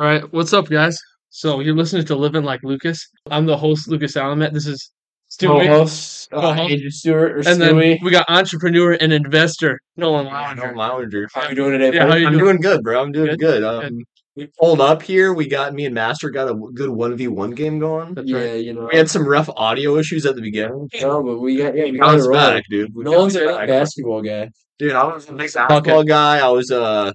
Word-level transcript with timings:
All 0.00 0.06
right, 0.06 0.32
what's 0.32 0.54
up, 0.54 0.66
guys? 0.70 0.98
So 1.28 1.60
you're 1.60 1.76
listening 1.76 2.06
to 2.06 2.16
Living 2.16 2.42
Like 2.42 2.60
Lukas. 2.62 3.06
I'm 3.30 3.44
the 3.44 3.54
host, 3.58 3.86
Lukas 3.86 4.14
Alamat. 4.14 4.54
This 4.54 4.66
is 4.66 4.90
Stewie. 5.30 5.66
Co-host, 5.66 6.28
uh, 6.32 6.40
Co-host. 6.40 6.72
Andrew 6.72 6.88
Stewart 6.88 7.32
or 7.32 7.36
And 7.46 7.60
then 7.60 7.74
Stewie. 7.74 7.98
we 8.02 8.10
got 8.10 8.24
entrepreneur 8.30 8.92
and 8.94 9.12
investor 9.12 9.78
Nolan 9.98 10.24
Yeah, 10.24 10.54
Lauinger. 10.54 10.74
no 10.74 10.80
Lauinger. 10.80 11.26
How 11.34 11.50
you 11.50 11.54
doing 11.54 11.72
today? 11.72 11.94
Yeah, 11.94 12.04
bud? 12.04 12.12
how 12.12 12.16
you 12.16 12.26
I'm 12.28 12.32
doing? 12.32 12.44
doing 12.44 12.60
good, 12.62 12.82
bro. 12.82 13.02
I'm 13.02 13.12
doing 13.12 13.26
Good? 13.36 13.40
good. 13.40 13.62
Um, 13.62 13.80
Good. 13.80 13.92
we 14.36 14.48
pulled 14.58 14.80
up 14.80 15.02
here. 15.02 15.34
We 15.34 15.46
got 15.46 15.74
me 15.74 15.84
and 15.84 15.94
Master 15.94 16.30
got 16.30 16.48
a 16.50 16.54
good 16.54 16.88
one 16.88 17.14
v 17.14 17.28
one 17.28 17.50
game 17.50 17.78
going. 17.78 18.14
That's 18.14 18.26
yeah, 18.26 18.38
right. 18.38 18.64
you 18.64 18.72
know. 18.72 18.88
We 18.90 18.96
had 18.96 19.10
some 19.10 19.28
rough 19.28 19.50
audio 19.54 19.98
issues 19.98 20.24
at 20.24 20.34
the 20.34 20.40
beginning. 20.40 20.88
No, 21.02 21.22
but 21.22 21.40
we 21.40 21.58
got 21.58 21.76
yeah, 21.76 21.84
we 21.84 21.98
got 21.98 22.12
Bounce 22.12 22.24
it 22.24 22.32
back, 22.32 22.64
dude. 22.70 22.94
We 22.94 23.04
No 23.04 23.18
one's 23.20 23.36
a 23.36 23.40
bounced 23.40 23.50
big 23.50 23.58
back. 23.58 23.68
basketball 23.68 24.22
guy. 24.22 24.48
Dude, 24.78 24.92
I 24.92 25.04
was 25.04 25.28
a 25.28 25.32
big 25.34 25.52
basketball 25.52 26.04
guy. 26.04 26.38
I 26.38 26.48
was 26.48 26.70
uh, 26.70 27.12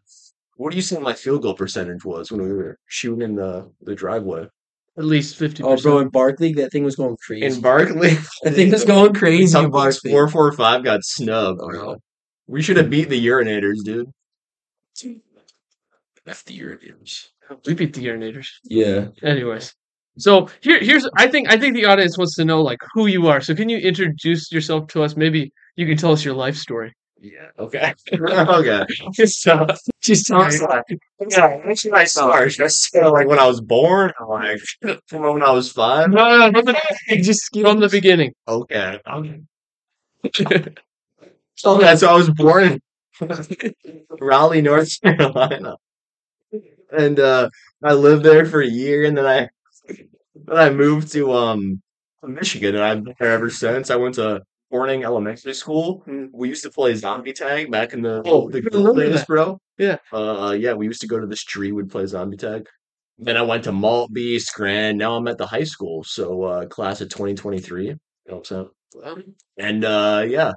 what 0.56 0.72
do 0.72 0.78
you 0.78 0.84
think 0.84 1.02
my 1.02 1.14
field 1.14 1.42
goal 1.42 1.54
percentage 1.54 2.04
was 2.06 2.32
when 2.32 2.42
we 2.42 2.52
were 2.54 2.78
shooting 2.88 3.22
in 3.22 3.36
the 3.36 3.70
the 3.82 3.96
driveway 3.96 4.48
At 4.98 5.06
least 5.06 5.36
fifty 5.38 5.62
Oh, 5.64 5.68
bro, 5.70 5.76
percent. 5.76 6.02
in 6.04 6.10
Barkley, 6.10 6.54
that 6.54 6.72
thing 6.72 6.84
was 6.86 6.96
going 6.96 7.18
crazy. 7.26 7.46
in 7.46 7.62
Barkley? 7.62 8.16
that 8.44 8.54
thing 8.54 8.72
was 8.72 8.86
going 8.86 9.14
crazy 9.14 9.44
in 9.44 9.48
Some 9.50 9.70
Barkley. 9.72 10.12
four 10.12 10.28
four 10.30 10.52
five 10.54 10.84
got 10.84 11.04
snubbed, 11.04 11.60
Oh, 11.62 11.70
bro. 11.70 11.96
We 12.48 12.62
should 12.62 12.78
have 12.78 12.90
beat 12.90 13.10
the 13.10 13.20
urinators, 13.28 13.84
dude. 13.84 14.08
F 16.28 16.44
the 16.46 16.54
Europeans. 16.54 17.30
We 17.66 17.74
beat 17.76 17.94
the 17.94 18.04
urinators. 18.06 18.48
Yeah. 18.64 19.08
Anyways, 19.22 19.74
so 20.18 20.50
here, 20.62 20.80
here's 20.80 21.08
I 21.18 21.28
think 21.28 21.52
I 21.52 21.58
think 21.58 21.76
the 21.76 21.86
audience 21.86 22.18
wants 22.18 22.36
to 22.38 22.46
know 22.46 22.62
like 22.62 22.80
who 22.94 23.06
you 23.08 23.28
are. 23.28 23.42
So 23.42 23.54
can 23.54 23.70
you 23.70 23.78
introduce 23.78 24.52
yourself 24.52 24.88
to 24.88 25.04
us? 25.04 25.16
Maybe 25.16 25.52
you 25.76 25.86
can 25.86 25.98
tell 25.98 26.12
us 26.14 26.24
your 26.26 26.34
life 26.34 26.56
story. 26.56 26.94
Yeah. 27.26 27.50
Okay. 27.58 27.94
okay. 28.14 28.86
So 29.26 29.66
Just 30.00 30.32
I 30.32 30.46
was 30.46 30.62
like, 30.62 30.84
yeah, 31.28 31.60
actually, 31.68 31.94
I 31.94 32.04
start 32.04 32.52
just 32.52 32.96
uh, 32.96 33.12
like 33.12 33.28
when 33.28 33.40
I 33.40 33.48
was 33.48 33.62
born, 33.62 34.12
or, 34.20 34.40
like 34.44 34.60
from 35.08 35.24
when 35.34 35.42
I 35.42 35.52
was 35.52 35.72
five. 35.72 36.12
No, 36.12 36.38
no, 36.38 36.52
from 36.52 36.66
the, 36.66 37.22
just 37.24 37.50
from 37.60 37.80
the 37.80 37.90
beginning. 37.90 38.34
Okay. 38.48 39.00
Okay. 39.08 39.40
Okay, 41.66 41.96
so 41.96 42.10
I 42.10 42.14
was 42.16 42.30
born 42.30 42.64
in 42.64 42.82
Raleigh, 44.20 44.62
North 44.62 44.90
Carolina, 45.02 45.78
and 46.92 47.20
uh, 47.20 47.50
I 47.84 47.94
lived 47.94 48.24
there 48.24 48.46
for 48.46 48.62
a 48.62 48.68
year, 48.68 49.06
and 49.06 49.18
then 49.18 49.26
I 49.26 49.50
then 50.36 50.58
I 50.58 50.70
moved 50.70 51.12
to 51.14 51.34
um 51.34 51.82
Michigan, 52.24 52.76
and 52.76 52.84
I've 52.84 53.04
been 53.04 53.16
there 53.20 53.32
ever 53.32 53.50
since. 53.50 53.90
I 53.90 53.96
went 53.98 54.16
to 54.16 54.42
Hornung 54.74 55.04
Elementary 55.04 55.54
School. 55.54 56.04
Mm. 56.08 56.30
We 56.34 56.50
used 56.50 56.64
to 56.64 56.70
play 56.72 56.96
zombie 56.96 57.34
tag 57.34 57.72
back 57.72 57.94
in 57.94 58.02
the 58.02 58.22
Oh, 58.26 58.50
the 58.50 58.62
days, 58.96 59.24
bro. 59.26 59.60
Yeah. 59.78 59.98
Uh, 60.12 60.56
yeah, 60.60 60.74
we 60.74 60.86
used 60.88 61.02
to 61.02 61.08
go 61.08 61.20
to 61.20 61.28
the 61.28 61.36
street, 61.36 61.72
we'd 61.72 61.90
play 61.90 62.06
zombie 62.06 62.38
tag. 62.38 62.66
Then 63.18 63.38
I 63.38 63.42
went 63.44 63.64
to 63.66 63.72
Maltby, 63.72 64.40
Scranton. 64.40 64.98
Now 64.98 65.16
I'm 65.16 65.28
at 65.28 65.38
the 65.38 65.46
high 65.48 65.64
school, 65.64 66.04
so 66.04 66.44
uh, 66.44 66.66
class 66.66 67.00
of 67.02 67.10
2023. 67.10 67.86
You 67.86 67.92
know 67.92 67.98
what 68.38 68.52
I'm 68.52 68.70
saying? 69.04 69.34
And 69.58 69.86
uh, 69.86 70.26
yeah, 70.28 70.52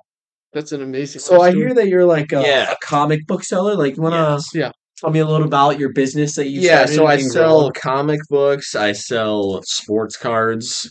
That's 0.53 0.73
an 0.73 0.83
amazing. 0.83 1.21
So 1.21 1.41
I 1.43 1.53
hear 1.53 1.75
that 1.75 1.89
you're 1.89 2.05
like 2.07 2.33
a, 2.33 2.41
Yeah. 2.43 2.73
a 2.73 2.77
comic 2.83 3.27
book 3.27 3.45
seller. 3.45 3.77
Like, 3.77 3.97
you 3.97 4.03
wanna 4.03 4.17
Yes. 4.17 4.45
Yeah. 4.55 4.71
tell 4.97 5.11
me 5.11 5.19
a 5.21 5.27
little 5.27 5.47
about 5.47 5.79
your 5.79 5.93
business 5.93 6.35
that 6.37 6.49
you 6.49 6.61
yeah. 6.63 6.87
So 6.87 7.07
I 7.07 7.19
sell 7.19 7.71
comic 7.73 8.21
books. 8.29 8.75
I 8.75 8.93
sell 8.93 9.61
sports 9.65 10.17
cards. 10.17 10.91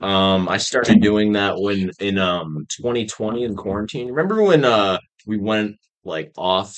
Um, 0.00 0.48
I 0.48 0.56
started 0.56 1.00
doing 1.00 1.32
that 1.32 1.60
when 1.60 1.90
in 2.00 2.18
um 2.18 2.66
2020 2.70 3.44
in 3.44 3.56
quarantine. 3.56 4.08
Remember 4.08 4.42
when 4.42 4.64
uh 4.64 4.98
we 5.26 5.36
went 5.36 5.76
like 6.04 6.32
off? 6.36 6.76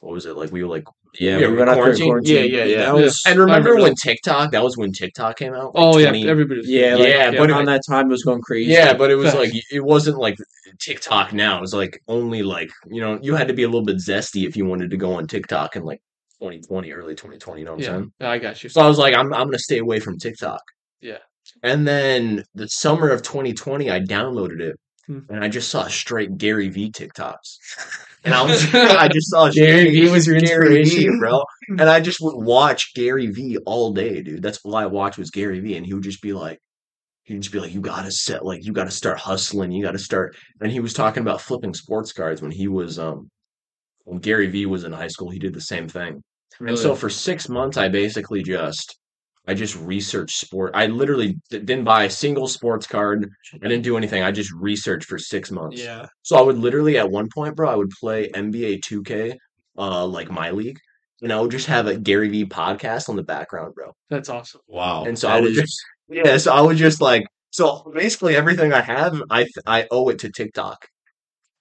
What 0.00 0.12
was 0.14 0.26
it 0.26 0.36
like? 0.36 0.50
We 0.50 0.62
were 0.62 0.70
like 0.70 0.84
Yeah, 1.18 1.38
yeah, 1.38 1.48
we 1.48 1.56
went 1.56 1.70
quarantine. 1.70 2.06
quarantine. 2.06 2.50
Yeah, 2.50 2.64
yeah, 2.64 2.84
yeah. 2.84 2.92
Was 2.92 3.20
And 3.26 3.38
remember 3.38 3.70
remember 3.70 3.82
when 3.82 3.94
TikTok? 3.94 4.52
That 4.52 4.62
was 4.62 4.76
when 4.78 4.92
TikTok 4.92 5.36
came 5.38 5.52
out. 5.54 5.74
like 5.74 5.84
Oh 5.84 5.98
yeah, 5.98 6.08
everybody. 6.08 6.60
was- 6.60 6.68
yeah, 6.68 6.94
like, 6.96 7.08
Yeah, 7.08 7.30
but 7.32 7.50
around 7.50 7.66
that 7.66 7.82
time 7.88 8.06
it 8.06 8.10
was 8.10 8.22
going 8.22 8.40
crazy. 8.42 8.70
Yeah, 8.72 8.94
but 8.94 9.10
it 9.10 9.16
was 9.16 9.34
like 9.34 9.50
it 9.72 9.84
wasn't 9.84 10.18
like 10.18 10.36
TikTok 10.80 11.32
now. 11.32 11.58
It 11.58 11.60
was 11.60 11.74
like 11.74 12.00
only 12.08 12.42
like 12.42 12.70
you 12.86 13.00
know 13.00 13.18
you 13.20 13.34
had 13.34 13.48
to 13.48 13.54
be 13.54 13.64
a 13.64 13.68
little 13.68 13.84
bit 13.84 13.96
zesty 13.96 14.46
if 14.46 14.56
you 14.56 14.64
wanted 14.64 14.90
to 14.90 14.96
go 14.96 15.12
on 15.14 15.26
TikTok 15.26 15.76
in 15.76 15.82
like 15.84 16.00
2020, 16.38 16.92
early 16.92 17.14
2020. 17.14 17.60
You 17.60 17.64
know 17.66 17.72
what 17.72 17.76
I'm 17.78 17.82
Yeah, 17.82 17.88
saying? 17.90 18.12
I 18.30 18.38
got 18.38 18.62
you. 18.62 18.70
So 18.70 18.80
I 18.80 18.86
was 18.88 18.98
like, 18.98 19.14
I'm 19.14 19.34
I'm 19.34 19.48
gonna 19.48 19.58
stay 19.58 19.78
away 19.78 20.00
from 20.00 20.16
TikTok. 20.18 20.62
Yeah. 21.00 21.18
And 21.62 21.86
then 21.86 22.44
the 22.54 22.68
summer 22.68 23.10
of 23.10 23.22
2020, 23.22 23.90
I 23.90 24.00
downloaded 24.00 24.60
it, 24.60 24.76
Hmm. 25.06 25.20
and 25.28 25.44
I 25.44 25.48
just 25.48 25.70
saw 25.70 25.86
straight 25.88 26.36
Gary 26.38 26.68
V 26.68 26.90
TikToks, 26.90 27.56
and 28.24 28.32
I 28.34 28.42
was 28.42 28.72
I 28.74 29.08
just 29.08 29.30
saw 29.30 29.50
Gary 29.50 29.90
V 29.90 30.10
was 30.10 30.26
your 30.26 30.38
Gary 30.38 30.68
V, 30.74 30.80
inspiration. 30.80 31.18
bro. 31.20 31.42
And 31.70 31.82
I 31.82 32.00
just 32.00 32.20
would 32.20 32.36
watch 32.36 32.92
Gary 32.94 33.26
V 33.28 33.58
all 33.66 33.92
day, 33.92 34.22
dude. 34.22 34.42
That's 34.42 34.58
all 34.64 34.76
I 34.76 34.86
watched 34.86 35.18
was 35.18 35.30
Gary 35.30 35.60
V, 35.60 35.76
and 35.76 35.84
he 35.86 35.94
would 35.94 36.02
just 36.04 36.22
be 36.22 36.32
like, 36.32 36.58
he'd 37.24 37.40
just 37.40 37.52
be 37.52 37.60
like, 37.60 37.72
you 37.72 37.80
gotta 37.80 38.10
set, 38.10 38.44
like, 38.44 38.64
you 38.64 38.72
gotta 38.72 38.90
start 38.90 39.18
hustling, 39.18 39.72
you 39.72 39.82
gotta 39.82 39.98
start. 39.98 40.36
And 40.60 40.70
he 40.72 40.80
was 40.80 40.92
talking 40.92 41.22
about 41.22 41.40
flipping 41.40 41.74
sports 41.74 42.12
cards 42.12 42.42
when 42.42 42.50
he 42.50 42.68
was, 42.68 42.98
um, 42.98 43.28
when 44.04 44.18
Gary 44.18 44.48
V 44.48 44.66
was 44.66 44.84
in 44.84 44.92
high 44.92 45.08
school, 45.08 45.30
he 45.30 45.38
did 45.38 45.54
the 45.54 45.60
same 45.60 45.88
thing. 45.88 46.22
And 46.60 46.78
so 46.78 46.94
for 46.94 47.08
six 47.08 47.48
months, 47.48 47.76
I 47.78 47.88
basically 47.88 48.42
just, 48.42 48.98
I 49.50 49.54
just 49.54 49.76
researched 49.76 50.38
sport. 50.38 50.70
I 50.74 50.86
literally 50.86 51.32
d- 51.50 51.58
didn't 51.58 51.84
buy 51.84 52.04
a 52.04 52.10
single 52.10 52.46
sports 52.46 52.86
card. 52.86 53.28
I 53.54 53.66
didn't 53.68 53.82
do 53.82 53.96
anything. 53.96 54.22
I 54.22 54.30
just 54.30 54.52
researched 54.52 55.08
for 55.08 55.18
six 55.18 55.50
months. 55.50 55.82
yeah. 55.82 56.06
So 56.22 56.36
I 56.36 56.40
would 56.42 56.56
literally 56.58 56.98
at 56.98 57.10
one 57.10 57.28
point, 57.34 57.56
bro, 57.56 57.68
I 57.68 57.74
would 57.74 57.90
play 57.90 58.28
NBA 58.30 58.80
2K, 58.82 59.36
uh, 59.76 60.06
like 60.06 60.30
my 60.30 60.52
league, 60.52 60.78
and 61.22 61.32
I 61.32 61.40
would 61.40 61.50
just 61.50 61.66
have 61.66 61.88
a 61.88 61.96
Gary 61.96 62.28
V 62.28 62.44
podcast 62.46 63.08
on 63.08 63.16
the 63.16 63.24
background, 63.24 63.74
bro. 63.74 63.92
That's 64.08 64.28
awesome. 64.28 64.60
Wow. 64.68 65.04
And 65.04 65.18
so 65.18 65.28
I 65.28 65.40
would 65.40 65.52
just, 65.54 65.76
yeah, 66.08 66.36
so 66.36 66.52
I 66.52 66.60
would 66.60 66.76
just 66.76 67.00
like, 67.00 67.24
so 67.50 67.90
basically 67.92 68.36
everything 68.36 68.72
I 68.72 68.80
have, 68.82 69.20
I 69.30 69.46
I 69.66 69.88
owe 69.90 70.08
it 70.10 70.20
to 70.20 70.30
TikTok, 70.30 70.86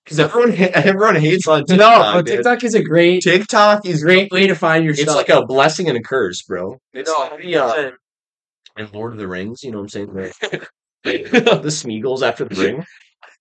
because 0.09 0.19
everyone 0.19 0.55
everyone 0.73 1.15
hates 1.15 1.47
on 1.47 1.59
no, 1.59 1.65
TikTok. 1.65 2.15
oh, 2.15 2.21
dude. 2.21 2.35
TikTok 2.37 2.63
is 2.63 2.73
a 2.73 2.81
great, 2.81 3.21
TikTok 3.21 3.85
is 3.85 4.03
great 4.03 4.31
way 4.31 4.47
to 4.47 4.55
find 4.55 4.83
your 4.83 4.93
It's 4.93 5.05
like 5.05 5.29
a 5.29 5.45
blessing 5.45 5.87
and 5.87 5.97
a 5.97 6.01
curse, 6.01 6.41
bro. 6.41 6.79
It's 6.93 7.09
No, 7.09 7.15
like 7.17 7.41
the, 7.41 7.55
uh, 7.55 7.91
in 8.77 8.89
Lord 8.91 9.13
of 9.13 9.19
the 9.19 9.27
Rings, 9.27 9.63
you 9.63 9.71
know 9.71 9.81
what 9.81 9.95
I'm 9.95 10.09
saying? 10.09 10.31
The, 11.03 11.59
the 11.63 11.69
Smeagol's 11.69 12.21
after 12.23 12.43
the 12.43 12.55
ring. 12.55 12.85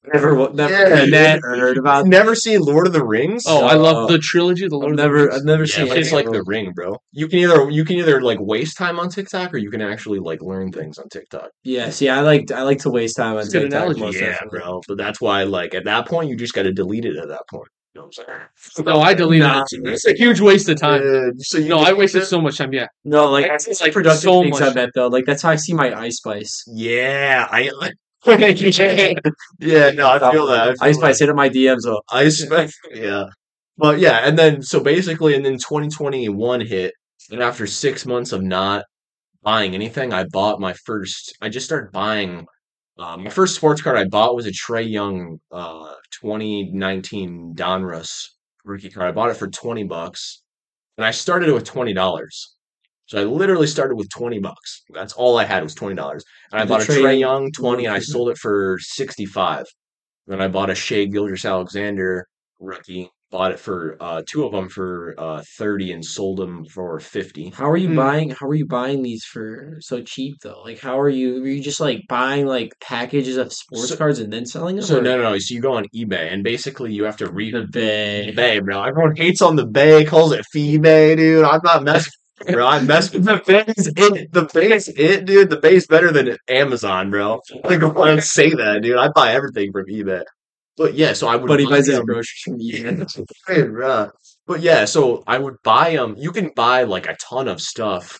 Never, 0.04 0.52
never, 0.52 0.72
Yeah, 0.72 1.04
net 1.06 1.34
dude. 1.34 1.42
heard 1.44 1.78
about. 1.78 2.06
Never 2.06 2.34
seen 2.34 2.60
Lord 2.60 2.86
of 2.86 2.92
the 2.92 3.04
Rings? 3.04 3.44
Oh, 3.46 3.64
I 3.64 3.74
love 3.74 4.08
the 4.08 4.18
trilogy. 4.18 4.68
The 4.68 4.76
Lord 4.76 4.86
I've 4.86 4.90
of 4.92 4.96
the 4.96 5.02
never, 5.02 5.14
Rings. 5.26 5.34
I've 5.36 5.44
never 5.44 5.62
Yeah, 5.64 5.66
seen. 5.68 5.88
but 5.88 5.98
it's 5.98 6.12
like 6.12 6.30
the 6.30 6.42
ring, 6.46 6.72
bro. 6.74 6.96
You 7.12 7.28
can 7.28 7.38
either 7.40 7.70
you 7.70 7.84
can 7.84 7.96
either 7.96 8.20
like 8.22 8.38
waste 8.40 8.76
time 8.76 8.98
on 8.98 9.08
TikTok 9.10 9.52
or 9.54 9.58
you 9.58 9.70
can 9.70 9.80
actually 9.82 10.18
like 10.18 10.42
learn 10.42 10.72
things 10.72 10.98
on 10.98 11.08
TikTok. 11.08 11.50
Yeah, 11.64 11.90
see, 11.90 12.08
I 12.08 12.20
like, 12.20 12.50
I 12.52 12.62
like 12.62 12.78
to 12.80 12.90
waste 12.90 13.16
time 13.16 13.34
on 13.34 13.40
It's 13.40 13.48
good 13.50 13.62
TikTok. 13.62 13.80
analogy. 13.80 14.00
most 14.00 14.14
yeah, 14.20 14.30
definitely. 14.32 14.58
bro. 14.60 14.80
But 14.88 14.98
that's 14.98 15.20
why 15.20 15.42
like 15.44 15.74
at 15.74 15.84
that 15.84 16.06
point 16.08 16.30
you 16.30 16.36
just 16.36 16.54
got 16.54 16.62
to 16.62 16.72
delete 16.72 17.04
it 17.04 17.16
at 17.16 17.28
that 17.28 17.42
point. 17.50 17.68
You 17.94 18.02
know 18.02 18.06
what 18.08 18.28
I'm 18.28 18.52
saying? 18.76 18.86
No, 18.86 19.00
I 19.00 19.14
deleted 19.14 19.46
Nah. 19.48 19.62
it. 19.72 19.80
It's 19.88 20.06
a 20.06 20.12
huge 20.12 20.40
waste 20.40 20.68
of 20.68 20.78
time. 20.78 21.02
Uh, 21.02 21.30
so 21.38 21.58
you 21.58 21.68
No, 21.70 21.80
I 21.80 21.92
wasted 21.94 22.22
it? 22.22 22.26
so 22.26 22.40
much 22.40 22.58
time. 22.58 22.72
Yeah, 22.72 22.86
No, 23.04 23.30
like 23.30 23.46
It's 23.46 23.66
it's 23.66 23.80
like 23.80 23.88
like 23.88 23.94
productive 23.94 24.20
so 24.22 24.42
things 24.42 24.60
much. 24.60 24.70
I 24.70 24.72
bet 24.74 24.90
though. 24.94 25.08
Like 25.08 25.24
that's 25.24 25.42
how 25.42 25.50
I 25.50 25.56
see 25.56 25.74
my 25.74 25.92
Ice 25.98 26.16
Spice. 26.18 26.64
Yeah, 26.68 27.48
I. 27.50 27.70
yeah, 29.60 29.90
no, 29.90 30.08
I 30.10 30.18
feel 30.18 30.46
that. 30.46 30.68
I 30.70 30.74
feel 30.74 30.88
Ice 30.88 30.96
that. 30.96 31.00
Spice 31.00 31.18
hit 31.20 31.28
up 31.30 31.36
my 31.36 31.48
DMs. 31.48 31.86
Oh, 31.86 32.00
I 32.10 32.28
spent 32.28 32.72
yeah. 32.94 33.24
But 33.78 34.00
yeah, 34.00 34.20
and 34.28 34.38
then 34.38 34.62
so 34.62 34.80
basically 34.80 35.34
and 35.36 35.44
then 35.44 35.58
2021 35.58 36.62
hit 36.62 36.94
and 37.30 37.42
after 37.42 37.66
6 37.66 38.06
months 38.06 38.32
of 38.32 38.42
not 38.42 38.84
buying 39.42 39.74
anything, 39.74 40.12
I 40.12 40.24
bought 40.24 40.60
my 40.60 40.74
first 40.86 41.36
I 41.42 41.48
just 41.50 41.66
started 41.66 41.92
buying 41.92 42.46
um, 42.98 43.24
my 43.24 43.30
first 43.30 43.54
sports 43.56 43.82
card 43.82 43.98
I 43.98 44.06
bought 44.06 44.36
was 44.36 44.46
a 44.46 44.52
Trae 44.52 44.90
Young 44.90 45.40
uh 45.52 45.94
2019 46.20 47.54
Donruss 47.56 48.28
rookie 48.64 48.90
card. 48.90 49.08
I 49.08 49.12
bought 49.12 49.30
it 49.30 49.36
for 49.38 49.48
20 49.48 49.84
bucks 49.84 50.42
and 50.98 51.06
I 51.06 51.12
started 51.12 51.48
it 51.50 51.54
with 51.54 51.64
$20. 51.70 52.30
So 53.08 53.18
I 53.20 53.24
literally 53.24 53.66
started 53.66 53.96
with 53.96 54.08
20 54.10 54.38
bucks. 54.38 54.82
That's 54.90 55.14
all 55.14 55.38
I 55.38 55.44
had 55.44 55.62
was 55.62 55.74
$20. 55.74 55.90
And 55.98 56.20
I 56.52 56.64
The 56.64 56.68
bought 56.68 56.82
a 56.82 56.84
Trae 56.84 57.00
Trey 57.00 57.16
Young 57.16 57.42
Young 57.44 57.52
20 57.52 57.86
and 57.86 57.94
I 57.94 58.00
sold 58.00 58.28
it 58.30 58.36
for 58.38 58.78
65. 58.80 59.64
Then 60.26 60.42
I 60.42 60.48
bought 60.48 60.68
a 60.68 60.74
Shai 60.74 61.06
Gilgeous-Alexander 61.06 62.26
rookie. 62.60 63.10
Bought 63.30 63.52
it 63.52 63.58
for 63.60 63.96
uh, 64.00 64.22
two 64.26 64.44
of 64.44 64.52
them 64.52 64.68
for 64.70 65.14
uh, 65.18 65.42
30 65.58 65.92
and 65.92 66.04
sold 66.04 66.38
them 66.38 66.64
for 66.66 66.98
50. 66.98 67.50
how 67.50 67.68
are 67.70 67.76
you 67.76 67.88
Hmm. 67.88 67.96
buying? 67.96 68.30
How 68.30 68.46
are 68.46 68.54
you 68.54 68.64
buying 68.66 69.02
these 69.02 69.22
for 69.24 69.76
so 69.80 70.02
cheap 70.02 70.36
though? 70.42 70.62
Like, 70.64 70.78
how 70.80 70.98
are 70.98 71.10
you? 71.10 71.42
Are 71.42 71.46
you 71.46 71.62
just 71.62 71.78
like 71.80 72.00
buying 72.08 72.46
like 72.46 72.72
packages 72.80 73.36
of 73.36 73.52
sports 73.52 73.88
So- 73.90 73.96
cards 73.96 74.18
and 74.18 74.32
then 74.32 74.46
selling 74.46 74.76
them? 74.76 74.84
So 74.84 74.98
or- 74.98 75.02
no, 75.02 75.16
no, 75.18 75.24
no. 75.32 75.38
So 75.38 75.54
you 75.54 75.60
go 75.60 75.74
on 75.74 75.84
eBay 75.94 76.32
and 76.32 76.42
basically 76.42 76.92
you 76.94 77.04
have 77.04 77.18
to 77.18 77.30
read 77.30 77.52
the 77.54 77.66
bay. 77.70 78.32
eBay, 78.34 78.62
bro. 78.64 78.82
Everyone 78.82 79.14
hates 79.16 79.42
on 79.42 79.56
the 79.56 79.66
Bay, 79.66 80.04
calls 80.06 80.32
it 80.32 80.44
fee 80.52 80.78
Bay, 80.78 81.14
dude. 81.14 81.44
I'm 81.44 81.60
not 81.62 81.84
messing, 81.84 82.12
bro. 82.46 82.66
I 82.66 82.80
mess 82.80 83.12
with 83.12 83.24
the 83.24 83.42
Bay's 83.46 83.86
it. 83.96 84.32
The 84.32 84.48
Bay's 84.52 84.88
it, 84.88 85.24
dude. 85.24 85.50
The 85.50 85.58
base 85.58 85.86
better 85.86 86.10
than 86.12 86.36
Amazon, 86.48 87.10
bro. 87.10 87.40
Like, 87.64 87.82
I 87.96 88.16
to 88.16 88.22
say 88.22 88.50
that, 88.50 88.82
dude. 88.82 88.96
I 88.96 89.08
buy 89.08 89.32
everything 89.32 89.72
from 89.72 89.86
eBay. 89.86 90.22
But 90.78 90.94
yeah, 90.94 91.12
so 91.12 91.26
I 91.26 91.36
would. 91.36 91.48
But 91.48 91.58
he 91.60 91.66
buy 91.66 91.72
buys 91.72 91.86
his 91.88 91.96
them. 91.96 92.06
groceries 92.06 92.42
from 92.44 92.58
eBay. 92.60 93.70
Bro. 93.72 94.10
But 94.46 94.60
yeah, 94.60 94.84
so 94.84 95.24
I 95.26 95.36
would 95.36 95.56
buy 95.64 95.90
them. 95.96 96.14
You 96.16 96.30
can 96.30 96.52
buy 96.54 96.84
like 96.84 97.06
a 97.06 97.16
ton 97.16 97.48
of 97.48 97.60
stuff, 97.60 98.18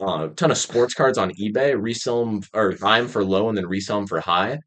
uh, 0.00 0.28
a 0.30 0.34
ton 0.34 0.50
of 0.50 0.58
sports 0.58 0.94
cards 0.94 1.16
on 1.18 1.32
eBay, 1.32 1.74
resell 1.80 2.24
them 2.26 2.42
or 2.52 2.72
buy 2.76 3.00
them 3.00 3.08
for 3.08 3.24
low 3.24 3.48
and 3.48 3.56
then 3.56 3.66
resell 3.66 3.96
them 3.98 4.06
for 4.06 4.20
high. 4.20 4.58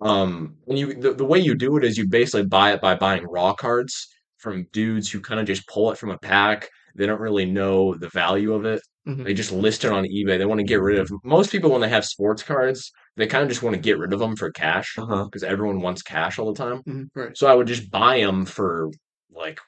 Um, 0.00 0.56
and 0.66 0.78
you 0.78 0.94
the, 0.94 1.12
the 1.12 1.24
way 1.24 1.38
you 1.38 1.54
do 1.54 1.76
it 1.76 1.84
is 1.84 1.98
you 1.98 2.08
basically 2.08 2.46
buy 2.46 2.72
it 2.72 2.80
by 2.80 2.94
buying 2.94 3.24
raw 3.24 3.52
cards 3.54 4.08
from 4.38 4.66
dudes 4.72 5.10
who 5.10 5.20
kind 5.20 5.38
of 5.38 5.46
just 5.46 5.68
pull 5.68 5.92
it 5.92 5.98
from 5.98 6.10
a 6.10 6.18
pack. 6.18 6.68
They 6.96 7.06
don't 7.06 7.20
really 7.20 7.44
know 7.46 7.94
the 7.94 8.08
value 8.10 8.52
of 8.54 8.64
it. 8.64 8.80
Mhm. 9.06 9.24
They 9.24 9.34
just 9.34 9.52
list 9.52 9.84
it 9.84 9.92
on 9.92 10.04
eBay. 10.04 10.38
They 10.38 10.46
want 10.46 10.58
to 10.60 10.66
get 10.66 10.80
rid 10.80 10.98
of 10.98 11.10
most 11.24 11.52
people 11.52 11.70
when 11.70 11.80
they 11.80 11.88
have 11.88 12.04
sports 12.04 12.42
cards, 12.42 12.90
they 13.16 13.26
kind 13.26 13.42
of 13.42 13.48
just 13.48 13.62
want 13.62 13.74
to 13.74 13.80
get 13.80 13.98
rid 13.98 14.12
of 14.12 14.18
them 14.18 14.34
for 14.36 14.50
cash 14.50 14.94
because 14.96 15.42
everyone 15.44 15.80
wants 15.80 16.02
cash 16.02 16.38
all 16.38 16.52
the 16.52 16.58
time. 16.64 16.82
Mhm, 16.88 17.06
Right. 17.14 17.36
So 17.36 17.46
I 17.46 17.54
would 17.54 17.66
just 17.68 17.90
buy 17.90 18.18
them 18.20 18.44
for 18.44 18.90
like 19.32 19.60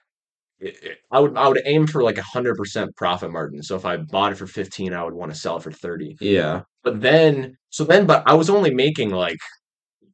it, 0.61 0.77
it- 0.83 0.99
I 1.13 1.21
would 1.21 1.37
I 1.37 1.47
would 1.47 1.61
aim 1.67 1.87
for 1.87 2.03
like 2.03 2.19
a 2.19 2.23
hundred 2.23 2.57
percent 2.57 2.97
profit 2.97 3.31
margin. 3.31 3.63
So 3.63 3.77
if 3.77 3.85
I 3.85 3.97
bought 3.99 4.33
it 4.33 4.39
for 4.39 4.47
fifteen, 4.49 4.93
I 4.93 5.05
would 5.05 5.15
want 5.15 5.33
to 5.33 5.39
sell 5.39 5.57
it 5.57 5.63
for 5.63 5.71
thirty. 5.71 6.17
Yeah. 6.21 6.63
But 6.83 7.01
then 7.01 7.57
so 7.71 7.85
then 7.85 8.07
but 8.07 8.25
I 8.27 8.35
was 8.35 8.51
only 8.51 8.75
making 8.75 9.11
like 9.11 9.39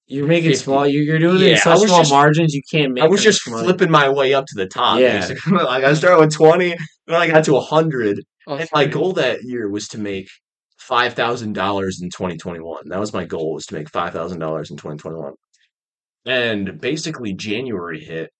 You're 0.06 0.26
making 0.26 0.50
50. 0.50 0.64
small. 0.64 0.86
You're, 0.86 1.02
you're 1.04 1.18
doing 1.18 1.40
Yeah, 1.40 1.56
such 1.60 1.78
small 1.80 2.00
just- 2.00 2.10
margins. 2.12 2.52
You 2.52 2.60
can't 2.70 2.92
make. 2.92 3.02
I 3.04 3.06
was 3.06 3.22
just 3.22 3.48
money. 3.48 3.64
flipping 3.64 3.90
my 3.90 4.10
way 4.10 4.34
up 4.34 4.44
to 4.48 4.54
the 4.54 4.66
top. 4.66 4.98
Yeah. 5.00 5.26
Like 5.50 5.82
I 5.84 5.94
started 5.94 6.20
with 6.20 6.34
twenty, 6.34 6.76
then 7.06 7.16
I 7.16 7.26
got 7.28 7.44
to 7.44 7.60
hundred. 7.60 8.20
Oh, 8.46 8.56
And 8.56 8.68
my 8.74 8.86
goal 8.86 9.14
that 9.14 9.42
year 9.42 9.68
was 9.68 9.88
to 9.88 9.98
make 9.98 10.28
five 10.78 11.14
thousand 11.14 11.54
dollars 11.54 12.00
in 12.02 12.10
twenty 12.10 12.36
twenty 12.36 12.60
one. 12.60 12.88
That 12.88 13.00
was 13.00 13.12
my 13.12 13.24
goal 13.24 13.54
was 13.54 13.66
to 13.66 13.74
make 13.74 13.90
five 13.90 14.12
thousand 14.12 14.38
dollars 14.38 14.70
in 14.70 14.76
twenty 14.76 14.98
twenty 14.98 15.16
one. 15.16 15.34
And 16.26 16.80
basically 16.80 17.34
January 17.34 18.00
hit 18.00 18.30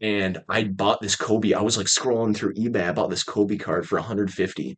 and 0.00 0.42
I 0.48 0.64
bought 0.64 1.00
this 1.00 1.16
Kobe. 1.16 1.54
I 1.54 1.62
was 1.62 1.76
like 1.76 1.86
scrolling 1.86 2.36
through 2.36 2.54
eBay. 2.54 2.88
I 2.88 2.92
bought 2.92 3.10
this 3.10 3.24
Kobe 3.24 3.56
card 3.56 3.88
for 3.88 3.96
150 3.96 4.76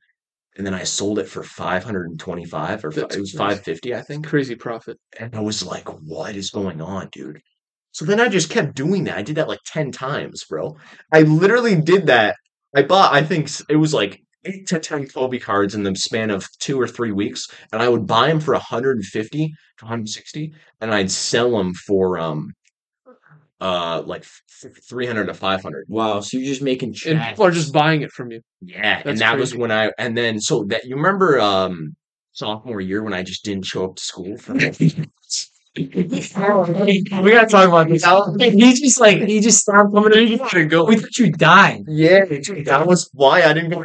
and 0.57 0.67
then 0.67 0.75
I 0.75 0.85
sold 0.85 1.19
it 1.19 1.29
for 1.29 1.43
525 1.43 2.85
or 2.85 2.91
That's 2.91 3.17
it 3.17 3.21
was 3.21 3.33
550 3.33 3.95
I 3.95 4.03
think. 4.03 4.27
Crazy 4.27 4.55
profit. 4.55 4.99
And 5.19 5.35
I 5.35 5.41
was 5.41 5.65
like, 5.65 5.89
what 5.89 6.37
is 6.37 6.51
going 6.51 6.81
on, 6.81 7.09
dude? 7.13 7.41
So 7.93 8.05
then 8.05 8.21
I 8.21 8.29
just 8.29 8.51
kept 8.51 8.75
doing 8.75 9.05
that. 9.05 9.17
I 9.17 9.23
did 9.23 9.37
that 9.37 9.49
like 9.49 9.61
10 9.67 9.91
times, 9.91 10.45
bro. 10.49 10.77
I 11.13 11.23
literally 11.23 11.81
did 11.81 12.07
that. 12.07 12.37
I 12.75 12.83
bought, 12.83 13.15
I 13.15 13.23
think 13.23 13.51
it 13.69 13.77
was 13.77 13.95
like 13.95 14.21
eight 14.45 14.67
to 14.69 14.79
10 14.79 15.09
Kobe 15.09 15.39
cards 15.39 15.75
in 15.75 15.83
the 15.83 15.95
span 15.95 16.31
of 16.31 16.47
two 16.59 16.81
or 16.81 16.87
three 16.87 17.13
weeks. 17.13 17.49
And 17.73 17.83
I 17.83 17.89
would 17.89 18.07
buy 18.07 18.29
them 18.29 18.41
for 18.41 18.53
150 18.53 19.49
to 19.49 19.85
160 19.85 20.53
and 20.81 20.95
I'd 20.95 21.11
sell 21.11 21.57
them 21.57 21.75
for, 21.75 22.19
um, 22.19 22.53
uh, 23.61 24.03
like 24.05 24.23
f- 24.23 24.71
300 24.89 25.27
to 25.27 25.35
500. 25.35 25.87
Wow. 25.89 26.21
So 26.21 26.37
you're 26.37 26.47
just 26.47 26.63
making. 26.63 26.95
And 27.07 27.21
people 27.21 27.47
are 27.47 27.51
just 27.51 27.73
buying 27.73 28.03
it 28.03 28.13
from 28.13 28.31
you. 28.31 28.41
Yeah. 28.61 28.97
That's 28.97 29.07
and 29.07 29.19
that 29.21 29.39
was 29.39 29.55
when 29.55 29.73
I, 29.73 29.93
and 29.99 30.17
then, 30.17 30.41
so 30.41 30.65
that 30.65 30.85
you 30.85 30.97
remember, 30.97 31.41
um, 31.41 31.97
sophomore 32.33 32.83
year 32.83 33.03
when 33.03 33.15
I 33.15 33.23
just 33.23 33.45
didn't 33.45 33.65
show 33.65 33.85
up 33.87 33.97
to 33.97 34.03
school 34.03 34.37
for 34.37 34.55
we 35.77 37.31
gotta 37.31 37.47
talk 37.49 37.69
about 37.69 37.89
this. 37.89 38.05
He 38.55 38.73
just 38.73 39.01
like 39.01 39.19
he 39.23 39.41
just 39.41 39.61
stopped 39.61 39.93
coming 39.93 40.13
to 40.13 40.49
to 40.49 40.65
go. 40.67 40.85
We 40.85 40.97
thought 40.97 41.17
you 41.19 41.31
died. 41.33 41.85
Yeah, 41.87 42.25
that 42.65 42.85
was 42.87 43.11
why 43.13 43.43
I 43.43 43.53
didn't 43.53 43.71
go 43.71 43.85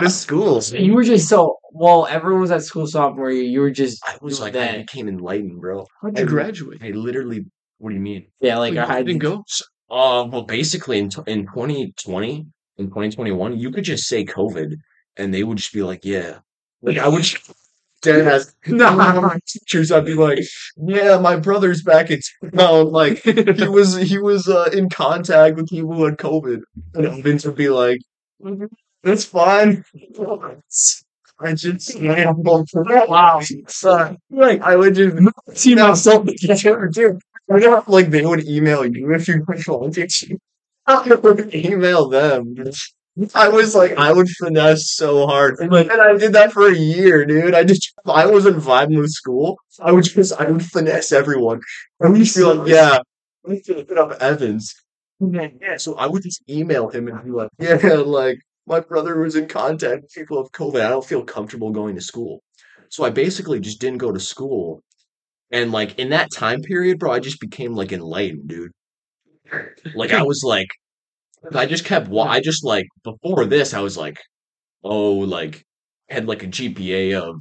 to 0.00 0.10
school. 0.10 0.62
You 0.62 0.94
were 0.94 1.04
just 1.04 1.28
so 1.28 1.58
well. 1.72 2.06
Everyone 2.06 2.40
was 2.40 2.50
at 2.50 2.62
school 2.62 2.86
sophomore 2.86 3.30
year. 3.30 3.44
You 3.44 3.60
were 3.60 3.70
just 3.70 4.02
I 4.06 4.16
was 4.20 4.40
like, 4.40 4.56
I 4.56 4.78
became 4.78 5.08
enlightened, 5.08 5.60
bro. 5.60 5.86
How'd 6.02 6.18
you 6.18 6.24
I- 6.24 6.28
graduate? 6.28 6.82
I 6.82 6.90
literally, 6.90 7.44
what 7.78 7.90
do 7.90 7.96
you 7.96 8.00
mean? 8.02 8.26
Yeah, 8.40 8.58
like 8.58 8.76
I 8.76 9.02
didn't 9.02 9.20
go. 9.22 9.44
Uh, 9.88 10.26
well, 10.30 10.42
basically 10.42 10.98
in, 10.98 11.08
t- 11.08 11.22
in 11.28 11.46
2020, 11.46 12.46
in 12.78 12.86
2021, 12.86 13.56
you 13.56 13.70
could 13.70 13.84
just 13.84 14.08
say 14.08 14.24
COVID 14.24 14.74
and 15.16 15.32
they 15.32 15.44
would 15.44 15.58
just 15.58 15.72
be 15.72 15.82
like, 15.84 16.04
yeah. 16.04 16.38
Like, 16.82 16.98
I 16.98 17.06
would 17.06 17.22
just, 17.22 17.52
dead 18.02 18.26
ass, 18.26 18.54
no, 18.66 19.38
teachers, 19.46 19.92
I'd 19.92 20.04
be 20.04 20.14
like, 20.14 20.40
yeah, 20.76 21.18
my 21.18 21.36
brother's 21.36 21.82
back 21.82 22.10
in 22.10 22.20
town. 22.54 22.92
Like, 22.92 23.18
he 23.18 23.32
was, 23.68 23.96
he 23.96 24.18
was, 24.18 24.48
uh, 24.48 24.70
in 24.72 24.88
contact 24.88 25.56
with 25.56 25.68
people 25.68 25.94
who 25.94 26.04
had 26.04 26.18
COVID. 26.18 26.60
And 26.94 27.22
Vince 27.22 27.44
would 27.44 27.56
be 27.56 27.68
like, 27.68 28.00
that's 29.02 29.24
fine. 29.24 29.84
I 31.38 31.52
just, 31.52 32.00
wow, 32.00 33.42
son. 33.68 34.16
Like, 34.30 34.62
I 34.62 34.74
would 34.74 34.94
just 34.94 35.16
see 35.52 35.74
myself 35.74 36.26
together, 36.26 36.88
dude. 36.88 37.20
I 37.50 37.58
know, 37.58 37.84
like 37.86 38.10
they 38.10 38.24
would 38.24 38.48
email 38.48 38.84
you 38.86 39.12
if 39.12 39.28
you 39.28 39.44
were 39.46 39.56
volunteering. 39.58 40.40
I 40.86 41.14
would 41.14 41.54
email 41.54 42.08
them. 42.08 42.54
I 43.34 43.48
was 43.48 43.74
like, 43.74 43.96
I 43.96 44.12
would 44.12 44.28
finesse 44.28 44.92
so 44.94 45.26
hard, 45.26 45.58
and 45.58 45.72
like, 45.72 45.90
and 45.90 46.00
I 46.00 46.16
did 46.18 46.34
that 46.34 46.52
for 46.52 46.68
a 46.68 46.76
year, 46.76 47.24
dude. 47.24 47.54
I 47.54 47.64
just, 47.64 47.92
I 48.04 48.26
wasn't 48.26 48.56
vibing 48.56 48.98
with 48.98 49.10
school. 49.10 49.58
I 49.80 49.92
would 49.92 50.04
just, 50.04 50.34
I 50.38 50.50
would 50.50 50.64
finesse 50.64 51.12
everyone. 51.12 51.60
I 52.02 52.08
would 52.08 52.18
just 52.18 52.36
be 52.36 52.42
like, 52.42 52.68
yeah, 52.68 52.98
I 53.46 53.50
need 53.50 53.64
to 53.64 53.74
hit 53.74 53.96
up 53.96 54.12
Evans. 54.20 54.74
Then, 55.18 55.58
yeah, 55.62 55.78
so 55.78 55.94
I 55.94 56.06
would 56.06 56.22
just 56.22 56.42
email 56.48 56.90
him 56.90 57.08
and 57.08 57.24
be 57.24 57.30
like, 57.30 57.48
yeah, 57.58 57.76
like 57.94 58.38
my 58.66 58.80
brother 58.80 59.18
was 59.18 59.34
in 59.34 59.48
contact 59.48 60.02
with 60.02 60.12
people 60.12 60.42
with 60.42 60.52
COVID. 60.52 60.84
I 60.84 60.90
don't 60.90 61.04
feel 61.04 61.24
comfortable 61.24 61.70
going 61.70 61.94
to 61.94 62.02
school, 62.02 62.42
so 62.90 63.02
I 63.02 63.10
basically 63.10 63.60
just 63.60 63.80
didn't 63.80 63.98
go 63.98 64.12
to 64.12 64.20
school. 64.20 64.82
And 65.50 65.72
like 65.72 65.98
in 65.98 66.10
that 66.10 66.28
time 66.34 66.60
period, 66.60 66.98
bro, 66.98 67.12
I 67.12 67.20
just 67.20 67.40
became 67.40 67.74
like 67.74 67.92
enlightened, 67.92 68.48
dude. 68.48 68.72
Like 69.94 70.12
I 70.12 70.22
was 70.22 70.42
like, 70.44 70.68
I 71.54 71.66
just 71.66 71.84
kept. 71.84 72.08
Wa- 72.08 72.24
I 72.28 72.40
just 72.40 72.64
like 72.64 72.86
before 73.04 73.44
this, 73.46 73.74
I 73.74 73.80
was 73.80 73.96
like, 73.96 74.18
oh, 74.84 75.12
like 75.12 75.62
had 76.08 76.26
like 76.26 76.42
a 76.42 76.46
GPA 76.46 77.20
of 77.20 77.36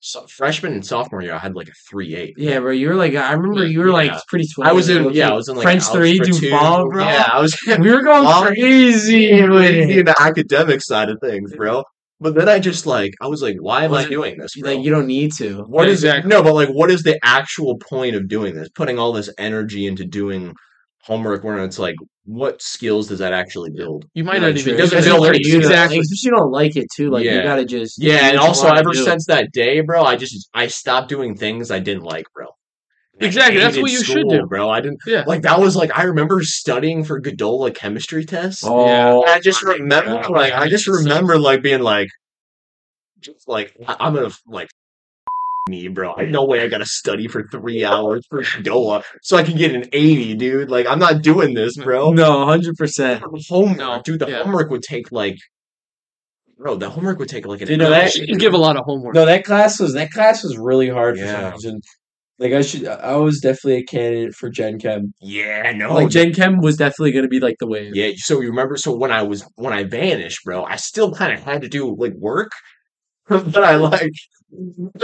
so, 0.00 0.26
freshman 0.26 0.74
and 0.74 0.84
sophomore 0.84 1.22
year. 1.22 1.34
I 1.34 1.38
had 1.38 1.54
like 1.54 1.68
a 1.68 1.72
three 1.90 2.14
eight. 2.14 2.34
Yeah, 2.36 2.60
bro. 2.60 2.72
You 2.72 2.88
were 2.90 2.94
like, 2.94 3.14
I 3.14 3.32
remember 3.32 3.64
you 3.66 3.80
were 3.80 3.90
like 3.90 4.10
Yeah. 4.12 4.20
pretty. 4.28 4.46
I 4.62 4.72
was 4.72 4.88
in. 4.88 5.12
Yeah, 5.14 5.30
I 5.30 5.34
was 5.34 5.48
in 5.48 5.56
like 5.56 5.62
French 5.64 5.84
three, 5.84 6.12
algebra 6.18 6.26
do 6.32 6.40
two. 6.40 6.50
fall, 6.50 6.88
bro. 6.90 7.04
Yeah, 7.04 7.28
I 7.32 7.40
was. 7.40 7.58
We 7.78 7.90
were 7.92 8.02
going 8.10 8.46
crazy 8.54 9.32
with 9.48 9.90
in 9.90 10.04
the 10.06 10.14
academic 10.20 10.82
side 10.82 11.08
of 11.10 11.18
things, 11.20 11.54
bro. 11.56 11.84
But 12.20 12.36
then 12.36 12.48
I 12.48 12.58
just 12.58 12.86
like, 12.86 13.12
I 13.20 13.26
was 13.26 13.42
like, 13.42 13.56
why 13.60 13.84
am 13.84 13.90
Was 13.90 14.04
I 14.04 14.06
it- 14.06 14.10
doing 14.10 14.38
this? 14.38 14.54
Bro? 14.56 14.70
Like 14.74 14.84
you 14.84 14.90
don't 14.90 15.06
need 15.06 15.32
to. 15.38 15.62
What 15.64 15.88
is 15.88 16.04
Exactly. 16.04 16.28
no, 16.30 16.42
but 16.42 16.54
like, 16.54 16.68
what 16.68 16.90
is 16.90 17.02
the 17.02 17.18
actual 17.24 17.76
point 17.78 18.14
of 18.14 18.28
doing 18.28 18.54
this? 18.54 18.68
Putting 18.70 18.98
all 18.98 19.12
this 19.12 19.28
energy 19.36 19.86
into 19.86 20.04
doing 20.04 20.54
homework, 21.02 21.44
where 21.44 21.62
it's 21.64 21.78
like, 21.78 21.96
what 22.26 22.62
skills 22.62 23.08
does 23.08 23.18
that 23.18 23.32
actually 23.32 23.70
build? 23.70 24.06
You 24.14 24.24
might 24.24 24.34
Yeah, 24.40 24.48
not 24.48 24.56
even. 24.56 24.74
It 24.74 24.78
doesn't 24.78 24.98
It's 24.98 25.06
feel 25.06 25.20
like- 25.20 25.44
you 25.44 25.58
exactly. 25.58 25.98
like, 25.98 26.06
you 26.22 26.30
don't 26.30 26.50
like 26.50 26.76
it 26.76 26.86
too, 26.94 27.10
like 27.10 27.24
you 27.24 27.42
gotta 27.42 27.64
just. 27.64 28.00
do 28.00 28.06
Yeah, 28.06 28.28
and 28.30 28.38
also 28.38 28.68
ever 28.68 28.92
do. 28.92 29.04
since 29.04 29.26
that 29.26 29.52
day, 29.52 29.80
bro, 29.80 30.02
I 30.04 30.16
just 30.16 30.48
I 30.54 30.66
stopped 30.68 31.08
doing 31.08 31.36
things 31.36 31.70
I 31.70 31.80
didn't 31.80 32.04
like, 32.04 32.26
bro. 32.34 32.46
I 33.20 33.26
Exactly, 33.26 33.60
that's 33.60 33.76
what 33.76 33.90
you 33.92 34.02
should 34.02 34.28
do. 34.28 34.46
bro. 34.46 34.70
I 34.70 34.80
didn't 34.80 34.98
Yeah. 35.06 35.24
like 35.26 35.42
that 35.42 35.60
was 35.60 35.76
like 35.76 35.96
I 35.96 36.04
remember 36.04 36.42
studying 36.42 37.04
for 37.04 37.20
Godola 37.20 37.74
chemistry 37.74 38.24
tests. 38.24 38.64
Oh, 38.66 39.22
I 39.24 39.38
just 39.40 39.62
oh 39.64 39.72
remember, 39.72 40.14
God. 40.22 40.30
like, 40.30 40.52
I 40.52 40.68
just 40.68 40.86
remember, 40.88 41.38
like, 41.38 41.62
being 41.62 41.80
like, 41.82 42.08
just 43.20 43.46
like, 43.48 43.76
I'm 43.86 44.14
gonna 44.14 44.30
like 44.46 44.68
me, 45.68 45.88
bro. 45.88 46.14
I 46.16 46.26
no 46.26 46.44
way 46.44 46.60
I 46.62 46.68
gotta 46.68 46.84
study 46.86 47.26
for 47.26 47.46
three 47.48 47.84
hours 47.84 48.26
for 48.28 48.42
Godola 48.42 49.02
so 49.22 49.36
I 49.36 49.42
can 49.42 49.56
get 49.56 49.74
an 49.74 49.84
eighty, 49.92 50.34
dude. 50.34 50.70
Like, 50.70 50.86
I'm 50.86 50.98
not 50.98 51.22
doing 51.22 51.54
this, 51.54 51.76
bro. 51.76 52.12
no, 52.12 52.44
hundred 52.44 52.76
percent. 52.76 53.22
The 53.22 53.44
homework, 53.48 53.78
No, 53.78 54.02
dude. 54.04 54.20
The 54.20 54.28
yeah. 54.28 54.42
homework 54.42 54.70
would 54.70 54.82
take 54.82 55.10
like, 55.10 55.36
bro. 56.58 56.76
The 56.76 56.90
homework 56.90 57.18
would 57.18 57.28
take 57.30 57.46
like 57.46 57.62
an 57.62 57.68
You 57.68 57.76
know, 57.78 57.86
hour. 57.86 58.04
that- 58.04 58.14
You 58.16 58.36
give 58.38 58.52
a 58.52 58.58
lot 58.58 58.76
of 58.76 58.84
homework. 58.84 59.14
No, 59.14 59.24
that 59.24 59.44
class 59.44 59.80
was 59.80 59.94
that 59.94 60.10
class 60.10 60.42
was 60.44 60.58
really 60.58 60.88
hard 60.90 61.18
for 61.18 61.24
Yeah. 61.24 61.40
some 61.44 61.52
reason. 61.52 61.80
Like 62.38 62.52
I 62.52 62.62
should, 62.62 62.86
I 62.86 63.14
was 63.16 63.38
definitely 63.40 63.76
a 63.76 63.84
candidate 63.84 64.34
for 64.34 64.50
Gen 64.50 64.78
Chem. 64.80 65.14
Yeah, 65.22 65.70
no, 65.72 65.94
Like 65.94 66.10
Gen 66.10 66.34
Chem 66.34 66.58
was 66.60 66.76
definitely 66.76 67.12
gonna 67.12 67.28
be 67.28 67.38
like 67.40 67.54
the 67.60 67.66
wave. 67.68 67.94
Yeah, 67.94 68.10
so 68.16 68.40
you 68.40 68.48
remember? 68.50 68.76
So 68.76 68.94
when 68.94 69.12
I 69.12 69.22
was 69.22 69.48
when 69.54 69.72
I 69.72 69.84
vanished, 69.84 70.44
bro, 70.44 70.64
I 70.64 70.76
still 70.76 71.12
kind 71.14 71.32
of 71.32 71.40
had 71.42 71.62
to 71.62 71.68
do 71.68 71.94
like 71.96 72.12
work, 72.18 72.50
but 73.28 73.64
I 73.64 73.76
like, 73.76 74.12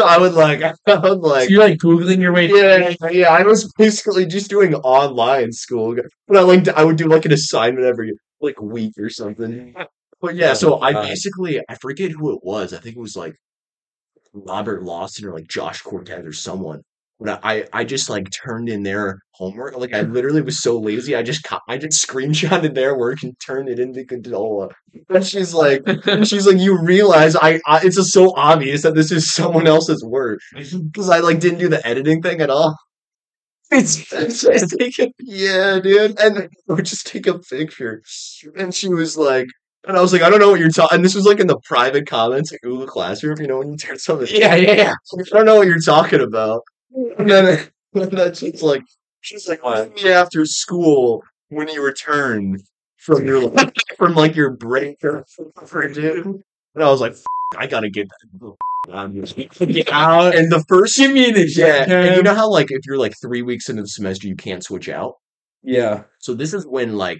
I 0.03 0.19
would 0.19 0.35
like, 0.35 0.62
I 0.87 0.95
would 0.97 1.23
So 1.23 1.29
like, 1.29 1.49
you're 1.49 1.61
like 1.61 1.79
googling 1.79 2.21
your 2.21 2.33
way. 2.33 2.49
yeah, 2.49 2.95
yeah. 3.11 3.29
I 3.31 3.43
was 3.43 3.73
basically 3.79 4.27
just 4.27 4.50
doing 4.50 4.75
online 4.75 5.53
school, 5.53 5.97
but 6.29 6.37
I 6.37 6.41
like 6.43 6.69
I 6.69 6.85
would 6.85 6.97
do 6.97 7.07
like 7.09 7.25
an 7.25 7.33
assignment 7.33 7.87
every 7.87 8.12
like 8.41 8.61
week 8.61 8.95
or 8.99 9.11
something. 9.11 9.75
But 10.21 10.35
yeah, 10.35 10.53
so 10.55 10.79
I 10.81 10.93
uh, 10.93 11.03
basically 11.03 11.61
I 11.69 11.75
forget 11.77 12.11
who 12.11 12.35
it 12.35 12.41
was. 12.43 12.73
I 12.73 12.79
think 12.79 12.97
it 12.97 13.00
was 13.00 13.17
like 13.17 13.35
Robert 14.33 14.83
Lawson 14.83 15.27
or 15.27 15.35
like 15.35 15.49
Josh 15.49 15.83
Cortez 15.83 16.25
or 16.27 16.33
someone. 16.33 16.83
But 17.21 17.41
I, 17.43 17.67
I 17.73 17.85
just 17.85 18.09
like 18.09 18.29
turned 18.31 18.69
in 18.69 18.83
their 18.83 19.19
homework. 19.33 19.77
Like 19.77 19.93
I 19.93 20.03
literally 20.03 20.41
was 20.41 20.62
so 20.62 20.79
lazy. 20.79 21.15
I 21.15 21.23
just 21.23 21.47
I 21.69 21.77
just 21.77 22.07
screenshotted 22.07 22.75
their 22.75 22.97
work 22.97 23.23
and 23.23 23.35
turned 23.45 23.69
it 23.69 23.79
into 23.79 24.05
Condola. 24.05 24.71
And 25.09 25.25
she's 25.25 25.53
like, 25.53 25.83
and 26.07 26.27
she's 26.27 26.47
like, 26.47 26.59
you 26.59 26.81
realize 26.83 27.37
I, 27.37 27.61
I 27.67 27.81
it's 27.85 27.97
just 27.97 28.12
so 28.12 28.35
obvious 28.37 28.83
that 28.83 28.95
this 28.95 29.12
is 29.12 29.33
someone 29.33 29.67
else's 29.67 30.03
work 30.05 30.41
because 30.55 31.11
I 31.11 31.19
like 31.19 31.41
didn't 31.41 31.59
do 31.59 31.69
the 31.69 31.87
editing 31.87 32.23
thing 32.23 32.41
at 32.41 32.50
all. 32.50 32.77
It's 33.73 34.05
just 34.09 34.75
take 34.79 34.99
a, 34.99 35.12
yeah, 35.21 35.79
dude. 35.79 36.19
And 36.19 36.49
I 36.69 36.73
would 36.73 36.87
just 36.87 37.07
take 37.07 37.29
a 37.29 37.39
picture. 37.39 38.03
And 38.57 38.75
she 38.75 38.89
was 38.89 39.17
like, 39.17 39.47
and 39.87 39.97
I 39.97 40.00
was 40.00 40.12
like, 40.12 40.23
I 40.23 40.31
don't 40.31 40.41
know 40.41 40.50
what 40.50 40.61
you're 40.61 40.71
talking. 40.71 40.97
And 40.97 41.05
this 41.05 41.15
was 41.15 41.25
like 41.25 41.41
in 41.41 41.47
the 41.47 41.59
private 41.65 42.07
comments 42.07 42.53
at 42.53 42.61
Google 42.62 42.87
Classroom, 42.87 43.41
you 43.41 43.47
know, 43.47 43.59
when 43.59 43.71
you 43.71 43.77
turn 43.77 43.99
something. 43.99 44.29
yeah, 44.31 44.55
yeah, 44.55 44.73
yeah. 44.73 44.95
I 45.33 45.37
don't 45.37 45.47
know 45.47 45.57
what 45.57 45.69
you're 45.69 45.81
talking 45.81 46.21
about. 46.21 46.62
And 47.18 47.30
then, 47.30 47.68
and 47.94 48.11
then 48.11 48.35
she's 48.35 48.62
like, 48.62 48.82
she's 49.20 49.49
like, 49.49 49.62
meet 49.62 50.02
me 50.04 50.11
after 50.11 50.44
school 50.44 51.23
when 51.49 51.68
you 51.68 51.85
return 51.85 52.59
from 52.97 53.26
your 53.26 53.52
from 53.99 54.14
like 54.14 54.37
your 54.37 54.50
break 54.50 55.02
or 55.04 55.25
whatever, 55.37 55.88
dude. 55.88 56.26
And 56.75 56.85
I 56.85 56.90
was 56.90 57.00
like, 57.00 57.16
I 57.56 57.66
gotta 57.66 57.90
get 57.90 58.09
that. 58.09 58.54
out 58.92 59.06
of 59.06 59.12
here." 59.32 59.49
Get 59.66 59.92
out. 59.92 60.35
And 60.35 60.50
the 60.50 60.64
first 60.68 60.97
Give 60.97 61.12
me 61.12 61.32
the 61.32 61.49
yeah, 61.49 61.85
and 61.88 62.16
you 62.16 62.23
know 62.23 62.35
how 62.35 62.50
like 62.50 62.68
if 62.70 62.80
you're 62.87 62.99
like 62.99 63.14
three 63.20 63.42
weeks 63.42 63.68
into 63.68 63.82
the 63.82 63.88
semester, 63.88 64.28
you 64.28 64.37
can't 64.37 64.64
switch 64.64 64.88
out. 64.88 65.14
Yeah. 65.62 66.04
So 66.20 66.35
this 66.35 66.54
is 66.54 66.66
when 66.66 66.97
like 66.97 67.18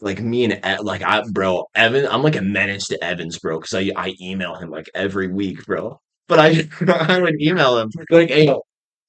like 0.00 0.20
me 0.20 0.44
and 0.44 0.54
E- 0.54 0.82
like 0.82 1.02
I 1.02 1.22
bro 1.30 1.64
Evan, 1.74 2.06
I'm 2.06 2.22
like 2.22 2.36
a 2.36 2.42
menace 2.42 2.88
to 2.88 3.02
Evans, 3.02 3.38
bro, 3.38 3.58
because 3.58 3.74
I 3.74 3.90
I 3.96 4.14
email 4.20 4.56
him 4.56 4.70
like 4.70 4.90
every 4.94 5.28
week, 5.28 5.64
bro. 5.64 6.00
But 6.32 6.40
I 6.40 6.66
I 7.14 7.20
would 7.20 7.42
email 7.42 7.76
him 7.76 7.90
like, 8.08 8.30
hey, 8.30 8.50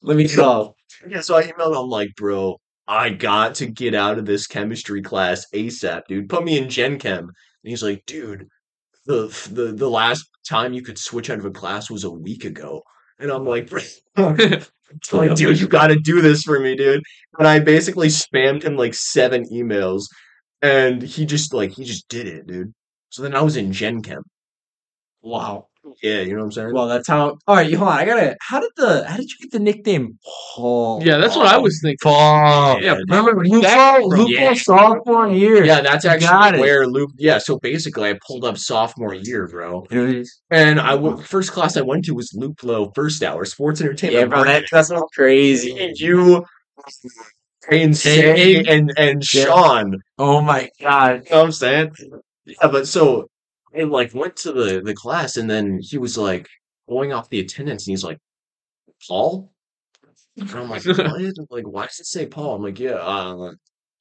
let 0.02 0.18
me 0.18 0.28
call. 0.28 0.76
yeah. 1.08 1.22
So 1.22 1.38
I 1.38 1.44
emailed 1.44 1.82
him 1.82 1.88
like, 1.88 2.10
bro, 2.18 2.58
I 2.86 3.12
got 3.12 3.56
to 3.56 3.66
get 3.66 3.96
out 3.96 4.18
of 4.18 4.26
this 4.26 4.46
chemistry 4.46 5.02
class 5.02 5.46
ASAP, 5.56 6.02
dude. 6.10 6.28
Put 6.28 6.44
me 6.44 6.58
in 6.58 6.70
Gen 6.70 7.00
Chem. 7.00 7.20
And 7.20 7.30
he's 7.64 7.82
like, 7.82 8.04
dude, 8.06 8.50
the 9.06 9.28
the 9.50 9.72
the 9.72 9.90
last 9.90 10.28
time 10.46 10.74
you 10.74 10.82
could 10.82 10.98
switch 10.98 11.30
out 11.30 11.40
of 11.40 11.46
a 11.46 11.52
class 11.52 11.90
was 11.90 12.04
a 12.04 12.12
week 12.12 12.44
ago. 12.44 12.82
And 13.20 13.32
I'm 13.32 13.46
like, 13.46 13.70
bro, 13.70 13.80
like, 14.18 15.36
dude, 15.36 15.62
you 15.62 15.70
got 15.70 15.88
to 15.88 16.00
do 16.04 16.20
this 16.20 16.44
for 16.44 16.60
me, 16.60 16.76
dude. 16.76 17.04
And 17.40 17.48
I 17.48 17.60
basically 17.60 18.10
spammed 18.10 18.64
him 18.64 18.76
like 18.76 18.96
seven 18.96 19.46
emails, 19.46 20.08
and 20.62 21.02
he 21.02 21.26
just 21.26 21.54
like 21.54 21.72
he 21.72 21.86
just 21.86 22.10
did 22.10 22.28
it, 22.28 22.48
dude. 22.48 22.74
So 23.12 23.22
then 23.24 23.34
I 23.34 23.42
was 23.44 23.56
in 23.56 23.72
Gen 23.72 24.02
Chem. 24.02 24.24
Wow. 25.22 25.68
Yeah, 26.02 26.22
you 26.22 26.32
know 26.34 26.40
what 26.40 26.46
I'm 26.46 26.52
saying? 26.54 26.74
Well, 26.74 26.88
that's 26.88 27.08
how. 27.08 27.38
All 27.48 27.56
right, 27.56 27.74
hold 27.74 27.90
on. 27.90 27.98
I 28.00 28.06
gotta. 28.06 28.38
How 28.40 28.60
did 28.62 28.70
the? 28.78 29.04
How 29.08 29.18
did 29.18 29.30
you 29.30 29.38
get 29.42 29.52
the 29.52 29.60
nickname 29.60 30.18
Paul? 30.56 31.04
Yeah, 31.04 31.18
that's 31.18 31.36
what 31.36 31.48
I 31.48 31.58
was 31.58 31.80
thinking. 31.82 31.98
Paul. 32.02 32.82
Yeah, 32.82 32.96
Remember 33.10 33.34
That- 33.62 34.00
Lupo? 34.02 34.16
Lupo 34.16 34.30
Yeah. 34.30 34.54
sophomore 34.54 35.28
year. 35.30 35.66
yeah, 35.66 35.82
that's 35.82 36.06
got 36.06 36.22
actually 36.24 36.60
it. 36.60 36.62
where 36.62 36.88
Luke. 36.88 37.12
Yeah, 37.18 37.38
so 37.38 37.60
basically, 37.60 38.10
I 38.12 38.20
pulled 38.26 38.46
up 38.46 38.58
sophomore 38.58 39.14
year, 39.14 39.48
bro. 39.48 39.86
You 39.92 39.98
know 39.98 40.06
what 40.06 40.16
it 40.16 40.22
is? 40.22 40.42
And 40.50 40.80
I 40.80 40.92
w- 40.92 41.18
first 41.22 41.52
class 41.52 41.76
I 41.76 41.82
went 41.82 42.06
to 42.06 42.14
was 42.14 42.32
Luke 42.34 42.58
Luplo 42.62 42.94
first 42.96 43.22
hour 43.22 43.44
sports 43.46 43.82
entertainment. 43.82 44.22
Yeah, 44.22 44.26
bro. 44.28 44.44
That, 44.46 44.64
that's 44.72 44.90
not 44.90 45.10
crazy. 45.14 45.78
And 45.78 45.98
you 45.98 46.46
and 47.70 47.96
Say 47.96 48.64
and 48.66 48.92
and 48.98 49.24
Sean. 49.24 49.98
Oh 50.18 50.42
my 50.42 50.70
god. 50.82 51.24
You 51.26 51.32
know 51.32 51.38
what 51.40 51.46
I'm 51.46 51.52
saying? 51.52 51.92
Yeah, 52.46 52.68
but 52.68 52.88
so 52.88 53.28
I 53.76 53.84
like 53.84 54.14
went 54.14 54.36
to 54.38 54.52
the 54.52 54.82
the 54.82 54.94
class 54.94 55.38
and 55.38 55.50
then 55.50 55.80
he 55.82 55.98
was 55.98 56.18
like 56.18 56.48
going 56.88 57.14
off 57.14 57.30
the 57.30 57.40
attendance 57.40 57.88
and 57.88 57.94
he's 57.94 58.04
like, 58.04 58.20
Paul? 59.08 59.52
And 60.38 60.50
I'm 60.52 60.70
like, 60.70 60.86
what? 60.86 61.22
Like, 61.50 61.66
why 61.68 61.86
does 61.86 62.00
it 62.00 62.06
say 62.06 62.26
Paul? 62.26 62.56
I'm 62.56 62.64
like, 62.64 62.80
yeah, 62.80 62.94
uh, 62.94 63.52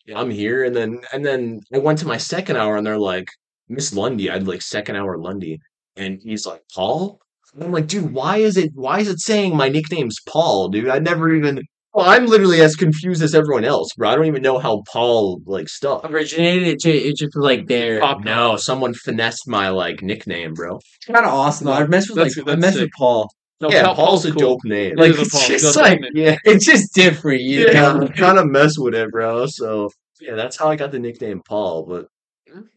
yeah, 0.06 0.18
I'm 0.18 0.30
here. 0.30 0.64
And 0.64 0.74
then 0.74 1.00
and 1.12 1.24
then 1.24 1.60
I 1.72 1.78
went 1.78 1.98
to 2.00 2.06
my 2.06 2.16
second 2.16 2.56
hour 2.56 2.76
and 2.76 2.86
they're 2.86 2.98
like, 2.98 3.28
Miss 3.68 3.92
Lundy. 3.94 4.30
I 4.30 4.34
had 4.34 4.48
like 4.48 4.62
second 4.62 4.96
hour 4.96 5.18
Lundy. 5.18 5.58
And 5.96 6.20
he's 6.22 6.46
like, 6.46 6.62
Paul? 6.74 7.20
And 7.54 7.64
I'm 7.64 7.72
like, 7.72 7.86
dude, 7.86 8.12
why 8.12 8.38
is 8.38 8.56
it 8.56 8.72
why 8.74 9.00
is 9.00 9.08
it 9.08 9.20
saying 9.20 9.56
my 9.56 9.68
nickname's 9.68 10.20
Paul, 10.26 10.68
dude? 10.68 10.88
I 10.88 10.98
never 10.98 11.32
even 11.34 11.62
well, 11.94 12.08
I'm 12.08 12.26
literally 12.26 12.60
as 12.60 12.74
confused 12.76 13.22
as 13.22 13.34
everyone 13.34 13.64
else, 13.64 13.92
bro. 13.94 14.10
I 14.10 14.16
don't 14.16 14.26
even 14.26 14.42
know 14.42 14.58
how 14.58 14.82
Paul 14.90 15.40
like 15.46 15.68
stuff. 15.68 16.04
Originated. 16.04 16.66
It, 16.68 16.80
ju- 16.80 16.90
it 16.90 17.16
just 17.16 17.36
like 17.36 17.66
there. 17.66 18.00
Pop- 18.00 18.24
No, 18.24 18.56
someone 18.56 18.94
finessed 18.94 19.46
my 19.48 19.68
like 19.68 20.02
nickname, 20.02 20.54
bro. 20.54 20.76
It's 20.76 21.06
Kind 21.06 21.26
of 21.26 21.32
awesome. 21.32 21.66
though. 21.66 21.72
I 21.74 21.86
messed 21.86 22.08
with 22.10 22.16
That's- 22.16 22.36
like 22.36 22.46
I 22.48 22.50
that's 22.52 22.60
messed 22.60 22.74
sick. 22.76 22.84
with 22.84 22.90
Paul. 22.96 23.30
No, 23.60 23.70
yeah, 23.70 23.84
Paul- 23.84 23.94
Paul's, 23.94 24.24
a 24.26 24.30
cool. 24.32 24.40
dope 24.40 24.64
name. 24.64 24.96
Like 24.96 25.10
is 25.10 25.18
a 25.18 25.20
it's 25.22 25.30
Paul. 25.32 25.48
just 25.48 25.74
Dope 25.74 25.82
like 25.84 26.00
name. 26.00 26.10
yeah, 26.14 26.36
it's 26.44 26.64
just 26.64 26.94
different. 26.94 27.42
You 27.42 27.66
yeah, 27.68 27.92
know? 27.92 28.08
kind 28.16 28.38
of 28.38 28.46
mess 28.46 28.76
with 28.78 28.94
it, 28.94 29.10
bro. 29.10 29.46
So 29.46 29.90
yeah, 30.20 30.34
that's 30.34 30.56
how 30.56 30.68
I 30.68 30.76
got 30.76 30.90
the 30.92 30.98
nickname 30.98 31.42
Paul. 31.46 31.84
But 31.86 32.06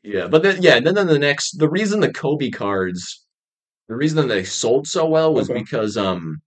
yeah, 0.03 0.27
but 0.27 0.43
then 0.43 0.61
yeah, 0.61 0.79
then 0.79 0.93
then 0.93 1.07
the 1.07 1.17
next, 1.19 1.57
the 1.57 1.69
reason 1.69 2.01
the 2.01 2.11
Kobe 2.11 2.49
cards, 2.49 3.25
the 3.89 3.95
reason 3.95 4.17
that 4.17 4.33
they 4.33 4.43
sold 4.43 4.87
so 4.87 5.05
well 5.05 5.33
was 5.33 5.49
Okay. 5.49 5.59
because 5.59 5.97
um 5.97 6.37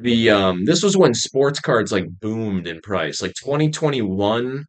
the 0.00 0.30
um 0.30 0.64
this 0.64 0.82
was 0.82 0.96
when 0.96 1.14
sports 1.14 1.60
cards 1.60 1.92
like 1.92 2.06
boomed 2.20 2.66
in 2.66 2.80
price, 2.80 3.20
like 3.22 3.34
2021, 3.34 4.64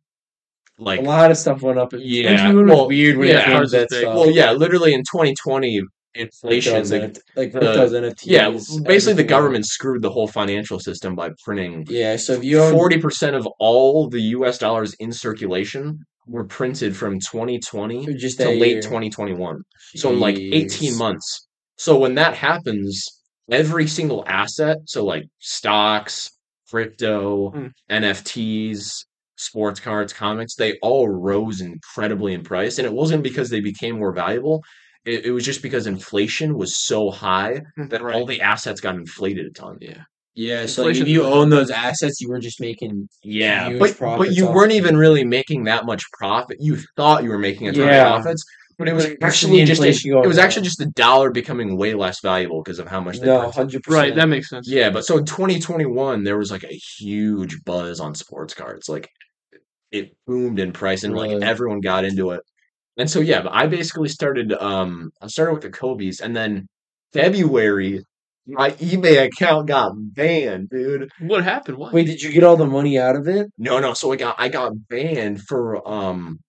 like 0.78 1.00
A 1.00 1.04
lot 1.04 1.32
of 1.32 1.38
stuff 1.38 1.62
went 1.62 1.78
up. 1.78 1.94
Yeah, 1.94 2.30
2021 2.52 2.66
was 2.68 2.78
well, 2.78 2.88
weird 2.88 3.18
when 3.18 3.28
yeah, 3.28 3.46
came 3.46 3.66
that 3.68 3.92
stuff. 3.92 4.16
well 4.16 4.32
yeah, 4.32 4.52
literally 4.52 4.94
in 4.94 5.02
2020 5.02 5.82
inflation, 6.16 6.84
the, 6.84 7.22
like 7.36 7.52
the- 7.52 8.16
yeah, 8.24 8.50
basically 8.84 9.14
the 9.14 9.24
government 9.24 9.66
screwed 9.66 10.02
the 10.02 10.10
whole 10.10 10.28
financial 10.28 10.80
system 10.80 11.16
by 11.16 11.32
printing 11.44 11.86
Yeah, 11.88 12.16
so 12.16 12.34
if 12.34 12.44
you 12.44 12.70
forty 12.72 12.98
percent 12.98 13.36
of 13.36 13.48
all 13.60 14.10
the 14.10 14.22
U.S. 14.38 14.58
dollars 14.58 14.94
in 14.96 15.12
circulation 15.12 16.06
were 16.28 16.46
printed 16.46 16.96
from 16.96 17.20
2020 17.20 18.14
just 18.16 18.38
to 18.40 18.50
late 18.50 18.74
year. 18.74 18.82
2021. 18.82 19.64
So 19.96 20.12
in 20.12 20.20
like 20.20 20.38
18 20.38 20.96
months. 20.98 21.48
So 21.78 21.98
when 21.98 22.16
that 22.16 22.36
happens, 22.36 23.19
every 23.52 23.88
single 23.88 24.24
asset, 24.28 24.78
so 24.86 25.04
like 25.06 25.24
stocks, 25.40 26.32
crypto, 26.70 27.50
Hmm. 27.52 27.68
NFTs, 27.90 29.06
sports 29.38 29.80
cards, 29.80 30.14
comics, 30.14 30.56
they 30.56 30.78
all 30.82 31.08
rose 31.08 31.62
incredibly 31.62 32.34
in 32.34 32.44
price. 32.44 32.78
And 32.78 32.86
it 32.86 32.94
wasn't 32.94 33.24
because 33.24 33.50
they 33.50 33.62
became 33.62 33.98
more 33.98 34.14
valuable. 34.14 34.64
It, 35.06 35.26
it 35.26 35.32
was 35.32 35.46
just 35.46 35.62
because 35.62 35.88
inflation 35.88 36.58
was 36.58 36.78
so 36.86 37.10
high 37.10 37.62
that 37.78 38.02
all 38.02 38.26
the 38.26 38.42
assets 38.42 38.82
got 38.82 38.96
inflated 38.96 39.46
a 39.46 39.52
ton. 39.52 39.78
Yeah. 39.82 40.04
Yeah, 40.36 40.68
so 40.68 40.84
like, 40.84 40.96
if 40.96 41.08
you 41.08 41.24
own 41.26 41.50
those 41.50 41.70
assets, 41.70 42.22
you 42.22 42.30
were 42.30 42.40
just 42.40 42.62
making 42.62 43.10
Yeah, 43.24 43.70
Huge 43.70 43.80
but 43.80 44.18
but 44.18 44.32
you 44.32 44.46
weren't 44.46 44.72
of 44.72 44.78
even 44.78 44.96
really 44.96 45.26
making 45.26 45.66
that 45.66 45.86
much 45.86 46.04
profit. 46.14 46.58
You 46.62 46.78
thought 46.96 47.24
you 47.24 47.30
were 47.30 47.38
making 47.40 47.68
a 47.68 47.74
ton 47.74 47.88
Yeah. 47.88 48.06
of 48.16 48.22
profits, 48.22 48.44
but 48.80 48.88
it 48.88 48.94
was 48.94 49.06
actually 49.22 49.64
just 49.66 49.82
a, 49.82 49.86
inflation 49.86 50.10
it 50.10 50.14
going 50.14 50.28
was 50.28 50.38
actually 50.40 50.64
just 50.64 50.80
the 50.80 50.88
dollar 50.88 51.30
becoming 51.32 51.78
way 51.78 51.94
less 51.94 52.22
valuable 52.22 52.64
because 52.64 52.80
of 52.80 52.88
how 52.88 53.02
much 53.02 53.20
they 53.20 53.28
no, 53.28 53.40
printed. 53.40 53.56
hundred 53.56 53.84
percent. 53.84 54.02
Right, 54.02 54.16
that 54.16 54.28
makes 54.28 54.50
sense. 54.50 54.68
Yeah, 54.70 54.90
but 54.90 55.06
so 55.06 55.18
in 55.18 55.26
2021 55.26 56.24
there 56.24 56.38
was 56.38 56.50
like 56.50 56.64
a 56.64 56.74
huge 56.98 57.64
buzz 57.66 58.00
on 58.00 58.16
sports 58.16 58.54
cards. 58.56 58.90
Like 58.90 59.10
it 59.92 60.16
boomed 60.26 60.60
in 60.60 60.72
price 60.72 61.04
and 61.04 61.14
like 61.14 61.30
Really? 61.30 61.44
everyone 61.44 61.82
got 61.82 62.06
into 62.06 62.32
it. 62.32 62.42
And 62.98 63.10
so 63.10 63.20
yeah, 63.20 63.42
but 63.42 63.54
I 63.54 63.68
basically 63.68 64.10
started 64.10 64.54
um 64.54 65.12
I 65.22 65.28
started 65.28 65.54
with 65.54 65.64
the 65.64 65.70
Kobe's 65.70 66.22
and 66.22 66.36
then 66.36 66.68
February 67.14 68.02
my 68.48 68.72
eBay 68.72 69.28
account 69.28 69.68
got 69.68 69.92
banned, 69.96 70.70
dude. 70.70 71.12
What 71.20 71.44
happened? 71.44 71.78
What? 71.78 71.94
Wait, 71.94 72.08
did 72.08 72.22
you 72.22 72.32
get 72.32 72.44
all 72.44 72.58
the 72.58 72.66
money 72.66 72.98
out 72.98 73.16
of 73.16 73.28
it? 73.28 73.48
No, 73.58 73.80
no. 73.80 73.94
So 73.94 74.12
I 74.12 74.16
got 74.16 74.36
I 74.40 74.50
got 74.50 74.72
banned 74.88 75.42
for 75.42 75.88
um. 75.88 76.40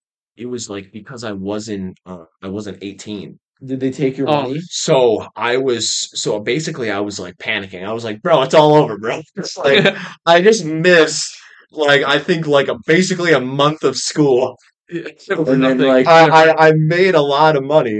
It 0.41 0.47
was 0.47 0.69
like 0.69 0.91
because 0.91 1.23
I 1.23 1.33
wasn't 1.33 1.97
uh, 2.05 2.25
I 2.41 2.47
wasn't 2.49 2.79
eighteen. 2.83 3.39
Did 3.63 3.79
they 3.79 3.91
take 3.91 4.17
your 4.17 4.27
Oh, 4.29 4.43
money? 4.43 4.59
So 4.69 5.27
I 5.35 5.57
was 5.57 5.85
so 6.19 6.39
basically 6.39 6.89
I 6.91 6.99
was 7.01 7.19
like 7.19 7.35
panicking. 7.37 7.85
I 7.87 7.93
was 7.93 8.03
like, 8.03 8.21
bro, 8.23 8.41
it's 8.43 8.55
all 8.55 8.73
over, 8.75 8.97
bro. 8.97 9.21
It's 9.35 9.57
like 9.57 9.95
I 10.25 10.41
just 10.41 10.65
missed 10.65 11.29
like 11.71 12.03
I 12.03 12.17
think 12.19 12.47
like 12.47 12.67
a, 12.69 12.77
basically 12.87 13.33
a 13.33 13.39
month 13.39 13.83
of 13.83 13.95
school. 13.97 14.57
and 14.89 15.63
then 15.63 15.77
like 15.79 16.07
I, 16.07 16.21
I 16.29 16.67
I 16.69 16.71
made 16.75 17.15
a 17.15 17.21
lot 17.35 17.55
of 17.55 17.63
money. 17.63 17.99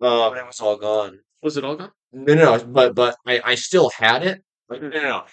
Um, 0.00 0.36
it 0.36 0.46
was 0.46 0.60
all 0.60 0.76
gone. 0.76 1.18
was 1.42 1.56
it 1.56 1.64
all 1.64 1.76
gone? 1.76 1.92
no, 2.12 2.34
no, 2.34 2.56
no, 2.56 2.64
but 2.64 2.94
but 2.94 3.16
I 3.26 3.40
I 3.44 3.54
still 3.56 3.90
had 3.90 4.22
it. 4.30 4.42
Like, 4.68 4.82
no, 4.82 4.88
no, 4.88 5.02
no. 5.02 5.24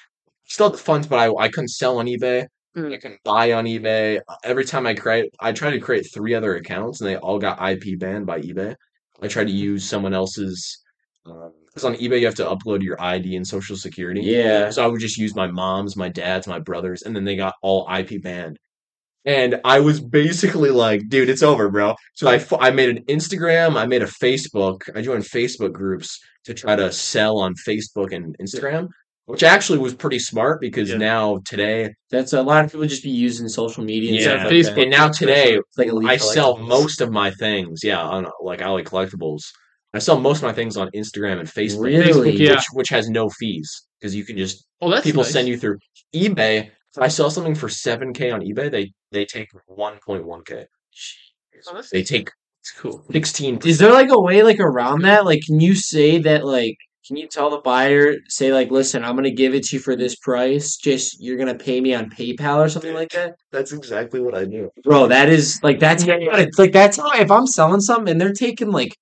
Still 0.45 0.67
had 0.67 0.75
the 0.75 0.83
funds, 0.89 1.07
but 1.07 1.19
I 1.19 1.27
I 1.45 1.49
couldn't 1.49 1.69
sell 1.81 1.97
on 1.99 2.05
eBay. 2.07 2.45
Mm. 2.75 2.93
I 2.93 2.97
can 2.97 3.17
buy 3.23 3.53
on 3.53 3.65
eBay. 3.65 4.19
Every 4.43 4.65
time 4.65 4.85
I 4.85 4.93
create, 4.93 5.33
I 5.39 5.51
try 5.51 5.71
to 5.71 5.79
create 5.79 6.07
three 6.13 6.33
other 6.33 6.55
accounts, 6.55 7.01
and 7.01 7.09
they 7.09 7.17
all 7.17 7.39
got 7.39 7.61
IP 7.69 7.97
banned 7.97 8.25
by 8.25 8.41
eBay. 8.41 8.75
I 9.21 9.27
try 9.27 9.43
to 9.43 9.51
use 9.51 9.87
someone 9.87 10.13
else's 10.13 10.81
because 11.23 11.83
on 11.83 11.95
eBay 11.95 12.19
you 12.19 12.25
have 12.25 12.35
to 12.35 12.45
upload 12.45 12.83
your 12.83 13.01
ID 13.01 13.35
and 13.35 13.47
social 13.47 13.75
security. 13.75 14.21
Yeah. 14.21 14.69
So 14.69 14.83
I 14.83 14.87
would 14.87 15.01
just 15.01 15.17
use 15.17 15.35
my 15.35 15.47
mom's, 15.47 15.95
my 15.95 16.09
dad's, 16.09 16.47
my 16.47 16.59
brother's, 16.59 17.01
and 17.01 17.15
then 17.15 17.25
they 17.25 17.35
got 17.35 17.55
all 17.61 17.87
IP 17.91 18.21
banned. 18.21 18.59
And 19.25 19.59
I 19.65 19.79
was 19.79 19.99
basically 19.99 20.69
like, 20.69 21.09
dude, 21.09 21.29
it's 21.29 21.41
over, 21.41 21.69
bro. 21.69 21.95
So 22.13 22.29
I, 22.29 22.45
I 22.59 22.69
made 22.69 22.89
an 22.89 23.03
Instagram, 23.05 23.75
I 23.75 23.87
made 23.87 24.03
a 24.03 24.07
Facebook, 24.07 24.83
I 24.95 25.01
joined 25.01 25.23
Facebook 25.23 25.73
groups 25.73 26.19
to 26.45 26.53
try 26.53 26.75
to 26.75 26.91
sell 26.91 27.39
on 27.39 27.55
Facebook 27.55 28.13
and 28.13 28.37
Instagram, 28.37 28.89
which 29.27 29.43
actually 29.43 29.79
was 29.79 29.93
pretty 29.93 30.19
smart 30.19 30.61
because 30.61 30.89
Yeah. 30.91 30.97
now 30.97 31.39
today 31.45 31.93
That's 32.11 32.33
a 32.33 32.41
lot 32.41 32.63
of 32.65 32.71
people 32.71 32.87
just 32.87 33.03
be 33.03 33.09
using 33.09 33.47
social 33.49 33.83
media 33.83 34.09
and 34.11 34.19
Yeah, 34.19 34.23
stuff 34.25 34.43
like 34.43 34.51
Facebook. 34.53 34.75
that. 34.75 34.81
and 34.81 34.91
now 34.91 35.07
today 35.09 35.59
like 35.77 35.91
I 36.13 36.17
sell 36.17 36.57
most 36.57 37.01
of 37.01 37.11
my 37.11 37.31
things. 37.31 37.81
Yeah, 37.83 38.01
on 38.01 38.27
like 38.41 38.61
I 38.61 38.69
like 38.69 38.85
collectibles. 38.87 39.41
I 39.93 39.99
sell 39.99 40.19
most 40.19 40.37
of 40.39 40.43
my 40.43 40.53
things 40.53 40.75
on 40.77 40.89
Instagram 40.95 41.39
and 41.39 41.47
Facebook, 41.47 41.85
Really? 41.85 42.05
Facebook, 42.33 42.37
yeah. 42.37 42.51
which 42.55 42.65
which 42.73 42.89
has 42.89 43.09
no 43.09 43.29
fees 43.29 43.69
because 43.99 44.13
you 44.15 44.25
can 44.25 44.37
just 44.37 44.65
Oh, 44.81 44.89
that's 44.91 45.03
people 45.05 45.23
nice. 45.23 45.31
send 45.33 45.47
you 45.47 45.57
through 45.57 45.77
eBay. 46.13 46.69
If 46.95 47.01
I 47.01 47.07
sell 47.09 47.29
something 47.31 47.55
for 47.55 47.67
seven 47.69 48.13
k 48.13 48.29
on 48.31 48.41
eBay, 48.41 48.69
they 48.71 48.91
they 49.11 49.25
take 49.25 49.47
one 49.67 49.97
point 50.05 50.25
one 50.25 50.43
k. 50.43 50.65
Oh, 51.67 51.81
They 51.91 52.03
take 52.03 52.29
that's 52.59 52.71
cool. 52.79 53.03
sixteen. 53.11 53.59
Is 53.65 53.77
there 53.79 53.91
like 53.93 54.09
a 54.09 54.19
way 54.19 54.43
like 54.43 54.59
around 54.59 55.01
that? 55.03 55.25
Like, 55.25 55.41
can 55.45 55.59
you 55.59 55.75
say 55.75 56.19
that 56.19 56.45
like? 56.45 56.77
Can 57.07 57.17
you 57.17 57.27
tell 57.27 57.51
the 57.51 57.59
buyer, 57.59 58.15
say 58.27 58.51
like, 58.51 58.71
listen, 58.71 59.03
I'm 59.05 59.15
gonna 59.15 59.29
give 59.29 59.53
it 59.53 59.63
to 59.65 59.75
you 59.75 59.79
for 59.79 59.95
this 59.95 60.15
price. 60.15 60.75
Just 60.75 61.21
you're 61.21 61.37
gonna 61.37 61.53
pay 61.55 61.79
me 61.79 61.93
on 61.93 62.09
PayPal 62.09 62.57
or 62.57 62.69
something 62.69 62.93
like 62.95 63.11
that, 63.11 63.35
That's 63.51 63.71
exactly 63.73 64.19
what 64.21 64.33
I 64.33 64.45
do. 64.45 64.71
bro. 64.83 65.07
That 65.07 65.29
is 65.29 65.59
like 65.61 65.79
that's 65.79 66.03
how 66.03 66.17
you 66.17 66.31
gotta- 66.31 66.49
like 66.57 66.71
that's 66.71 66.97
how 66.97 67.11
if 67.13 67.29
I'm 67.29 67.45
selling 67.47 67.81
something 67.81 68.11
and 68.11 68.19
they're 68.19 68.33
taking 68.33 68.71
like, 68.71 68.95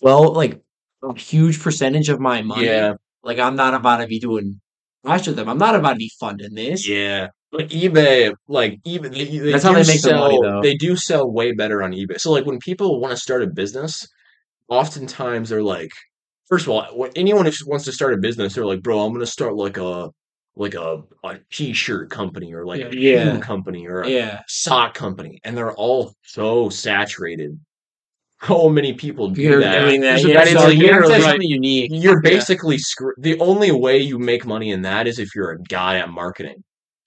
well, 0.00 0.32
like 0.32 0.60
a 1.02 1.18
huge 1.18 1.60
percentage 1.60 2.08
of 2.08 2.20
my 2.20 2.42
money. 2.42 2.66
Yeah, 2.66 2.94
Like 3.24 3.38
I'm 3.40 3.56
not 3.56 3.74
about 3.74 3.98
to 3.98 4.06
be 4.06 4.20
doing 4.20 4.60
much 5.04 5.26
of 5.26 5.34
them. 5.34 5.48
I'm 5.48 5.58
not 5.58 5.74
about 5.74 5.94
to 5.94 5.96
be 5.98 6.10
funding 6.20 6.54
this. 6.54 6.88
yeah. 6.88 7.28
Like 7.50 7.68
eBay, 7.68 8.32
like 8.48 8.78
even 8.84 9.12
they, 9.12 9.24
they 9.24 9.50
That's 9.52 9.64
how 9.64 9.72
they 9.72 9.80
make 9.80 10.00
their 10.00 10.12
sell, 10.12 10.20
money, 10.20 10.38
though. 10.40 10.62
They 10.62 10.74
do 10.76 10.96
sell 10.96 11.30
way 11.30 11.52
better 11.52 11.82
on 11.82 11.90
eBay. 11.92 12.18
So 12.20 12.30
like 12.30 12.46
when 12.46 12.58
people 12.60 12.98
want 13.00 13.10
to 13.10 13.16
start 13.18 13.42
a 13.42 13.46
business, 13.48 14.06
oftentimes 14.68 15.50
they're 15.50 15.62
like, 15.62 15.90
first 16.52 16.66
of 16.66 16.70
all, 16.70 17.08
anyone 17.16 17.46
who 17.46 17.52
wants 17.66 17.86
to 17.86 17.92
start 17.92 18.12
a 18.12 18.18
business, 18.18 18.52
they're 18.54 18.66
like, 18.66 18.82
bro, 18.82 19.00
I'm 19.00 19.12
gonna 19.14 19.24
start 19.24 19.54
like 19.56 19.78
a 19.78 20.10
like 20.54 20.74
a, 20.74 21.02
a 21.24 21.38
t-shirt 21.50 22.10
company 22.10 22.52
or 22.52 22.66
like 22.66 22.82
a 22.82 22.94
Yeah. 22.94 23.32
shoe 23.36 23.40
company 23.40 23.86
or 23.86 24.02
a 24.02 24.10
Yeah. 24.10 24.40
sock 24.48 24.92
company, 24.92 25.40
and 25.44 25.56
they're 25.56 25.72
all 25.72 26.12
so 26.24 26.68
saturated. 26.68 27.58
So 28.46 28.68
many 28.68 28.92
people 28.92 29.28
do 29.30 29.40
You're 29.40 29.60
that. 29.60 29.86
doing 29.86 30.02
that. 30.02 30.16
There's 30.20 30.24
a 30.26 30.28
Yeah, 30.28 30.44
That 30.44 30.60
so 30.60 30.68
is 30.68 30.74
you 30.74 30.80
have 30.88 30.90
to 30.90 30.94
have 30.94 31.04
literally- 31.04 31.22
something 31.22 31.48
unique. 31.48 31.90
You're 31.94 32.20
Yeah. 32.22 32.30
basically 32.30 32.76
screw. 32.76 33.14
The 33.16 33.38
only 33.40 33.70
way 33.72 33.96
you 33.96 34.18
make 34.18 34.44
money 34.44 34.72
in 34.72 34.82
that 34.82 35.06
is 35.06 35.18
if 35.18 35.34
you're 35.34 35.52
a 35.52 35.62
guy 35.62 36.00
at 36.00 36.10
marketing, 36.10 36.62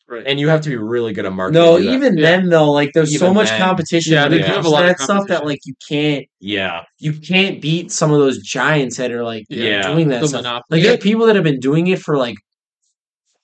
Right. 0.07 0.23
and 0.27 0.39
you 0.39 0.49
have 0.49 0.61
to 0.61 0.69
be 0.69 0.75
really 0.75 1.13
good 1.13 1.25
at 1.25 1.33
marketing. 1.33 1.61
No, 1.63 1.77
to 1.79 1.83
that. 1.83 1.91
even 1.93 2.15
Yeah. 2.17 2.37
then 2.37 2.49
though, 2.49 2.71
like 2.71 2.91
there's 2.93 3.17
so 3.17 3.33
much 3.33 3.49
then. 3.49 3.59
competition. 3.59 4.13
Yeah, 4.13 4.23
when 4.23 4.31
they 4.33 4.37
do 4.39 4.43
have 4.43 4.63
a 4.65 4.69
lot 4.69 4.83
of 4.83 4.89
that 4.89 4.99
stuff 4.99 5.25
that 5.29 5.45
like 5.45 5.59
you 5.65 5.73
can't 5.89 6.25
yeah, 6.39 6.83
you 6.99 7.13
can't 7.13 7.59
beat 7.59 7.91
some 7.91 8.11
of 8.11 8.19
those 8.19 8.37
giants 8.39 8.97
that 8.97 9.11
are 9.11 9.23
like 9.23 9.45
Yeah. 9.49 9.91
doing 9.91 10.09
that 10.09 10.21
The 10.21 10.27
stuff. 10.27 10.39
monopoly. 10.43 10.63
Like 10.79 10.83
there 10.83 10.93
are 10.93 10.97
people 10.97 11.25
that 11.25 11.35
have 11.35 11.43
been 11.43 11.59
doing 11.59 11.87
it 11.87 11.99
for 11.99 12.17
like 12.17 12.35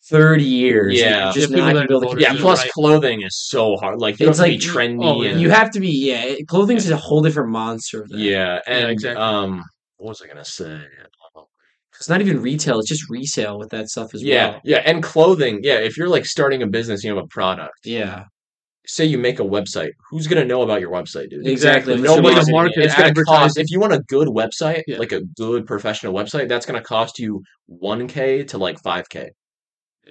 thirty 0.08 0.44
years. 0.44 1.00
Yeah. 1.00 1.28
and 1.28 1.34
just 1.34 1.50
Yeah, 1.50 1.58
not 1.58 1.66
that 1.68 1.74
gonna 1.74 1.88
be 1.88 1.94
able 1.96 2.02
to 2.12 2.18
are 2.18 2.20
yeah. 2.20 2.36
Plus, 2.40 2.60
right. 2.62 2.72
clothing 2.72 3.22
is 3.24 3.36
so 3.50 3.78
hard. 3.78 4.00
Like 4.00 4.20
you 4.20 4.30
It's 4.30 4.38
have 4.38 4.46
to 4.46 4.52
like- 4.52 4.60
be 4.62 4.66
trendy. 4.66 5.04
oh, 5.06 5.22
and, 5.24 5.42
you 5.42 5.50
have 5.50 5.72
to 5.72 5.80
be 5.80 5.90
yeah. 5.90 6.36
Clothing 6.48 6.78
is 6.78 6.90
a 6.92 6.96
whole 6.98 7.22
different 7.22 7.50
monster. 7.50 8.04
Of 8.04 8.12
yeah, 8.12 8.60
and 8.68 8.90
exactly. 8.92 9.22
um, 9.22 9.64
what 9.98 10.10
was 10.10 10.22
I 10.22 10.28
gonna 10.28 10.46
say? 10.46 10.80
It's 12.02 12.10
not 12.10 12.20
even 12.20 12.42
retail; 12.42 12.80
it's 12.80 12.90
just 12.90 13.08
resale 13.12 13.60
with 13.60 13.70
that 13.70 13.88
stuff 13.90 14.16
as 14.16 14.24
Yeah, 14.24 14.34
well. 14.54 14.62
yeah, 14.64 14.78
yeah, 14.78 14.84
and 14.90 15.04
clothing. 15.04 15.60
Yeah, 15.62 15.76
if 15.76 15.98
you're 15.98 16.10
like 16.10 16.26
starting 16.26 16.64
a 16.64 16.68
business, 16.68 17.04
you 17.04 17.14
have 17.16 17.24
a 17.24 17.28
product. 17.28 17.86
Yeah, 17.86 18.26
Say 18.88 19.06
you 19.06 19.20
make 19.20 19.40
a 19.40 19.44
website, 19.44 19.92
who's 20.10 20.26
gonna 20.26 20.44
know 20.44 20.64
about 20.64 20.82
your 20.82 20.90
website, 20.92 21.30
dude? 21.30 21.46
exactly. 21.46 21.94
Exactly. 21.94 21.94
It's 21.94 22.02
gonna 22.04 22.22
Nobody's 22.24 22.46
the 22.48 22.52
market, 22.54 22.78
It's 22.80 22.96
gonna 22.96 23.14
cost 23.24 23.60
if 23.60 23.70
you 23.70 23.80
want 23.80 23.94
a 23.94 24.00
good 24.08 24.28
website, 24.30 24.82
Yeah. 24.88 24.98
like 24.98 25.12
a 25.12 25.22
good 25.38 25.68
professional 25.68 26.12
website, 26.14 26.50
that's 26.50 26.66
gonna 26.66 26.82
cost 26.82 27.20
you 27.20 27.44
one 27.68 28.08
k 28.08 28.44
to 28.46 28.58
like 28.58 28.80
five 28.82 29.08
k. 29.10 29.30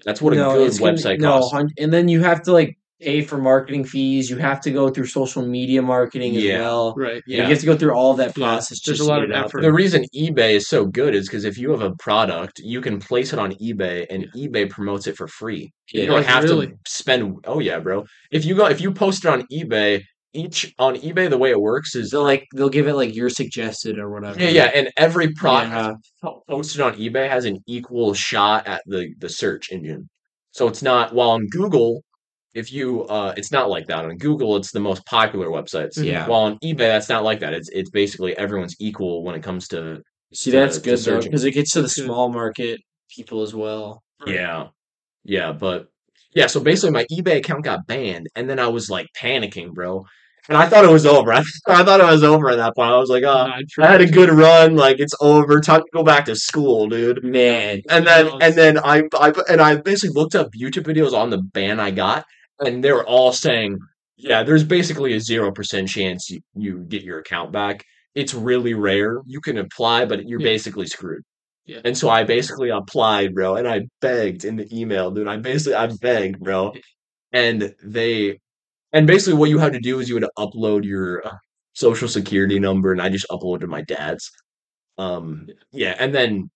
That's 0.05 0.23
what 0.23 0.33
a 0.33 0.37
good 0.37 0.69
it's 0.69 0.79
gonna- 0.79 0.93
website 0.93 1.19
no, 1.19 1.33
costs. 1.41 1.53
hun- 1.53 1.71
and 1.77 1.93
then 1.93 2.07
you 2.07 2.23
have 2.23 2.43
to 2.45 2.53
like 2.53 2.79
pay 3.01 3.23
for 3.23 3.39
marketing 3.39 3.85
fees. 3.85 4.29
You 4.31 4.37
have 4.37 4.61
to 4.63 4.71
go 4.71 4.91
through 4.91 5.07
social 5.07 5.45
media 5.45 5.81
marketing 5.83 6.37
as 6.37 6.43
Yeah. 6.45 6.61
well. 6.61 6.95
Right. 6.97 7.23
Yeah. 7.27 7.39
Yeah. 7.39 7.43
You 7.45 7.49
have 7.51 7.61
to 7.61 7.67
go 7.67 7.77
through 7.77 7.93
all 7.95 8.11
of 8.13 8.19
that 8.19 8.37
Yeah. 8.37 8.45
process. 8.47 8.81
There's 8.85 8.99
just 8.99 9.09
a 9.09 9.11
lot 9.11 9.23
of 9.23 9.31
get 9.31 9.39
out 9.39 9.47
effort. 9.47 9.63
The 9.63 9.73
reason 9.73 10.05
eBay 10.15 10.53
is 10.53 10.69
so 10.69 10.85
good 10.87 11.15
is 11.15 11.27
because 11.29 11.45
if 11.45 11.57
you 11.59 11.71
have 11.71 11.83
a 11.83 11.93
product, 11.99 12.59
you 12.63 12.81
can 12.81 12.99
place 13.01 13.33
it 13.33 13.39
on 13.39 13.53
eBay, 13.55 14.07
and 14.11 14.27
eBay 14.37 14.69
promotes 14.69 15.07
it 15.07 15.17
for 15.17 15.27
free. 15.29 15.71
You 15.93 16.01
Yeah. 16.03 16.07
don't 16.07 16.17
Like, 16.17 16.27
have 16.27 16.45
really? 16.45 16.67
to 16.69 16.73
spend. 16.87 17.37
Oh 17.47 17.59
yeah, 17.61 17.79
bro. 17.79 18.05
If 18.31 18.45
you 18.45 18.55
go, 18.55 18.67
if 18.67 18.81
you 18.81 18.93
post 18.93 19.25
it 19.25 19.29
on 19.29 19.45
eBay, 19.53 20.03
each 20.33 20.73
on 20.79 20.95
eBay, 20.97 21.29
the 21.29 21.39
way 21.39 21.51
it 21.51 21.61
works 21.61 21.97
is 21.97 22.11
They'll 22.11 22.23
like 22.23 22.47
they'll 22.55 22.69
give 22.69 22.87
it 22.87 22.95
like 22.95 23.15
you're 23.17 23.31
suggested 23.31 23.99
or 23.99 24.11
whatever. 24.11 24.39
yeah, 24.41 24.51
yeah, 24.51 24.71
and 24.75 24.89
every 24.97 25.33
product 25.33 25.75
Yeah. 26.23 26.31
posted 26.49 26.81
on 26.83 26.95
eBay 26.95 27.29
has 27.29 27.45
an 27.47 27.59
equal 27.67 28.15
shot 28.15 28.67
at 28.69 28.83
the 28.87 29.09
the 29.19 29.29
search 29.29 29.73
engine. 29.73 30.09
So 30.53 30.69
it's 30.69 30.83
not 30.83 31.15
while 31.15 31.31
on 31.31 31.47
Google, 31.51 32.03
if 32.55 32.73
you 32.73 33.05
uh 33.05 33.33
it's 33.37 33.53
not 33.53 33.71
like 33.71 33.87
that. 33.87 34.05
On 34.05 34.17
Google, 34.17 34.57
it's 34.57 34.73
the 34.73 34.81
most 34.81 35.05
popular 35.07 35.49
websites. 35.49 36.03
Yeah. 36.03 36.27
While 36.27 36.43
on 36.43 36.59
eBay, 36.59 36.79
that's 36.79 37.09
not 37.09 37.25
like 37.25 37.41
that. 37.41 37.53
It's 37.53 37.69
it's 37.71 37.91
basically 37.91 38.37
everyone's 38.37 38.77
equal 38.81 39.25
when 39.25 39.35
it 39.35 39.43
comes 39.43 39.69
to 39.69 40.03
See, 40.33 40.51
to- 40.51 40.57
that's 40.59 40.79
good 40.79 40.99
though 40.99 41.21
because 41.21 41.45
it 41.45 41.53
gets 41.53 41.73
to 41.73 41.83
the 41.83 41.89
small 41.89 42.33
market 42.33 42.81
people 43.15 43.43
as 43.43 43.55
well. 43.55 44.03
Yeah. 44.27 44.69
Yeah, 45.25 45.53
but 45.53 45.89
yeah, 46.35 46.47
so 46.47 46.61
basically 46.61 46.93
my 46.93 47.07
eBay 47.13 47.39
account 47.39 47.65
got 47.65 47.87
banned 47.87 48.29
and 48.35 48.49
then 48.49 48.59
I 48.59 48.69
was 48.69 48.89
like 48.89 49.07
panicking, 49.17 49.73
bro. 49.73 50.05
And 50.49 50.57
I 50.57 50.67
thought 50.67 50.85
it 50.85 50.91
was 50.91 51.07
over. 51.07 51.33
I, 51.33 51.43
I 51.69 51.85
thought 51.85 52.01
it 52.01 52.07
was 52.07 52.25
over 52.25 52.51
at 52.51 52.57
that 52.57 52.75
point. 52.75 52.91
I 52.91 52.97
was 52.97 53.11
like, 53.11 53.23
oh, 53.23 53.47
Nine 53.47 53.65
I 53.79 53.87
had 53.87 54.01
a 54.01 54.07
good 54.07 54.31
run, 54.31 54.75
like 54.75 54.99
it's 54.99 55.15
over. 55.21 55.61
Time 55.61 55.81
to 55.81 55.87
go 55.93 56.03
back 56.03 56.25
to 56.25 56.35
school, 56.35 56.89
dude. 56.89 57.23
Man, 57.23 57.83
And 57.89 58.07
then 58.07 58.31
and 58.41 58.55
then 58.55 58.79
I 58.79 59.03
I 59.15 59.33
and 59.49 59.61
I 59.61 59.77
basically 59.77 60.15
looked 60.21 60.35
up 60.35 60.49
YouTube 60.61 60.85
videos 60.85 61.13
on 61.13 61.31
the 61.31 61.39
ban 61.39 61.79
I 61.79 61.91
got, 61.91 62.25
and 62.61 62.83
they 62.85 62.93
were 62.93 63.07
all 63.07 63.33
saying, 63.33 63.79
yeah, 64.17 64.43
there's 64.43 64.65
basically 64.65 65.15
a 65.15 65.21
zero 65.21 65.51
percent 65.53 65.89
chance 65.89 66.31
you, 66.31 66.41
you 66.55 66.81
get 66.89 67.03
your 67.03 67.19
account 67.19 67.53
back. 67.53 67.85
It's 68.15 68.35
really 68.35 68.75
rare. 68.75 69.21
You 69.27 69.41
can 69.41 69.59
apply, 69.59 70.05
but 70.05 70.27
you're 70.29 70.41
Yeah. 70.41 70.45
basically 70.45 70.87
screwed. 70.87 71.23
Yeah. 71.67 71.81
And 71.85 71.97
so 71.97 72.09
I 72.09 72.25
basically 72.25 72.71
applied, 72.71 73.35
bro, 73.35 73.57
and 73.57 73.69
I 73.69 73.83
begged 74.01 74.45
in 74.45 74.57
the 74.57 74.67
email, 74.77 75.11
dude. 75.11 75.29
I 75.29 75.37
basically 75.37 75.75
I 75.77 75.87
begged, 76.01 76.41
bro, 76.41 76.73
and 77.33 77.73
they 77.85 78.39
and 78.93 79.07
basically 79.07 79.39
what 79.39 79.51
you 79.51 79.59
had 79.59 79.73
to 79.75 79.81
do 79.81 80.01
is 80.01 80.09
you 80.09 80.17
had 80.17 80.25
to 80.25 80.31
upload 80.39 80.85
your 80.85 81.27
uh, 81.27 81.37
social 81.75 82.09
security 82.09 82.59
number, 82.59 82.93
and 82.93 83.01
I 83.01 83.09
just 83.09 83.27
uploaded 83.31 83.69
my 83.69 83.83
dad's. 83.83 84.31
Um, 84.99 85.47
yeah, 85.73 85.95
and 85.99 86.15
then 86.15 86.51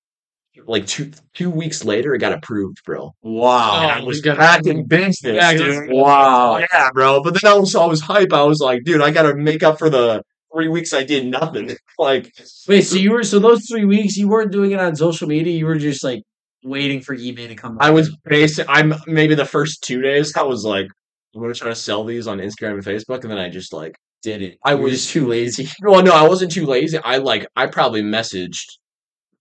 like 0.67 0.87
two 0.87 1.11
two 1.35 1.51
weeks 1.51 1.85
later, 1.85 2.15
it 2.15 2.19
got 2.19 2.33
approved, 2.33 2.79
bro. 2.85 3.13
wow, 3.23 3.81
And 3.83 3.91
I 3.93 4.01
Oh, 4.01 4.05
was 4.07 4.19
you 4.19 4.23
got- 4.23 4.39
back 4.39 4.67
in 4.67 4.87
business, 4.87 5.35
Yeah, 5.35 5.53
dude. 5.55 5.91
wow. 5.91 6.59
Yeah, 6.59 6.91
bro. 6.93 7.23
But 7.23 7.41
then 7.41 7.53
also 7.53 7.81
I 7.81 7.87
was 7.87 8.01
hype. 8.01 8.33
I 8.33 8.45
was 8.45 8.61
like, 8.61 8.85
dude, 8.85 9.01
I 9.03 9.11
gotta 9.11 9.35
make 9.35 9.63
up 9.63 9.79
for 9.79 9.91
the 9.91 10.23
three 10.55 10.69
weeks 10.69 10.93
I 10.93 11.03
did 11.05 11.27
nothing. 11.27 11.77
Like, 11.99 12.33
Wait, 12.69 12.83
so 12.83 12.97
you 12.97 13.13
were 13.13 13.23
so 13.23 13.39
those 13.39 13.67
three 13.69 13.85
weeks 13.85 14.17
you 14.17 14.27
weren't 14.29 14.51
doing 14.51 14.73
it 14.73 14.81
on 14.81 14.97
social 14.97 15.29
media. 15.29 15.57
You 15.57 15.67
were 15.67 15.77
just 15.79 16.03
like 16.03 16.23
waiting 16.65 17.01
for 17.01 17.17
eBay 17.17 17.47
to 17.49 17.55
come. 17.55 17.77
I 17.81 17.91
was 17.91 18.17
basic. 18.25 18.67
I'm 18.69 18.95
maybe 19.07 19.35
the 19.37 19.45
first 19.45 19.83
two 19.85 20.03
days. 20.03 20.37
I 20.37 20.43
was 20.43 20.65
like, 20.65 20.87
I'm 21.35 21.41
gonna 21.41 21.55
try 21.55 21.69
to 21.69 21.75
sell 21.77 22.05
these 22.05 22.27
on 22.27 22.39
Instagram 22.39 22.75
and 22.75 22.85
Facebook, 22.85 23.23
and 23.23 23.31
then 23.31 23.39
I 23.39 23.49
just 23.49 23.73
like 23.73 23.95
did 24.23 24.43
it. 24.43 24.59
I 24.65 24.75
was- 24.75 25.07
too 25.09 25.27
lazy. 25.29 25.69
Well, 25.83 26.03
no, 26.03 26.13
I 26.13 26.27
wasn't 26.27 26.51
too 26.53 26.67
lazy. 26.67 26.99
I 26.99 27.19
like 27.19 27.47
I 27.55 27.67
probably 27.69 28.03
messaged 28.03 28.65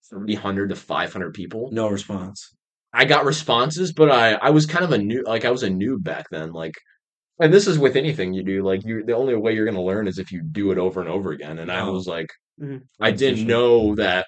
three 0.10 0.36
hundred 0.36 0.70
to 0.70 0.76
five 0.76 1.12
hundred 1.14 1.34
people. 1.34 1.70
No 1.72 1.88
response. 1.90 2.56
I 2.94 3.06
got 3.06 3.26
responses, 3.26 3.92
but 3.94 4.12
I 4.12 4.34
I 4.34 4.50
was 4.52 4.66
kind 4.66 4.86
of 4.86 4.92
a 4.92 4.98
new 4.98 5.24
like 5.26 5.46
I 5.46 5.52
was 5.52 5.64
a 5.64 5.70
noob 5.70 6.04
back 6.04 6.26
then. 6.32 6.52
Like, 6.52 6.76
and 7.40 7.52
this 7.54 7.68
is 7.68 7.80
with 7.80 7.96
anything 7.96 8.34
you 8.34 8.44
do. 8.44 8.64
Like, 8.64 8.86
you 8.86 9.04
the 9.06 9.16
only 9.16 9.36
way 9.36 9.54
you're 9.54 9.66
gonna 9.66 9.82
learn 9.84 10.08
is 10.08 10.20
if 10.20 10.32
you 10.32 10.44
do 10.44 10.72
it 10.72 10.78
over 10.78 11.02
and 11.02 11.10
over 11.10 11.32
again. 11.32 11.60
And 11.60 11.72
I 11.72 11.90
was 11.90 12.08
like, 12.08 12.28
Mhm. 12.62 12.82
I 13.00 13.12
didn't 13.12 13.48
know 13.48 13.96
that. 13.96 14.26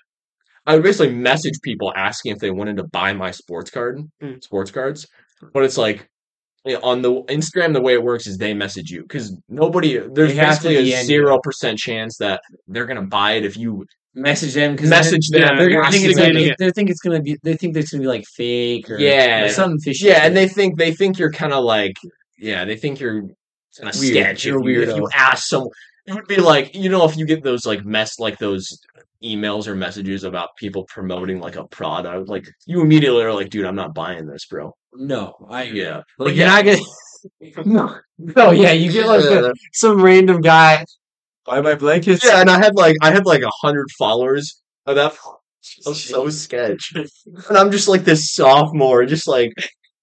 I 0.65 0.73
would 0.73 0.83
basically 0.83 1.13
message 1.13 1.53
people 1.63 1.93
asking 1.95 2.31
if 2.31 2.39
they 2.39 2.49
wanted 2.49 2.77
to 2.77 2.85
buy 2.85 3.13
my 3.13 3.29
sports 3.29 3.69
card, 3.69 3.99
Mm. 4.23 4.43
sports 4.43 4.71
cards. 4.71 5.05
But 5.53 5.63
it's 5.63 5.77
like 5.77 6.07
yeah, 6.67 6.77
on 6.81 7.03
the 7.03 7.11
Instagram, 7.25 7.73
the 7.73 7.81
way 7.81 7.93
it 7.93 8.01
works 8.01 8.25
is 8.25 8.39
they 8.39 8.55
message 8.55 8.89
you 8.89 9.03
because 9.03 9.39
nobody. 9.47 9.99
There's 9.99 10.33
basically 10.33 10.93
a 10.93 11.03
zero 11.03 11.39
percent 11.39 11.77
chance 11.77 12.17
that 12.17 12.41
they're 12.67 12.87
gonna 12.87 13.03
buy 13.05 13.33
it 13.33 13.45
if 13.45 13.55
you 13.55 13.85
Message 14.17 14.53
them 14.53 14.75
because 14.75 14.89
Message 14.89 15.27
they're, 15.29 15.41
them, 15.45 15.57
they're 15.57 15.69
gonna 15.69 15.91
think 15.91 16.05
it's 16.05 16.17
gonna, 16.17 16.33
them. 16.33 16.55
they 16.57 16.71
think 16.71 16.89
it's 16.89 17.01
gonna 17.01 17.21
be 17.21 17.37
they 17.43 17.55
think 17.57 17.75
it's 17.75 17.91
gonna 17.91 18.01
be 18.01 18.07
like 18.07 18.25
fake 18.25 18.89
or 18.89 18.97
Yeah. 18.97 19.43
or 19.43 19.49
something 19.49 19.77
fishy. 19.79 20.07
Yeah, 20.07 20.25
and 20.25 20.35
they 20.35 20.47
think 20.47 20.77
they 20.77 20.93
think 20.93 21.19
you're 21.19 21.31
kind 21.31 21.51
of 21.51 21.63
like 21.65 21.95
yeah, 22.37 22.63
they 22.65 22.77
think 22.77 22.99
you're 23.01 23.21
kind 23.21 23.89
of 23.93 23.99
Weird. 23.99 24.13
sketch. 24.13 24.45
You're 24.45 24.59
if, 24.61 24.65
you, 24.75 24.81
if 24.91 24.95
you 24.95 25.09
ask 25.13 25.47
someone, 25.47 25.69
it 26.07 26.13
would 26.13 26.27
be 26.27 26.37
like 26.37 26.73
you 26.73 26.89
know 26.89 27.03
if 27.05 27.17
you 27.17 27.25
get 27.25 27.43
those 27.43 27.65
like 27.65 27.83
mess 27.83 28.17
like 28.19 28.37
those 28.37 28.79
emails 29.23 29.67
or 29.67 29.75
messages 29.75 30.23
about 30.23 30.55
people 30.55 30.85
promoting 30.85 31.39
like 31.41 31.57
a 31.57 31.65
product, 31.67 32.29
like 32.29 32.47
you 32.65 32.79
immediately 32.81 33.21
are 33.23 33.33
like, 33.33 33.49
dude, 33.49 33.65
I'm 33.65 33.75
not 33.75 33.93
buying 33.93 34.27
this, 34.27 34.45
bro. 34.45 34.73
no, 34.93 35.35
I 35.49 35.63
Yeah, 35.63 36.01
like 36.19 36.35
you're 36.35 36.45
yeah. 36.47 36.61
not 36.61 36.63
gonna. 36.65 36.77
no, 37.65 37.97
no, 38.19 38.51
yeah, 38.51 38.71
you 38.71 38.91
get 38.91 39.07
like 39.07 39.23
a, 39.25 39.51
some 39.73 39.99
random 40.01 40.41
guy. 40.41 40.85
Buy 41.45 41.61
my 41.61 41.75
blankets. 41.75 42.23
yeah, 42.25 42.41
and 42.41 42.49
I 42.49 42.57
had 42.57 42.75
like 42.75 42.95
I 43.01 43.11
had 43.11 43.25
like 43.25 43.43
a 43.43 43.51
hundred 43.61 43.87
followers 43.99 44.61
of 44.85 44.95
that. 44.95 45.13
I 45.85 45.89
was 45.89 46.03
so 46.03 46.29
sketch, 46.29 46.93
and 46.95 47.57
I'm 47.57 47.71
just 47.71 47.87
like 47.87 48.03
this 48.03 48.31
sophomore, 48.33 49.05
just 49.05 49.27
like 49.27 49.51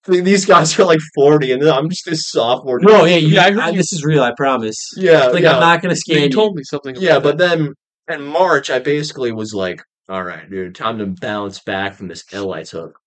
these 0.07 0.45
guys 0.45 0.79
are 0.79 0.85
like 0.85 1.01
forty, 1.15 1.53
and 1.53 1.63
I'm 1.65 1.89
just 1.89 2.05
this 2.07 2.29
sophomore. 2.31 2.81
No, 2.81 3.05
yeah, 3.05 3.17
you, 3.17 3.29
Yeah, 3.29 3.45
I 3.45 3.51
heard 3.53 3.61
I- 3.61 3.71
you- 3.71 3.77
this 3.79 3.93
is 3.93 4.05
real. 4.05 4.23
I 4.23 4.33
promise. 4.37 4.77
yeah, 4.97 5.27
Like 5.27 5.43
yeah. 5.43 5.55
I'm 5.55 5.61
not 5.61 5.83
gonna 5.83 5.93
You 5.95 5.97
scan 5.97 6.23
you. 6.23 6.31
told 6.31 6.57
me 6.57 6.63
something. 6.65 6.97
Yeah, 6.97 7.17
about 7.17 7.23
but 7.23 7.39
then 7.39 7.75
in 8.09 8.23
March, 8.23 8.71
I 8.71 8.79
basically 8.81 9.33
was 9.33 9.55
like, 9.55 9.83
all 10.09 10.23
right, 10.25 10.49
dude, 10.51 10.75
time 10.75 10.99
to 10.99 11.07
bounce 11.07 11.61
back 11.61 11.95
from 11.95 12.09
this 12.09 12.25
L 12.33 12.53
I 12.53 12.65
took. 12.65 12.99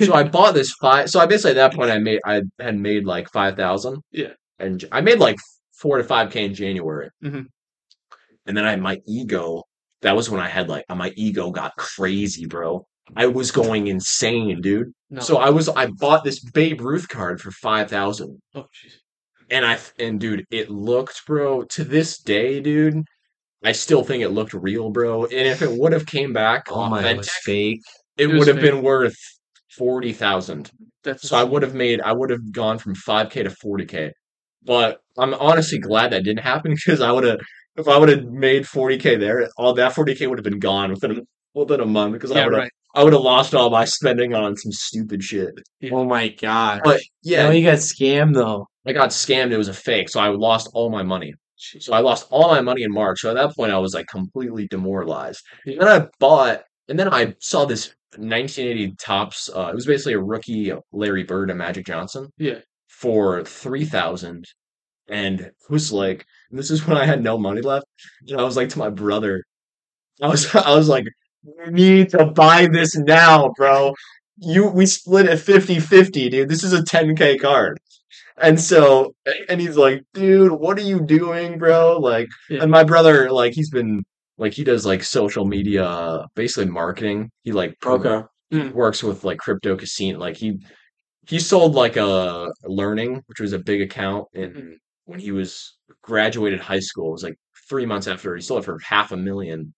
so 0.00 0.14
I 0.14 0.24
bought 0.24 0.54
this 0.54 0.72
five. 0.80 1.10
So 1.10 1.20
I 1.20 1.26
basically 1.26 1.50
at 1.52 1.54
that 1.70 1.74
point 1.74 1.90
I 1.90 1.98
made 1.98 2.20
I 2.24 2.42
had 2.58 2.78
made 2.78 3.04
like 3.04 3.30
five 3.32 3.56
thousand. 3.56 3.98
Yeah. 4.12 4.32
and 4.58 4.82
I 4.92 5.00
made 5.02 5.18
like 5.18 5.36
four 5.78 5.98
to 5.98 6.04
five 6.04 6.30
k 6.30 6.44
in 6.46 6.54
January. 6.54 7.10
Mhm. 7.22 7.46
And 8.48 8.56
then 8.56 8.64
I 8.64 8.70
had 8.70 8.80
my 8.80 9.00
ego. 9.06 9.62
That 10.02 10.16
was 10.16 10.30
when 10.30 10.40
I 10.40 10.48
had 10.48 10.68
like 10.68 10.84
my 10.88 11.12
ego 11.16 11.50
got 11.50 11.76
crazy, 11.76 12.46
bro. 12.46 12.86
I 13.14 13.26
was 13.26 13.50
going 13.50 13.86
insane, 13.86 14.60
dude. 14.60 14.92
No. 15.10 15.20
So 15.20 15.36
I 15.36 15.50
was 15.50 15.68
I 15.68 15.86
bought 15.86 16.24
this 16.24 16.40
Babe 16.40 16.80
Ruth 16.80 17.08
card 17.08 17.40
for 17.40 17.50
five 17.50 17.88
thousand. 17.90 18.40
oh, 18.54 18.62
jeez. 18.62 18.94
And 19.50 19.64
I 19.64 19.78
and 19.98 20.18
dude, 20.18 20.44
it 20.50 20.70
looked, 20.70 21.24
bro, 21.26 21.62
to 21.62 21.84
this 21.84 22.18
day, 22.18 22.60
dude. 22.60 23.02
I 23.64 23.72
still 23.72 24.04
think 24.04 24.22
it 24.22 24.28
looked 24.30 24.54
real, 24.54 24.90
bro. 24.90 25.24
And 25.24 25.32
if 25.32 25.62
it 25.62 25.70
would 25.70 25.92
have 25.92 26.06
came 26.06 26.32
back 26.32 26.66
Oh 26.70 26.94
authentic, 26.94 27.24
fake. 27.42 27.80
it, 28.16 28.30
It 28.30 28.38
would 28.38 28.46
have 28.48 28.60
been 28.60 28.82
worth 28.82 29.16
forty 29.76 30.12
thousand. 30.12 30.70
That's 31.04 31.28
So 31.28 31.36
I 31.36 31.44
would 31.44 31.62
have 31.62 31.74
made 31.74 32.00
I 32.00 32.12
would 32.12 32.30
have 32.30 32.52
gone 32.52 32.78
from 32.78 32.94
five 32.94 33.30
K 33.30 33.42
to 33.42 33.50
forty 33.50 33.84
K. 33.84 34.12
But 34.62 35.00
I'm 35.18 35.34
honestly 35.34 35.78
glad 35.78 36.12
that 36.12 36.24
didn't 36.24 36.42
happen 36.44 36.74
because 36.74 37.00
I 37.00 37.10
would 37.10 37.24
have 37.24 37.40
if 37.78 37.88
I 37.88 37.96
would 37.98 38.08
have 38.08 38.24
made 38.24 38.66
forty 38.66 38.98
K 38.98 39.16
there, 39.16 39.48
all 39.56 39.72
that 39.74 39.94
forty 39.94 40.14
K 40.14 40.26
would 40.26 40.38
have 40.38 40.44
been 40.44 40.58
gone 40.58 40.90
within 40.90 41.18
a, 41.18 41.20
within 41.54 41.80
a 41.80 41.86
month 41.86 42.14
because 42.14 42.30
I 42.32 42.44
would 42.44 42.52
have 42.52 42.62
right. 42.62 42.70
I 42.94 43.04
would 43.04 43.12
have 43.12 43.22
lost 43.22 43.54
all 43.54 43.70
my 43.70 43.84
spending 43.84 44.34
on 44.34 44.56
some 44.56 44.72
stupid 44.72 45.22
shit. 45.22 45.50
Yeah. 45.80 45.92
Oh 45.92 46.04
my 46.04 46.28
god. 46.28 46.80
But 46.84 47.00
yeah, 47.22 47.44
yeah, 47.48 47.52
you 47.52 47.64
got 47.64 47.78
scammed 47.78 48.34
though. 48.34 48.66
I 48.86 48.92
got 48.92 49.10
scammed. 49.10 49.52
It 49.52 49.58
was 49.58 49.68
a 49.68 49.74
fake, 49.74 50.08
so 50.08 50.20
I 50.20 50.28
lost 50.28 50.70
all 50.72 50.90
my 50.90 51.02
money. 51.02 51.34
So 51.56 51.92
I 51.92 52.00
lost 52.00 52.26
all 52.30 52.48
my 52.48 52.60
money 52.60 52.82
in 52.84 52.92
March. 52.92 53.20
So 53.20 53.30
at 53.30 53.34
that 53.34 53.54
point, 53.56 53.72
I 53.72 53.78
was 53.78 53.92
like 53.94 54.06
completely 54.06 54.66
demoralized. 54.68 55.40
And 55.66 55.80
then 55.80 55.88
I 55.88 56.06
bought, 56.20 56.62
and 56.88 56.98
then 56.98 57.12
I 57.12 57.34
saw 57.40 57.64
this 57.64 57.88
1980 58.16 58.94
Topps. 58.98 59.50
Uh, 59.54 59.68
it 59.70 59.74
was 59.74 59.84
basically 59.84 60.14
a 60.14 60.20
rookie 60.20 60.72
Larry 60.92 61.24
Bird 61.24 61.50
and 61.50 61.58
Magic 61.58 61.84
Johnson 61.86 62.28
Yeah. 62.38 62.60
for 62.88 63.44
three 63.44 63.84
thousand, 63.84 64.44
and 65.08 65.40
it 65.40 65.54
was 65.70 65.92
like, 65.92 66.26
this 66.50 66.70
is 66.70 66.86
when 66.86 66.96
I 66.96 67.06
had 67.06 67.22
no 67.22 67.38
money 67.38 67.60
left. 67.62 67.86
And 68.28 68.40
I 68.40 68.44
was 68.44 68.56
like 68.56 68.68
to 68.70 68.78
my 68.78 68.90
brother, 68.90 69.44
I 70.22 70.28
was, 70.28 70.54
I 70.54 70.74
was 70.76 70.88
like, 70.88 71.06
you 71.44 71.70
need 71.70 72.10
to 72.10 72.26
buy 72.26 72.66
this 72.66 72.96
now, 72.96 73.52
bro. 73.56 73.94
You, 74.38 74.68
we 74.68 74.86
split 74.86 75.26
it 75.26 75.38
50-50, 75.38 76.30
dude. 76.30 76.48
This 76.48 76.64
is 76.64 76.72
a 76.72 76.82
10k 76.82 77.40
card. 77.40 77.78
And 78.40 78.60
so, 78.60 79.14
and 79.48 79.60
he's 79.60 79.76
like, 79.76 80.02
dude, 80.14 80.52
what 80.52 80.78
are 80.78 80.82
you 80.82 81.00
doing, 81.00 81.58
bro? 81.58 81.98
Like, 81.98 82.28
Yeah. 82.48 82.62
and 82.62 82.70
my 82.70 82.84
brother, 82.84 83.30
like, 83.30 83.52
he's 83.54 83.70
been, 83.70 84.04
like, 84.38 84.54
he 84.54 84.64
does 84.64 84.86
like 84.86 85.02
social 85.02 85.44
media, 85.44 86.24
basically 86.36 86.70
marketing. 86.70 87.30
He 87.42 87.52
like 87.52 87.74
Okay. 87.84 88.22
works 88.72 89.02
with 89.02 89.24
like 89.24 89.38
crypto 89.38 89.76
casino. 89.76 90.18
Like, 90.20 90.36
he, 90.36 90.58
he 91.26 91.38
sold 91.40 91.74
like 91.74 91.96
a 91.96 92.50
learning, 92.64 93.22
which 93.26 93.40
was 93.40 93.52
a 93.52 93.58
big 93.58 93.82
account. 93.82 94.26
And 94.34 94.54
Mhm. 94.54 94.72
When 95.08 95.18
he 95.18 95.32
was 95.32 95.74
graduated 96.02 96.60
high 96.60 96.80
school, 96.80 97.08
it 97.08 97.12
was 97.12 97.22
like 97.22 97.38
three 97.68 97.86
months 97.86 98.06
after 98.06 98.36
he 98.36 98.42
sold 98.42 98.62
it 98.62 98.66
for 98.66 98.78
half 98.80 99.10
a 99.10 99.16
million. 99.16 99.72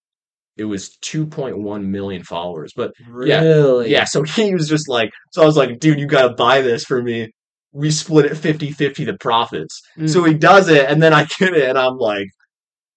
It 0.57 0.65
was 0.65 0.99
2.1 1.03 1.85
million 1.87 2.25
followers. 2.25 2.73
But 2.75 2.93
Yeah. 3.25 3.41
Really? 3.41 3.91
yeah, 3.93 4.05
so 4.05 4.23
he 4.25 4.53
was 4.53 4.69
just 4.69 4.89
like, 4.89 5.11
so 5.31 5.43
I 5.43 5.47
was 5.47 5.57
like, 5.57 5.79
dude, 5.79 6.01
you 6.01 6.07
got 6.07 6.29
to 6.29 6.35
buy 6.35 6.63
this 6.63 6.85
for 6.85 7.01
me. 7.01 7.31
We 7.73 7.93
split 7.93 8.27
it 8.27 8.35
50 8.35 8.73
50 8.73 9.05
the 9.05 9.17
profits. 9.19 9.81
Mm. 9.97 10.11
So 10.11 10.25
he 10.25 10.35
does 10.35 10.69
it, 10.69 10.91
and 10.91 11.01
then 11.01 11.15
I 11.15 11.27
get 11.39 11.55
it, 11.55 11.69
and 11.69 11.79
I'm 11.79 11.97
like, 11.97 12.27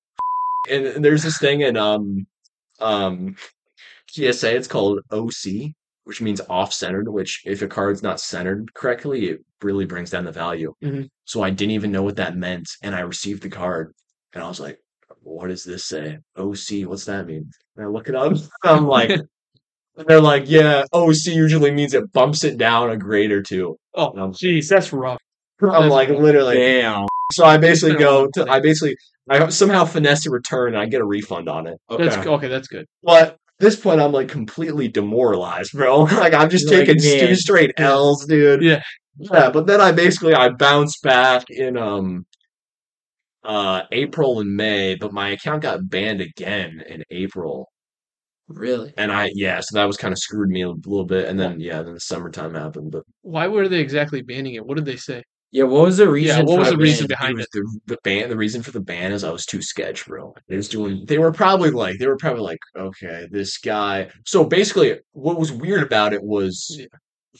and, 0.71 0.87
and 0.87 1.05
there's 1.05 1.21
this 1.21 1.37
thing 1.37 1.61
in 1.61 1.77
um, 1.77 2.25
um, 2.79 3.35
PSA, 4.09 4.55
it's 4.55 4.67
called 4.67 5.01
OC, 5.11 5.73
which 6.05 6.19
means 6.19 6.41
off 6.49 6.73
centered, 6.73 7.07
which 7.07 7.43
if 7.45 7.61
a 7.61 7.67
card's 7.67 8.01
not 8.01 8.19
centered 8.19 8.73
correctly, 8.73 9.25
it 9.29 9.45
really 9.61 9.85
brings 9.85 10.09
down 10.09 10.25
the 10.25 10.31
value. 10.31 10.73
Mhm. 10.83 11.09
So 11.25 11.41
I 11.41 11.49
didn't 11.49 11.71
even 11.71 11.91
know 11.91 12.03
what 12.03 12.17
that 12.17 12.35
meant, 12.35 12.69
and 12.81 12.93
I 12.95 13.01
received 13.01 13.43
the 13.43 13.49
card, 13.49 13.93
and 14.33 14.43
I 14.43 14.47
was 14.47 14.59
like, 14.59 14.79
what 15.21 15.47
does 15.47 15.63
this 15.63 15.85
say? 15.85 16.17
OC, 16.37 16.87
what's 16.87 17.05
that 17.05 17.25
mean? 17.27 17.49
And 17.77 17.85
I 17.85 17.89
look 17.89 18.09
it 18.09 18.15
up, 18.15 18.33
I'm 18.63 18.87
like, 18.87 19.09
and 19.97 20.07
they're 20.07 20.21
like, 20.21 20.43
yeah, 20.47 20.83
OC 20.91 21.27
usually 21.27 21.71
means 21.71 21.93
it 21.93 22.11
bumps 22.11 22.43
it 22.43 22.57
down 22.57 22.89
a 22.89 22.97
grade 22.97 23.31
or 23.31 23.41
two. 23.41 23.77
Oh, 23.93 24.11
jeez, 24.11 24.67
that's 24.67 24.91
rough. 24.91 25.19
I'm 25.61 25.89
like, 25.89 26.09
literally. 26.09 26.55
Damn. 26.57 27.05
So 27.31 27.45
I 27.45 27.57
basically 27.57 27.93
It's 27.93 27.99
been 27.99 28.07
a 28.07 28.09
go 28.09 28.45
to. 28.45 28.51
I 28.51 28.59
basically, 28.59 28.95
I 29.29 29.47
somehow 29.49 29.85
finesse 29.85 30.25
a 30.25 30.31
return 30.31 30.73
and 30.73 30.77
I 30.77 30.87
get 30.87 31.01
a 31.01 31.05
refund 31.05 31.47
on 31.47 31.67
it. 31.67 31.77
That's 31.89 32.17
Okay. 32.17 32.29
okay. 32.29 32.47
That's 32.47 32.67
good. 32.67 32.85
But 33.01 33.37
this 33.59 33.75
point, 33.75 34.01
I'm 34.01 34.11
like 34.11 34.27
completely 34.27 34.87
demoralized, 34.87 35.71
bro. 35.73 36.01
like 36.03 36.33
I'm 36.33 36.49
just 36.49 36.69
You're 36.69 36.79
like, 36.79 36.87
taking 36.87 37.01
two 37.01 37.35
straight 37.35 37.71
L's, 37.77 38.25
dude. 38.25 38.61
Yeah. 38.61 38.83
Yeah, 39.17 39.49
but 39.49 39.65
then 39.67 39.81
I 39.81 39.91
basically 39.91 40.33
I 40.35 40.49
bounced 40.49 41.01
back 41.03 41.49
in 41.49 41.77
um 41.77 42.25
uh 43.43 43.83
April 43.91 44.39
and 44.39 44.55
May, 44.55 44.95
but 44.95 45.13
my 45.13 45.29
account 45.29 45.61
got 45.63 45.89
banned 45.89 46.21
again 46.21 46.81
in 46.87 47.03
April. 47.11 47.69
Really? 48.47 48.93
And 48.97 49.11
I 49.11 49.31
yeah, 49.35 49.59
so 49.61 49.75
that 49.77 49.85
was 49.85 49.97
kind 49.97 50.11
of 50.13 50.19
screwed 50.19 50.49
me 50.49 50.61
a 50.63 50.69
little 50.69 51.05
bit. 51.05 51.27
And 51.27 51.39
then 51.39 51.59
yeah, 51.59 51.81
then 51.83 51.93
the 51.95 51.99
summertime 51.99 52.53
happened. 52.53 52.91
But 52.91 53.03
Why 53.21 53.47
were 53.47 53.67
they 53.67 53.79
exactly 53.79 54.21
banning 54.21 54.55
it? 54.55 54.65
What 54.65 54.75
did 54.75 54.85
they 54.85 54.97
say? 54.97 55.23
Yeah, 55.51 55.65
what 55.65 55.83
was 55.85 55.97
the 55.97 56.09
reason? 56.09 56.45
what 56.45 56.55
for 56.55 56.59
was 56.59 56.69
the 56.69 56.75
the 56.75 56.77
reason 56.77 57.07
ban? 57.07 57.07
behind 57.07 57.37
was 57.37 57.47
the 57.53 57.79
the 57.85 57.97
ban 58.03 58.29
the 58.29 58.35
reason 58.37 58.63
for 58.63 58.71
the 58.71 58.81
ban 58.81 59.11
is 59.11 59.23
I 59.23 59.29
was 59.31 59.45
too 59.45 59.61
sketch, 59.61 60.05
bro. 60.07 60.33
They 60.47 60.55
was 60.55 60.67
doing 60.69 61.05
they 61.05 61.19
were 61.19 61.31
probably 61.31 61.69
like 61.71 61.99
they 61.99 62.07
were 62.07 62.17
probably 62.17 62.41
like, 62.41 62.59
okay, 62.75 63.27
this 63.31 63.57
guy 63.57 64.09
so 64.25 64.43
basically 64.45 64.99
what 65.13 65.39
was 65.39 65.51
weird 65.51 65.83
about 65.83 66.13
it 66.13 66.23
was 66.23 66.79
Yeah. 66.79 66.87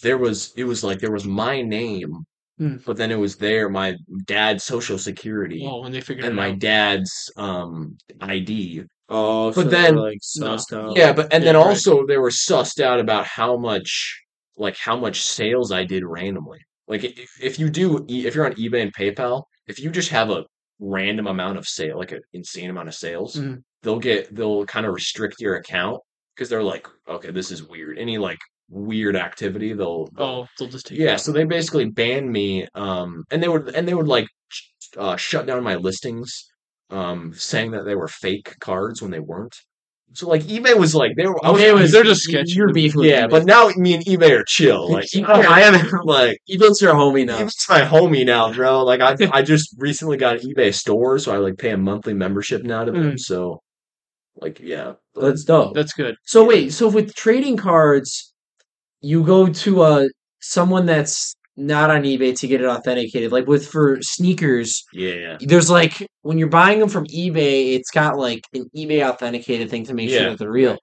There 0.02 0.18
was 0.18 0.54
it 0.58 0.64
was 0.64 0.84
like 0.84 1.00
there 1.00 1.12
was 1.12 1.26
my 1.26 1.62
name, 1.62 2.26
Hmm. 2.58 2.78
but 2.86 2.98
then 2.98 3.12
it 3.12 3.16
was 3.20 3.36
there 3.36 3.70
my 3.70 3.96
dad's 4.26 4.64
social 4.64 4.98
security 4.98 5.66
Oh, 5.68 5.82
when 5.82 5.92
they 5.92 6.02
figured 6.02 6.26
and 6.26 6.34
it 6.34 6.36
my 6.36 6.50
out. 6.52 6.60
dad's 6.60 7.32
um 7.38 7.98
ID. 8.22 8.84
Oh, 9.10 9.50
But 9.52 9.56
so 9.56 9.64
then- 9.64 9.96
were, 9.96 10.10
like 10.12 10.20
No. 10.38 10.58
out. 10.72 10.98
Yeah, 10.98 11.14
but 11.14 11.34
and 11.34 11.44
then 11.44 11.56
right. 11.56 11.66
also 11.66 12.06
they 12.06 12.18
were 12.18 12.30
sussed 12.30 12.80
out 12.80 13.00
about 13.00 13.26
how 13.26 13.58
much 13.58 14.20
like 14.58 14.78
how 14.78 14.96
much 14.96 15.22
sales 15.24 15.72
I 15.72 15.84
did 15.84 16.04
randomly. 16.06 16.60
Like 16.88 17.04
if, 17.04 17.30
if 17.42 17.60
you 17.60 17.70
do 17.70 18.06
e- 18.10 18.26
if 18.28 18.36
you're 18.36 18.46
on 18.46 18.54
eBay 18.54 18.82
and 18.84 18.94
PayPal, 18.94 19.44
if 19.68 19.80
you 19.80 19.90
just 19.90 20.10
have 20.10 20.30
a 20.30 20.44
random 20.80 21.28
amount 21.28 21.58
of 21.58 21.68
sale, 21.68 21.98
like 21.98 22.12
an 22.12 22.22
insane 22.34 22.70
amount 22.70 22.88
of 22.88 22.94
sales, 22.96 23.36
Mhm. 23.36 23.62
they'll 23.84 24.00
get 24.00 24.34
they'll 24.36 24.66
kind 24.66 24.86
of 24.86 24.94
restrict 24.94 25.40
your 25.40 25.56
account 25.56 26.00
because 26.36 26.50
they're 26.50 26.64
like, 26.64 26.88
okay, 27.08 27.32
this 27.32 27.52
is 27.52 27.64
weird. 27.64 27.98
Any 27.98 28.18
like 28.18 28.40
weird 28.70 29.16
activity, 29.16 29.74
they'll 29.74 30.10
Oh, 30.18 30.48
they'll 30.58 30.68
just 30.70 30.88
take 30.88 30.98
yeah, 31.00 31.14
out. 31.14 31.22
so 31.22 31.32
they 31.32 31.44
basically 31.46 31.86
banned 31.86 32.32
me, 32.32 32.68
um, 32.76 33.24
and 33.32 33.42
they 33.44 33.48
would 33.48 33.70
and 33.76 33.88
they 33.88 33.94
would 33.94 34.08
like 34.08 34.28
uh, 34.98 35.16
shut 35.18 35.46
down 35.46 35.64
my 35.64 35.76
listings, 35.76 36.46
um, 36.90 37.34
saying 37.34 37.72
that 37.72 37.84
they 37.86 37.96
were 37.96 38.08
fake 38.08 38.56
cards 38.60 39.02
when 39.02 39.12
they 39.12 39.20
weren't. 39.20 39.56
So 40.16 40.30
like 40.30 40.44
eBay 40.44 40.78
was 40.78 40.94
like 40.94 41.16
they 41.18 41.26
were. 41.26 41.44
I 41.44 41.50
was- 41.50 41.62
was 41.74 41.92
they're 41.92 42.04
just 42.04 42.22
sketchy. 42.22 42.52
You're 42.54 42.72
beefing 42.72 43.00
with 43.02 43.10
yeah, 43.10 43.26
eBay. 43.26 43.32
but 43.32 43.46
now 43.46 43.70
me 43.78 43.96
and 43.96 44.06
eBay 44.06 44.30
are 44.40 44.44
chill. 44.48 44.92
Like 44.92 45.12
Yeah, 45.14 45.26
I 45.28 45.62
am 45.62 45.74
like 46.04 46.38
eBay's 46.50 46.82
your 46.82 46.94
homie 46.94 47.26
now. 47.26 47.40
eBay's 47.40 47.66
my 47.68 47.82
homie 47.82 48.24
now, 48.26 48.54
bro. 48.54 48.84
Like 48.84 49.02
I 49.02 49.16
I 49.32 49.42
just 49.42 49.76
recently 49.80 50.18
got 50.18 50.36
an 50.38 50.50
eBay 50.52 50.72
store, 50.74 51.18
so 51.18 51.34
I 51.34 51.38
like 51.38 51.58
pay 51.58 51.72
a 51.72 51.78
monthly 51.78 52.14
membership 52.14 52.62
now 52.64 52.84
to 52.86 52.92
them. 52.92 53.14
Mm. 53.14 53.20
So 53.20 53.62
like 54.36 54.60
yeah, 54.60 54.94
That's 55.16 55.44
dope. 55.46 55.74
That's 55.74 55.94
good. 55.94 56.16
So 56.26 56.46
wait, 56.46 56.74
so 56.74 56.88
with 56.88 57.16
trading 57.16 57.58
cards, 57.58 58.33
you 59.04 59.24
go 59.24 59.48
to 59.48 59.82
uh 59.82 60.08
someone 60.42 60.86
that's 60.88 61.36
not 61.56 61.92
on 61.92 62.02
eBay 62.04 62.36
to 62.40 62.48
get 62.48 62.62
it 62.62 62.66
authenticated. 62.66 63.32
Like 63.32 63.46
with 63.46 63.68
for 63.68 64.00
sneakers, 64.02 64.84
yeah. 64.92 65.38
there's 65.42 65.70
like 65.70 65.94
when 66.24 66.40
you're 66.40 66.48
buying 66.50 66.80
them 66.80 66.90
from 66.90 67.06
eBay, 67.08 67.76
it's 67.76 67.92
got 67.92 68.18
like 68.18 68.42
an 68.54 68.66
eBay 68.76 69.08
authenticated 69.08 69.70
thing 69.70 69.86
to 69.86 69.94
make 69.94 70.10
Yeah. 70.10 70.18
sure 70.20 70.30
that 70.32 70.40
they're 70.40 70.52
real. 70.52 70.78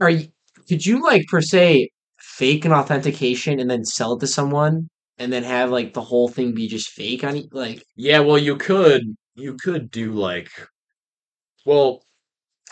Are 0.00 0.10
you? 0.10 0.28
Could 0.68 0.84
you 0.84 1.02
like 1.02 1.26
per 1.28 1.40
se 1.40 1.88
fake 2.20 2.64
an 2.66 2.72
authentication 2.72 3.58
and 3.60 3.70
then 3.70 3.84
sell 3.84 4.12
it 4.14 4.20
to 4.20 4.26
someone 4.26 4.88
and 5.18 5.32
then 5.32 5.42
have 5.44 5.70
like 5.70 5.94
the 5.94 6.02
whole 6.02 6.28
thing 6.28 6.52
be 6.54 6.68
just 6.68 6.90
fake 6.90 7.24
on 7.24 7.42
like 7.52 7.82
Yeah, 7.96 8.20
well, 8.20 8.38
you 8.38 8.56
could 8.56 9.16
you 9.34 9.56
could 9.56 9.90
do 9.90 10.12
like, 10.12 10.50
well, 11.64 12.02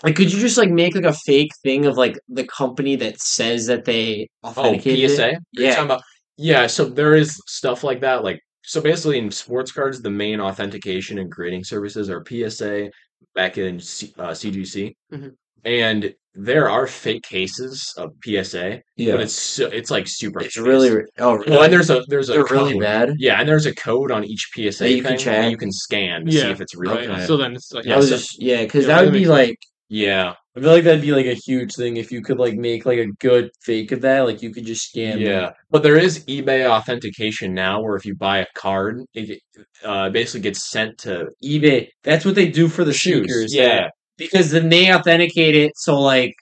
like 0.04 0.16
could 0.16 0.32
you 0.32 0.40
just 0.40 0.58
like 0.58 0.70
make 0.70 0.94
like 0.94 1.04
a 1.04 1.12
fake 1.12 1.50
thing 1.62 1.86
of 1.86 1.96
like 1.96 2.18
the 2.28 2.44
company 2.44 2.96
that 2.96 3.20
says 3.20 3.66
that 3.66 3.84
they 3.84 4.28
oh 4.44 4.78
PSA. 4.78 5.30
it? 5.32 5.38
You're 5.52 5.66
Yeah. 5.68 5.82
about- 5.84 6.02
yeah. 6.36 6.66
So 6.66 6.84
there 6.84 7.14
is 7.14 7.40
stuff 7.46 7.82
like 7.82 8.00
that. 8.00 8.22
Like 8.24 8.40
so, 8.62 8.80
basically, 8.80 9.18
in 9.18 9.30
sports 9.30 9.70
cards, 9.72 10.02
the 10.02 10.10
main 10.10 10.40
authentication 10.40 11.18
and 11.18 11.30
grading 11.30 11.62
services 11.64 12.10
are 12.10 12.22
PSA, 12.28 12.90
back 13.34 13.58
in 13.58 13.78
C, 13.78 14.12
uh, 14.18 14.34
CGC, 14.34 14.92
Mhm. 15.14 15.32
and 15.64 16.12
there 16.34 16.68
are 16.68 16.86
fake 16.88 17.22
cases 17.22 17.94
of 17.96 18.10
PSA, 18.24 18.82
Yeah, 18.96 19.12
but 19.12 19.20
it's 19.22 19.32
so, 19.34 19.68
it's 19.68 19.90
like 19.90 20.06
super. 20.08 20.40
It's 20.42 20.58
obvious. 20.58 20.68
really 20.90 21.02
oh 21.18 21.42
well, 21.46 21.62
and 21.62 21.72
there's 21.72 21.88
a 21.90 22.02
there's 22.08 22.28
a 22.28 22.32
they're 22.34 22.44
really 22.50 22.72
code. 22.74 22.82
bad. 22.82 23.14
Yeah, 23.18 23.38
and 23.40 23.48
there's 23.48 23.64
a 23.66 23.74
code 23.74 24.10
on 24.10 24.24
each 24.24 24.48
PSA 24.54 24.84
That 24.84 24.92
you 24.92 25.02
can 25.02 25.16
check? 25.16 25.50
you 25.50 25.56
can 25.56 25.70
scan 25.72 26.26
to 26.26 26.32
see 26.32 26.38
if 26.50 26.60
it's 26.60 26.74
real. 26.76 26.92
Right. 26.94 27.08
Okay. 27.08 27.24
So 27.24 27.36
then 27.38 27.54
it's 27.54 27.72
like 27.72 27.84
Yeah, 27.86 27.94
I 27.94 27.96
was 27.98 28.08
so- 28.10 28.16
just 28.16 28.42
yeah, 28.42 28.62
because 28.64 28.82
Yeah, 28.84 28.88
that 28.88 28.94
that 28.98 29.04
would 29.06 29.12
be 29.14 29.20
makes 29.20 29.30
like 29.30 29.58
Yeah, 29.88 30.34
I 30.56 30.60
feel 30.60 30.70
like 30.72 30.82
that'd 30.84 31.00
be 31.00 31.12
like 31.12 31.26
a 31.26 31.34
huge 31.34 31.74
thing 31.74 31.96
if 31.96 32.10
you 32.10 32.20
could 32.20 32.38
like 32.38 32.54
make 32.54 32.84
like 32.86 32.98
a 32.98 33.06
good 33.20 33.50
fake 33.62 33.92
of 33.92 34.00
that. 34.00 34.20
Like 34.22 34.42
you 34.42 34.52
could 34.52 34.66
just 34.66 34.88
scan. 34.88 35.18
them. 35.18 35.26
Yeah, 35.26 35.50
but 35.70 35.82
there 35.84 35.96
is 35.96 36.24
eBay 36.26 36.68
authentication 36.68 37.54
now, 37.54 37.80
where 37.80 37.94
if 37.94 38.04
you 38.04 38.16
buy 38.16 38.38
a 38.38 38.46
card, 38.56 39.02
it 39.14 39.40
uh, 39.84 40.10
basically 40.10 40.40
gets 40.40 40.68
sent 40.70 40.98
to 40.98 41.28
eBay. 41.44 41.88
That's 42.02 42.24
what 42.24 42.34
they 42.34 42.48
do 42.48 42.68
for 42.68 42.84
the 42.84 42.92
shoes. 42.92 43.26
sneakers. 43.26 43.54
Yeah, 43.54 43.88
because 44.16 44.50
then 44.50 44.68
they 44.70 44.92
authenticate 44.92 45.54
it. 45.54 45.72
So 45.76 46.00
like 46.00 46.34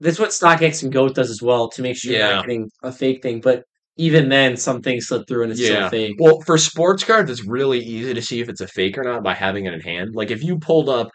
that's 0.00 0.18
what 0.20 0.30
StockX 0.30 0.82
and 0.84 0.92
Goat 0.92 1.14
does 1.16 1.30
as 1.30 1.42
well 1.42 1.68
to 1.70 1.82
make 1.82 1.96
sure 1.96 2.12
you're 2.12 2.20
not 2.36 2.44
getting 2.46 2.68
a 2.84 2.92
fake 2.92 3.22
thing. 3.22 3.40
But 3.40 3.64
even 3.96 4.28
then, 4.28 4.56
some 4.56 4.80
things 4.80 5.06
slip 5.08 5.26
through 5.26 5.42
and 5.42 5.52
it's 5.52 5.60
Yeah. 5.60 5.88
still 5.88 5.88
fake. 5.90 6.14
Well, 6.20 6.40
for 6.46 6.56
sports 6.56 7.02
cards, 7.04 7.30
it's 7.30 7.44
really 7.44 7.80
easy 7.80 8.14
to 8.14 8.22
see 8.22 8.40
if 8.40 8.48
it's 8.48 8.60
a 8.60 8.66
fake 8.68 8.96
or 8.96 9.02
not 9.02 9.22
by 9.24 9.34
having 9.34 9.66
it 9.66 9.74
in 9.74 9.80
hand. 9.80 10.14
Like 10.14 10.30
if 10.30 10.42
you 10.44 10.58
pulled 10.58 10.88
up, 10.88 11.10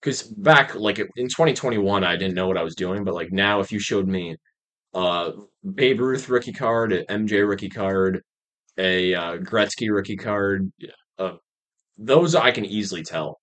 because 0.00 0.22
back 0.22 0.74
like 0.74 0.98
in 0.98 1.28
2021, 1.28 2.04
I 2.04 2.16
didn't 2.16 2.34
know 2.34 2.46
what 2.48 2.58
I 2.58 2.62
was 2.62 2.74
doing, 2.74 3.04
but 3.04 3.14
like 3.14 3.32
now, 3.32 3.60
if 3.60 3.72
you 3.72 3.78
showed 3.78 4.06
me 4.08 4.36
uh 4.94 5.32
Babe 5.74 6.00
Ruth 6.00 6.28
rookie 6.28 6.52
card, 6.52 6.92
an 6.92 7.26
MJ 7.26 7.46
rookie 7.48 7.68
card, 7.68 8.22
a 8.78 9.14
uh, 9.14 9.36
Gretzky 9.38 9.88
rookie 9.90 10.16
card, 10.16 10.70
uh, 11.18 11.32
those 11.98 12.34
I 12.34 12.50
can 12.50 12.64
easily 12.64 13.02
tell 13.02 13.38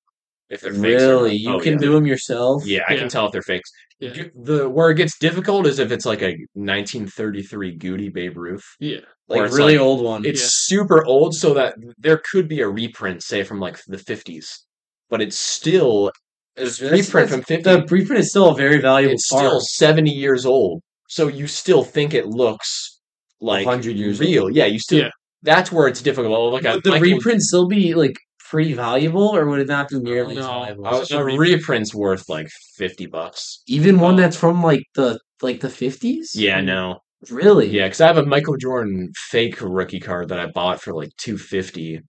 if 0.50 0.62
they're 0.62 0.74
fakes. 0.74 1.04
or 1.04 1.08
Really, 1.08 1.30
not. 1.32 1.40
you 1.40 1.54
Oh, 1.56 1.60
can 1.60 1.74
yeah. 1.74 1.80
do 1.80 1.92
them 1.94 2.06
yourself. 2.06 2.66
Yeah, 2.66 2.82
I 2.88 2.94
Yeah. 2.94 3.00
can 3.00 3.10
tell 3.10 3.26
if 3.26 3.32
they're 3.34 3.42
fakes. 3.42 3.70
Yeah. 4.00 4.14
You- 4.14 4.32
The 4.44 4.70
where 4.70 4.90
it 4.92 4.96
gets 4.96 5.18
difficult 5.18 5.66
is 5.68 5.80
if 5.80 5.92
it's 5.92 6.06
like 6.06 6.22
a 6.22 6.36
1933 6.54 7.78
Goudey 7.78 8.10
Babe 8.14 8.38
Ruth. 8.38 8.66
Yeah. 8.80 8.98
Or 9.28 9.38
like 9.38 9.46
it's 9.48 9.56
really 9.56 9.74
like- 9.78 9.82
old 9.82 10.04
one. 10.04 10.26
It's 10.26 10.42
Yeah. 10.42 10.48
super 10.50 11.06
old, 11.06 11.34
so 11.36 11.54
that 11.56 11.76
there 11.98 12.22
could 12.32 12.48
be 12.48 12.62
a 12.62 12.68
reprint, 12.70 13.24
say 13.24 13.44
from 13.44 13.60
like 13.60 13.80
the 13.88 13.98
50s, 13.98 14.66
but 15.10 15.22
it's 15.22 15.38
still 15.38 16.12
a 16.58 16.62
That's- 16.66 16.82
reprint 16.82 17.30
from 17.30 17.42
50. 17.42 17.64
The 17.64 17.82
preprint 17.84 18.18
is 18.20 18.30
still 18.30 18.50
a 18.50 18.56
very 18.56 18.80
valuable 18.80 19.14
It's 19.16 19.26
still 19.28 19.60
70 19.60 20.12
years 20.12 20.46
old, 20.46 20.82
so 21.10 21.28
you 21.28 21.48
still 21.48 21.84
think 21.84 22.14
it 22.14 22.28
looks 22.28 23.00
like 23.42 23.66
100 23.66 23.96
years 23.96 24.20
real. 24.20 24.50
Yeah, 24.50 24.66
you 24.66 24.80
still. 24.80 25.00
Yeah. 25.00 25.10
That's 25.42 25.72
where 25.72 25.88
it's 25.88 26.02
difficult. 26.02 26.54
Like 26.54 26.66
a, 26.66 26.76
Would 26.76 26.84
the 26.84 26.92
Michael- 26.92 27.08
reprint 27.18 27.42
still 27.42 27.68
be 27.68 27.94
like 27.96 28.16
pretty 28.50 28.74
valuable, 28.74 29.36
or 29.36 29.48
would 29.50 29.60
it 29.60 29.68
not 29.68 29.90
be 29.90 30.00
nearly 30.00 30.38
as 30.38 30.46
No. 30.46 30.48
valuable? 30.52 30.86
a, 30.86 31.02
It's 31.02 31.12
a 31.12 31.18
a 31.20 31.24
reprint. 31.24 31.40
reprint's 31.64 31.94
worth 31.96 32.30
like 32.30 32.48
50 32.78 33.08
bucks. 33.08 33.62
Even 33.68 34.00
one 34.00 34.16
that's 34.16 34.38
from 34.38 34.62
like 34.64 34.84
the 34.96 35.20
like 35.42 35.60
the 35.60 35.70
fifties. 35.70 36.32
Yeah, 36.36 36.62
no. 36.62 37.00
really. 37.30 37.68
Yeah, 37.68 37.86
because 37.88 38.00
I 38.02 38.08
have 38.08 38.18
a 38.18 38.26
Michael 38.26 38.58
Jordan 38.58 39.10
fake 39.30 39.58
rookie 39.62 40.00
card 40.02 40.30
that 40.30 40.40
I 40.40 40.46
bought 40.48 40.82
for 40.82 40.94
like 40.94 41.10
250 41.18 42.00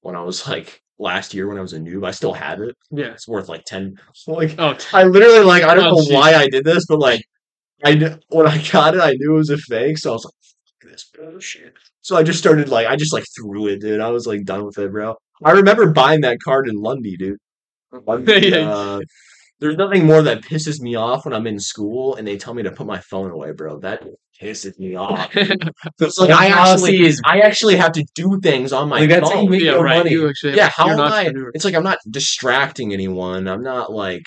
when 0.00 0.14
I 0.16 0.22
was 0.22 0.48
like 0.48 0.80
last 1.00 1.34
year 1.34 1.48
when 1.48 1.58
I 1.58 1.62
was 1.62 1.72
a 1.72 1.78
noob. 1.80 2.06
I 2.06 2.12
still 2.12 2.34
have 2.34 2.60
it. 2.60 2.76
Yeah. 2.92 3.06
It's 3.12 3.26
worth 3.26 3.48
like 3.48 3.64
10. 3.64 3.96
Like 4.28 4.54
Oh, 4.58 4.76
I 4.92 5.04
literally 5.04 5.40
like 5.44 5.64
I 5.64 5.74
don't 5.74 5.86
Oh, 5.86 5.90
know 5.96 6.02
jeez. 6.04 6.14
why 6.14 6.34
I 6.34 6.48
did 6.48 6.64
this, 6.64 6.86
but 6.86 7.00
like 7.00 7.22
I 7.84 7.96
kn- 7.96 8.20
when 8.28 8.46
I 8.46 8.62
got 8.70 8.94
it, 8.94 9.00
I 9.00 9.12
knew 9.12 9.34
it 9.34 9.38
was 9.38 9.50
a 9.50 9.56
fake, 9.58 9.98
so 9.98 10.10
I 10.10 10.12
was 10.14 10.24
like, 10.26 10.34
"Fuck 10.82 10.92
this 10.92 11.10
bullshit." 11.14 11.74
So 12.02 12.16
I 12.16 12.22
just 12.22 12.38
started 12.38 12.68
like 12.68 12.86
I 12.86 12.96
just 12.96 13.12
like 13.12 13.24
threw 13.36 13.68
it, 13.68 13.80
dude. 13.80 14.00
I 14.00 14.10
was 14.10 14.26
like 14.26 14.44
done 14.44 14.64
with 14.66 14.78
it, 14.78 14.92
bro. 14.92 15.16
I 15.44 15.52
remember 15.52 15.90
buying 15.92 16.20
that 16.22 16.38
card 16.44 16.68
in 16.68 16.76
Lundy, 16.76 17.16
dude. 17.16 17.38
Lundy, 18.06 18.54
uh, 18.54 19.00
there's 19.60 19.76
nothing 19.76 20.06
more 20.06 20.22
that 20.22 20.42
pisses 20.42 20.80
me 20.80 20.94
off 20.94 21.24
when 21.24 21.34
I'm 21.34 21.46
in 21.46 21.58
school 21.60 22.16
and 22.16 22.26
they 22.28 22.36
tell 22.36 22.54
me 22.54 22.62
to 22.64 22.70
put 22.72 22.86
my 22.86 22.98
phone 22.98 23.30
away, 23.30 23.52
bro. 23.52 23.78
That 23.80 24.02
pisses 24.40 24.78
me 24.78 24.94
off. 24.96 25.30
It's 26.00 26.18
like 26.18 26.30
I 26.30 26.46
actually, 26.48 27.02
is- 27.02 27.20
I 27.24 27.40
actually 27.40 27.76
have 27.76 27.92
to 27.92 28.04
do 28.14 28.38
things 28.42 28.72
on 28.72 28.88
my 28.88 29.00
Like, 29.00 29.08
that's 29.10 29.28
how 29.28 29.36
phone. 29.36 29.44
you 29.44 29.50
make 29.50 29.62
yeah, 29.62 29.72
your 29.72 29.84
right. 29.84 29.98
money. 29.98 30.10
You 30.12 30.28
actually 30.28 30.56
Yeah, 30.56 30.70
how 30.74 30.88
am 30.88 31.00
I? 31.00 31.30
It's 31.54 31.64
like 31.64 31.74
I'm 31.74 31.82
not 31.84 31.98
distracting 32.10 32.92
anyone. 32.92 33.48
I'm 33.48 33.62
not 33.62 33.92
like, 33.92 34.26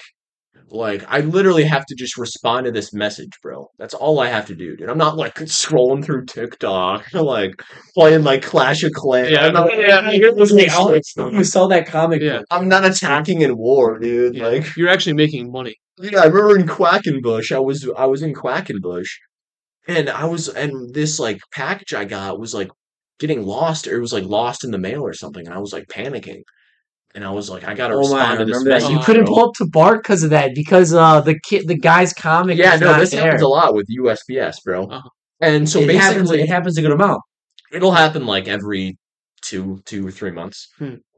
like 0.69 1.04
I 1.08 1.19
literally 1.19 1.63
have 1.65 1.86
to 1.88 1.95
just 1.95 2.17
respond 2.17 2.65
to 2.65 2.71
this 2.71 2.93
message, 2.93 3.32
bro. 3.43 3.67
That's 3.78 3.93
all 3.93 4.19
I 4.19 4.28
have 4.30 4.45
to 4.47 4.56
do, 4.56 4.76
dude. 4.76 4.89
I'm 4.89 4.97
not 4.97 5.17
like 5.17 5.36
scrolling 5.36 6.04
through 6.04 6.26
TikTok, 6.26 7.13
like 7.13 7.62
playing 7.95 8.23
like 8.23 8.41
Clash 8.43 8.84
of 8.84 8.91
Clans. 8.91 9.30
Yeah, 9.32 9.47
I'm 9.47 9.54
not, 9.54 9.78
yeah, 9.78 10.10
you're 10.12 10.34
listening 10.34 10.69
out. 10.69 10.95
You 11.17 11.43
saw 11.43 11.67
that 11.67 11.86
comic 11.88 12.21
Yeah. 12.21 12.38
book. 12.39 12.45
I'm 12.52 12.67
not 12.67 12.86
attacking 12.86 13.41
in 13.41 13.56
war, 13.58 13.99
dude. 13.99 14.36
Yeah. 14.36 14.47
Like, 14.47 14.76
You're 14.76 14.89
actually 14.89 15.13
making 15.13 15.52
money. 15.52 15.76
yeah, 15.99 16.21
I 16.21 16.26
remember 16.26 16.58
in 16.60 16.65
Quackenbush, 16.67 17.52
I 17.56 17.60
was 17.60 17.88
I 17.95 18.06
was 18.08 18.23
in 18.23 18.34
Quackenbush, 18.34 19.10
and 19.88 20.10
I 20.10 20.26
was 20.26 20.50
and 20.50 20.93
this 20.93 21.19
like 21.19 21.39
package 21.54 21.93
I 21.93 22.06
got 22.06 22.39
was 22.39 22.54
like 22.54 22.69
getting 23.19 23.43
lost, 23.46 23.88
or 23.88 23.96
it 23.98 24.02
was 24.02 24.13
like 24.13 24.24
lost 24.26 24.63
in 24.63 24.72
the 24.72 24.78
mail 24.78 25.02
or 25.04 25.13
something, 25.13 25.46
and 25.46 25.54
I 25.56 25.60
was 25.60 25.74
like 25.74 25.86
panicking, 25.88 26.41
and 27.15 27.24
I 27.24 27.30
was 27.32 27.50
like, 27.50 27.63
I 27.63 27.74
gotta 27.74 27.93
Oh 27.96 28.10
my! 28.12 28.22
I 28.22 28.30
respond 28.34 28.39
to 28.39 28.46
this 28.46 28.63
that. 28.63 28.69
message. 28.69 28.89
You 28.91 29.00
couldn't 29.00 29.26
bro. 29.26 29.34
pull 29.36 29.46
up 29.50 29.54
to 29.56 29.67
Bart 29.72 30.04
because 30.04 30.24
of 30.24 30.30
that 30.32 30.56
because 30.56 30.93
uh 30.93 31.22
the 31.22 31.39
kid 31.43 31.67
the 31.67 31.78
guy's 31.78 32.13
comic. 32.13 32.58
Yeah, 32.58 32.76
no, 32.78 32.91
not 32.91 33.00
this 33.00 33.12
there. 33.12 33.24
happens 33.24 33.41
a 33.41 33.48
lot 33.48 33.74
with 33.76 33.88
USPS, 34.00 34.58
bro. 34.65 34.86
Uh-huh. 34.88 35.10
And 35.41 35.67
so 35.69 35.80
it 35.80 35.89
happens. 35.96 36.30
basically, 36.30 36.41
It 36.43 36.50
happens 36.50 36.78
a 36.78 36.82
good 36.82 36.91
amount. 36.91 37.22
it'll 37.72 37.91
happen 37.91 38.26
like 38.26 38.48
every 38.48 38.98
two, 39.41 39.82
two 39.86 40.08
or 40.08 40.12
three 40.12 40.32
months. 40.32 40.69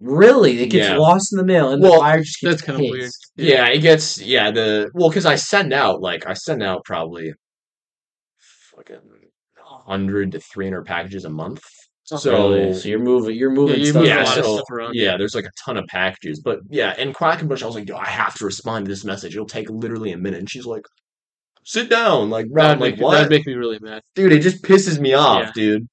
Really, 0.02 0.60
it 0.64 0.68
gets 0.72 0.90
Yeah. 0.90 0.98
lost 0.98 1.32
in 1.32 1.38
the 1.38 1.46
mail, 1.46 1.72
and 1.72 1.82
Well, 1.84 1.94
the 1.94 2.00
buyer 2.00 2.22
just 2.22 2.40
gets 2.42 2.56
That's 2.56 2.62
kind 2.64 2.76
of 2.84 2.90
weird. 2.90 3.02
pissed. 3.04 3.32
Yeah, 3.36 3.68
it 3.68 3.80
gets 3.80 4.20
yeah 4.20 4.50
the 4.52 4.90
well 4.96 5.10
because 5.10 5.26
I 5.28 5.36
send 5.36 5.74
out 5.74 6.02
like 6.02 6.26
I 6.26 6.34
send 6.34 6.64
out 6.64 6.84
probably 6.86 7.34
Hundred 9.86 10.32
to 10.32 10.40
300 10.40 10.84
packages 10.86 11.26
a 11.26 11.30
month. 11.30 11.62
Oh, 12.12 12.18
so, 12.18 12.74
so 12.74 12.88
you're 12.88 13.00
moving, 13.00 13.36
you're 13.36 13.52
moving. 13.52 13.80
Yeah, 13.80 14.02
yeah, 14.04 14.24
so, 14.26 14.62
yeah, 14.94 15.18
there's 15.18 15.34
like 15.34 15.46
a 15.46 15.52
ton 15.64 15.78
of 15.78 15.86
packages, 15.88 16.40
but 16.40 16.60
yeah. 16.70 16.94
And 16.98 17.16
Quackenbush, 17.16 17.64
I 17.64 17.66
was 17.66 17.76
like, 17.76 17.90
yo, 17.90 17.98
I 17.98 18.08
have 18.08 18.36
to 18.36 18.46
respond 18.46 18.86
to 18.86 18.90
this 18.90 19.04
message. 19.04 19.36
It'll 19.36 19.48
take 19.48 19.70
literally 19.70 20.12
a 20.12 20.18
minute. 20.18 20.40
And 20.40 20.50
she's 20.50 20.66
like, 20.68 20.86
sit 21.64 21.90
down, 21.90 22.30
like, 22.30 22.46
Rob, 22.52 22.80
like, 22.80 23.00
what? 23.00 23.14
That'd 23.14 23.32
make 23.32 23.48
me 23.48 23.54
really 23.54 23.80
mad, 23.80 24.04
dude. 24.14 24.34
It 24.34 24.42
just 24.42 24.64
pisses 24.64 25.00
me 25.00 25.14
off, 25.14 25.46
yeah. 25.46 25.52
dude. 25.56 25.88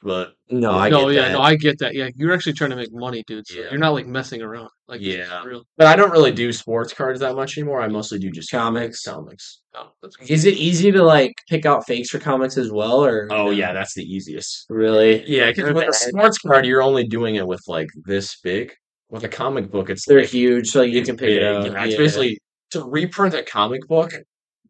But 0.00 0.34
No, 0.48 0.70
I 0.70 0.88
no, 0.88 1.06
get 1.06 1.14
yeah, 1.14 1.22
that. 1.22 1.32
no, 1.32 1.40
I 1.40 1.56
get 1.56 1.78
that. 1.80 1.92
Yeah, 1.94 2.08
you're 2.14 2.32
actually 2.32 2.52
trying 2.52 2.70
to 2.70 2.76
make 2.76 2.92
money, 2.92 3.24
dude. 3.26 3.46
So 3.48 3.58
Yeah. 3.58 3.70
you're 3.70 3.80
not 3.80 3.94
like 3.94 4.06
messing 4.06 4.40
around. 4.42 4.68
Like, 4.86 5.00
Yeah. 5.00 5.42
real. 5.44 5.64
but 5.76 5.88
I 5.88 5.96
don't 5.96 6.12
really 6.12 6.30
do 6.30 6.52
sports 6.52 6.92
cards 6.94 7.18
that 7.20 7.34
much 7.34 7.58
anymore. 7.58 7.82
I 7.82 7.88
mostly 7.88 8.18
do 8.20 8.30
just 8.30 8.50
Comics. 8.50 9.02
Comics. 9.02 9.60
Oh, 9.74 9.90
that's. 10.00 10.16
Is 10.30 10.44
it 10.44 10.54
easy 10.54 10.92
to 10.92 11.02
like 11.02 11.32
pick 11.48 11.66
out 11.66 11.84
fakes 11.86 12.10
for 12.10 12.18
comics 12.20 12.56
as 12.56 12.70
well, 12.70 13.04
or 13.04 13.26
Oh 13.32 13.50
yeah, 13.50 13.72
that's 13.72 13.94
the 13.94 14.04
easiest. 14.04 14.66
really? 14.70 15.24
Yeah, 15.26 15.50
because 15.50 15.72
with 15.74 15.88
a 15.88 15.92
sports 15.92 16.38
card, 16.38 16.64
you're 16.64 16.82
only 16.82 17.04
doing 17.04 17.34
it 17.34 17.46
with 17.46 17.60
like 17.66 17.88
this 18.04 18.36
big. 18.42 18.72
With 19.10 19.24
a 19.24 19.28
comic 19.28 19.70
book, 19.70 19.90
it's 19.90 20.06
They're 20.06 20.20
like, 20.20 20.28
huge, 20.28 20.68
so 20.68 20.82
you 20.82 21.02
can 21.02 21.16
pick 21.16 21.30
it 21.30 21.40
big. 21.40 21.42
out. 21.42 21.66
Yeah, 21.72 21.82
It's 21.84 21.92
Yeah. 21.92 21.98
basically 21.98 22.38
to 22.72 22.84
reprint 22.84 23.34
a 23.34 23.42
comic 23.42 23.80
book. 23.88 24.12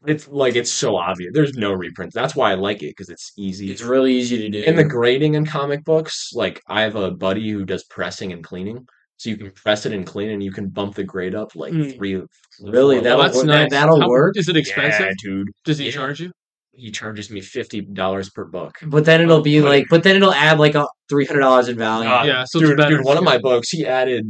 It's 0.06 0.28
like 0.28 0.54
it's 0.54 0.70
so 0.70 0.96
obvious. 0.96 1.30
There's 1.34 1.54
no 1.54 1.72
reprints. 1.72 2.14
That's 2.14 2.36
why 2.36 2.52
I 2.52 2.54
like 2.54 2.82
it 2.82 2.90
because 2.96 3.08
it's 3.08 3.32
easy. 3.36 3.70
It's 3.70 3.82
really 3.82 4.14
easy 4.14 4.38
to 4.38 4.48
do. 4.48 4.62
in 4.62 4.76
the 4.76 4.84
grading 4.84 5.34
in 5.34 5.44
comic 5.44 5.84
books, 5.84 6.30
like 6.34 6.62
I 6.68 6.82
have 6.82 6.94
a 6.96 7.10
buddy 7.10 7.50
who 7.50 7.64
does 7.64 7.84
pressing 7.84 8.32
and 8.32 8.42
cleaning, 8.44 8.86
so 9.16 9.28
you 9.30 9.36
can 9.36 9.50
press 9.50 9.86
it 9.86 9.92
and 9.92 10.06
clean, 10.06 10.30
and 10.30 10.42
you 10.42 10.52
can 10.52 10.68
bump 10.68 10.94
the 10.94 11.02
grade 11.04 11.34
up 11.34 11.54
like 11.56 11.72
Mm. 11.72 11.96
three. 11.96 12.22
Really? 12.62 13.00
That'll 13.00 13.22
that's 13.22 13.36
work- 13.36 13.46
nice. 13.46 13.70
that- 13.70 13.70
that'll 13.70 14.00
How- 14.00 14.08
work? 14.08 14.36
Is 14.36 14.48
it 14.48 14.56
expensive? 14.56 15.06
Yeah, 15.06 15.12
dude. 15.22 15.48
Does 15.64 15.78
he 15.78 15.86
Yeah. 15.86 15.90
charge 15.92 16.20
you? 16.20 16.30
He 16.72 16.92
charges 16.92 17.28
me 17.28 17.40
fifty 17.40 17.80
dollars 17.80 18.30
per 18.30 18.44
book. 18.44 18.76
but 18.86 19.04
then 19.04 19.20
it'll 19.20 19.40
be 19.42 19.60
like, 19.60 19.86
but 19.90 20.04
then 20.04 20.14
it'll 20.14 20.32
add 20.32 20.60
like 20.60 20.76
a 20.76 20.86
three 21.08 21.24
hundred 21.26 21.40
dollars 21.40 21.66
in 21.68 21.76
value. 21.76 22.08
Uh, 22.08 22.22
yeah, 22.24 22.44
so 22.44 22.60
dude, 22.60 22.78
dude, 22.78 23.04
one 23.04 23.16
of 23.16 23.24
my 23.24 23.36
books, 23.38 23.70
he 23.70 23.84
added 23.84 24.24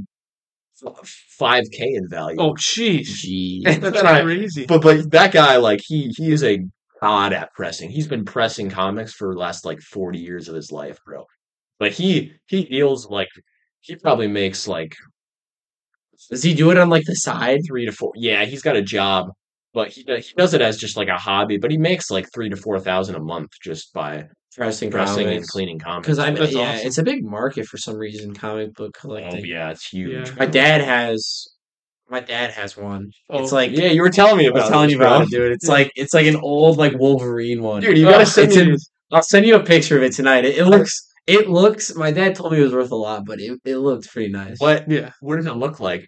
five 1.38 1.64
k 1.72 1.94
in 1.94 2.08
value. 2.08 2.36
Oh, 2.40 2.54
jeez. 2.54 3.62
That's 3.80 3.98
I- 4.02 4.22
crazy. 4.22 4.66
But 4.66 4.82
but 4.82 5.10
that 5.12 5.32
guy, 5.32 5.56
like 5.56 5.80
he 5.86 6.12
he 6.16 6.32
is 6.32 6.42
a 6.44 6.60
god 7.00 7.32
at 7.32 7.52
pressing. 7.54 7.90
He's 7.90 8.08
been 8.08 8.24
pressing 8.24 8.70
comics 8.70 9.12
for 9.12 9.32
the 9.32 9.38
last 9.40 9.64
like 9.64 9.80
forty 9.80 10.18
years 10.18 10.48
of 10.48 10.54
his 10.54 10.72
life, 10.72 10.98
bro. 11.06 11.24
But 11.78 11.92
he 11.92 12.32
he 12.46 12.64
deals 12.64 13.08
like 13.08 13.28
he 13.80 13.96
probably 13.96 14.28
makes 14.28 14.66
like 14.68 14.94
Does 16.30 16.42
he 16.42 16.54
do 16.54 16.70
it 16.70 16.78
on 16.78 16.88
like 16.88 17.04
the 17.06 17.14
side? 17.14 17.60
three 17.66 17.86
to 17.86 17.92
four. 17.92 18.12
Yeah, 18.16 18.44
he's 18.44 18.62
got 18.62 18.76
a 18.76 18.82
job, 18.82 19.30
but 19.72 19.88
he 19.88 20.02
he 20.02 20.34
does 20.36 20.54
it 20.54 20.60
as 20.60 20.76
just 20.76 20.96
like 20.96 21.08
a 21.08 21.16
hobby. 21.16 21.58
But 21.58 21.70
he 21.70 21.78
makes 21.78 22.10
like 22.10 22.28
three 22.34 22.48
to 22.50 22.56
four 22.56 22.78
thousand 22.80 23.14
a 23.14 23.20
month 23.20 23.50
just 23.62 23.92
by 23.92 24.28
Pressing 24.58 24.90
pressing 24.90 25.28
and 25.28 25.46
cleaning 25.48 25.78
comics. 25.78 26.06
Because 26.06 26.18
I 26.18 26.30
That's 26.32 26.52
yeah, 26.52 26.72
awesome. 26.74 26.86
it's 26.86 26.98
a 26.98 27.02
big 27.02 27.24
market 27.24 27.64
for 27.66 27.78
some 27.78 27.96
reason. 27.96 28.34
Comic 28.34 28.74
book 28.74 28.92
oh, 28.96 29.00
collecting. 29.00 29.40
oh 29.40 29.44
yeah, 29.44 29.70
it's 29.70 29.88
huge. 29.88 30.28
Yeah. 30.28 30.34
My 30.38 30.46
dad 30.46 30.80
has. 30.82 31.46
My 32.10 32.20
dad 32.20 32.50
has 32.50 32.76
one. 32.76 33.10
Oh, 33.30 33.42
it's 33.42 33.52
Oh. 33.52 33.56
like 33.56 33.70
Yeah, 33.72 33.88
you 33.88 34.02
were 34.02 34.10
telling 34.10 34.36
me 34.38 34.46
I 34.46 34.48
about. 34.50 34.62
was 34.62 34.68
telling 34.70 34.88
this, 34.88 34.94
you 34.96 35.00
about 35.02 35.22
it, 35.22 35.30
dude. 35.30 35.52
It's 35.52 35.68
like 35.68 35.92
it's 35.94 36.12
like 36.12 36.26
an 36.26 36.36
old 36.36 36.76
like 36.76 36.98
Wolverine 36.98 37.62
one. 37.62 37.82
Dude, 37.82 37.96
you 37.96 38.08
Oh, 38.08 38.10
gotta 38.10 38.26
send 38.26 38.50
me. 38.52 38.60
in- 38.62 38.76
I'll 39.12 39.22
send 39.22 39.46
you 39.46 39.54
a 39.54 39.62
picture 39.62 39.96
of 39.96 40.02
it 40.02 40.12
tonight. 40.12 40.44
It, 40.44 40.58
it 40.58 40.64
looks. 40.66 41.00
It 41.26 41.48
looks. 41.48 41.94
My 41.94 42.10
dad 42.10 42.34
told 42.34 42.52
me 42.52 42.58
it 42.58 42.62
was 42.62 42.72
worth 42.72 42.90
a 42.90 42.96
lot, 42.96 43.24
but 43.26 43.38
it, 43.40 43.58
it 43.64 43.76
looked 43.76 44.08
pretty 44.10 44.30
nice. 44.32 44.56
What 44.58 44.90
Yeah. 44.90 45.10
what 45.20 45.36
does 45.36 45.46
it 45.46 45.54
look 45.56 45.78
like? 45.80 46.06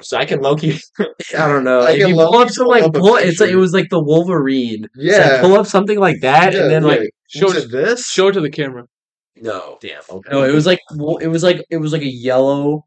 So 0.00 0.16
I 0.16 0.24
can 0.24 0.40
Loki. 0.40 0.78
I 1.00 1.46
don't 1.46 1.64
know. 1.64 1.80
I 1.80 1.92
if 1.92 2.08
you 2.08 2.14
pull 2.14 2.36
up 2.36 2.50
some 2.50 2.66
like 2.66 2.82
up 2.84 2.94
pull, 2.94 3.16
it's 3.16 3.40
like 3.40 3.50
it 3.50 3.56
was 3.56 3.72
like 3.72 3.88
the 3.90 4.02
Wolverine. 4.02 4.86
It's 4.96 5.18
like, 5.18 5.40
pull 5.40 5.54
up 5.54 5.66
something 5.66 5.98
like 5.98 6.20
that, 6.20 6.54
and 6.54 6.70
then 6.70 6.82
like 6.82 7.10
Show 7.28 7.46
What 7.46 7.56
it, 7.56 7.64
is 7.64 7.70
this? 7.70 8.06
show 8.10 8.28
it 8.28 8.32
to 8.32 8.40
the 8.40 8.50
camera. 8.50 8.84
no, 9.36 9.78
Damn. 9.80 10.02
Okay. 10.10 10.30
no. 10.30 10.42
It 10.44 10.52
was 10.52 10.66
like 10.66 10.80
it 11.20 11.28
was 11.28 11.42
like 11.42 11.64
it 11.70 11.78
was 11.78 11.92
like 11.92 12.02
a 12.02 12.10
yellow 12.12 12.84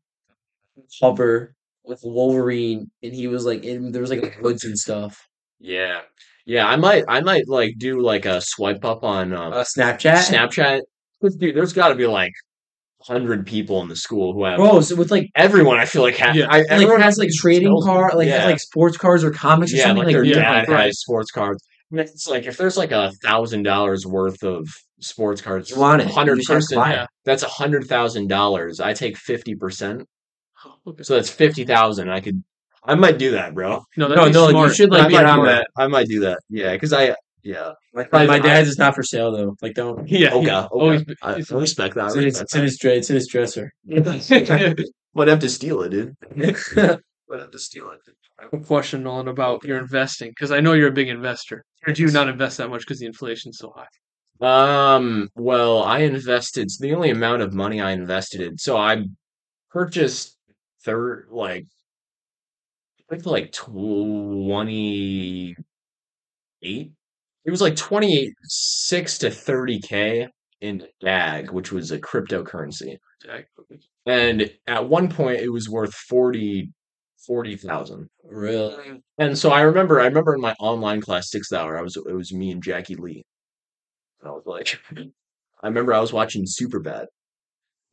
cover 0.99 1.55
with 1.83 2.01
Wolverine, 2.03 2.89
and 3.03 3.13
he 3.13 3.27
was 3.27 3.45
like 3.45 3.63
in 3.63 3.91
there 3.91 4.01
was 4.01 4.11
like 4.11 4.37
woods 4.41 4.63
and 4.63 4.77
stuff. 4.77 5.27
Yeah, 5.59 6.01
yeah. 6.45 6.67
I 6.67 6.75
might, 6.75 7.05
I 7.07 7.21
might 7.21 7.47
like 7.47 7.75
do 7.77 8.01
like 8.01 8.25
a 8.25 8.41
swipe 8.41 8.83
up 8.85 9.03
on 9.03 9.33
um, 9.33 9.53
Uh, 9.53 9.63
Snapchat. 9.63 10.29
Snapchat. 10.29 10.81
Dude, 11.39 11.55
there's 11.55 11.73
got 11.73 11.87
to 11.87 11.95
be 11.95 12.05
like 12.05 12.33
hundred 13.07 13.45
people 13.45 13.81
in 13.81 13.87
the 13.87 13.95
school 13.95 14.33
who 14.33 14.43
have 14.45 14.57
Bro, 14.57 14.81
so 14.81 14.95
with 14.95 15.11
like 15.11 15.29
everyone. 15.35 15.79
I 15.79 15.85
feel 15.85 16.01
like 16.01 16.17
ha- 16.17 16.31
Yeah. 16.33 16.47
I, 16.49 16.59
like 16.59 16.67
everyone 16.69 17.01
has 17.01 17.17
like 17.17 17.29
trading 17.31 17.79
car, 17.83 18.11
like 18.15 18.27
yeah. 18.27 18.39
has 18.39 18.45
like 18.45 18.59
sports 18.59 18.97
cars 18.97 19.23
or 19.23 19.31
comics 19.31 19.73
or 19.73 19.77
yeah, 19.77 19.83
something 19.83 19.97
like 20.05 20.05
like, 20.07 20.13
their 20.15 20.23
yeah, 20.23 20.63
dad 20.63 20.69
right. 20.69 20.85
has 20.87 20.99
sports 20.99 21.31
cards. 21.31 21.63
And 21.91 21.99
It's 21.99 22.27
like 22.27 22.45
if 22.45 22.57
there's 22.57 22.77
like 22.77 22.91
a 22.91 23.11
thousand 23.23 23.63
dollars 23.63 24.05
worth 24.05 24.43
of 24.43 24.67
sports 24.99 25.41
cards, 25.41 25.69
You 25.69 25.79
want 25.79 26.01
it. 26.01 26.07
You 26.07 26.13
hundred 26.13 26.37
just 26.37 26.49
have 26.49 26.57
percent. 26.57 27.09
That's 27.25 27.43
a 27.43 27.47
hundred 27.47 27.85
thousand 27.87 28.27
dollars. 28.27 28.79
I 28.79 28.93
take 28.93 29.17
fifty 29.17 29.55
percent, 29.55 30.07
oh, 30.65 30.95
so 31.01 31.15
that's 31.15 31.29
fifty 31.29 31.63
thousand. 31.63 32.09
I 32.09 32.21
could, 32.21 32.43
I 32.83 32.95
might 32.95 33.17
do 33.19 33.31
that, 33.31 33.53
bro. 33.53 33.83
No, 33.97 34.07
No, 34.07 34.15
that'd 34.15 34.33
be 34.33 34.53
no, 34.53 34.65
you 34.65 34.73
should, 34.73 34.91
like, 34.91 35.03
I 35.03 35.07
be 35.07 35.13
might 35.13 35.25
on 35.25 35.45
that. 35.45 35.67
that. 35.75 35.83
I 35.83 35.87
might 35.87 36.07
do 36.07 36.21
that. 36.21 36.39
Yeah, 36.49 36.73
because 36.73 36.91
I, 36.93 37.15
yeah. 37.45 37.71
My, 37.93 38.07
I- 38.11 38.25
my 38.25 38.35
I- 38.35 38.39
dad's 38.39 38.69
is 38.69 38.77
not 38.77 38.95
for 38.95 39.03
sale 39.03 39.31
though. 39.31 39.55
Like 39.61 39.75
don't. 39.75 40.07
Yeah. 40.23 40.29
Okay, 40.33 40.47
yeah. 40.47 40.59
okay. 40.65 40.67
Always. 40.71 41.03
I, 41.21 41.31
it's- 41.33 41.51
I 41.51 41.55
respect 41.55 41.95
that. 41.95 42.05
I 42.05 42.07
It's 42.07 42.15
in, 42.17 42.23
his, 42.23 42.41
respect 42.41 42.43
it's 42.43 42.55
in 42.55 42.63
his 42.63 42.83
it's 42.83 43.09
in 43.09 43.15
his 43.15 43.27
dresser. 43.27 43.71
that. 43.85 44.91
Might 45.13 45.27
have 45.29 45.39
to 45.39 45.49
steal 45.49 45.81
it, 45.83 45.89
dude. 45.89 46.15
Might 46.35 47.39
have 47.39 47.51
to 47.51 47.59
steal 47.59 47.89
it. 47.91 47.99
I 48.37 48.43
have 48.43 48.53
a 48.53 48.59
question, 48.65 49.03
Nolan, 49.03 49.29
about 49.29 49.63
your 49.63 49.77
investing 49.77 50.31
because 50.31 50.51
I 50.51 50.59
know 50.59 50.73
you're 50.73 50.89
a 50.89 50.91
big 50.91 51.07
investor. 51.07 51.63
Or 51.87 51.93
do 51.93 52.01
you 52.01 52.11
not 52.11 52.27
invest 52.27 52.57
that 52.57 52.69
much 52.69 52.81
because 52.81 52.99
the 52.99 53.05
inflation's 53.05 53.57
so 53.59 53.73
high? 53.73 53.87
Um, 54.41 55.29
well, 55.35 55.83
I 55.83 55.99
invested 55.99 56.67
the 56.81 56.93
only 56.93 57.11
amount 57.11 57.41
of 57.43 57.53
money 57.53 57.79
I 57.79 57.91
invested 57.91 58.41
in. 58.41 58.57
So 58.57 58.75
I 58.75 59.05
purchased 59.71 60.37
third 60.83 61.27
like 61.31 61.65
I 62.99 63.03
think 63.15 63.25
like 63.25 63.53
28 63.53 65.55
it 67.45 67.51
was 67.51 67.61
like 67.61 67.75
28 67.75 68.33
6 68.43 69.17
to 69.19 69.27
30k 69.27 70.27
in 70.61 70.87
DAG, 71.01 71.51
which 71.51 71.71
was 71.71 71.91
a 71.91 71.99
cryptocurrency. 71.99 72.97
And 74.05 74.51
at 74.67 74.87
one 74.89 75.09
point 75.09 75.41
it 75.41 75.49
was 75.49 75.69
worth 75.69 75.93
40 75.93 76.69
40,000. 77.25 78.07
Really? 78.23 79.01
And 79.17 79.37
so 79.37 79.49
I 79.51 79.61
remember, 79.61 79.99
I 79.99 80.05
remember 80.05 80.35
in 80.35 80.41
my 80.41 80.53
online 80.59 81.01
class, 81.01 81.31
sixth 81.31 81.51
hour, 81.53 81.77
I 81.77 81.81
was 81.81 81.97
it 81.97 82.13
was 82.13 82.33
me 82.33 82.51
and 82.51 82.61
Jackie 82.61 82.95
Lee. 82.95 83.23
And 84.21 84.29
I 84.29 84.31
was 84.31 84.43
like, 84.45 84.79
I 85.61 85.67
remember 85.67 85.93
I 85.93 85.99
was 85.99 86.13
watching 86.13 86.45
Superbad 86.45 87.05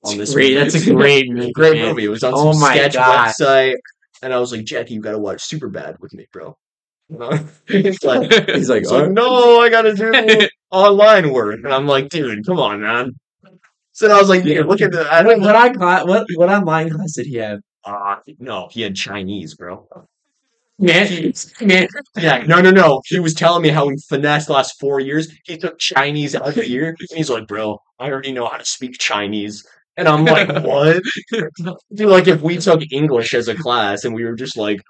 on 0.04 0.18
this 0.18 0.34
Great, 0.34 0.54
that's 0.54 0.74
a 0.74 0.90
great 0.94 1.30
movie, 1.30 1.52
great 1.52 1.80
movie. 1.80 2.04
It 2.04 2.08
was 2.08 2.22
on 2.22 2.34
Oh 2.34 2.52
some 2.52 2.60
my 2.60 2.74
sketch 2.74 2.94
website, 2.94 3.76
and 4.22 4.32
I 4.32 4.38
was 4.38 4.52
like, 4.52 4.64
Jackie, 4.64 4.94
you 4.94 5.00
got 5.00 5.12
to 5.12 5.18
watch 5.18 5.48
Superbad 5.48 5.96
with 6.00 6.12
me, 6.12 6.26
bro. 6.32 6.56
He's 7.68 8.02
like, 8.04 8.30
He's 8.54 8.68
like, 8.68 8.82
he's 8.82 8.90
like, 8.92 9.04
"Oh." 9.04 9.08
no, 9.08 9.60
I 9.60 9.68
got 9.68 9.82
to 9.82 9.94
do 9.94 10.48
online 10.70 11.32
work, 11.32 11.60
and 11.64 11.72
I'm 11.72 11.86
like, 11.86 12.08
dude, 12.08 12.44
come 12.46 12.58
on, 12.58 12.80
man. 12.80 13.12
So 13.92 14.10
I 14.10 14.18
was 14.18 14.28
like, 14.28 14.44
yeah, 14.44 14.60
look 14.62 14.80
at 14.80 14.92
the. 14.92 15.02
I 15.10 15.22
What, 15.22 15.40
don't 15.40 15.40
what 15.42 15.56
I 15.56 15.70
class, 15.70 16.06
what 16.06 16.26
what 16.36 16.48
online 16.50 16.90
class 16.90 17.14
did 17.14 17.26
he 17.26 17.36
have? 17.36 17.60
Uh, 17.84 18.16
no, 18.38 18.68
he 18.70 18.82
had 18.82 18.94
Chinese, 18.96 19.54
bro. 19.54 19.88
Man, 20.78 21.32
man, 21.60 21.88
Yeah, 22.18 22.38
no, 22.46 22.60
no, 22.60 22.70
no. 22.70 23.02
He 23.06 23.20
was 23.20 23.34
telling 23.34 23.62
me 23.62 23.68
how 23.68 23.88
he 23.88 23.96
finessed 24.08 24.48
the 24.48 24.54
last 24.54 24.80
four 24.80 25.00
years. 25.00 25.28
He 25.44 25.56
took 25.56 25.78
Chinese 25.78 26.34
out 26.34 26.48
of 26.48 26.54
the 26.56 26.68
year, 26.68 26.88
and 26.88 26.98
he's 27.14 27.30
like, 27.30 27.46
"Bro, 27.46 27.78
I 27.98 28.10
already 28.10 28.32
know 28.32 28.46
how 28.46 28.56
to 28.56 28.64
speak 28.64 28.98
Chinese." 28.98 29.64
And 29.96 30.08
I'm 30.08 30.24
like, 30.24 30.48
"What?" 30.64 31.02
Dude, 31.94 32.08
like 32.08 32.28
if 32.28 32.40
we 32.42 32.58
took 32.58 32.82
English 32.92 33.34
as 33.34 33.48
a 33.48 33.54
class 33.54 34.04
and 34.04 34.14
we 34.14 34.24
were 34.24 34.34
just 34.34 34.56
like, 34.56 34.80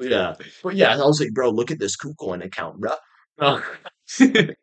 "Yeah," 0.00 0.34
but 0.62 0.74
yeah, 0.74 0.94
I 0.94 1.06
was 1.06 1.20
like, 1.20 1.32
"Bro, 1.32 1.50
look 1.50 1.70
at 1.70 1.78
this 1.78 1.96
KuCoin 1.96 2.44
account, 2.44 2.80
bro." 2.80 2.92
Oh. 3.40 3.62
it 4.20 4.56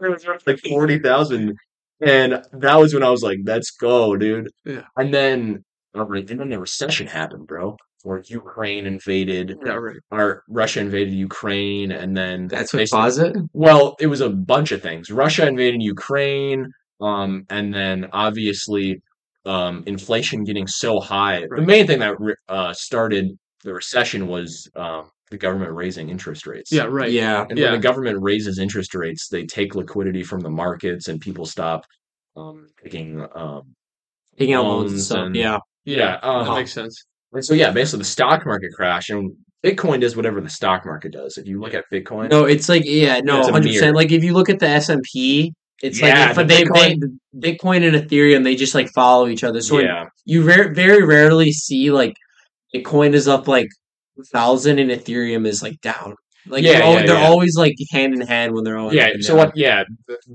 was 0.00 0.26
worth 0.26 0.46
like 0.46 0.60
forty 0.60 0.98
thousand, 0.98 1.56
and 2.00 2.44
that 2.52 2.76
was 2.76 2.94
when 2.94 3.02
I 3.02 3.10
was 3.10 3.22
like, 3.22 3.38
"Let's 3.44 3.70
go, 3.70 4.16
dude." 4.16 4.50
Yeah. 4.64 4.82
And 4.96 5.12
then, 5.12 5.64
right, 5.94 6.28
and 6.28 6.40
then 6.40 6.50
the 6.50 6.58
recession 6.58 7.06
happened, 7.06 7.46
bro. 7.46 7.76
Where 8.04 8.22
Ukraine 8.26 8.84
invaded, 8.86 9.56
yeah, 9.64 9.74
right. 9.74 9.96
or 10.10 10.42
Russia 10.48 10.80
invaded 10.80 11.14
Ukraine, 11.14 11.92
and 11.92 12.16
then 12.16 12.48
that's 12.48 12.74
what 12.74 12.90
caused 12.90 13.20
it. 13.20 13.36
Well, 13.52 13.94
it 14.00 14.08
was 14.08 14.20
a 14.20 14.28
bunch 14.28 14.72
of 14.72 14.82
things. 14.82 15.08
Russia 15.10 15.46
invaded 15.46 15.82
Ukraine, 15.82 16.66
um, 17.00 17.44
and 17.48 17.72
then 17.72 18.08
obviously 18.12 19.00
um, 19.44 19.84
inflation 19.86 20.44
getting 20.44 20.66
so 20.66 21.00
high. 21.00 21.46
The 21.54 21.62
main 21.62 21.86
thing 21.86 22.00
that 22.00 22.16
uh, 22.48 22.72
started 22.72 23.38
the 23.62 23.72
recession 23.72 24.26
was 24.26 24.68
um, 24.76 25.10
the 25.30 25.38
government 25.38 25.72
raising 25.72 26.10
interest 26.10 26.46
rates. 26.46 26.70
Yeah, 26.72 26.84
right. 26.84 27.10
Yeah, 27.10 27.46
And 27.48 27.58
Yeah. 27.58 27.66
when 27.70 27.80
the 27.80 27.88
government 27.88 28.18
raises 28.20 28.58
interest 28.58 28.94
rates, 28.94 29.28
they 29.28 29.46
take 29.46 29.74
liquidity 29.74 30.22
from 30.22 30.40
the 30.40 30.50
markets, 30.50 31.08
and 31.08 31.20
people 31.20 31.46
stop 31.46 31.84
um, 32.36 32.66
taking. 32.82 33.24
Um, 33.34 33.74
taking 34.38 34.54
out 34.54 34.64
loans 34.64 34.84
and 34.84 34.92
Loans 34.92 35.06
stuff. 35.06 35.26
and- 35.26 35.36
Yeah, 35.36 35.58
Yeah, 35.84 35.96
Yeah, 35.96 36.06
that 36.12 36.24
uh-huh. 36.24 36.54
makes 36.56 36.72
sense. 36.72 37.04
and 37.32 37.44
so 37.44 37.54
yeah, 37.54 37.70
basically 37.70 37.98
the 38.00 38.04
stock 38.06 38.44
market 38.46 38.72
crash, 38.74 39.10
and 39.10 39.32
Bitcoin 39.64 40.00
does 40.00 40.16
whatever 40.16 40.40
the 40.40 40.48
stock 40.48 40.84
market 40.86 41.12
does. 41.12 41.38
If 41.38 41.46
you 41.46 41.60
look 41.60 41.72
at 41.74 41.84
Bitcoin, 41.92 42.30
no, 42.30 42.44
it's 42.46 42.68
like 42.68 42.82
yeah, 42.84 43.20
no, 43.20 43.42
hundred 43.42 43.68
percent. 43.68 43.94
Like 43.94 44.10
if 44.10 44.24
you 44.24 44.32
look 44.32 44.48
at 44.48 44.58
the 44.58 44.66
S 44.68 44.88
and 44.88 45.02
P, 45.12 45.52
it's 45.82 46.00
Yeah, 46.00 46.26
like 46.26 46.34
the 46.36 46.44
they, 46.44 46.64
Bitcoin- 46.64 47.18
they 47.32 47.54
Bitcoin 47.56 47.86
and 47.86 47.94
Ethereum 47.96 48.42
they 48.44 48.56
just 48.56 48.74
like 48.74 48.88
follow 48.94 49.28
each 49.28 49.44
other. 49.44 49.60
So 49.60 49.78
yeah, 49.80 50.06
you 50.24 50.42
very 50.42 50.74
very 50.74 51.04
rarely 51.04 51.52
see 51.52 51.90
like 51.92 52.14
Bitcoin 52.74 53.12
is 53.14 53.28
up 53.28 53.48
like 53.48 53.68
thousand 54.32 54.78
and 54.78 54.90
Ethereum 54.90 55.46
is 55.46 55.62
like 55.62 55.80
down. 55.80 56.14
Like 56.46 56.64
Yeah, 56.64 56.72
they're, 56.72 56.82
al- 56.82 56.92
yeah, 56.94 57.06
they're 57.06 57.16
yeah. 57.18 57.28
always 57.28 57.56
like 57.56 57.74
hand 57.92 58.14
in 58.14 58.20
hand 58.20 58.52
when 58.52 58.64
they're 58.64 58.76
all 58.76 58.92
yeah. 58.92 59.10
So 59.20 59.36
down. 59.36 59.46
what? 59.46 59.56
Yeah, 59.56 59.84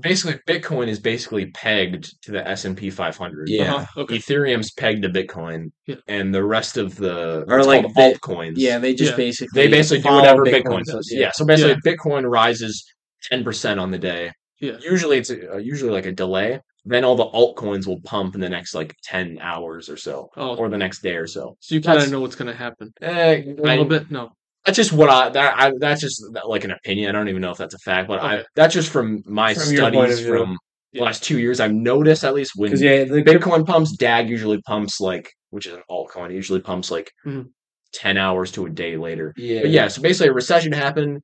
basically 0.00 0.40
Bitcoin 0.48 0.88
is 0.88 0.98
basically 0.98 1.50
pegged 1.50 2.10
to 2.22 2.32
the 2.32 2.48
S 2.48 2.64
and 2.64 2.74
P 2.76 2.88
500. 2.88 3.48
Yeah. 3.48 3.74
Uh-huh. 3.74 4.00
Okay. 4.02 4.16
Ethereum's 4.16 4.72
pegged 4.72 5.02
to 5.02 5.10
Bitcoin, 5.10 5.70
Yeah. 5.86 5.96
and 6.06 6.34
the 6.34 6.42
rest 6.44 6.78
of 6.78 6.96
the 6.96 7.44
Or 7.46 7.62
like 7.62 7.82
called 7.82 7.94
Bit- 7.94 8.20
altcoins. 8.22 8.54
Yeah, 8.56 8.78
they 8.78 8.94
just 8.94 9.12
Yeah. 9.12 9.16
basically 9.16 9.62
they 9.62 9.68
basically 9.70 9.98
do 9.98 10.02
follow 10.04 10.20
whatever 10.20 10.44
Bitcoin, 10.46 10.62
Bitcoin 10.80 10.84
does. 10.84 11.10
Yeah. 11.12 11.20
Yeah. 11.20 11.30
So 11.32 11.44
basically, 11.44 11.76
Bitcoin 11.84 12.24
rises 12.30 12.84
ten 13.30 13.44
percent 13.44 13.78
on 13.78 13.90
the 13.90 13.98
day. 13.98 14.32
Yeah. 14.60 14.78
Usually, 14.82 15.18
it's 15.18 15.30
uh, 15.30 15.58
usually 15.58 15.90
like 15.92 16.06
a 16.06 16.12
delay. 16.12 16.58
Then 16.84 17.04
all 17.04 17.16
the 17.16 17.26
altcoins 17.26 17.86
will 17.86 18.00
pump 18.02 18.34
in 18.34 18.40
the 18.40 18.48
next 18.48 18.74
like 18.74 18.94
ten 19.02 19.38
hours 19.40 19.88
or 19.88 19.96
so, 19.96 20.30
Oh, 20.36 20.56
or 20.56 20.68
the 20.68 20.78
next 20.78 21.02
day 21.02 21.16
or 21.16 21.26
so. 21.26 21.56
so 21.60 21.74
you 21.74 21.80
kind 21.82 22.00
of 22.02 22.10
know 22.10 22.20
what's 22.20 22.36
going 22.36 22.50
to 22.50 22.56
happen 22.56 22.92
Eh, 23.02 23.42
a 23.42 23.44
little 23.62 23.84
I- 23.84 23.88
bit. 23.88 24.10
No. 24.10 24.30
That's 24.64 24.76
just 24.76 24.92
what 24.92 25.08
I 25.08 25.28
that 25.30 25.54
I 25.58 25.72
that's 25.78 26.00
just 26.00 26.22
like 26.44 26.64
an 26.64 26.72
opinion. 26.72 27.08
I 27.08 27.12
don't 27.12 27.28
even 27.28 27.40
know 27.40 27.50
if 27.52 27.58
that's 27.58 27.74
a 27.74 27.78
fact, 27.78 28.06
but 28.08 28.20
I 28.20 28.44
that's 28.54 28.74
just 28.74 28.90
from 28.90 29.22
my 29.26 29.54
From 29.54 29.72
your 29.72 29.90
point 29.90 30.10
of 30.10 30.18
studies 30.18 30.26
from 30.28 30.58
Yeah. 30.92 31.02
last 31.04 31.22
two 31.24 31.38
years. 31.38 31.58
I've 31.60 31.72
noticed 31.72 32.22
at 32.24 32.34
least 32.34 32.52
when 32.56 32.72
yeah, 32.72 33.04
the 33.04 33.22
Bitcoin 33.22 33.66
pumps, 33.66 33.96
DAG 33.96 34.28
usually 34.28 34.60
pumps 34.62 35.00
like, 35.00 35.30
which 35.50 35.66
is 35.66 35.72
an 35.72 35.82
altcoin, 35.90 36.30
it 36.30 36.34
usually 36.34 36.60
pumps 36.60 36.90
like 36.90 37.10
Mhm. 37.26 37.46
10 37.92 38.18
hours 38.18 38.50
to 38.52 38.66
a 38.66 38.70
day 38.70 38.96
later. 38.98 39.32
yeah, 39.38 39.62
But 39.62 39.70
yeah, 39.70 39.88
so 39.88 40.02
basically 40.02 40.28
a 40.28 40.32
recession 40.34 40.72
happened. 40.72 41.22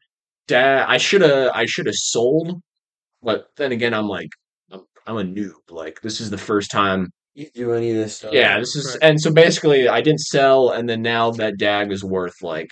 DAG, 0.48 0.86
I 0.88 0.96
should 0.96 1.20
have, 1.20 1.50
I 1.54 1.66
should 1.66 1.86
have 1.86 1.94
sold, 1.96 2.60
but 3.22 3.48
then 3.56 3.72
again, 3.72 3.92
I'm 3.92 4.08
like, 4.08 4.28
I'm, 5.06 5.16
I'm 5.18 5.26
a 5.26 5.30
noob. 5.30 5.52
Like, 5.70 6.00
this 6.02 6.20
is 6.20 6.30
the 6.30 6.38
first 6.38 6.70
time. 6.70 7.10
you 7.34 7.48
do 7.54 7.72
any 7.72 7.90
of 7.90 7.96
this 7.96 8.16
stuff. 8.18 8.32
Yeah, 8.32 8.58
this 8.60 8.76
is, 8.76 8.86
Right. 9.00 9.08
and 9.10 9.20
so 9.20 9.32
basically 9.32 9.88
I 9.88 10.00
didn't 10.00 10.20
sell, 10.20 10.70
and 10.70 10.88
then 10.88 11.02
now 11.02 11.30
that 11.32 11.58
DAG 11.58 11.90
is 11.92 12.04
worth 12.04 12.42
like 12.42 12.70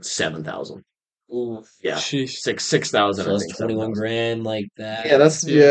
7,000. 0.00 0.82
Ooh, 1.32 1.64
Yeah. 1.82 1.94
Sheesh. 1.96 2.36
Six, 2.36 2.64
6,000. 2.66 3.24
so 3.24 3.30
I 3.34 3.38
twenty 3.56 3.74
one 3.74 3.86
7,000. 3.86 3.92
grand 3.94 4.44
like 4.44 4.66
that. 4.76 5.06
Yeah, 5.06 5.18
that's, 5.18 5.44
Yeah. 5.44 5.64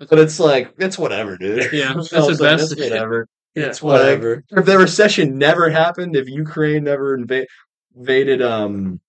yeah. 0.00 0.06
But 0.08 0.18
it's 0.18 0.38
like, 0.40 0.72
it's 0.78 0.98
whatever, 0.98 1.36
dude. 1.36 1.72
Yeah, 1.72 1.94
It's 1.98 2.10
that's 2.10 2.26
the 2.26 2.32
like, 2.32 2.38
best. 2.58 2.72
It's 2.72 2.80
whatever. 2.80 3.26
Yeah. 3.54 3.64
It's 3.66 3.82
whatever. 3.82 4.42
whatever. 4.50 4.60
if 4.60 4.66
the 4.66 4.78
recession 4.78 5.38
never 5.38 5.70
happened, 5.70 6.16
if 6.16 6.28
Ukraine 6.28 6.84
never 6.84 7.16
inva- 7.16 7.46
invaded, 7.96 8.42
um, 8.42 9.00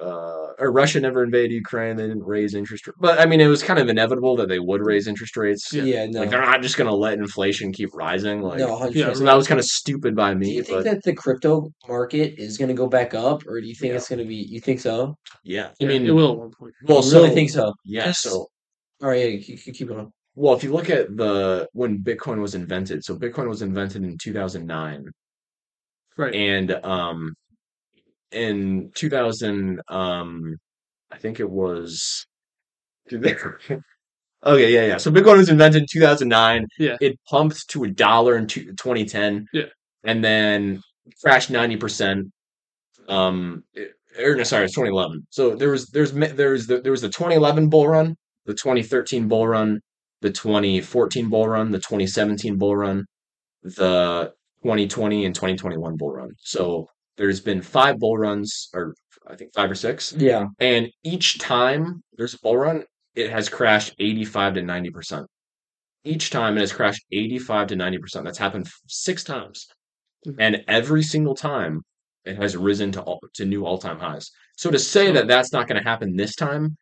uh, 0.00 0.52
or 0.58 0.72
Russia 0.72 1.00
never 1.00 1.22
invaded 1.24 1.52
Ukraine, 1.52 1.96
they 1.96 2.06
didn't 2.06 2.24
raise 2.24 2.54
interest. 2.54 2.86
rates. 2.86 2.96
But 3.00 3.20
I 3.20 3.26
mean, 3.26 3.40
it 3.40 3.46
was 3.46 3.62
kind 3.62 3.78
of 3.78 3.88
inevitable 3.88 4.36
that 4.36 4.48
they 4.48 4.58
would 4.58 4.80
raise 4.84 5.06
interest 5.06 5.36
rates. 5.36 5.72
Yeah. 5.72 5.82
Yeah, 5.82 6.06
no, 6.06 6.20
Like 6.20 6.30
they're 6.30 6.40
not 6.40 6.62
just 6.62 6.76
going 6.76 6.88
to 6.88 6.94
let 6.94 7.18
inflation 7.18 7.72
keep 7.72 7.90
rising. 7.94 8.42
Like, 8.42 8.58
no, 8.58 8.68
100%. 8.78 8.94
Yeah, 8.94 9.12
so 9.12 9.24
that 9.24 9.34
was 9.34 9.46
kind 9.48 9.58
of 9.60 9.66
stupid 9.66 10.14
by 10.16 10.34
me. 10.34 10.46
Do 10.46 10.50
me. 10.50 10.56
you 10.56 10.62
think 10.62 10.78
But 10.78 10.84
that 10.84 11.02
the 11.02 11.14
crypto 11.14 11.70
market 11.88 12.34
is 12.38 12.58
going 12.58 12.68
to 12.68 12.74
go 12.74 12.86
back 12.86 13.14
up, 13.14 13.46
or 13.46 13.60
do 13.60 13.66
you 13.66 13.74
think 13.74 13.90
Yeah. 13.90 13.96
it's 13.96 14.08
going 14.08 14.18
to 14.20 14.24
be? 14.24 14.36
You 14.36 14.60
think 14.60 14.80
so? 14.80 15.16
yeah, 15.44 15.70
I 15.80 15.84
mean, 15.84 16.06
it 16.06 16.10
will 16.10 16.32
at 16.32 16.38
one 16.38 16.50
point. 16.58 16.74
well, 16.84 17.04
you 17.04 17.12
really 17.12 17.30
think 17.34 17.50
so? 17.50 17.72
Yeah. 17.84 18.06
Yes. 18.06 18.20
So, 18.20 18.46
All 19.02 19.08
right, 19.10 19.32
yeah, 19.32 19.38
keep, 19.40 19.60
keep 19.62 19.74
keep 19.74 19.88
going. 19.88 20.10
well, 20.34 20.54
if 20.54 20.64
you 20.64 20.72
look 20.72 20.90
at 20.90 21.16
the 21.16 21.68
when 21.72 21.98
Bitcoin 22.02 22.40
was 22.40 22.54
invented, 22.54 23.04
so 23.04 23.16
Bitcoin 23.16 23.48
was 23.48 23.62
invented 23.62 24.04
in 24.04 24.16
2009. 24.18 25.04
Right. 26.18 26.34
and 26.34 26.72
um 26.82 27.34
in 28.32 28.90
2000 28.94 29.80
um 29.88 30.56
i 31.12 31.18
think 31.18 31.40
it 31.40 31.48
was 31.50 32.26
okay 33.12 33.80
yeah 34.44 34.86
yeah 34.86 34.96
so 34.96 35.10
bitcoin 35.10 35.36
was 35.36 35.48
invented 35.48 35.82
in 35.82 35.86
2009 35.90 36.66
Yeah. 36.78 36.96
it 37.00 37.18
pumped 37.30 37.68
to 37.70 37.84
a 37.84 37.90
dollar 37.90 38.36
in 38.36 38.46
2010 38.46 39.46
Yeah. 39.52 39.64
and 40.04 40.24
then 40.24 40.80
crashed 41.22 41.50
ninety 41.50 41.76
percent. 41.76 42.26
Um, 43.08 43.64
it- 43.74 43.92
or 44.18 44.34
no, 44.34 44.44
sorry, 44.44 44.64
it's 44.64 44.74
2011. 44.74 45.26
So 45.30 45.54
there 45.54 45.70
was 45.70 45.88
there's 45.90 46.14
mi- 46.14 46.28
there 46.28 46.50
was 46.52 46.66
the, 46.66 46.80
there 46.80 46.90
was 46.90 47.02
the 47.02 47.08
2011 47.10 47.68
bull 47.68 47.86
run, 47.86 48.16
the 48.46 48.54
2013 48.54 49.28
bull 49.28 49.46
run, 49.46 49.80
the 50.22 50.30
2014 50.30 51.28
bull 51.28 51.46
run, 51.48 51.70
the 51.70 51.78
2017 51.78 52.56
bull 52.56 52.74
run, 52.76 53.04
the 53.62 54.32
2020 54.62 55.26
and 55.26 55.34
2021 55.34 55.96
bull 55.98 56.12
run. 56.12 56.30
So 56.38 56.88
there's 57.16 57.40
been 57.40 57.62
five 57.62 57.98
bull 57.98 58.16
runs, 58.18 58.68
or 58.74 58.94
I 59.26 59.36
think 59.36 59.52
five 59.54 59.70
or 59.70 59.74
six, 59.74 60.12
Yeah. 60.16 60.46
and 60.58 60.88
each 61.02 61.38
time 61.38 62.02
there's 62.16 62.34
a 62.34 62.38
bull 62.38 62.56
run, 62.56 62.84
it 63.14 63.30
has 63.30 63.48
crashed 63.48 63.94
85 63.98 64.54
to 64.54 64.62
90 64.62 64.90
percent. 64.90 65.26
Each 66.04 66.30
time 66.30 66.56
it 66.56 66.60
has 66.60 66.72
crashed 66.72 67.04
85 67.10 67.68
to 67.68 67.76
90 67.76 67.98
percent. 67.98 68.24
That's 68.24 68.38
happened 68.38 68.68
six 68.86 69.24
times, 69.24 69.66
Mhm. 70.26 70.36
and 70.38 70.64
every 70.68 71.02
single 71.02 71.34
time 71.34 71.82
it 72.24 72.36
has 72.36 72.56
risen 72.56 72.92
to 72.92 73.00
all, 73.02 73.20
to 73.34 73.44
new 73.44 73.64
all 73.64 73.78
time 73.78 73.98
highs. 73.98 74.30
So 74.56 74.70
to 74.70 74.78
say 74.78 75.10
that 75.12 75.26
that's 75.28 75.52
not 75.52 75.68
going 75.68 75.82
to 75.82 75.88
happen 75.88 76.16
this 76.16 76.34
time, 76.34 76.76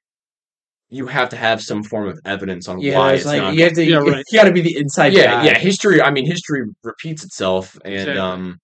you 0.91 1.07
have 1.07 1.29
to 1.31 1.37
have 1.37 1.63
some 1.63 1.83
form 1.83 2.09
of 2.09 2.19
evidence 2.25 2.69
on 2.69 2.81
Yeah, 2.81 2.99
why 2.99 3.13
it's 3.13 3.21
it's 3.23 3.27
like 3.27 3.43
not. 3.43 3.55
you 3.55 3.65
have 3.65 3.73
to. 3.75 3.85
Yeah, 3.85 3.97
right. 3.99 4.25
You 4.31 4.39
got 4.39 4.45
to 4.45 4.53
be 4.53 4.61
the 4.61 4.77
inside 4.77 5.13
yeah, 5.13 5.25
guy. 5.37 5.45
yeah. 5.47 5.59
History. 5.59 6.01
I 6.03 6.11
mean, 6.11 6.27
history 6.27 6.63
repeats 6.83 7.25
itself, 7.25 7.77
and 7.85 7.95
Exactly. 7.95 8.19
um, 8.19 8.59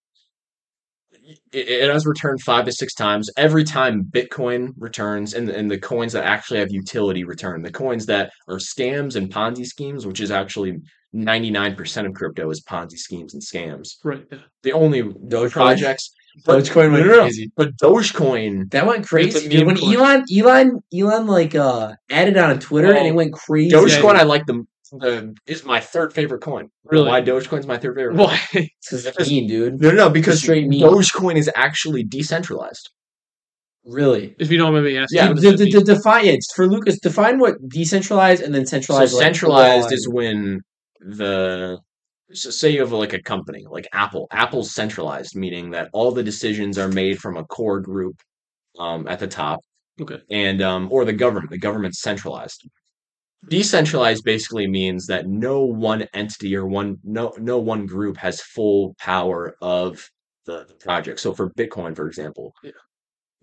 it, 1.52 1.68
it 1.68 1.90
has 1.90 2.06
returned 2.06 2.40
five 2.42 2.64
to 2.66 2.72
six 2.72 2.94
times. 2.94 3.30
Every 3.36 3.64
time 3.64 4.04
Bitcoin 4.04 4.72
returns, 4.78 5.34
and 5.34 5.48
and 5.48 5.70
the 5.70 5.78
coins 5.78 6.12
that 6.12 6.24
actually 6.24 6.60
have 6.60 6.70
utility 6.70 7.24
return. 7.24 7.62
The 7.62 7.72
coins 7.72 8.06
that 8.06 8.32
are 8.48 8.56
scams 8.56 9.16
and 9.16 9.32
Ponzi 9.32 9.66
schemes, 9.66 10.06
which 10.06 10.20
is 10.20 10.30
actually 10.30 10.78
ninety 11.12 11.50
nine 11.50 11.74
percent 11.76 12.06
of 12.06 12.14
crypto 12.14 12.50
is 12.50 12.62
Ponzi 12.62 12.98
schemes 12.98 13.34
and 13.34 13.42
scams. 13.42 13.96
Right. 14.04 14.26
Yeah. 14.30 14.38
The 14.62 14.72
only 14.72 15.02
Dogecoin. 15.02 15.50
projects, 15.50 16.12
but, 16.44 16.64
Dogecoin 16.64 16.92
went 16.92 17.06
no, 17.06 17.12
no, 17.12 17.16
no. 17.16 17.22
crazy. 17.22 17.52
but 17.56 17.76
Dogecoin. 17.76 18.70
That 18.70 18.86
went 18.86 19.06
crazy, 19.06 19.48
dude. 19.48 19.66
When 19.66 19.76
coin. 19.76 19.94
Elon, 19.94 20.24
Elon, 20.34 20.80
Elon, 20.94 21.26
like 21.26 21.54
uh, 21.54 21.94
added 22.10 22.36
on 22.36 22.58
Twitter, 22.60 22.92
and 22.92 23.06
it 23.06 23.14
went 23.14 23.32
crazy. 23.32 23.74
Dogecoin, 23.74 24.16
I 24.16 24.22
like 24.22 24.46
the, 24.46 24.64
the 24.92 25.34
is 25.46 25.64
my 25.64 25.80
third 25.80 26.12
favorite 26.12 26.40
coin. 26.42 26.68
Really? 26.84 27.08
Why 27.08 27.20
Dogecoin's 27.22 27.66
my 27.66 27.78
third 27.78 27.96
favorite? 27.96 28.16
Why? 28.16 28.40
because 28.52 29.06
it's 29.06 29.30
mean, 29.30 29.46
dude. 29.48 29.80
No, 29.80 29.90
no, 29.90 29.96
no, 29.96 30.10
because 30.10 30.40
straight 30.42 30.68
meme. 30.68 30.80
Dogecoin 30.80 31.36
is 31.36 31.50
actually 31.54 32.04
decentralized. 32.04 32.90
Really. 33.84 34.34
If 34.38 34.50
you 34.50 34.58
don't 34.58 34.72
mind 34.72 34.84
me 34.84 34.98
asking, 34.98 35.16
Yeah, 35.18 35.32
The, 35.32 35.40
that 35.52 35.56
the, 35.58 35.70
the 35.70 35.94
define 35.94 36.26
it 36.26 36.40
for 36.54 36.66
Lukas. 36.66 36.98
Define 37.00 37.38
what 37.38 37.54
decentralized 37.68 38.42
and 38.42 38.54
then 38.54 38.66
So 38.66 38.70
centralized. 38.76 39.14
like, 39.14 39.22
centralized 39.22 39.86
law 39.86 39.92
is 39.92 40.08
when 40.08 40.60
the 41.00 41.78
so 42.32 42.50
say 42.50 42.70
you 42.70 42.80
have 42.80 42.92
like 42.92 43.12
a 43.12 43.22
company 43.22 43.64
like 43.68 43.88
Apple. 43.92 44.28
Apple's 44.30 44.72
centralized, 44.74 45.34
meaning 45.34 45.70
that 45.70 45.88
all 45.92 46.12
the 46.12 46.22
decisions 46.22 46.78
are 46.78 46.88
made 46.88 47.18
from 47.18 47.36
a 47.36 47.44
core 47.44 47.80
group 47.80 48.20
um, 48.78 49.08
at 49.08 49.18
the 49.18 49.26
top, 49.26 49.60
Okay. 50.00 50.18
and 50.30 50.62
um, 50.62 50.88
or 50.92 51.04
the 51.04 51.12
government. 51.12 51.50
The 51.50 51.58
government's 51.58 52.00
centralized. 52.00 52.68
Decentralized 53.48 54.22
basically 54.24 54.66
means 54.66 55.06
that 55.06 55.26
no 55.26 55.62
one 55.64 56.06
entity 56.12 56.54
or 56.54 56.66
one 56.66 56.98
no 57.02 57.32
no 57.38 57.58
one 57.58 57.86
group 57.86 58.16
has 58.18 58.40
full 58.42 58.94
power 58.98 59.56
of 59.62 60.06
the, 60.44 60.66
the 60.68 60.74
project. 60.74 61.20
So 61.20 61.32
for 61.32 61.50
Bitcoin, 61.54 61.96
for 61.96 62.06
example, 62.06 62.52
Yeah. 62.62 62.72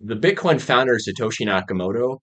the 0.00 0.14
Bitcoin 0.14 0.60
founder 0.60 0.96
Satoshi 0.98 1.46
Nakamoto 1.46 2.18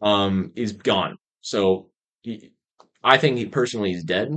um, 0.00 0.50
is 0.56 0.72
gone. 0.72 1.16
So 1.42 1.90
he, 2.22 2.52
I 3.04 3.18
think 3.18 3.38
he 3.38 3.46
personally 3.46 3.92
is 3.92 4.02
dead. 4.02 4.28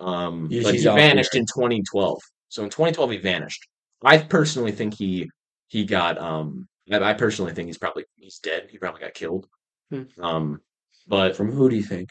Um, 0.00 0.48
He's- 0.50 0.64
but 0.64 0.74
he's 0.74 0.82
he 0.84 0.88
vanished 0.90 1.32
there. 1.32 1.40
in 1.40 1.46
2012. 1.46 2.18
So 2.48 2.64
in 2.64 2.70
2012 2.70 3.10
he 3.12 3.16
vanished. 3.18 3.60
I 4.04 4.18
personally 4.18 4.72
think 4.72 4.94
he 4.98 5.28
he 5.68 5.84
got 5.84 6.18
um 6.18 6.66
I, 6.90 6.98
I 6.98 7.14
personally 7.14 7.52
think 7.52 7.66
he's 7.68 7.78
probably 7.78 8.04
he's 8.16 8.38
dead. 8.40 8.68
He 8.70 8.78
probably 8.78 9.02
got 9.02 9.14
killed. 9.14 9.46
Hmm. 9.90 10.02
Um, 10.20 10.60
but 11.08 11.36
From 11.36 11.50
who 11.52 11.68
do 11.70 11.76
you 11.76 11.82
think? 11.82 12.10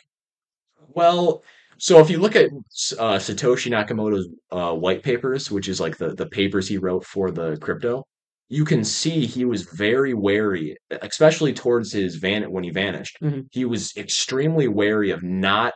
well, 0.89 1.43
so 1.78 2.00
if 2.00 2.10
you 2.10 2.18
look 2.20 2.36
at 2.36 2.50
uh, 2.98 3.18
Satoshi 3.20 3.70
Nakamoto's 3.72 4.28
uh, 4.52 4.74
white 4.74 5.04
papers, 5.04 5.52
which 5.52 5.68
is 5.70 5.80
like 5.80 5.98
the 5.98 6.16
the 6.16 6.26
papers 6.26 6.68
he 6.68 6.78
wrote 6.80 7.06
for 7.06 7.30
the 7.32 7.56
crypto, 7.58 8.04
you 8.50 8.66
can 8.66 8.84
see 8.84 9.26
he 9.26 9.45
was 9.45 9.64
very 9.64 10.14
wary, 10.16 10.76
especially 11.04 11.54
towards 11.54 11.91
his 11.93 12.16
van 12.16 12.52
when 12.52 12.64
he 12.64 12.72
vanished. 12.72 13.18
Mhm. 13.22 13.45
He 13.52 13.66
was 13.66 13.93
extremely 13.95 14.68
wary 14.68 15.12
of 15.12 15.22
not 15.24 15.74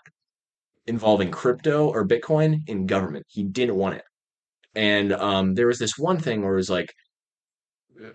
involving 0.88 1.30
crypto 1.32 1.88
or 1.90 2.08
Bitcoin 2.08 2.62
in 2.68 2.88
government. 2.88 3.26
He 3.30 3.44
didn't 3.44 3.76
want 3.76 3.96
it. 3.98 4.04
And 4.76 5.14
um, 5.14 5.54
there 5.54 5.68
was 5.68 5.78
this 5.80 5.98
one 5.98 6.18
thing 6.18 6.42
where 6.42 6.54
it 6.54 6.58
was 6.58 6.70
like 6.70 6.92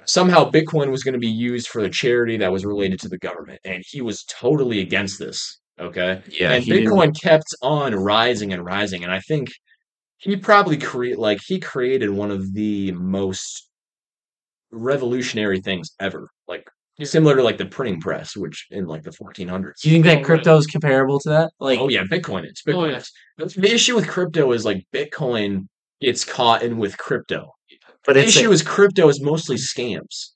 somehow 0.05 0.51
Bitcoin 0.51 0.91
was 0.91 1.03
going 1.03 1.14
to 1.14 1.18
be 1.20 1.26
used 1.28 1.68
for 1.68 1.80
a 1.80 1.91
charity 1.91 2.37
that 2.39 2.53
was 2.53 2.64
related 2.64 3.01
to 3.01 3.09
the 3.09 3.18
government, 3.18 3.61
and 3.64 3.82
he 3.87 4.01
was 4.03 4.24
totally 4.24 4.80
against 4.80 5.18
this. 5.18 5.61
Okay, 5.78 6.22
Yeah, 6.30 6.53
and 6.53 6.64
he 6.64 6.72
didn't- 6.72 6.89
Bitcoin 6.91 7.20
kept 7.20 7.49
on 7.62 7.95
rising 7.95 8.53
and 8.53 8.64
rising, 8.64 9.05
and 9.05 9.12
I 9.12 9.20
think 9.20 9.51
he 10.16 10.34
probably 10.37 10.78
create 10.78 11.18
like 11.18 11.41
he 11.47 11.61
created 11.61 12.09
one 12.11 12.30
of 12.30 12.55
the 12.55 12.93
most 12.93 13.68
revolutionary 14.70 15.61
things 15.61 15.91
ever, 16.01 16.28
like 16.49 16.68
Yeah. 16.99 17.07
similar 17.07 17.37
to 17.37 17.43
like 17.43 17.59
the 17.59 17.66
printing 17.66 18.01
press, 18.01 18.37
which 18.37 18.66
in 18.70 18.87
like 18.87 19.03
the 19.03 19.11
1400s. 19.12 19.80
Do 19.82 19.91
you 19.91 19.97
think 20.03 20.07
Oh, 20.07 20.14
that 20.16 20.24
crypto 20.24 20.57
is 20.57 20.66
comparable 20.66 21.20
to 21.20 21.28
that? 21.28 21.53
Like, 21.61 21.78
Oh 21.78 21.89
yeah, 21.89 22.05
Bitcoin 22.05 22.51
is. 22.51 22.62
Oh, 22.66 22.70
Bitcoin 22.72 22.91
yeah. 22.93 22.97
is. 22.97 23.12
The- 23.37 23.61
The 23.61 23.74
issue 23.74 23.95
with 23.95 24.09
crypto 24.09 24.53
is 24.53 24.64
like 24.64 24.84
Bitcoin 24.95 25.66
gets 26.01 26.24
caught 26.24 26.62
in 26.62 26.78
with 26.78 26.97
crypto. 26.99 27.53
But 28.07 28.15
The 28.15 28.21
it's 28.21 28.37
issue 28.37 28.47
like- 28.49 28.55
is 28.55 28.63
crypto 28.63 29.09
is 29.09 29.21
mostly 29.21 29.57
scams. 29.57 30.31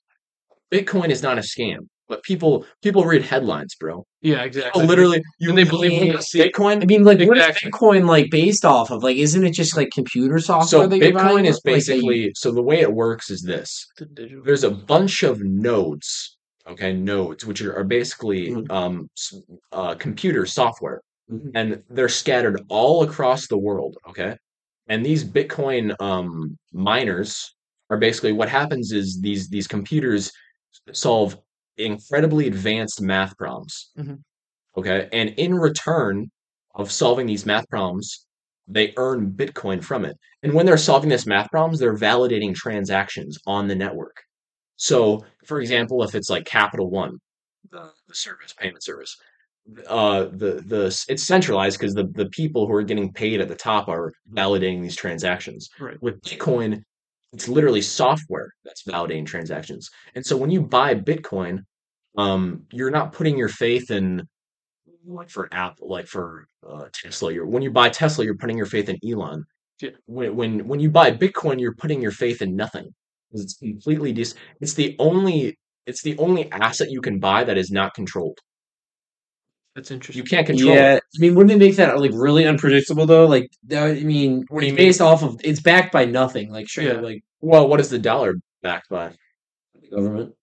Bitcoin 0.71 1.09
is 1.09 1.21
not 1.21 1.37
a 1.37 1.41
scam, 1.41 1.79
but 2.07 2.23
people 2.23 2.65
people 2.81 3.03
read 3.03 3.23
headlines, 3.23 3.75
bro. 3.79 4.05
Yeah, 4.21 4.43
exactly. 4.43 4.71
People 4.81 4.87
literally 4.87 5.21
you 5.39 5.49
And 5.49 5.57
they 5.57 5.63
believe 5.65 5.91
what 5.93 6.05
Yeah, 6.07 6.13
they 6.13 6.21
see. 6.21 6.39
Bitcoin. 6.39 6.81
I 6.81 6.85
mean, 6.85 7.03
like, 7.03 7.19
what 7.27 7.37
is 7.37 7.45
Bitcoin 7.57 8.07
like 8.07 8.27
based 8.31 8.63
off 8.65 8.89
of? 8.91 9.03
Like, 9.03 9.17
isn't 9.17 9.43
it 9.45 9.51
just 9.51 9.75
like 9.75 9.89
computer 9.91 10.39
software? 10.39 10.83
So 10.83 10.87
that 10.87 10.97
you're 10.97 11.11
buying? 11.13 11.37
Bitcoin 11.45 11.47
is 11.47 11.55
Like, 11.55 11.63
they- 11.63 11.73
basically 11.73 12.31
so 12.35 12.51
the 12.51 12.61
way 12.63 12.79
it 12.81 12.93
works 12.93 13.29
is 13.29 13.41
this. 13.41 13.85
There's 14.45 14.63
a 14.63 14.71
bunch 14.71 15.23
of 15.23 15.41
nodes, 15.43 16.37
okay, 16.67 16.93
nodes 16.93 17.45
which 17.45 17.61
are, 17.61 17.75
are 17.77 17.83
basically 17.83 18.49
Mhm. 18.51 18.71
um 18.71 19.09
uh, 19.71 19.95
computer 19.95 20.45
software. 20.45 21.01
Mhm. 21.31 21.51
and 21.55 21.83
they're 21.89 22.09
scattered 22.09 22.59
all 22.67 23.03
across 23.03 23.47
the 23.47 23.57
world 23.57 23.95
okay 24.09 24.35
and 24.89 25.05
these 25.05 25.23
bitcoin 25.23 25.95
um 26.01 26.57
miners 26.73 27.53
are 27.91 27.97
basically 27.97 28.31
what 28.31 28.49
happens 28.49 28.91
is 28.91 29.19
these 29.21 29.49
these 29.49 29.67
computers 29.67 30.31
solve 30.93 31.37
incredibly 31.77 32.47
advanced 32.47 33.01
math 33.01 33.37
problems. 33.37 33.91
Mhm. 33.97 34.19
okay? 34.77 35.09
And 35.11 35.29
in 35.31 35.53
return 35.53 36.31
of 36.73 36.91
solving 36.91 37.27
these 37.27 37.45
math 37.45 37.67
problems 37.69 38.25
they 38.67 38.93
earn 38.95 39.31
bitcoin 39.31 39.83
from 39.83 40.05
it. 40.05 40.15
And 40.43 40.53
when 40.53 40.65
they're 40.65 40.77
solving 40.77 41.09
this 41.09 41.25
math 41.25 41.49
problems 41.51 41.79
they're 41.79 41.97
validating 42.11 42.55
transactions 42.55 43.37
on 43.45 43.67
the 43.67 43.75
network. 43.75 44.15
So 44.77 45.25
for 45.45 45.59
example 45.61 46.01
if 46.03 46.15
it's 46.15 46.29
like 46.29 46.45
capital 46.45 46.89
one 46.89 47.19
the, 47.69 47.91
the 48.07 48.15
service 48.15 48.53
payment 48.53 48.83
service 48.83 49.15
uh 49.87 50.23
the 50.23 50.63
the 50.73 50.83
it's 51.07 51.23
centralized 51.23 51.77
because 51.79 51.93
the 51.93 52.07
the 52.21 52.29
people 52.29 52.65
who 52.65 52.73
are 52.73 52.81
getting 52.91 53.11
paid 53.13 53.39
at 53.41 53.47
the 53.47 53.55
top 53.55 53.87
are 53.89 54.11
validating 54.33 54.81
these 54.81 54.95
transactions. 54.95 55.69
Right. 55.79 56.01
with 56.01 56.21
bitcoin 56.21 56.83
it's 57.33 57.47
literally 57.47 57.81
software 57.81 58.49
that's 58.65 58.83
validating 58.83 59.25
transactions. 59.25 59.89
And 60.15 60.25
so 60.25 60.37
when 60.37 60.51
you 60.51 60.61
buy 60.61 60.95
bitcoin 60.95 61.63
um 62.17 62.63
you're 62.73 62.91
not 62.91 63.13
putting 63.13 63.37
your 63.37 63.47
faith 63.49 63.89
in 63.91 64.27
like 65.05 65.29
for 65.29 65.47
apple 65.53 65.89
like 65.89 66.07
for 66.07 66.45
uh, 66.67 66.85
tesla 66.93 67.31
you're 67.33 67.45
when 67.45 67.61
you 67.63 67.71
buy 67.71 67.89
tesla 67.89 68.25
you're 68.25 68.35
putting 68.37 68.57
your 68.57 68.65
faith 68.65 68.89
in 68.89 68.97
elon. 69.07 69.43
Yeah. 69.81 69.91
when 70.05 70.35
when 70.35 70.67
when 70.67 70.79
you 70.79 70.89
buy 70.91 71.11
bitcoin 71.11 71.59
you're 71.59 71.75
putting 71.75 72.01
your 72.01 72.11
faith 72.11 72.41
in 72.41 72.55
nothing 72.55 72.93
it's 73.31 73.55
completely 73.55 74.11
dis- 74.13 74.35
it's 74.59 74.73
the 74.73 74.95
only 74.99 75.57
it's 75.87 76.03
the 76.03 76.17
only 76.17 76.51
asset 76.51 76.91
you 76.91 77.01
can 77.01 77.19
buy 77.19 77.43
that 77.45 77.57
is 77.57 77.71
not 77.71 77.93
controlled 77.93 78.37
That's 79.75 79.89
interesting. 79.91 80.23
you 80.23 80.29
can't 80.29 80.45
control 80.45 80.73
yeah, 80.75 80.95
it. 80.95 81.03
I 81.15 81.19
mean, 81.19 81.33
wouldn't 81.35 81.51
it 81.53 81.59
make 81.65 81.77
that 81.77 81.97
like 81.99 82.11
really 82.13 82.45
unpredictable 82.45 83.05
though? 83.05 83.25
Like, 83.25 83.49
I 83.73 83.93
mean, 83.93 84.43
What 84.49 84.59
do 84.61 84.65
you 84.67 84.73
it's 84.73 84.77
mean? 84.79 84.87
based 84.87 85.01
off 85.01 85.23
of 85.23 85.39
it's 85.43 85.61
backed 85.61 85.93
by 85.93 86.05
nothing. 86.05 86.51
Like, 86.51 86.67
sure, 86.67 86.83
Yeah. 86.83 86.99
like 86.99 87.23
Well, 87.39 87.67
what 87.69 87.79
is 87.79 87.89
the 87.89 87.99
dollar 87.99 88.35
backed 88.61 88.89
by? 88.89 89.13
the 89.81 89.87
government. 89.95 90.33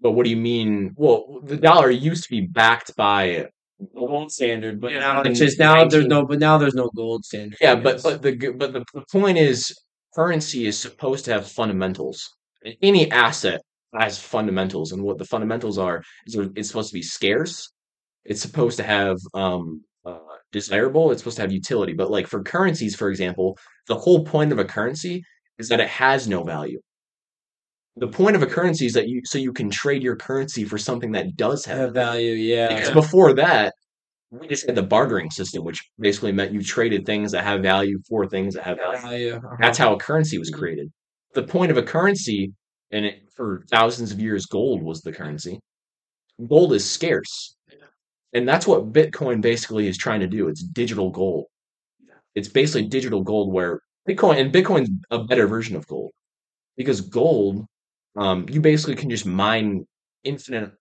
But 0.00 0.12
what 0.12 0.24
do 0.24 0.30
you 0.30 0.36
mean? 0.36 0.92
Well, 0.96 1.40
the 1.44 1.56
dollar 1.56 1.88
used 1.90 2.24
to 2.24 2.30
be 2.30 2.42
backed 2.42 2.94
by 2.96 3.48
the 3.78 3.86
gold 3.94 4.30
standard, 4.32 4.80
but 4.80 4.92
Yeah. 4.92 5.00
now 5.00 5.22
in 5.22 5.30
it's 5.30 5.38
just 5.40 5.58
now 5.58 5.84
there's 5.86 6.06
no, 6.06 6.26
but 6.26 6.38
now 6.38 6.58
there's 6.58 6.74
no 6.74 6.90
gold 6.94 7.24
standard. 7.24 7.56
yeah, 7.60 7.74
but 7.74 8.02
but 8.02 8.20
the 8.20 8.32
but 8.56 8.72
the, 8.74 8.84
the 8.92 9.04
point 9.10 9.38
is 9.38 9.74
currency 10.14 10.66
is 10.66 10.78
supposed 10.78 11.24
to 11.24 11.32
have 11.32 11.48
fundamentals. 11.48 12.28
Any 12.82 13.10
asset 13.10 13.62
has 13.98 14.18
fundamentals, 14.18 14.92
and 14.92 15.02
what 15.02 15.16
the 15.18 15.24
fundamentals 15.24 15.78
are 15.78 16.02
is 16.26 16.36
it's 16.56 16.68
supposed 16.68 16.90
to 16.90 16.94
be 16.94 17.02
scarce. 17.02 17.70
It's 18.24 18.40
supposed 18.40 18.76
to 18.78 18.84
have 18.84 19.18
um 19.34 19.82
uh, 20.04 20.18
desirable. 20.52 21.10
It's 21.10 21.20
supposed 21.22 21.36
to 21.36 21.42
have 21.42 21.52
utility. 21.52 21.92
But 21.92 22.10
like 22.10 22.26
for 22.26 22.42
currencies, 22.42 22.94
for 22.94 23.08
example, 23.10 23.58
the 23.88 23.96
whole 23.96 24.24
point 24.24 24.52
of 24.52 24.58
a 24.58 24.64
currency 24.64 25.22
is 25.58 25.68
that 25.68 25.80
it 25.80 25.88
has 25.88 26.28
no 26.28 26.42
value. 26.42 26.80
The 27.96 28.08
point 28.08 28.36
of 28.36 28.42
a 28.42 28.46
currency 28.46 28.86
is 28.86 28.94
that 28.94 29.08
you 29.08 29.20
so 29.24 29.38
you 29.38 29.52
can 29.52 29.68
trade 29.68 30.02
your 30.02 30.16
currency 30.16 30.64
for 30.64 30.78
something 30.78 31.12
that 31.12 31.36
does 31.36 31.64
have 31.66 31.78
Have 31.78 31.94
value, 31.94 32.32
yeah. 32.32 32.74
because 32.74 32.90
before 32.90 33.34
that, 33.34 33.74
we 34.30 34.48
just 34.48 34.66
had 34.66 34.74
the 34.74 34.82
bartering 34.82 35.30
system, 35.30 35.62
which 35.62 35.78
basically 35.98 36.32
meant 36.32 36.52
you 36.52 36.62
traded 36.62 37.04
things 37.04 37.32
that 37.32 37.44
have 37.44 37.60
value 37.60 37.98
for 38.08 38.26
things 38.26 38.54
that 38.54 38.64
have 38.64 38.78
value. 38.78 39.00
Value. 39.00 39.34
uh-huh. 39.34 39.56
That's 39.60 39.76
how 39.76 39.94
a 39.94 39.98
currency 39.98 40.38
was 40.38 40.48
created. 40.48 40.90
The 41.34 41.42
point 41.42 41.70
of 41.70 41.76
a 41.76 41.82
currency, 41.82 42.52
and 42.90 43.04
it, 43.04 43.16
for 43.36 43.64
thousands 43.70 44.10
of 44.10 44.20
years, 44.20 44.46
gold 44.46 44.82
was 44.82 45.02
the 45.02 45.12
currency. 45.12 45.58
Gold 46.48 46.72
is 46.72 46.88
scarce. 46.88 47.56
And 48.32 48.48
that's 48.48 48.66
what 48.66 48.92
Bitcoin 48.92 49.40
basically 49.40 49.86
is 49.86 49.98
trying 49.98 50.20
to 50.20 50.26
do. 50.26 50.48
It's 50.48 50.62
digital 50.62 51.10
gold. 51.10 51.46
It's 52.34 52.48
basically 52.48 52.88
digital 52.88 53.22
gold 53.22 53.52
where 53.52 53.80
Bitcoin, 54.08 54.40
and 54.40 54.52
Bitcoin's 54.52 54.90
a 55.10 55.22
better 55.22 55.46
version 55.46 55.76
of 55.76 55.86
gold. 55.86 56.10
Because 56.76 57.02
gold, 57.02 57.66
um, 58.16 58.46
you 58.48 58.60
basically 58.60 58.96
can 58.96 59.10
just 59.10 59.26
mine 59.26 59.84
infinite, 60.24 60.72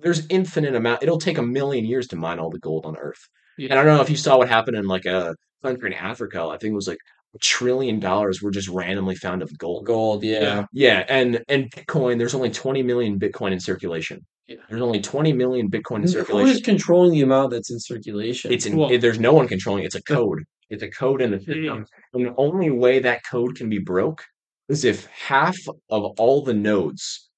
there's 0.00 0.26
infinite 0.28 0.74
amount. 0.74 1.02
It'll 1.02 1.18
take 1.18 1.38
a 1.38 1.42
million 1.42 1.84
years 1.84 2.06
to 2.08 2.16
mine 2.16 2.38
all 2.38 2.50
the 2.50 2.60
gold 2.60 2.86
on 2.86 2.96
Earth. 2.96 3.28
Yeah. 3.58 3.70
And 3.70 3.78
I 3.78 3.82
don't 3.82 3.96
know 3.96 4.02
if 4.02 4.10
you 4.10 4.16
saw 4.16 4.38
what 4.38 4.48
happened 4.48 4.76
in 4.76 4.86
like 4.86 5.06
a 5.06 5.34
country 5.62 5.92
in 5.92 5.98
Africa. 5.98 6.44
I 6.44 6.56
think 6.58 6.72
it 6.72 6.76
was 6.76 6.88
like 6.88 6.98
a 7.34 7.38
trillion 7.38 7.98
dollars 7.98 8.42
were 8.42 8.50
just 8.50 8.68
randomly 8.68 9.16
found 9.16 9.42
of 9.42 9.56
gold. 9.58 9.86
Gold, 9.86 10.22
yeah. 10.22 10.66
Yeah, 10.72 11.04
and 11.08 11.42
and 11.48 11.70
Bitcoin, 11.70 12.18
there's 12.18 12.34
only 12.34 12.50
20 12.50 12.82
million 12.82 13.18
Bitcoin 13.18 13.52
in 13.52 13.60
circulation. 13.60 14.24
Yeah. 14.48 14.56
There's 14.68 14.82
only 14.82 15.00
20 15.00 15.32
million 15.32 15.70
Bitcoin 15.70 15.96
in 15.96 16.02
Who 16.02 16.08
circulation. 16.08 16.48
Who 16.48 16.52
is 16.54 16.60
controlling 16.62 17.12
the 17.12 17.22
amount 17.22 17.52
that's 17.52 17.70
in 17.70 17.78
circulation? 17.78 18.52
It's 18.52 18.66
in, 18.66 18.76
Well- 18.76 18.90
it- 18.90 19.00
there's 19.00 19.18
no 19.20 19.32
one 19.32 19.48
controlling 19.48 19.82
it. 19.84 19.86
It's 19.86 19.94
a 19.94 20.02
code. 20.02 20.42
It's 20.68 20.82
a 20.82 20.90
code 20.90 21.20
in 21.22 21.30
the 21.30 21.38
system. 21.38 21.86
And 22.14 22.26
the 22.26 22.34
only 22.36 22.70
way 22.70 22.98
that 23.00 23.20
code 23.30 23.54
can 23.56 23.68
be 23.68 23.78
broke 23.78 24.24
is 24.68 24.84
if 24.84 25.06
half 25.06 25.56
of 25.90 26.04
all 26.18 26.42
the 26.42 26.54
nodes 26.54 27.28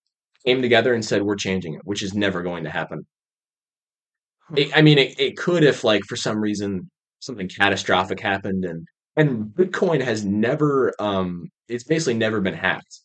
came 0.46 0.62
together 0.62 0.94
and 0.94 1.04
said 1.04 1.22
we're 1.22 1.36
changing 1.36 1.74
it, 1.74 1.80
which 1.84 2.02
is 2.02 2.14
never 2.14 2.42
going 2.42 2.64
to 2.64 2.70
happen. 2.70 3.06
It, 4.56 4.76
I 4.76 4.82
mean, 4.82 4.98
it, 4.98 5.18
it 5.18 5.36
could 5.36 5.64
if 5.64 5.84
like 5.84 6.04
for 6.04 6.16
some 6.16 6.38
reason 6.38 6.90
something 7.20 7.48
catastrophic 7.48 8.20
happened 8.20 8.64
and 8.64 8.86
and 9.16 9.46
Bitcoin 9.46 10.02
has 10.02 10.24
never 10.24 10.92
um 10.98 11.48
it's 11.68 11.84
basically 11.84 12.14
never 12.14 12.40
been 12.40 12.54
hacked. 12.54 13.00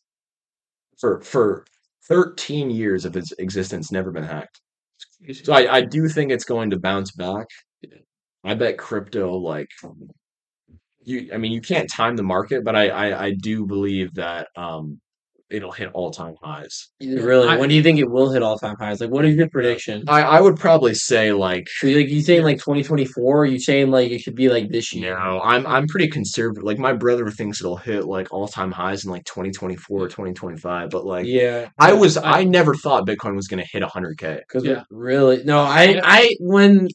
For 1.00 1.22
for 1.22 1.66
13 2.10 2.70
years 2.72 3.06
of 3.06 3.16
its 3.16 3.32
existence 3.40 3.92
never 3.92 4.12
been 4.12 4.24
hacked. 4.24 4.62
So 5.44 5.54
I, 5.54 5.78
I 5.78 5.82
do 5.82 6.10
think 6.10 6.32
it's 6.32 6.46
going 6.46 6.72
to 6.72 6.80
bounce 6.80 7.12
back. 7.12 7.48
I 8.44 8.56
bet 8.56 8.78
crypto 8.78 9.36
like 9.38 9.68
you 11.04 11.30
I 11.34 11.38
mean 11.38 11.52
you 11.52 11.62
can't 11.62 11.90
time 11.92 12.16
the 12.16 12.24
market, 12.24 12.64
but 12.64 12.76
I 12.76 12.90
I, 12.90 13.26
I 13.26 13.32
do 13.34 13.66
believe 13.66 14.14
that 14.16 14.48
um 14.56 15.00
it'll 15.50 15.72
hit 15.72 15.90
all 15.94 16.12
time 16.12 16.36
highs. 16.44 16.90
really? 17.02 17.48
I- 17.48 17.58
when 17.58 17.70
do 17.70 17.76
you 17.76 17.82
think 17.84 17.98
it 18.00 18.10
will 18.10 18.32
hit 18.32 18.44
all 18.44 18.58
time 18.60 18.76
highs? 18.80 19.02
Like, 19.02 19.10
what 19.10 19.26
is 19.26 19.36
your 19.36 19.50
prediction? 19.50 20.04
I, 20.08 20.22
I 20.22 20.42
would 20.42 20.58
probably 20.58 20.94
say 20.94 21.32
like 21.32 21.68
like, 21.84 22.08
you 22.10 22.22
saying 22.22 22.44
like 22.44 22.58
2024? 22.58 23.24
Or 23.42 23.46
you 23.46 23.60
saying 23.60 23.90
like 23.92 24.12
it 24.12 24.20
should 24.22 24.36
be 24.36 24.50
like 24.50 24.70
this 24.70 24.94
year? 24.94 25.18
no, 25.18 25.42
I'm 25.44 25.66
I'm 25.66 25.88
pretty 25.88 26.08
conservative. 26.08 26.64
Like 26.64 26.78
my 26.78 26.94
brother 26.94 27.30
thinks 27.32 27.60
it'll 27.62 27.78
hit 27.78 28.06
like 28.06 28.32
all 28.32 28.48
time 28.48 28.72
highs 28.72 29.06
in 29.06 29.12
like 29.12 29.26
2024 29.26 30.00
or 30.00 30.08
2025, 30.08 30.90
but 30.90 31.06
like 31.06 31.26
Yeah, 31.26 31.70
I 31.80 31.94
was 31.94 32.18
I- 32.18 32.40
I 32.40 32.44
never 32.44 32.76
thought 32.76 33.08
Bitcoin 33.08 33.36
was 33.36 33.48
going 33.48 33.62
to 33.64 33.70
hit 33.72 33.82
100k. 33.84 34.38
because 34.48 34.64
Yeah. 34.66 34.84
really, 34.92 35.44
no, 35.44 35.60
I, 35.60 36.00
I 36.04 36.30
when. 36.40 36.88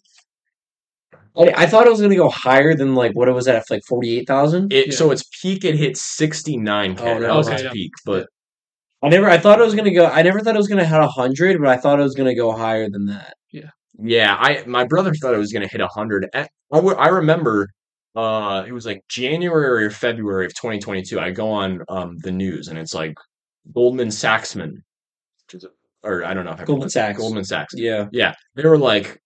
I, 1.37 1.67
thought 1.67 1.87
it 1.87 1.91
was 1.91 2.01
gonna 2.01 2.15
go 2.15 2.29
higher 2.31 2.77
than 2.77 2.95
like 2.95 3.11
what 3.17 3.27
it 3.27 3.33
was 3.33 3.49
at 3.49 3.69
like 3.69 3.83
forty 3.89 4.19
eight 4.19 4.27
thousand. 4.29 4.73
It 4.73 4.87
Yeah. 4.87 4.93
so 4.95 5.11
its 5.11 5.25
peak 5.43 5.65
it 5.65 5.75
hit 5.75 5.95
69k. 5.97 7.01
Oh, 7.01 7.21
that 7.21 7.35
was 7.35 7.49
its 7.49 7.65
peak, 7.73 7.91
but 8.07 8.29
I 9.05 9.09
never 9.09 9.29
I 9.29 9.39
thought 9.39 9.61
it 9.61 9.65
was 9.65 9.75
gonna 9.75 9.93
go 9.93 10.07
I 10.07 10.23
never 10.23 10.41
thought 10.41 10.55
it 10.55 10.59
was 10.59 10.69
gonna 10.69 10.85
hit 10.87 11.01
hundred, 11.03 11.59
but 11.61 11.69
I 11.69 11.77
thought 11.77 12.01
it 12.01 12.03
was 12.03 12.15
gonna 12.15 12.35
go 12.35 12.53
higher 12.53 12.89
than 12.89 13.07
that. 13.07 13.35
Yeah, 13.53 13.71
Yeah. 14.01 14.37
I 14.39 14.65
my 14.67 14.85
brother 14.85 15.13
thought 15.15 15.35
it 15.35 15.39
was 15.39 15.53
going 15.53 15.63
to 15.63 15.69
hit 15.69 15.81
100. 15.81 16.29
I, 16.35 16.49
I 16.73 16.77
w- 16.77 16.97
I 16.97 17.09
remember 17.09 17.69
uh 18.17 18.65
it 18.67 18.73
was 18.73 18.87
like 18.87 19.03
January 19.09 19.85
or 19.85 19.91
February 19.91 20.47
of 20.47 20.55
2022. 20.55 21.21
I 21.21 21.31
go 21.31 21.51
on 21.51 21.83
um 21.89 22.17
the 22.19 22.33
news 22.33 22.69
and 22.69 22.79
it's 22.79 22.95
like 22.95 23.15
Goldman 23.73 24.09
Sachsman, 24.09 24.73
which 24.73 25.55
is 25.55 25.65
a, 25.65 25.69
or 26.03 26.25
I 26.25 26.35
don't 26.35 26.45
know 26.45 26.53
if 26.53 26.61
I 26.61 26.65
Goldman 26.65 26.91
Sachs. 26.91 27.19
Goldman 27.19 27.45
Sachs. 27.45 27.75
Yeah. 27.77 28.09
Yeah, 28.13 28.35
they 28.55 28.67
were 28.67 28.79
like 28.79 29.19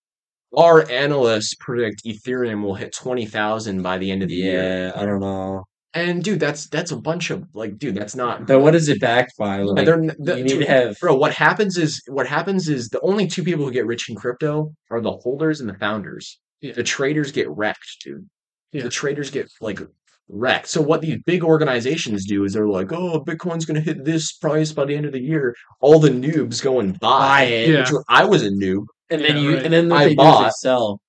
our 0.56 0.88
analysts 0.90 1.54
predict 1.60 2.04
Ethereum 2.06 2.62
will 2.62 2.74
hit 2.74 2.94
20,000 2.94 3.82
by 3.82 3.98
the 3.98 4.10
end 4.10 4.22
of 4.22 4.28
the 4.30 4.34
year. 4.34 4.62
Yeah, 4.86 4.92
I 5.00 5.04
don't 5.04 5.20
know. 5.20 5.64
And 5.98 6.22
dude, 6.24 6.40
that's 6.40 6.68
that's 6.68 6.90
a 6.92 6.96
bunch 6.96 7.30
of 7.30 7.44
like 7.54 7.78
dude, 7.78 7.94
that's 7.96 8.14
not 8.14 8.46
But 8.46 8.60
what 8.60 8.74
is 8.74 8.88
it 8.88 9.00
backed 9.00 9.32
by? 9.38 9.62
Like, 9.62 9.84
they're 9.86 10.00
the- 10.18 10.36
you 10.38 10.44
need 10.44 10.48
dude, 10.58 10.66
to 10.66 10.70
have 10.72 10.96
Bro, 11.00 11.16
what 11.16 11.32
happens 11.32 11.76
is 11.76 12.02
what 12.08 12.26
happens 12.26 12.68
is 12.68 12.88
the 12.88 13.00
only 13.00 13.26
two 13.26 13.42
people 13.42 13.64
who 13.64 13.72
get 13.72 13.86
rich 13.86 14.08
in 14.08 14.14
crypto 14.16 14.72
are 14.90 15.00
the 15.00 15.12
holders 15.12 15.60
and 15.60 15.68
the 15.68 15.74
founders. 15.74 16.38
Yeah. 16.60 16.72
The 16.72 16.82
traders 16.82 17.32
get 17.32 17.48
wrecked, 17.50 17.88
dude. 18.04 18.26
Yeah. 18.72 18.82
The 18.82 18.90
traders 18.90 19.30
get 19.30 19.48
like 19.60 19.80
wrecked. 20.28 20.68
So 20.68 20.80
what 20.82 21.00
these 21.00 21.18
big 21.24 21.42
organizations 21.42 22.26
do 22.26 22.44
is 22.44 22.52
they're 22.52 22.68
like, 22.68 22.92
"Oh, 22.92 23.24
Bitcoin's 23.24 23.64
going 23.64 23.76
to 23.82 23.86
hit 23.90 24.04
this 24.04 24.32
price 24.32 24.72
by 24.72 24.84
the 24.84 24.94
end 24.94 25.06
of 25.06 25.12
the 25.12 25.20
year." 25.20 25.54
All 25.80 25.98
the 26.00 26.10
noobs 26.10 26.62
go 26.62 26.80
and 26.80 26.98
buy. 27.00 27.08
Buy 27.18 27.42
it. 27.44 27.68
Yeah. 27.70 27.78
Which 27.80 27.92
I 28.08 28.24
was 28.24 28.42
a 28.42 28.50
noob. 28.50 28.84
and 29.10 29.22
then 29.22 29.36
Yeah, 29.36 29.42
you 29.42 29.54
right. 29.54 29.64
and 29.64 29.72
then 29.72 29.88
what 29.88 30.00
I 30.00 30.04
they 30.04 30.10
do 30.10 30.16
bought- 30.16 30.52
sell. 30.54 31.00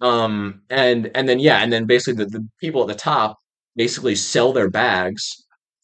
Um 0.00 0.62
and 0.70 1.10
and 1.14 1.28
then 1.28 1.38
yeah, 1.38 1.58
and 1.62 1.72
then 1.72 1.84
basically 1.86 2.24
the, 2.24 2.30
the 2.30 2.48
people 2.60 2.80
at 2.82 2.88
the 2.88 2.94
top 2.94 3.36
basically 3.76 4.14
sell 4.14 4.52
their 4.52 4.70
bags, 4.70 5.22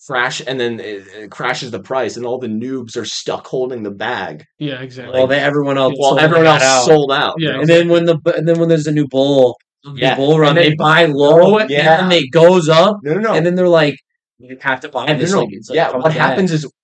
crash 0.06 0.40
and 0.46 0.58
then 0.58 0.80
it, 0.80 1.06
it 1.08 1.30
crashes 1.30 1.70
the 1.70 1.78
price 1.80 2.16
and 2.16 2.24
all 2.26 2.38
the 2.38 2.46
noobs 2.48 2.96
are 2.96 3.04
stuck 3.04 3.46
holding 3.46 3.82
the 3.82 3.90
bag 3.90 4.42
Yeah, 4.58 4.80
exactly. 4.80 5.16
While 5.16 5.26
they 5.28 5.38
everyone 5.38 5.76
else 5.78 5.92
while 5.96 6.10
sold 6.12 6.20
everyone 6.20 6.46
else 6.46 6.62
out. 6.62 6.84
sold 6.86 7.12
out. 7.12 7.34
Yeah, 7.38 7.50
bro. 7.52 7.60
And 7.60 7.68
then 7.68 7.88
when 7.88 8.04
the 8.06 8.18
and 8.36 8.48
then 8.48 8.58
when 8.58 8.68
there's 8.68 8.86
a 8.86 8.92
new 8.92 9.06
bull, 9.06 9.56
Yeah. 9.94 10.10
the 10.14 10.16
bull 10.16 10.38
run, 10.38 10.48
And 10.50 10.58
then- 10.58 10.70
they 10.70 10.74
buy 10.76 11.04
low, 11.04 11.58
and 11.58 11.70
Yeah. 11.70 12.00
then 12.08 12.12
it 12.12 12.30
goes 12.32 12.68
up, 12.68 12.96
No, 13.04 13.14
no, 13.14 13.20
no. 13.20 13.34
and 13.34 13.44
then 13.44 13.54
they're 13.56 13.68
like, 13.68 13.96
you 14.38 14.56
have 14.60 14.80
to 14.80 14.88
buy 14.88 15.06
No, 15.06 15.14
this. 15.18 15.32
no, 15.32 15.40
Like, 15.40 15.48
it's 15.52 15.68
like, 15.68 15.76
yeah, 15.76 15.90
what 15.96 16.12
happens 16.14 16.50
is 16.50 16.64
what, 16.64 16.72
n- 16.72 16.79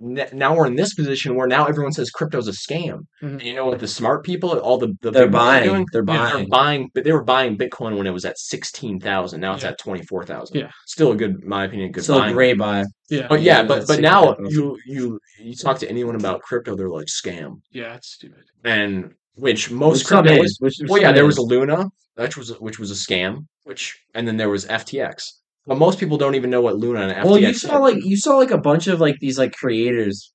now 0.00 0.54
we're 0.54 0.66
in 0.66 0.76
this 0.76 0.94
position 0.94 1.34
where 1.34 1.46
now 1.46 1.66
everyone 1.66 1.92
says 1.92 2.10
crypto's 2.10 2.46
a 2.48 2.52
scam. 2.52 3.00
Mhm. 3.22 3.42
You 3.42 3.54
know 3.54 3.66
what 3.66 3.78
the 3.80 3.88
smart 3.88 4.24
people, 4.24 4.50
all 4.58 4.78
the, 4.78 4.88
the 5.00 5.10
They're 5.10 5.26
big 5.26 5.32
money 5.32 5.60
buying. 5.60 5.68
doing? 5.68 5.86
They're 5.92 6.04
Yeah, 6.06 6.32
buying. 6.32 6.48
buying, 6.48 6.90
but 6.94 7.04
they 7.04 7.12
were 7.12 7.24
buying 7.24 7.56
Bitcoin 7.56 7.96
when 7.96 8.06
it 8.06 8.10
was 8.12 8.24
at 8.24 8.38
sixteen 8.38 9.00
thousand. 9.00 9.40
Now 9.40 9.54
it's 9.54 9.62
Yeah. 9.62 9.70
at 9.70 9.78
twenty 9.78 10.02
four 10.04 10.24
thousand. 10.24 10.58
Yeah. 10.58 10.70
still 10.86 11.12
a 11.12 11.16
good, 11.16 11.42
my 11.44 11.64
opinion, 11.64 11.92
good 11.92 12.04
Still 12.04 12.22
a 12.22 12.32
great 12.32 12.58
buy. 12.58 12.84
yeah, 13.10 13.26
But 13.28 13.40
yeah, 13.42 13.60
Yeah, 13.60 13.66
but 13.66 13.86
but 13.86 14.00
now 14.00 14.32
of 14.32 14.38
you 14.52 14.78
you 14.86 15.18
you 15.40 15.54
talk 15.54 15.78
to 15.78 15.88
anyone 15.88 16.16
about 16.16 16.42
crypto, 16.42 16.76
they're 16.76 16.90
like 16.90 17.06
scam, 17.06 17.60
yeah, 17.70 17.94
it's 17.94 18.12
stupid. 18.14 18.44
and 18.64 19.12
which 19.34 19.70
most 19.70 20.00
Which 20.00 20.06
crypto 20.08 20.42
is, 20.42 20.50
is. 20.52 20.58
which 20.60 20.74
Well, 20.88 21.00
yeah, 21.00 21.08
some 21.08 21.14
there 21.14 21.28
is. 21.28 21.38
was 21.38 21.46
Luna, 21.48 21.86
which 22.16 22.36
was 22.36 22.50
which 22.60 22.78
was 22.78 22.90
a 22.90 22.94
scam, 22.94 23.46
which 23.64 23.98
and 24.14 24.28
then 24.28 24.36
there 24.36 24.50
was 24.50 24.66
FTX. 24.66 25.24
But 25.66 25.78
most 25.78 26.00
people 26.00 26.16
don't 26.16 26.34
even 26.34 26.50
know 26.50 26.60
what 26.60 26.76
Luna 26.76 27.02
and 27.02 27.12
FTX. 27.12 27.24
Well, 27.24 27.38
you 27.38 27.48
is. 27.48 27.60
saw 27.60 27.78
like 27.78 28.04
you 28.04 28.16
saw 28.16 28.36
like 28.36 28.50
a 28.50 28.58
bunch 28.58 28.88
of 28.88 29.00
like 29.00 29.16
these 29.20 29.38
like 29.38 29.52
creators. 29.52 30.32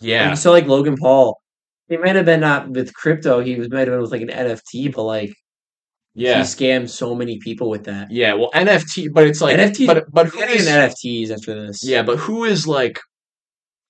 Like, 0.00 0.08
yeah, 0.08 0.30
you 0.30 0.36
saw 0.36 0.50
like 0.50 0.66
Logan 0.66 0.96
Paul. 0.96 1.40
He 1.88 1.96
might 1.96 2.16
have 2.16 2.26
been 2.26 2.40
not 2.40 2.68
with 2.70 2.92
crypto. 2.92 3.40
He 3.40 3.56
was 3.56 3.70
might 3.70 3.80
have 3.80 3.88
been 3.88 4.02
with 4.02 4.12
like 4.12 4.20
an 4.20 4.28
NFT, 4.28 4.94
but 4.94 5.04
like 5.04 5.32
yeah. 6.14 6.38
he 6.38 6.40
scammed 6.42 6.90
so 6.90 7.14
many 7.14 7.38
people 7.38 7.70
with 7.70 7.84
that. 7.84 8.10
Yeah, 8.10 8.34
well, 8.34 8.50
NFT, 8.52 9.08
but 9.12 9.26
it's 9.26 9.40
like 9.40 9.56
NFT 9.56 9.86
but 9.86 10.04
but 10.12 10.26
who 10.26 10.40
is 10.40 10.68
NFTs 10.68 11.30
after 11.30 11.66
this. 11.66 11.82
yeah, 11.82 12.02
but 12.02 12.18
who 12.18 12.44
is 12.44 12.66
like 12.66 13.00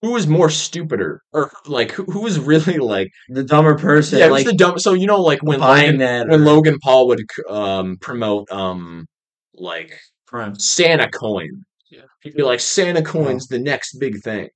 who 0.03 0.16
is 0.16 0.26
more 0.29 0.49
stupider 0.49 1.22
or 1.33 1.51
like 1.66 1.91
who, 1.91 2.05
who 2.05 2.26
is 2.26 2.39
really 2.39 2.79
like 2.79 3.11
the 3.29 3.43
dumber 3.43 3.76
person. 3.76 4.18
yeah, 4.20 4.26
like 4.26 4.47
the 4.47 4.53
dumb? 4.53 4.79
So 4.79 4.93
you 4.93 5.07
know, 5.07 5.20
like 5.20 5.43
when 5.43 5.61
Logan, 5.61 5.99
when 5.99 6.31
or- 6.31 6.39
Logan 6.39 6.79
Paul 6.81 7.09
would 7.09 7.24
um 7.49 7.97
promote 8.01 8.51
um 8.53 9.07
like 9.55 9.99
Prime. 10.29 10.59
Santa 10.59 11.09
coin, 11.11 11.64
Yeah. 11.91 12.03
he'd 12.22 12.35
be 12.35 12.43
like 12.43 12.61
Santa 12.61 13.03
coin's 13.03 13.47
the 13.49 13.59
next 13.59 13.99
big 13.99 14.20
thing. 14.22 14.49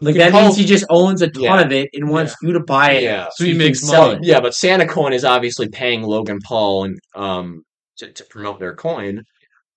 Like 0.00 0.16
that 0.16 0.32
means 0.32 0.56
he 0.56 0.64
just 0.64 0.84
owns 0.90 1.22
a 1.22 1.28
ton 1.28 1.42
Yeah. 1.42 1.60
of 1.60 1.72
it 1.72 1.88
and 1.94 2.10
wants 2.10 2.34
you 2.42 2.52
to 2.52 2.60
buy 2.60 2.92
it. 2.92 3.02
Yeah. 3.04 3.28
So 3.34 3.44
he 3.44 3.50
can 3.52 3.58
makes 3.58 3.80
sell 3.80 4.08
money. 4.08 4.18
it. 4.18 4.24
Yeah, 4.24 4.40
but 4.40 4.54
Santa 4.54 4.86
coin 4.86 5.12
is 5.12 5.24
obviously 5.24 5.68
paying 5.68 6.02
Logan 6.02 6.40
Paul 6.44 6.84
and 6.84 6.98
um 7.14 7.62
to, 7.98 8.10
to 8.12 8.24
promote 8.24 8.58
their 8.58 8.74
coin. 8.74 9.22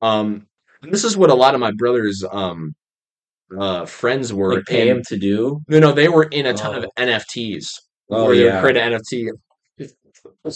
Um, 0.02 0.48
and 0.82 0.92
this 0.92 1.04
is 1.04 1.16
what 1.16 1.30
a 1.30 1.36
lot 1.36 1.54
of 1.54 1.60
my 1.60 1.72
brothers 1.78 2.24
um 2.32 2.74
uh 3.58 3.86
friends 3.86 4.34
were 4.34 4.56
Like 4.56 4.66
pay 4.66 4.90
in- 4.90 4.98
him 4.98 5.04
to 5.08 5.18
do. 5.18 5.62
No, 5.70 5.80
no, 5.80 5.92
they 5.94 6.10
were 6.10 6.24
in 6.24 6.48
a 6.48 6.54
ton 6.54 6.76
of 6.76 6.86
Oh. 6.86 7.02
NFTs 7.04 7.68
Oh, 8.10 8.26
where 8.26 8.36
they 8.36 8.46
yeah. 8.46 8.56
would 8.56 8.62
create 8.74 8.78
an 8.78 8.94
NFT. 8.94 9.30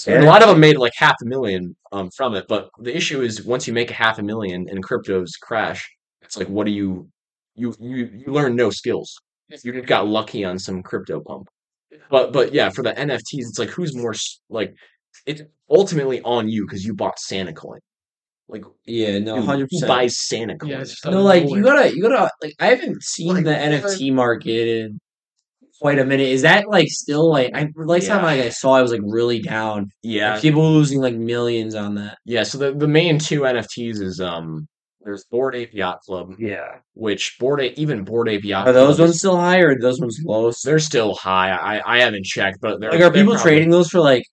And 0.07 0.23
a 0.23 0.27
lot 0.27 0.41
of 0.41 0.49
them 0.49 0.59
made 0.59 0.77
like 0.77 0.93
half 0.95 1.15
a 1.21 1.25
million 1.25 1.75
um, 1.91 2.09
from 2.11 2.35
it, 2.35 2.47
but 2.47 2.69
the 2.79 2.95
issue 2.95 3.21
is 3.21 3.43
once 3.43 3.67
you 3.67 3.73
make 3.73 3.91
a 3.91 3.93
half 3.93 4.19
a 4.19 4.23
million 4.23 4.67
and 4.69 4.83
cryptos 4.83 5.31
crash, 5.41 5.89
it's 6.21 6.37
like 6.37 6.47
what 6.47 6.65
do 6.65 6.71
you 6.71 7.09
you 7.55 7.75
you 7.79 8.09
you 8.25 8.31
learn 8.31 8.55
no 8.55 8.69
skills. 8.69 9.13
You 9.63 9.73
just 9.73 9.87
got 9.87 10.07
lucky 10.07 10.45
on 10.45 10.57
some 10.57 10.81
crypto 10.81 11.19
pump. 11.19 11.49
But 12.09 12.31
but 12.31 12.53
yeah, 12.53 12.69
for 12.69 12.83
the 12.83 12.93
NFTs, 12.93 13.47
it's 13.49 13.59
like 13.59 13.69
who's 13.69 13.95
more 13.95 14.13
like 14.49 14.73
it's 15.25 15.41
ultimately 15.69 16.21
on 16.21 16.47
you 16.49 16.65
because 16.65 16.85
you 16.85 16.93
bought 16.93 17.19
Santa 17.19 17.53
coin. 17.53 17.79
Like 18.47 18.63
Yeah, 18.85 19.19
no, 19.19 19.41
hundred 19.41 19.69
percent. 19.69 19.87
buys 19.87 20.19
Santa 20.19 20.57
coins? 20.57 20.99
Yeah, 21.03 21.11
No, 21.11 21.21
like 21.21 21.49
you 21.49 21.63
gotta, 21.63 21.95
you 21.95 22.01
gotta, 22.01 22.29
like 22.41 22.53
I 22.59 22.67
haven't 22.67 23.01
seen 23.01 23.33
Like, 23.33 23.45
the? 23.45 23.51
NFT 23.51 24.13
market 24.13 24.67
in 24.67 24.99
quite 25.81 25.99
a 25.99 26.05
minute. 26.05 26.27
Is 26.29 26.43
that 26.43 26.67
like 26.69 26.87
still 26.89 27.29
like 27.29 27.51
I 27.53 27.67
last 27.75 28.07
time 28.07 28.23
like 28.23 28.39
I 28.39 28.49
saw, 28.49 28.73
I 28.73 28.81
was 28.81 28.91
like 28.91 29.01
really 29.03 29.41
down. 29.41 29.89
yeah, 30.03 30.33
Like, 30.33 30.41
people 30.41 30.71
losing 30.71 31.01
like 31.01 31.15
millions 31.15 31.75
on 31.75 31.95
that. 31.95 32.17
yeah. 32.25 32.43
So 32.43 32.57
the 32.57 32.73
the 32.73 32.87
main 32.87 33.19
two 33.19 33.41
NFTs 33.41 33.99
is 34.01 34.21
um 34.21 34.67
there's 35.03 35.25
Bored 35.31 35.55
Ape 35.55 35.73
Yacht 35.73 35.99
Club, 36.05 36.35
Yeah, 36.37 36.77
which 36.93 37.35
Bored 37.39 37.59
Ape 37.59 37.73
even 37.77 38.03
Bored 38.03 38.29
Ape 38.29 38.43
Yacht 38.43 38.67
are 38.67 38.71
those 38.73 38.97
Club 38.97 39.05
ones 39.07 39.11
is- 39.15 39.19
still 39.19 39.35
high 39.37 39.59
or 39.59 39.71
are 39.71 39.79
those 39.79 39.99
ones 39.99 40.21
low? 40.23 40.51
they're 40.63 40.77
still 40.79 41.15
high. 41.15 41.49
I 41.51 41.95
I 41.97 41.99
haven't 42.01 42.23
checked, 42.25 42.59
but 42.61 42.79
they're 42.79 42.91
Like, 42.91 42.99
are 42.99 43.03
they're 43.05 43.11
people 43.11 43.33
probably- 43.33 43.51
trading 43.51 43.69
those 43.71 43.89
for 43.89 43.99
like 43.99 44.23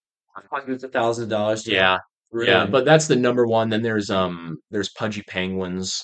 hundreds 0.52 0.84
of 0.84 0.92
thousands 0.92 1.24
of 1.24 1.30
dollars? 1.30 1.66
Yeah, 1.66 1.98
really? 2.30 2.50
Yeah, 2.50 2.66
but 2.66 2.84
that's 2.84 3.06
the 3.08 3.16
number 3.16 3.46
one. 3.46 3.70
Then 3.70 3.82
there's 3.82 4.10
um 4.10 4.58
there's 4.70 4.90
Pudgy 4.90 5.22
Penguins. 5.26 6.02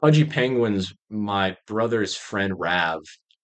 Pudgy 0.00 0.24
Penguins, 0.24 0.92
my 1.10 1.56
brother's 1.66 2.14
friend 2.14 2.52
Rav, 2.58 3.00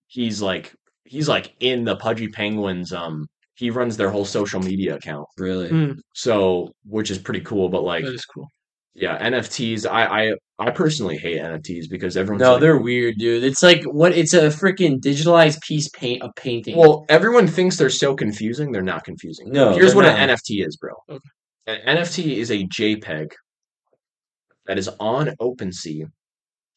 he's 0.06 0.40
like 0.42 0.72
he's 1.04 1.28
like 1.28 1.54
in 1.60 1.84
the 1.84 1.96
Pudgy 1.96 2.28
Penguins 2.28 2.92
um 2.92 3.26
he 3.54 3.68
runs 3.70 3.96
their 3.98 4.10
whole 4.10 4.24
social 4.24 4.60
media 4.60 4.94
account. 4.96 5.26
really. 5.36 5.68
Mm, 5.68 5.98
So, 6.14 6.72
which 6.84 7.10
is 7.10 7.18
pretty 7.18 7.40
cool, 7.42 7.68
but 7.68 7.82
like 7.82 8.04
that 8.04 8.14
is 8.14 8.24
cool. 8.24 8.48
yeah, 8.94 9.18
NFTs 9.28 9.86
I 9.90 10.30
I 10.30 10.34
I 10.58 10.70
personally 10.70 11.16
hate 11.18 11.38
NFTs 11.40 11.88
because 11.90 12.16
everyone's 12.16 12.40
No, 12.42 12.52
like, 12.52 12.60
they're 12.60 12.78
weird, 12.78 13.16
dude. 13.18 13.44
It's 13.44 13.62
like 13.62 13.82
what? 13.84 14.12
It's 14.12 14.32
a 14.34 14.48
freaking 14.48 14.98
digitalized 15.00 15.60
piece 15.62 15.88
paint 15.90 16.22
a 16.22 16.30
painting. 16.36 16.76
well, 16.76 17.04
everyone 17.08 17.46
thinks 17.46 17.76
they're 17.76 17.90
so 17.90 18.14
confusing, 18.14 18.72
they're 18.72 18.82
not 18.82 19.04
confusing. 19.04 19.50
No, 19.50 19.72
Here's 19.74 19.94
what 19.94 20.02
not. 20.06 20.18
an 20.18 20.30
NFT 20.30 20.66
is, 20.66 20.76
bro. 20.76 20.92
Okay. 21.08 21.20
An 21.66 21.96
NFT 21.98 22.36
is 22.36 22.50
a 22.50 22.66
JPEG 22.66 23.30
that 24.66 24.78
is 24.78 24.88
on 24.98 25.28
OpenSea 25.40 26.04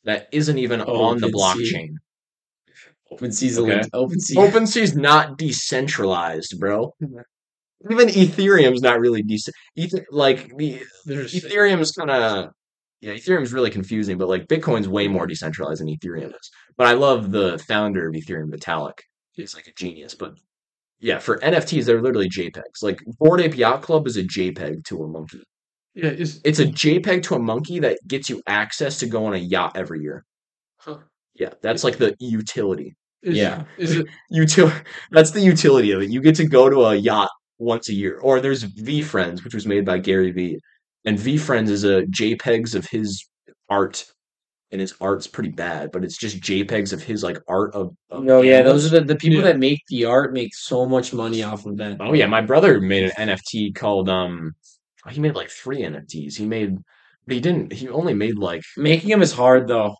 that 0.03 0.28
isn't 0.34 0.57
even 0.57 0.82
on 0.82 1.19
the 1.19 1.28
OpenSea. 1.28 1.32
blockchain. 1.74 1.89
OpenSea's 3.18 3.59
Okay. 3.59 3.74
okay. 3.80 3.89
OpenSea. 3.93 4.36
OpenSea 4.36 4.82
is 4.82 4.95
not 4.95 5.38
decentralized, 5.38 6.59
bro. 6.59 6.93
Even 7.91 8.07
Ethereum's 8.07 8.82
not 8.82 8.99
really 8.99 9.22
decent. 9.24 9.55
Ether- 9.76 10.05
like 10.11 10.55
the 10.57 10.82
There's 11.05 11.34
Ethereum's 11.34 11.91
kind 11.91 12.09
of 12.11 12.49
yeah, 13.01 13.11
Ethereum's 13.14 13.51
really 13.51 13.70
confusing, 13.70 14.18
but 14.18 14.30
like 14.30 14.47
Bitcoin's 14.47 14.88
way 14.88 15.09
more 15.09 15.28
decentralized 15.28 15.82
than 15.82 15.89
Ethereum 15.89 16.30
is. 16.30 16.49
But 16.78 16.88
I 16.88 16.93
love 16.93 17.32
the 17.32 17.57
founder 17.68 18.07
of 18.07 18.14
Ethereum, 18.16 18.49
Vitalik. 18.53 18.99
He's 19.34 19.53
like 19.53 19.68
a 19.68 19.74
genius. 19.74 20.16
But 20.16 20.36
yeah, 21.01 21.20
for 21.20 21.38
NFTs, 21.39 21.84
they're 21.86 22.01
literally 22.01 22.30
JPEGs. 22.30 22.82
Like 22.82 23.01
Bored 23.20 23.41
Ape 23.41 23.57
Yacht 23.57 23.82
Club 23.82 24.07
is 24.07 24.16
a 24.16 24.24
JPEG 24.24 24.86
to 24.86 25.03
a 25.03 25.07
monkey. 25.09 25.43
yeah. 25.95 26.11
Is 26.11 26.39
It's 26.45 26.59
a 26.59 26.66
JPEG 26.66 27.24
to 27.24 27.36
a 27.36 27.39
monkey 27.39 27.80
that 27.80 27.97
gets 28.07 28.30
you 28.30 28.41
access 28.47 28.99
to 28.99 29.07
go 29.07 29.26
on 29.26 29.34
a 29.34 29.38
yacht 29.38 29.74
every 29.76 29.99
year. 29.99 30.24
huh, 30.78 30.99
Yeah, 31.36 31.49
that's 31.61 31.84
like 31.84 31.97
the 31.97 32.16
utility. 32.20 32.95
Is, 33.24 33.38
Yeah. 33.38 33.63
Is 33.78 33.95
it 33.97 34.07
Util 34.32 34.71
that's 35.11 35.32
the 35.32 35.41
utility 35.41 35.91
of 35.91 36.01
it. 36.01 36.09
You 36.09 36.21
get 36.21 36.36
to 36.36 36.45
go 36.45 36.69
to 36.69 36.82
a 36.86 36.95
yacht 36.95 37.30
once 37.59 37.89
a 37.89 37.93
year. 37.93 38.19
Or 38.19 38.39
there's 38.39 38.63
VeeFriends, 38.65 39.43
which 39.43 39.53
was 39.55 39.65
made 39.65 39.86
by 39.86 39.97
Gary 39.97 40.32
Vee. 40.32 40.59
And 41.05 41.17
VeeFriends 41.17 41.69
is 41.69 41.84
a 41.84 42.03
JPEGs 42.03 42.76
of 42.76 42.86
his 42.86 43.26
art. 43.69 44.05
And 44.71 44.82
his 44.82 44.95
art's 44.99 45.28
pretty 45.28 45.49
bad, 45.51 45.91
but 45.91 46.03
it's 46.03 46.17
just 46.17 46.41
JPEGs 46.41 46.93
of 46.93 47.03
his 47.03 47.21
like 47.21 47.38
art 47.47 47.76
of, 47.76 47.95
of 48.09 48.24
No, 48.24 48.41
yeah, 48.41 48.63
those 48.63 48.88
are 48.91 48.99
the, 48.99 49.05
the 49.05 49.15
people 49.15 49.38
Yeah. 49.38 49.43
that 49.45 49.59
make 49.59 49.82
the 49.88 50.05
art 50.05 50.34
make 50.34 50.55
so 50.55 50.88
much 50.88 51.13
money 51.13 51.43
off 51.43 51.67
of 51.67 51.78
that. 51.78 51.97
Oh 51.99 52.13
yeah, 52.13 52.26
my 52.26 52.41
brother 52.41 52.82
made 52.82 53.03
an 53.15 53.30
NFT 53.30 53.76
called 53.76 54.09
um 54.09 54.53
he 55.11 55.19
made 55.19 55.36
like 55.36 55.51
three 55.51 55.82
NFTs. 55.82 56.36
He 56.36 56.47
made 56.47 56.76
but 57.28 57.36
he 57.36 57.39
didn't 57.39 57.71
he 57.71 57.88
only 57.88 58.15
made 58.15 58.39
like 58.39 58.63
Making 58.76 59.11
them 59.11 59.21
is 59.21 59.32
hard 59.32 59.67
though. 59.67 59.95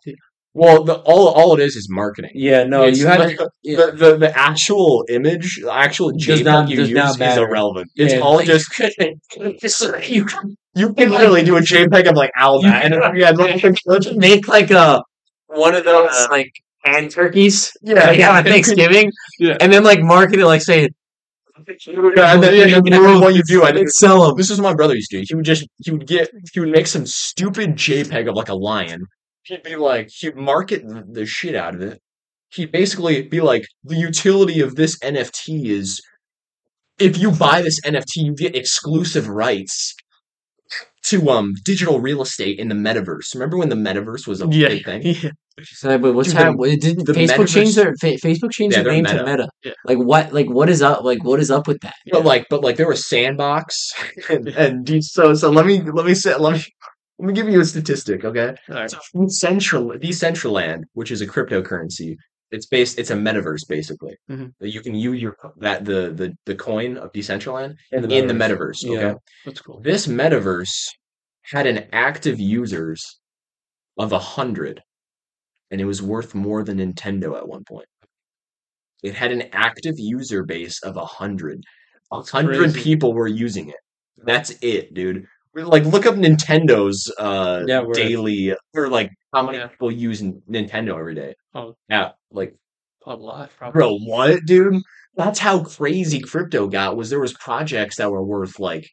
Well 0.54 0.84
the 0.84 0.94
all 1.10 1.28
all 1.28 1.54
it 1.54 1.60
is 1.62 1.76
is 1.76 1.88
marketing. 1.90 2.30
Yeah, 2.34 2.64
no, 2.64 2.84
It's 2.84 2.98
you 2.98 3.06
have 3.06 3.18
like 3.20 3.36
to. 3.38 3.50
yeah. 3.62 3.76
the, 3.76 3.92
the 3.92 4.16
the 4.18 4.38
actual 4.38 5.04
image, 5.08 5.60
the 5.62 5.72
actual 5.72 6.10
Does 6.12 6.40
JPEG 6.40 6.44
not- 6.44 6.68
you 6.70 6.76
does 6.76 6.88
use 6.90 6.96
not 6.96 7.10
is 7.12 7.18
matter. 7.18 7.46
irrelevant. 7.46 7.88
It's 7.96 8.14
Yeah, 8.14 8.20
all 8.20 8.40
just 8.42 8.66
you 10.10 10.24
can 10.24 10.56
you 10.76 10.92
can 10.94 11.10
literally 11.10 11.44
do 11.44 11.56
a 11.56 11.60
JPEG 11.60 12.08
of 12.08 12.16
like 12.16 12.30
Alba, 12.36 12.68
and 12.68 12.94
yeah, 13.16 13.30
let's 13.86 14.12
make 14.26 14.48
like 14.48 14.70
a 14.70 15.02
one 15.46 15.74
of 15.74 15.84
those 15.84 16.10
uh, 16.10 16.28
like 16.30 16.50
hand 16.84 17.10
turkeys. 17.10 17.72
yeah, 17.82 18.06
Like 18.06 18.20
on 18.20 18.44
Thanksgiving, 18.52 19.10
Yeah. 19.38 19.56
and 19.60 19.72
then 19.72 19.82
like 19.84 20.00
market 20.00 20.38
it 20.40 20.46
like 20.46 20.62
say, 20.62 20.88
yeah, 21.86 22.34
and 22.34 22.42
then, 22.42 22.74
and 22.74 22.86
then 22.86 23.20
what 23.20 23.34
you 23.34 23.42
do, 23.46 23.62
I 23.64 23.72
think 23.72 23.88
sell 23.88 24.26
them. 24.26 24.36
this 24.36 24.50
is 24.50 24.60
what 24.60 24.70
my 24.70 24.74
brother 24.74 24.94
used 24.94 25.10
to 25.12 25.18
do. 25.20 25.24
He 25.28 25.34
would 25.34 25.44
just 25.44 25.66
he 25.84 25.90
would 25.92 26.06
get 26.06 26.28
he 26.52 26.60
would 26.60 26.70
make 26.70 26.86
some 26.86 27.06
stupid 27.06 27.76
JPEG 27.76 28.28
of 28.28 28.34
like 28.34 28.48
a 28.48 28.54
lion. 28.54 29.06
He'd 29.44 29.62
be 29.62 29.76
like 29.76 30.08
he'd 30.10 30.36
market 30.36 30.86
the, 30.86 31.04
the 31.06 31.26
shit 31.26 31.54
out 31.54 31.74
of 31.74 31.82
it. 31.82 32.00
He'd 32.50 32.72
basically 32.72 33.22
be 33.22 33.40
like 33.40 33.66
the 33.82 33.96
utility 33.96 34.60
of 34.60 34.76
this 34.76 34.98
NFT 35.00 35.66
is 35.66 36.00
if 36.98 37.18
you 37.18 37.30
buy 37.30 37.62
this 37.62 37.80
NFT, 37.82 38.16
you 38.16 38.34
get 38.34 38.54
exclusive 38.54 39.28
rights 39.28 39.94
to 41.04 41.28
um 41.28 41.52
digital 41.64 42.00
real 42.00 42.22
estate 42.22 42.58
in 42.58 42.68
the 42.68 42.74
metaverse. 42.74 43.34
Remember 43.34 43.58
when 43.58 43.68
the 43.68 43.76
metaverse 43.76 44.26
was 44.26 44.40
a 44.40 44.48
yeah, 44.48 44.68
big 44.68 44.84
thing? 44.84 45.02
yeah. 45.22 45.30
So, 45.62 45.98
but 45.98 46.14
what's 46.14 46.30
Dude, 46.30 46.38
happening? 46.38 46.78
Didn't 46.78 47.04
the 47.06 47.12
Facebook 47.12 47.48
change 47.52 47.74
their 47.76 47.94
fa- 48.00 48.16
Facebook 48.16 48.50
changed 48.50 48.76
Yeah, 48.76 48.82
their 48.82 48.92
they're 48.92 49.02
name 49.02 49.04
to 49.04 49.12
Meta. 49.12 49.24
Meta? 49.24 49.48
Yeah. 49.62 49.72
Like 49.84 49.98
what? 49.98 50.32
Like 50.32 50.48
what 50.48 50.68
is 50.68 50.82
up? 50.82 51.04
Like 51.04 51.22
what 51.22 51.38
is 51.38 51.50
up 51.50 51.68
with 51.68 51.80
that? 51.82 51.94
But 52.10 52.24
like, 52.24 52.46
but 52.50 52.62
like, 52.62 52.76
there 52.76 52.88
was 52.88 53.08
Sandbox, 53.08 53.92
and, 54.28 54.48
and 54.48 54.88
so 55.04 55.34
so. 55.34 55.50
Let 55.50 55.66
me 55.66 55.80
let 55.82 56.06
me 56.06 56.14
say 56.14 56.34
let 56.36 56.54
me 56.54 56.64
let 57.24 57.28
me 57.28 57.32
give 57.40 57.48
you 57.48 57.60
a 57.60 57.64
statistic, 57.64 58.24
okay? 58.24 58.54
All 58.68 58.74
right. 58.76 58.90
So 58.90 58.98
Decentral 59.14 59.98
Decentraland, 60.02 60.84
which 60.92 61.10
is 61.10 61.22
a 61.22 61.26
cryptocurrency, 61.26 62.16
it's 62.50 62.66
based. 62.66 62.98
It's 62.98 63.10
a 63.10 63.14
metaverse 63.14 63.66
basically. 63.66 64.14
Mhm. 64.30 64.52
You 64.60 64.80
can 64.82 64.94
use 64.94 65.20
your 65.22 65.36
that 65.58 65.84
the 65.86 66.10
the 66.20 66.36
the 66.44 66.54
coin 66.54 66.98
of 66.98 67.12
Decentraland 67.12 67.76
In 67.92 68.10
in 68.10 68.26
the 68.26 68.34
metaverse. 68.34 68.84
Okay, 68.84 68.94
Yeah. 68.94 69.14
That's 69.46 69.60
cool. 69.60 69.80
this 69.80 70.06
metaverse 70.06 70.88
had 71.42 71.66
an 71.66 71.86
active 71.92 72.38
users 72.38 73.18
of 73.96 74.12
a 74.12 74.18
hundred, 74.18 74.82
and 75.70 75.80
it 75.80 75.86
was 75.86 76.02
worth 76.02 76.34
more 76.34 76.62
than 76.62 76.76
Nintendo 76.78 77.36
at 77.38 77.48
one 77.48 77.64
point. 77.64 77.86
It 79.02 79.14
had 79.14 79.32
an 79.32 79.42
active 79.52 79.94
user 79.98 80.44
base 80.44 80.82
of 80.82 80.96
a 80.98 81.04
hundred. 81.06 81.62
A 82.12 82.20
hundred 82.22 82.74
people 82.74 83.14
were 83.14 83.28
using 83.28 83.68
it. 83.70 83.76
That's 84.18 84.50
it, 84.62 84.92
dude. 84.94 85.26
We're 85.54 85.64
Like, 85.64 85.84
look 85.84 86.04
up 86.06 86.16
Nintendo's 86.16 87.12
uh 87.18 87.62
Yeah, 87.66 87.80
we're- 87.80 87.94
daily 87.94 88.54
or 88.74 88.88
like 88.88 89.10
how 89.32 89.42
many 89.44 89.58
Yeah. 89.58 89.68
people 89.68 89.90
use 89.92 90.22
N- 90.22 90.42
Nintendo 90.50 90.98
every 90.98 91.14
day. 91.14 91.34
Oh. 91.54 91.74
yeah, 91.88 92.10
like 92.30 92.54
A 93.06 93.14
lot, 93.14 93.50
probably. 93.56 93.78
bro, 93.78 93.98
what, 93.98 94.44
dude? 94.46 94.74
That's 95.16 95.38
how 95.38 95.62
crazy 95.62 96.20
crypto 96.20 96.66
got. 96.66 96.96
Was 96.96 97.10
there 97.10 97.20
was 97.20 97.32
projects 97.34 97.96
that 97.96 98.10
were 98.10 98.24
worth 98.24 98.58
like 98.58 98.88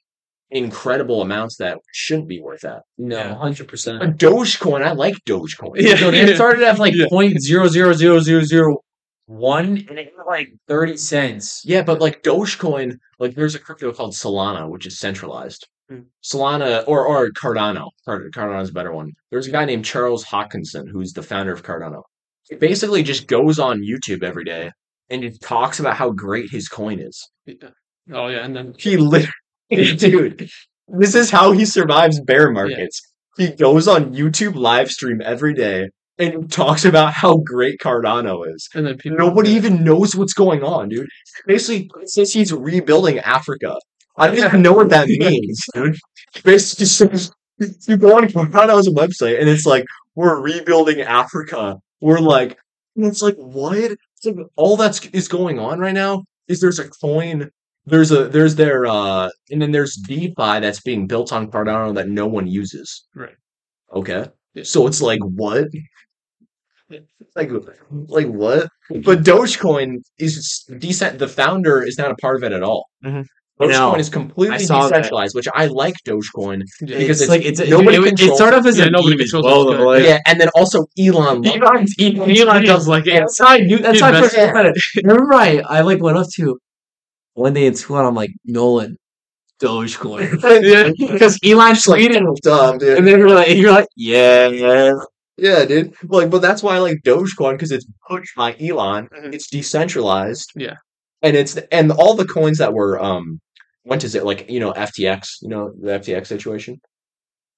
incredible 0.52 1.22
amounts 1.22 1.58
that 1.58 1.78
shouldn't 1.94 2.28
be 2.28 2.42
worth 2.42 2.62
that. 2.62 2.82
No, 2.98 3.18
Yeah. 3.18 3.36
hundred 3.36 3.68
percent. 3.68 4.00
But 4.00 4.18
Dogecoin, 4.18 4.84
I 4.84 4.92
like 4.92 5.16
Dogecoin. 5.28 5.76
Yeah. 5.78 5.96
So 5.96 6.12
they 6.12 6.36
started 6.36 6.64
at 6.64 6.78
like 6.78 6.94
Yeah. 6.96 7.08
point 7.10 7.42
zero 7.42 7.68
zero 7.68 7.94
zero 7.94 8.20
zero 8.20 8.42
zero 8.44 8.78
one, 9.28 9.86
and 9.90 9.98
it 9.98 10.12
was 10.16 10.26
like 10.28 10.50
thirty 10.68 10.98
cents. 10.98 11.62
Yeah, 11.66 11.84
but 11.84 12.02
like 12.02 12.22
Dogecoin, 12.22 12.98
like 13.18 13.34
there's 13.34 13.56
a 13.56 13.60
crypto 13.60 13.92
called 13.94 14.14
Solana, 14.14 14.70
which 14.70 14.86
is 14.86 15.00
centralized. 15.00 15.68
Solana 16.24 16.84
or 16.88 17.06
or 17.06 17.30
Cardano. 17.32 17.90
Card- 18.06 18.32
Cardano's 18.34 18.70
a 18.70 18.74
better 18.74 18.92
one. 18.94 19.12
There's 19.30 19.48
a 19.48 19.52
guy 19.52 19.66
named 19.66 19.86
Charles 19.86 20.26
Hoskinson 20.26 20.90
who's 20.92 21.14
the 21.14 21.24
founder 21.24 21.54
of 21.54 21.64
Cardano. 21.64 22.04
He 22.50 22.56
basically 22.56 23.04
just 23.04 23.28
goes 23.28 23.60
on 23.60 23.82
YouTube 23.82 24.24
every 24.24 24.44
day 24.44 24.72
and 25.10 25.24
he 25.24 25.32
talks 25.38 25.80
about 25.80 25.96
how 25.98 26.12
great 26.12 26.50
his 26.52 26.68
coin 26.68 27.00
is. 27.00 27.30
Yeah. 27.46 27.56
Uh, 28.12 28.16
oh 28.18 28.28
yeah, 28.28 28.44
and 28.46 28.56
then 28.56 28.74
He 28.78 28.98
literally, 28.98 29.32
dude, 29.98 30.50
this 30.88 31.16
is 31.16 31.30
how 31.32 31.52
he 31.52 31.66
survives 31.66 32.20
bear 32.22 32.52
markets. 32.52 33.02
He 33.38 33.50
goes 33.52 33.88
on 33.88 34.14
YouTube 34.14 34.56
live 34.56 34.90
stream 34.92 35.22
every 35.24 35.54
day 35.54 35.88
and 36.18 36.52
talks 36.52 36.84
about 36.84 37.14
how 37.14 37.38
great 37.38 37.80
Cardano 37.80 38.44
is. 38.54 38.68
and 38.76 38.86
then 38.86 38.98
people. 38.98 39.18
Nobody 39.18 39.52
even 39.52 39.84
knows 39.84 40.16
what's 40.16 40.34
going 40.34 40.64
on, 40.64 40.90
dude. 40.90 41.08
Basically, 41.48 41.90
it 42.02 42.10
says 42.10 42.34
he's 42.34 42.52
rebuilding 42.54 43.20
Africa. 43.20 43.76
I 44.18 44.28
don't 44.28 44.38
even 44.46 44.62
know 44.62 44.74
what 44.74 44.90
that 44.90 45.08
means, 45.10 45.64
dude. 45.74 45.98
Basically, 46.44 46.86
says 46.86 47.32
you 47.88 47.98
go 47.98 48.18
on 48.18 48.28
Cardano's 48.28 48.90
website 48.90 49.40
and 49.40 49.50
it's 49.50 49.66
like 49.66 49.86
we're 50.16 50.40
rebuilding 50.40 51.02
Africa. 51.02 51.78
We're 52.02 52.20
like, 52.20 52.58
and 52.96 53.06
it's 53.06 53.22
like 53.22 53.36
what? 53.36 53.76
It's 53.92 54.26
like 54.26 54.36
all 54.56 54.78
that's 54.78 55.06
is 55.08 55.28
going 55.28 55.60
on 55.60 55.80
right 55.80 55.94
now 55.94 56.24
is 56.48 56.60
there's 56.60 56.80
a 56.80 56.90
coin. 56.90 57.50
There's 57.86 58.12
a 58.12 58.28
there's 58.28 58.56
their 58.56 58.86
uh 58.86 59.30
and 59.50 59.62
then 59.62 59.72
there's 59.72 59.96
DeFi 59.96 60.34
that's 60.60 60.82
being 60.82 61.08
built 61.08 61.32
on 61.34 61.50
Cardano 61.50 61.94
that 61.96 62.10
no 62.10 62.28
one 62.28 62.48
uses. 62.48 63.08
Right. 63.16 63.36
Okay. 63.94 64.28
Yeah. 64.54 64.64
So 64.64 64.88
it's 64.88 65.02
like 65.02 65.20
what? 65.24 65.66
Like 67.36 67.50
like 67.90 68.28
what? 68.28 68.68
But 68.90 69.24
Dogecoin 69.24 70.00
is 70.18 70.66
decent. 70.80 71.20
The 71.20 71.28
founder 71.30 71.82
is 71.82 71.98
not 71.98 72.12
a 72.12 72.16
part 72.16 72.36
of 72.36 72.44
it 72.44 72.52
at 72.52 72.64
all. 72.64 72.90
Mhm. 73.06 73.26
I 73.64 73.68
know. 73.68 73.92
Dogecoin 73.94 74.00
is 74.00 74.10
completely 74.10 74.56
I 74.56 74.60
saw 74.60 74.82
that. 74.88 74.98
decentralized, 74.98 75.36
which 75.36 75.48
I 75.54 75.66
like 75.68 75.96
Dogecoin 76.08 76.62
Yeah. 76.82 76.98
because 76.98 77.22
it's, 77.22 77.22
it's, 77.22 77.30
like 77.30 77.46
it's 77.46 77.60
nobody 77.70 77.98
it, 77.98 78.02
it, 78.02 78.06
it 78.08 78.10
controls 78.18 78.38
started 78.38 78.58
off 78.58 78.66
as 78.66 78.78
Yeah, 78.78 78.86
a 78.86 78.90
nobody 78.92 79.16
meme 79.18 79.28
controls 79.28 79.46
well. 79.46 79.72
it. 79.74 79.80
like- 79.86 80.04
yeah, 80.04 80.20
and 80.28 80.40
then 80.42 80.50
also 80.56 80.86
Elon. 80.98 81.42
Musk. 81.42 81.56
Elon, 81.58 81.86
Elon, 82.00 82.32
Elon 82.38 82.64
does 82.66 82.88
like 82.88 83.08
it. 83.08 83.20
That's 83.20 83.38
how 83.40 83.48
I 83.48 83.58
knew. 83.60 83.78
That's 83.80 84.00
He 84.00 84.04
how 84.06 84.12
I 84.12 84.22
first 84.22 84.34
invested. 84.36 84.40
heard 84.40 84.50
about 84.52 84.66
it. 84.68 84.78
Remember, 85.06 85.34
I 85.34 85.62
I 85.78 85.82
like 85.82 86.02
went 86.02 86.18
up 86.18 86.28
to 86.36 86.58
one 87.34 87.54
day 87.54 87.66
in 87.66 87.76
school 87.76 87.98
and 87.98 88.08
I'm 88.08 88.16
like 88.16 88.32
Nolan, 88.46 88.98
Dogecoin, 89.62 90.42
Yeah. 90.64 90.90
because 91.14 91.38
Elon 91.46 91.76
Just 91.76 91.88
like 91.88 92.02
tweeted, 92.02 92.36
dumb, 92.42 92.78
dude. 92.80 92.98
and 92.98 93.08
then 93.08 93.20
you're 93.20 93.30
like, 93.30 93.56
you're 93.56 93.72
like, 93.72 93.88
yeah, 93.96 94.48
yeah. 94.48 94.94
Yeah, 95.38 95.66
dude. 95.66 95.94
Like, 96.04 96.30
but 96.30 96.42
that's 96.42 96.62
why 96.62 96.76
I 96.76 96.80
like 96.80 96.98
Dogecoin 97.06 97.54
because 97.54 97.72
it's 97.72 97.86
pushed 98.08 98.36
by 98.36 98.56
Elon. 98.60 99.08
Mhm. 99.08 99.34
It's 99.34 99.50
decentralized. 99.50 100.52
Yeah. 100.56 100.76
and 101.24 101.36
it's 101.38 101.56
and 101.72 101.92
all 101.92 102.16
the 102.16 102.26
coins 102.26 102.58
that 102.58 102.74
were 102.74 103.00
um 103.02 103.40
went 103.84 104.02
to 104.02 104.18
it 104.18 104.26
like 104.26 104.50
you 104.50 104.60
know 104.60 104.74
FTX, 104.74 105.28
you 105.42 105.50
know 105.50 105.72
the 105.80 105.92
FTX 106.00 106.28
situation. 106.28 106.80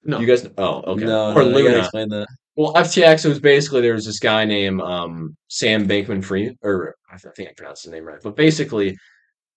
No. 0.04 0.20
you 0.20 0.26
guys. 0.26 0.46
Oh, 0.58 0.82
okay. 0.92 1.04
No, 1.04 1.32
or 1.32 1.42
no, 1.42 1.48
you 1.48 1.52
gotta 1.52 1.64
Luna. 1.64 1.78
explain 1.78 2.08
that. 2.10 2.26
Well, 2.56 2.74
FTX 2.74 3.24
it 3.24 3.28
was 3.28 3.40
basically 3.40 3.80
there 3.80 3.94
was 3.94 4.04
this 4.04 4.18
guy 4.20 4.44
named 4.44 4.80
um 4.80 5.36
Sam 5.48 5.88
Bankman 5.88 6.22
Fried, 6.24 6.56
or 6.62 6.94
I 7.10 7.16
think 7.18 7.48
I 7.48 7.52
pronounced 7.56 7.84
his 7.84 7.92
name 7.92 8.04
right, 8.04 8.20
but 8.22 8.36
basically 8.36 8.96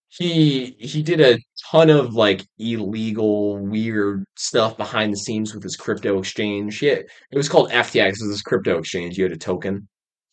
he 0.10 0.76
he 0.80 1.04
did 1.04 1.20
a 1.20 1.38
ton 1.70 1.90
of 1.90 2.14
like 2.14 2.46
illegal 2.60 3.58
weird 3.58 4.24
stuff 4.38 4.78
behind 4.78 5.12
the 5.12 5.18
scenes 5.18 5.54
with 5.54 5.64
his 5.64 5.76
crypto 5.76 6.18
exchange. 6.20 6.80
He 6.80 6.86
had- 6.88 7.06
it 7.32 7.38
was 7.38 7.50
called 7.50 7.72
FTX, 7.72 8.08
it 8.08 8.16
was 8.22 8.30
this 8.30 8.42
crypto 8.42 8.78
exchange. 8.78 9.18
You 9.18 9.26
had 9.26 9.34
a 9.34 9.38
token, 9.38 9.88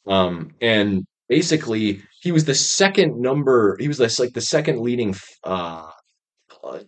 um, 0.06 0.52
and 0.60 1.04
basically 1.28 2.02
he 2.22 2.30
was 2.30 2.44
the 2.44 2.54
second 2.54 3.20
number. 3.20 3.76
He 3.80 3.88
was 3.88 3.98
this 3.98 4.20
like 4.20 4.32
the 4.32 4.40
second 4.40 4.78
leading 4.80 5.14
uh, 5.42 5.90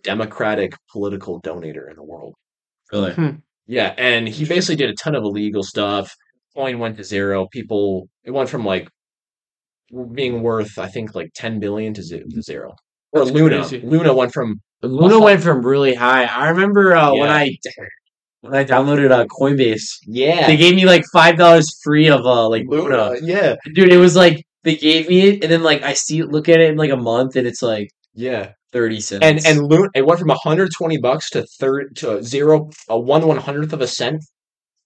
Democratic 0.03 0.73
political 0.91 1.41
donator 1.41 1.89
in 1.89 1.95
the 1.95 2.03
world. 2.03 2.35
Really? 2.91 3.37
Yeah, 3.67 3.93
and 3.97 4.27
he 4.27 4.45
basically 4.45 4.77
did 4.77 4.89
a 4.89 4.95
ton 4.95 5.15
of 5.15 5.23
illegal 5.23 5.63
stuff. 5.63 6.13
Coin 6.55 6.79
went 6.79 6.97
to 6.97 7.03
zero. 7.03 7.47
People, 7.51 8.07
it 8.23 8.31
went 8.31 8.49
from 8.49 8.65
like 8.65 8.87
being 10.13 10.41
worth, 10.41 10.77
I 10.77 10.87
think, 10.87 11.15
like 11.15 11.29
ten 11.35 11.59
billion 11.59 11.93
to 11.93 12.03
ze- 12.03 12.23
to 12.23 12.41
zero. 12.41 12.75
Or 13.11 13.25
That's 13.25 13.31
Luna, 13.31 13.59
crazy. 13.59 13.81
Luna 13.81 14.13
went 14.13 14.33
from 14.33 14.61
Luna 14.81 15.19
went 15.19 15.41
from 15.41 15.65
really 15.65 15.95
high. 15.95 16.25
I 16.25 16.49
remember 16.49 16.95
uh, 16.95 17.13
when 17.13 17.29
I 17.29 17.49
when 18.41 18.55
I 18.55 18.63
downloaded 18.63 19.11
uh, 19.11 19.25
Coinbase, 19.25 19.97
yeah, 20.05 20.47
they 20.47 20.57
gave 20.57 20.75
me 20.75 20.85
like 20.85 21.03
five 21.11 21.37
dollars 21.37 21.67
free 21.83 22.07
of 22.07 22.25
uh 22.25 22.47
like 22.49 22.63
Luna. 22.67 23.11
Luna, 23.11 23.19
yeah, 23.21 23.55
Dude, 23.73 23.91
it 23.91 23.97
was 23.97 24.15
like 24.15 24.45
they 24.63 24.75
gave 24.75 25.09
me 25.09 25.21
it, 25.27 25.43
and 25.43 25.51
then 25.51 25.63
like 25.63 25.83
I 25.83 25.93
see 25.93 26.23
look 26.23 26.47
at 26.49 26.59
it 26.59 26.69
in 26.69 26.77
like 26.77 26.91
a 26.91 26.97
month, 26.97 27.35
and 27.35 27.47
it's 27.47 27.61
like 27.61 27.89
yeah, 28.13 28.53
thirty 28.77 28.99
cents. 29.01 29.23
and 29.27 29.37
and 29.45 29.67
Luna, 29.67 29.89
it 29.95 30.05
went 30.05 30.19
from 30.19 30.29
one 30.29 30.37
hundred 30.43 30.69
twenty 30.77 30.97
bucks 30.97 31.29
to 31.31 31.45
third 31.59 31.95
to 31.97 32.21
zero, 32.23 32.69
a 32.89 32.99
one 32.99 33.25
one 33.27 33.37
hundredth 33.37 33.73
of 33.73 33.81
a 33.81 33.87
cent 33.87 34.23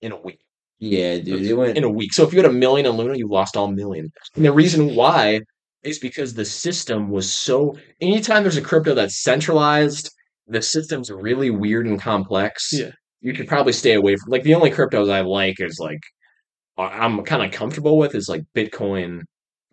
in 0.01 0.11
a 0.11 0.19
week. 0.27 0.39
yeah, 0.79 1.17
dude, 1.17 1.43
it 1.45 1.53
went. 1.53 1.77
in 1.77 1.83
a 1.83 1.89
week. 1.89 2.13
So 2.13 2.23
if 2.25 2.33
you 2.33 2.39
had 2.41 2.49
a 2.49 2.53
million 2.53 2.85
in 2.85 2.93
Luna, 2.93 3.15
you 3.17 3.27
lost 3.27 3.55
all 3.57 3.67
million. 3.67 4.09
And 4.35 4.45
the 4.45 4.51
reason 4.51 4.95
why 4.95 5.41
is 5.83 5.99
because 5.99 6.33
the 6.33 6.45
system 6.45 7.09
was 7.09 7.31
so. 7.31 7.75
Anytime 7.99 8.43
there's 8.43 8.57
a 8.57 8.61
crypto 8.61 8.93
that's 8.93 9.21
centralized, 9.23 10.09
the 10.47 10.61
system's 10.61 11.09
really 11.11 11.49
weird 11.49 11.85
and 11.87 11.99
complex. 11.99 12.69
Yeah. 12.73 12.91
you 13.21 13.33
could 13.33 13.47
probably 13.47 13.73
stay 13.73 13.93
away 13.93 14.15
from. 14.15 14.29
Like 14.31 14.43
the 14.43 14.55
only 14.55 14.71
cryptos 14.71 15.11
I 15.11 15.21
like 15.21 15.59
is 15.59 15.77
like 15.79 16.01
I- 16.77 16.99
I'm 17.03 17.23
kind 17.23 17.43
of 17.43 17.51
comfortable 17.51 17.97
with 17.97 18.15
is 18.15 18.29
like 18.29 18.43
Bitcoin. 18.55 19.21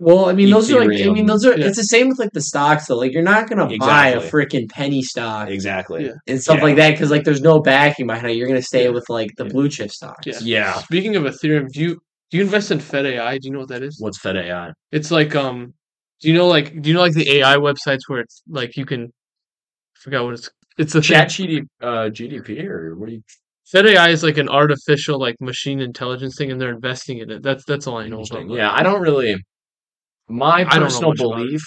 Well, 0.01 0.27
I 0.27 0.33
mean, 0.33 0.51
those 0.51 0.71
are 0.71 0.85
like. 0.85 1.01
I 1.01 1.11
mean, 1.11 1.27
those 1.27 1.45
are. 1.45 1.59
Yeah. 1.59 1.67
It's 1.67 1.77
the 1.77 1.83
same 1.83 2.09
with 2.09 2.19
like 2.21 2.31
the 2.33 2.41
stocks 2.41 2.87
though. 2.87 2.97
Like, 2.97 3.13
you're 3.13 3.23
not 3.23 3.49
gonna 3.49 3.67
buy 3.79 4.09
a 4.11 4.17
Exactly. 4.19 4.31
freaking 4.47 4.71
penny 4.71 5.03
stock 5.03 5.49
Exactly. 5.49 6.07
Yeah. 6.07 6.13
and 6.29 6.41
stuff 6.41 6.59
Yeah. 6.59 6.63
like 6.65 6.77
that 6.77 6.91
because 6.93 7.11
like 7.11 7.25
there's 7.25 7.41
no 7.41 7.61
backing 7.61 8.07
behind 8.07 8.29
it. 8.31 8.37
You're 8.37 8.47
gonna 8.47 8.63
stay 8.63 8.85
Yeah. 8.85 8.91
with 8.91 9.07
like 9.09 9.31
the 9.37 9.45
Yeah. 9.45 9.51
blue 9.51 9.69
chip 9.69 9.91
stocks. 9.91 10.25
Yeah. 10.27 10.39
Yeah. 10.43 10.73
Speaking 10.75 11.17
of 11.17 11.25
Ethereum, 11.25 11.69
do 11.73 11.81
you 11.81 11.99
do 12.31 12.37
you 12.39 12.45
invest 12.45 12.71
in 12.71 12.79
Fed 12.79 13.07
AI? 13.07 13.39
Do 13.39 13.49
you 13.49 13.53
know 13.53 13.61
what 13.61 13.69
that 13.71 13.83
is? 13.83 13.97
What's 14.01 14.21
Fed 14.21 14.37
AI? 14.37 14.71
It's 14.93 15.11
like 15.11 15.35
um, 15.35 15.75
do 16.21 16.29
you 16.29 16.35
know 16.35 16.47
like 16.47 16.81
do 16.81 16.91
you 16.91 16.95
know 16.95 17.01
like 17.03 17.15
the 17.15 17.29
AI 17.39 17.57
websites 17.57 18.01
where 18.07 18.21
it's 18.21 18.43
like 18.49 18.77
you 18.77 18.87
can, 18.87 19.05
I 19.05 19.99
forgot 20.05 20.25
what 20.25 20.35
it's 20.35 20.49
it's 20.79 20.95
a 20.95 21.01
Chat 21.01 21.33
thing. 21.33 21.47
GDP, 21.49 21.67
uh, 21.83 22.09
GDP 22.11 22.65
or 22.69 22.95
what 22.95 23.09
do 23.09 23.15
you? 23.17 23.23
Fed 23.73 23.85
AI 23.87 24.11
is 24.11 24.23
like 24.23 24.39
an 24.39 24.49
artificial 24.49 25.19
like 25.19 25.35
machine 25.41 25.81
intelligence 25.81 26.37
thing, 26.39 26.53
and 26.53 26.61
they're 26.61 26.71
investing 26.73 27.19
in 27.19 27.31
it. 27.31 27.43
That's 27.43 27.65
that's 27.65 27.89
all 27.89 27.97
I 27.99 28.07
know 28.07 28.23
about. 28.23 28.49
Yeah, 28.49 28.71
I 28.73 28.83
don't 28.85 29.01
really. 29.01 29.37
My 30.29 30.61
I 30.69 30.79
personal 30.79 31.11
much 31.11 31.21
about 31.21 31.33
it. 31.41 31.45
belief 31.47 31.63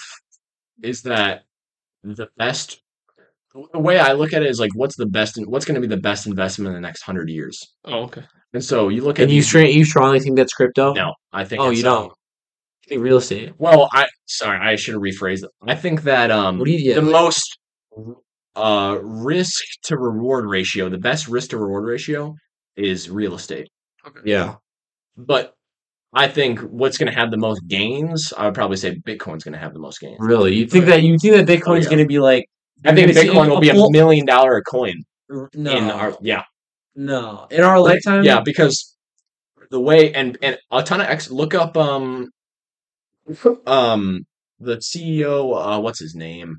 is 0.82 1.02
that 1.02 1.42
the 2.02 2.28
best. 2.36 2.80
The 3.72 3.78
way 3.78 3.98
I 3.98 4.12
look 4.12 4.32
at 4.32 4.42
it 4.42 4.48
is 4.48 4.58
like, 4.58 4.70
what's 4.74 4.96
the 4.96 5.04
best? 5.06 5.36
What's 5.46 5.64
going 5.66 5.74
to 5.74 5.80
be 5.86 5.86
the 5.94 6.00
best 6.00 6.26
investment 6.26 6.68
in 6.68 6.74
the 6.74 6.80
next 6.80 7.02
hundred 7.02 7.28
years? 7.28 7.58
Oh, 7.84 8.04
okay. 8.04 8.22
And 8.54 8.64
so 8.64 8.88
you 8.88 9.02
look 9.04 9.18
at 9.18 9.24
And 9.24 9.32
you 9.32 9.42
these- 9.42 9.52
you 9.76 9.84
strongly 9.84 10.20
think 10.20 10.36
that's 10.36 10.52
crypto? 10.54 10.94
No, 10.94 11.14
I 11.32 11.44
think. 11.44 11.60
Oh, 11.60 11.70
it's, 11.70 11.80
you 11.82 11.88
um, 11.88 12.02
don't. 12.04 12.12
I 12.12 12.88
think 12.88 13.02
real 13.02 13.18
estate. 13.18 13.52
well, 13.58 13.88
I 13.92 14.06
sorry, 14.26 14.58
I 14.58 14.76
should 14.76 14.94
have 14.94 15.02
rephrased 15.02 15.44
it. 15.44 15.50
I 15.66 15.74
think 15.74 16.02
that 16.04 16.30
um, 16.30 16.58
What 16.58 16.64
do 16.66 16.72
you- 16.72 16.78
yeah, 16.78 16.94
the 16.96 17.02
like- 17.02 17.12
most 17.12 17.58
uh 18.56 18.98
risk 19.02 19.62
to 19.84 19.96
reward 19.98 20.44
ratio, 20.46 20.88
the 20.88 20.98
best 20.98 21.28
risk 21.28 21.50
to 21.50 21.58
reward 21.58 21.84
ratio 21.84 22.34
is 22.76 23.08
real 23.10 23.34
estate. 23.34 23.68
Yeah. 24.24 24.56
But 25.16 25.54
I 26.14 26.28
think 26.28 26.60
what's 26.60 26.98
going 26.98 27.10
to 27.10 27.18
have 27.18 27.30
the 27.30 27.38
most 27.38 27.66
gains, 27.66 28.34
I 28.36 28.44
would 28.44 28.54
probably 28.54 28.76
say 28.76 28.94
Bitcoin's 28.96 29.44
going 29.44 29.54
to 29.54 29.58
have 29.58 29.72
the 29.72 29.78
most 29.80 29.98
gains. 29.98 30.18
Really? 30.20 30.54
You 30.54 30.66
think 30.66 30.84
that 30.86 31.02
you 31.02 31.18
think 31.18 31.34
that 31.34 31.46
Bitcoin's 31.46 31.84
yeah. 31.84 31.90
gonna 31.90 32.06
be 32.06 32.18
like 32.18 32.46
I 32.84 32.94
think 32.94 33.06
you're 33.06 33.14
gonna 33.14 33.20
see 33.20 33.28
Bitcoin 33.28 33.48
will 33.48 33.60
be 33.60 33.70
a 33.70 33.90
million 33.90 34.26
dollar 34.26 34.56
a 34.56 34.62
coin 34.62 35.02
no 35.54 35.76
in 35.76 35.84
our 35.84 36.16
yeah 36.20 36.42
no 36.94 37.46
in 37.50 37.62
our 37.62 37.80
lifetime? 37.80 38.24
yeah 38.24 38.40
because 38.40 38.96
the 39.70 39.80
way 39.80 40.12
and 40.12 40.36
and 40.42 40.58
a 40.70 40.82
ton 40.82 41.00
of 41.00 41.06
ex 41.06 41.30
look 41.30 41.54
up 41.54 41.76
um 41.76 42.28
um 43.66 44.26
the 44.58 44.76
CEO 44.76 45.56
uh 45.56 45.80
what's 45.80 46.00
his 46.00 46.14
name 46.14 46.58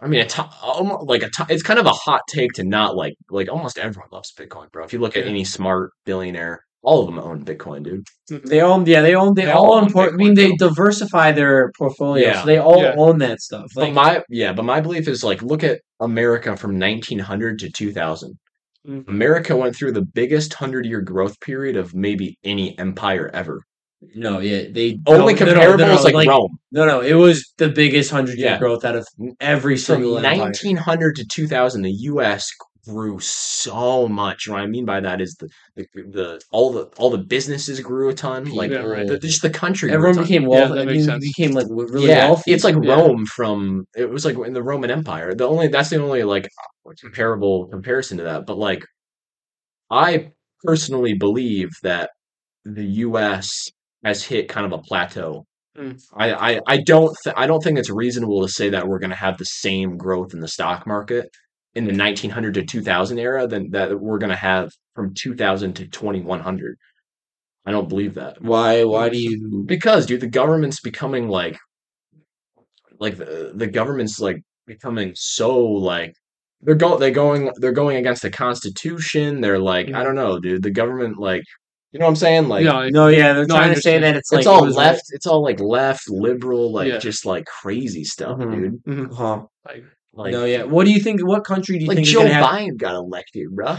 I 0.00 0.08
mean 0.08 0.20
a 0.20 0.26
to, 0.26 0.48
almost 0.62 1.06
like 1.06 1.22
a 1.22 1.30
to, 1.30 1.46
it's 1.48 1.62
kind 1.62 1.78
of 1.78 1.86
a 1.86 1.90
hot 1.90 2.20
take 2.28 2.52
to 2.54 2.64
not 2.64 2.94
like 2.94 3.14
like 3.30 3.48
almost 3.48 3.78
everyone 3.78 4.08
loves 4.12 4.32
Bitcoin 4.32 4.70
bro 4.70 4.84
if 4.84 4.92
you 4.92 4.98
look 4.98 5.16
at 5.16 5.26
any 5.26 5.44
smart 5.44 5.90
billionaire 6.04 6.60
all 6.88 7.00
of 7.00 7.06
them 7.08 7.18
own 7.18 7.44
Bitcoin 7.44 7.82
dude 7.84 8.06
They 8.52 8.60
own 8.62 8.86
yeah, 8.86 9.02
they 9.02 9.14
own 9.14 9.34
they, 9.34 9.44
They 9.46 9.50
all 9.50 9.66
all 9.66 9.74
own 9.78 9.84
own 9.84 9.92
por- 9.92 10.08
I 10.14 10.16
mean 10.22 10.34
they 10.34 10.50
though. 10.58 10.68
diversify 10.68 11.32
their 11.32 11.72
portfolio. 11.78 12.28
Yeah. 12.28 12.40
So 12.40 12.46
they 12.46 12.58
all 12.58 12.82
Yeah. 12.82 12.94
own 13.04 13.18
that 13.18 13.40
stuff. 13.40 13.66
but 13.74 13.92
my 13.92 14.22
yeah 14.30 14.52
but 14.52 14.64
my 14.72 14.80
belief 14.80 15.06
is 15.08 15.22
like 15.30 15.42
look 15.42 15.62
at 15.64 15.80
America 16.00 16.56
from 16.56 16.78
1900 16.78 17.58
to 17.60 17.70
2000 17.70 18.38
Mhm. 18.88 19.08
America 19.08 19.56
went 19.56 19.74
through 19.76 19.92
the 19.92 20.06
biggest 20.20 20.50
100 20.60 20.86
year 20.86 21.00
growth 21.00 21.36
period 21.40 21.76
of 21.76 21.92
maybe 22.06 22.38
any 22.44 22.78
empire 22.78 23.28
ever 23.34 23.60
no, 24.14 24.40
yeah, 24.40 24.64
they 24.70 24.98
Only 25.06 25.32
no, 25.34 25.40
no, 25.40 25.46
no, 25.46 25.54
comparable 25.54 25.78
no, 25.78 25.86
no, 25.94 25.98
is 25.98 26.04
like, 26.12 26.28
Rome. 26.28 26.58
No, 26.70 26.84
no, 26.84 27.00
it 27.00 27.14
was 27.14 27.52
the 27.56 27.70
biggest 27.70 28.10
hundred 28.10 28.36
year 28.38 28.50
Yeah. 28.50 28.58
growth 28.58 28.84
out 28.84 28.94
of 28.94 29.06
every 29.40 29.76
From 29.76 29.94
single 29.94 30.18
empire. 30.18 30.36
1900 30.38 31.16
to 31.16 31.24
2000, 31.26 31.80
the 31.82 31.90
U.S. 32.12 32.46
grew 32.88 33.18
so 33.20 34.08
much. 34.08 34.48
What 34.48 34.60
I 34.60 34.66
mean 34.66 34.84
by 34.84 35.00
that 35.00 35.20
is 35.20 35.34
the 35.38 35.48
the, 35.76 35.86
the 35.94 36.40
all 36.50 36.72
the 36.72 36.84
all 36.98 37.10
the 37.10 37.18
businesses 37.18 37.80
grew 37.80 38.08
a 38.08 38.14
ton. 38.14 38.44
Like 38.54 38.70
Yeah, 38.70 38.78
right. 38.78 39.06
the, 39.06 39.18
just 39.18 39.42
the 39.42 39.50
country. 39.50 39.88
grew 39.88 39.94
a 39.94 39.98
Everyone 39.98 40.14
ton. 40.16 40.24
became 40.24 40.42
Yeah, 40.42 40.48
wealthy. 40.48 40.74
that 40.74 40.88
I 40.88 40.92
mean, 40.92 41.04
sense. 41.04 41.24
became 41.26 41.52
like 41.52 41.66
really 41.70 42.08
yeah, 42.08 42.26
wealthy. 42.28 42.52
it's 42.52 42.64
like 42.64 42.76
Yeah. 42.82 42.94
Rome 42.94 43.26
from 43.26 43.84
it 43.96 44.08
was 44.10 44.24
like 44.24 44.36
in 44.38 44.52
the 44.52 44.62
Roman 44.62 44.90
Empire. 44.90 45.34
The 45.34 45.46
only 45.48 45.68
that's 45.68 45.90
the 45.90 46.02
only 46.02 46.22
like 46.24 46.48
comparable 47.00 47.66
comparison 47.68 48.18
to 48.18 48.24
that. 48.24 48.46
But 48.46 48.58
like, 48.58 48.84
I 49.90 50.30
personally 50.64 51.14
believe 51.14 51.70
that 51.82 52.10
the 52.64 52.84
U.S. 52.84 53.50
has 54.04 54.24
hit 54.24 54.48
kind 54.48 54.66
of 54.66 54.72
a 54.72 54.82
plateau. 54.82 55.44
Mm. 55.78 56.00
I, 56.16 56.32
I, 56.56 56.60
I 56.66 56.76
don't 56.78 57.14
th- 57.22 57.34
I 57.36 57.46
don't 57.46 57.62
think 57.62 57.78
it's 57.78 57.90
reasonable 57.90 58.42
to 58.46 58.48
say 58.52 58.70
that 58.70 58.86
we're 58.88 58.98
going 58.98 59.10
to 59.10 59.16
have 59.16 59.36
the 59.38 59.44
same 59.44 59.96
growth 59.98 60.32
in 60.32 60.40
the 60.40 60.48
stock 60.48 60.86
market 60.86 61.28
in 61.76 61.84
the 61.84 61.94
1900 61.96 62.54
to 62.54 62.64
2000 62.64 63.18
era 63.18 63.46
than 63.46 63.70
that 63.70 64.00
we're 64.00 64.18
going 64.18 64.30
to 64.30 64.36
have 64.36 64.70
from 64.94 65.12
2000 65.14 65.74
to 65.74 65.86
2100. 65.86 66.76
I 67.66 67.70
don't 67.72 67.88
believe 67.88 68.14
that 68.14 68.40
why? 68.40 68.84
Why 68.84 69.08
do 69.08 69.18
you? 69.18 69.64
because 69.66 70.06
dude 70.06 70.20
the 70.20 70.26
government's 70.40 70.80
becoming 70.80 71.28
like 71.28 71.56
like 72.98 73.16
the, 73.16 73.52
the 73.54 73.66
government's 73.66 74.18
like 74.20 74.42
becoming 74.66 75.12
so 75.16 75.58
like 75.60 76.14
they're 76.62 76.74
going 76.74 76.98
they're 77.00 77.10
going 77.10 77.50
they're 77.56 77.72
going 77.72 77.96
against 77.98 78.22
the 78.22 78.30
constitution 78.30 79.40
they're 79.40 79.58
like 79.58 79.92
i 79.92 80.02
don't 80.02 80.14
know 80.14 80.38
dude 80.40 80.62
the 80.62 80.70
government 80.70 81.18
like 81.18 81.42
you 81.92 81.98
know 82.00 82.06
what 82.06 82.10
i'm 82.10 82.16
saying 82.16 82.48
like 82.48 82.64
yeah, 82.64 82.72
I- 82.78 82.90
No, 82.90 83.08
yeah, 83.08 83.32
they're 83.34 83.46
No, 83.46 83.56
trying 83.56 83.74
to 83.74 83.80
say 83.80 83.98
that 83.98 84.16
it's 84.16 84.32
like 84.32 84.40
it's 84.40 84.46
all 84.46 84.64
was 84.64 84.76
left 84.76 85.02
it's 85.10 85.26
all 85.26 85.42
like 85.42 85.60
left 85.60 86.08
liberal 86.08 86.72
like 86.72 86.88
Yeah. 86.88 86.98
just 86.98 87.26
like 87.26 87.44
crazy 87.46 88.04
stuff 88.04 88.38
Mhm. 88.38 88.52
dude 88.52 88.84
mhm. 88.84 89.14
Huh. 89.14 89.42
Like, 89.66 89.84
like 90.16 90.32
no, 90.32 90.44
yeah. 90.44 90.64
What 90.64 90.84
do 90.86 90.92
you 90.92 91.00
think? 91.00 91.20
What 91.26 91.44
country 91.44 91.78
do 91.78 91.84
you 91.84 91.88
like 91.88 91.96
think 91.98 92.08
joe 92.08 92.22
is 92.22 92.32
gonna 92.32 92.34
have? 92.34 92.46
biden 92.46 92.76
got 92.78 92.94
elected 92.94 93.46
bro 93.54 93.76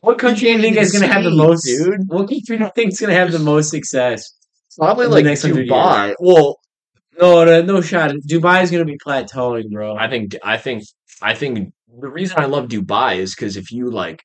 What 0.00 0.18
country 0.18 0.48
do 0.48 0.52
you 0.56 0.60
think 0.60 0.76
is 0.76 0.92
gonna 0.92 1.06
have 1.12 1.24
the 1.24 1.30
most? 1.30 1.64
dude. 1.64 2.00
What 2.08 2.28
country 2.28 2.56
do 2.58 2.64
you 2.64 2.70
think 2.74 2.92
is 2.92 3.00
gonna 3.00 3.14
have 3.14 3.32
the 3.32 3.38
most 3.38 3.70
success? 3.70 4.32
probably 4.78 5.06
like 5.06 5.24
next 5.24 5.42
dubai 5.44 6.14
well 6.20 6.58
No, 7.18 7.44
no, 7.46 7.62
no 7.62 7.80
shot. 7.80 8.10
Dubai 8.32 8.62
is 8.62 8.70
gonna 8.70 8.84
be 8.84 8.98
plateauing, 9.06 9.70
bro. 9.70 9.96
I 9.96 10.08
think 10.08 10.36
I 10.44 10.56
think 10.58 10.84
I 11.22 11.34
think 11.34 11.72
the 12.04 12.08
reason 12.18 12.38
I 12.38 12.44
love 12.44 12.68
Dubai 12.68 13.16
is 13.24 13.34
because 13.34 13.56
if 13.56 13.72
you 13.72 13.90
like 13.90 14.22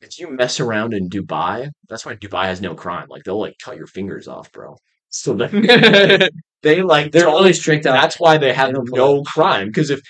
if 0.00 0.18
you 0.18 0.30
mess 0.30 0.58
around 0.60 0.94
in 0.94 1.10
Dubai, 1.10 1.68
that's 1.90 2.06
why 2.06 2.14
Dubai 2.16 2.44
has 2.46 2.62
no 2.62 2.74
crime. 2.74 3.06
Like 3.10 3.22
they'll 3.24 3.38
like 3.46 3.56
cut 3.62 3.76
your 3.76 3.86
fingers 3.86 4.26
off, 4.26 4.50
bro. 4.52 4.76
So 5.10 5.34
they 5.34 5.48
they 6.62 6.76
like 6.82 7.12
They're 7.12 7.24
don't- 7.24 7.34
really 7.34 7.52
strict 7.52 7.84
out. 7.86 8.00
that's 8.00 8.18
why 8.18 8.38
they 8.38 8.52
have 8.54 8.72
They 8.72 8.80
no 9.04 9.22
crime 9.22 9.66
because 9.66 9.90
if 9.90 10.00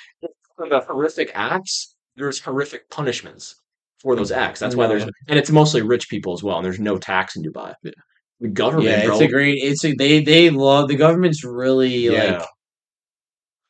the 0.69 0.81
horrific 0.81 1.31
acts, 1.35 1.95
there's 2.17 2.41
horrific 2.41 2.89
punishments 2.91 3.55
for 4.01 4.17
those 4.17 4.33
acts. 4.33 4.61
That's 4.61 4.77
why 4.77 4.87
there's 4.87 5.05
and 5.05 5.39
it's 5.39 5.51
mostly 5.51 5.83
rich 5.83 6.09
people 6.09 6.33
as 6.33 6.43
well. 6.43 6.57
And 6.57 6.65
there's 6.65 6.81
no 6.81 6.99
tax 6.99 7.37
in 7.37 7.43
Dubai. 7.43 7.75
Yeah. 7.83 7.93
The 8.41 8.49
government, 8.49 8.89
yeah, 8.89 9.05
bro. 9.05 9.15
it's 9.15 9.23
a 9.23 9.29
great. 9.29 9.59
It's 9.63 9.85
a, 9.85 9.95
they 9.95 10.23
they 10.23 10.49
love 10.49 10.89
the 10.89 10.97
government's 10.97 11.45
really 11.45 12.09
yeah. 12.09 12.47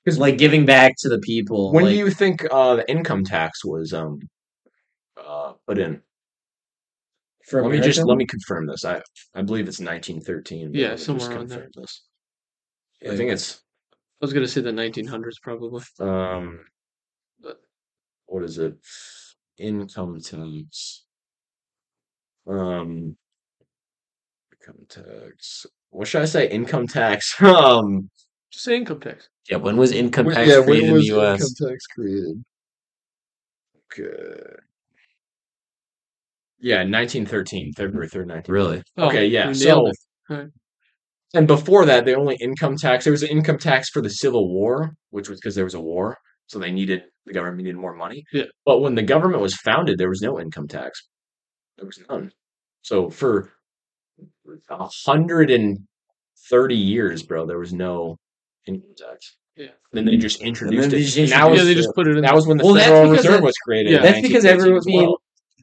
like 0.06 0.18
like 0.18 0.38
giving 0.38 0.64
back 0.64 0.94
to 0.98 1.08
the 1.08 1.18
people. 1.18 1.72
When 1.72 1.84
like, 1.84 1.92
do 1.92 1.98
you 1.98 2.10
think 2.10 2.46
uh, 2.50 2.76
the 2.76 2.90
income 2.90 3.24
tax 3.24 3.64
was 3.64 3.92
um 3.92 4.20
uh, 5.16 5.54
put 5.66 5.78
in? 5.78 6.02
let 7.52 7.70
me 7.70 7.80
just 7.80 8.04
let 8.04 8.16
me 8.16 8.26
confirm 8.26 8.66
this. 8.66 8.84
I 8.84 9.02
I 9.34 9.42
believe 9.42 9.66
it's 9.66 9.80
1913. 9.80 10.58
Yeah, 10.60 10.66
let 10.66 10.72
me 10.72 10.94
just 10.94 11.06
somewhere 11.06 11.30
around 11.30 11.48
there. 11.48 11.68
This. 11.74 12.02
I 13.08 13.16
think 13.16 13.32
it's 13.32 13.60
I 14.22 14.24
was 14.24 14.32
gonna 14.32 14.46
say 14.46 14.60
the 14.60 14.70
1900s 14.70 15.40
probably. 15.42 15.82
um 15.98 16.60
what 18.30 18.44
is 18.44 18.58
it? 18.58 18.74
Income 19.58 20.20
tax. 20.20 21.04
Um 22.48 23.16
income 24.52 24.86
tax. 24.88 25.66
What 25.90 26.06
should 26.08 26.22
I 26.22 26.26
say? 26.26 26.48
Income 26.48 26.86
tax. 26.86 27.34
Um 27.42 28.10
Just 28.52 28.64
say 28.64 28.76
income 28.76 29.00
tax. 29.00 29.28
yeah, 29.50 29.56
when 29.58 29.76
was 29.76 29.92
income 29.92 30.26
when- 30.26 30.34
tax 30.36 30.48
yeah, 30.48 30.58
when 30.58 30.66
created 30.66 30.86
in 30.88 30.92
was 30.94 31.02
the 31.02 31.14
U.S.? 31.14 31.40
income 31.40 31.68
tax 31.70 31.86
created? 31.86 32.44
Okay. 33.92 34.54
Yeah, 36.62 36.78
1913, 36.84 37.72
February 37.74 38.06
3rd, 38.08 38.26
1913. 38.28 38.52
Really? 38.54 38.82
Okay, 38.98 39.26
yeah. 39.26 39.50
So, 39.52 39.64
nailed 40.28 40.50
and 41.32 41.46
before 41.46 41.86
that, 41.86 42.04
the 42.04 42.14
only 42.16 42.36
income 42.40 42.76
tax 42.76 43.04
there 43.04 43.12
was 43.12 43.22
an 43.22 43.30
income 43.30 43.56
tax 43.56 43.88
for 43.88 44.02
the 44.02 44.10
Civil 44.10 44.52
War, 44.52 44.90
which 45.10 45.28
was 45.28 45.38
because 45.40 45.54
there 45.54 45.64
was 45.64 45.74
a 45.74 45.80
war, 45.80 46.18
so 46.50 46.58
they 46.58 46.72
needed 46.72 47.04
the 47.26 47.32
government 47.32 47.58
needed 47.58 47.76
more 47.76 47.94
money. 47.94 48.24
Yeah. 48.32 48.44
But 48.66 48.80
when 48.80 48.96
the 48.96 49.02
government 49.02 49.40
was 49.40 49.54
founded, 49.54 49.98
there 49.98 50.08
was 50.08 50.20
no 50.20 50.40
income 50.40 50.66
tax. 50.66 51.06
There 51.76 51.86
was 51.86 52.00
none. 52.08 52.32
So 52.82 53.08
for 53.08 53.52
a 54.68 54.88
hundred 55.06 55.50
and 55.52 55.78
thirty 56.50 56.74
years, 56.76 57.22
bro, 57.22 57.46
there 57.46 57.58
was 57.60 57.72
no 57.72 58.16
income 58.66 58.94
tax. 58.96 59.36
Yeah. 59.56 59.68
Then 59.92 60.06
they 60.06 60.16
just 60.16 60.40
introduced 60.42 60.90
they 60.90 60.96
it. 60.98 61.00
just 61.04 61.16
And 61.18 61.28
that 61.28 61.34
introduced 61.46 61.50
was 61.50 61.58
yeah, 61.60 61.64
they 61.74 61.74
just 61.74 61.94
put 61.94 62.08
it 62.08 62.16
in. 62.16 62.22
that 62.22 62.34
was 62.34 62.48
when 62.48 62.56
the 62.56 62.64
Well, 62.64 62.74
Federal 62.74 63.10
Reserve 63.12 63.32
that- 63.34 63.42
was 63.44 63.54
created. 63.64 63.92
yeah, 63.92 64.02
That's 64.02 64.20
because 64.20 64.44
everyone. 64.44 64.78
as 64.78 64.86
well. 64.92 65.18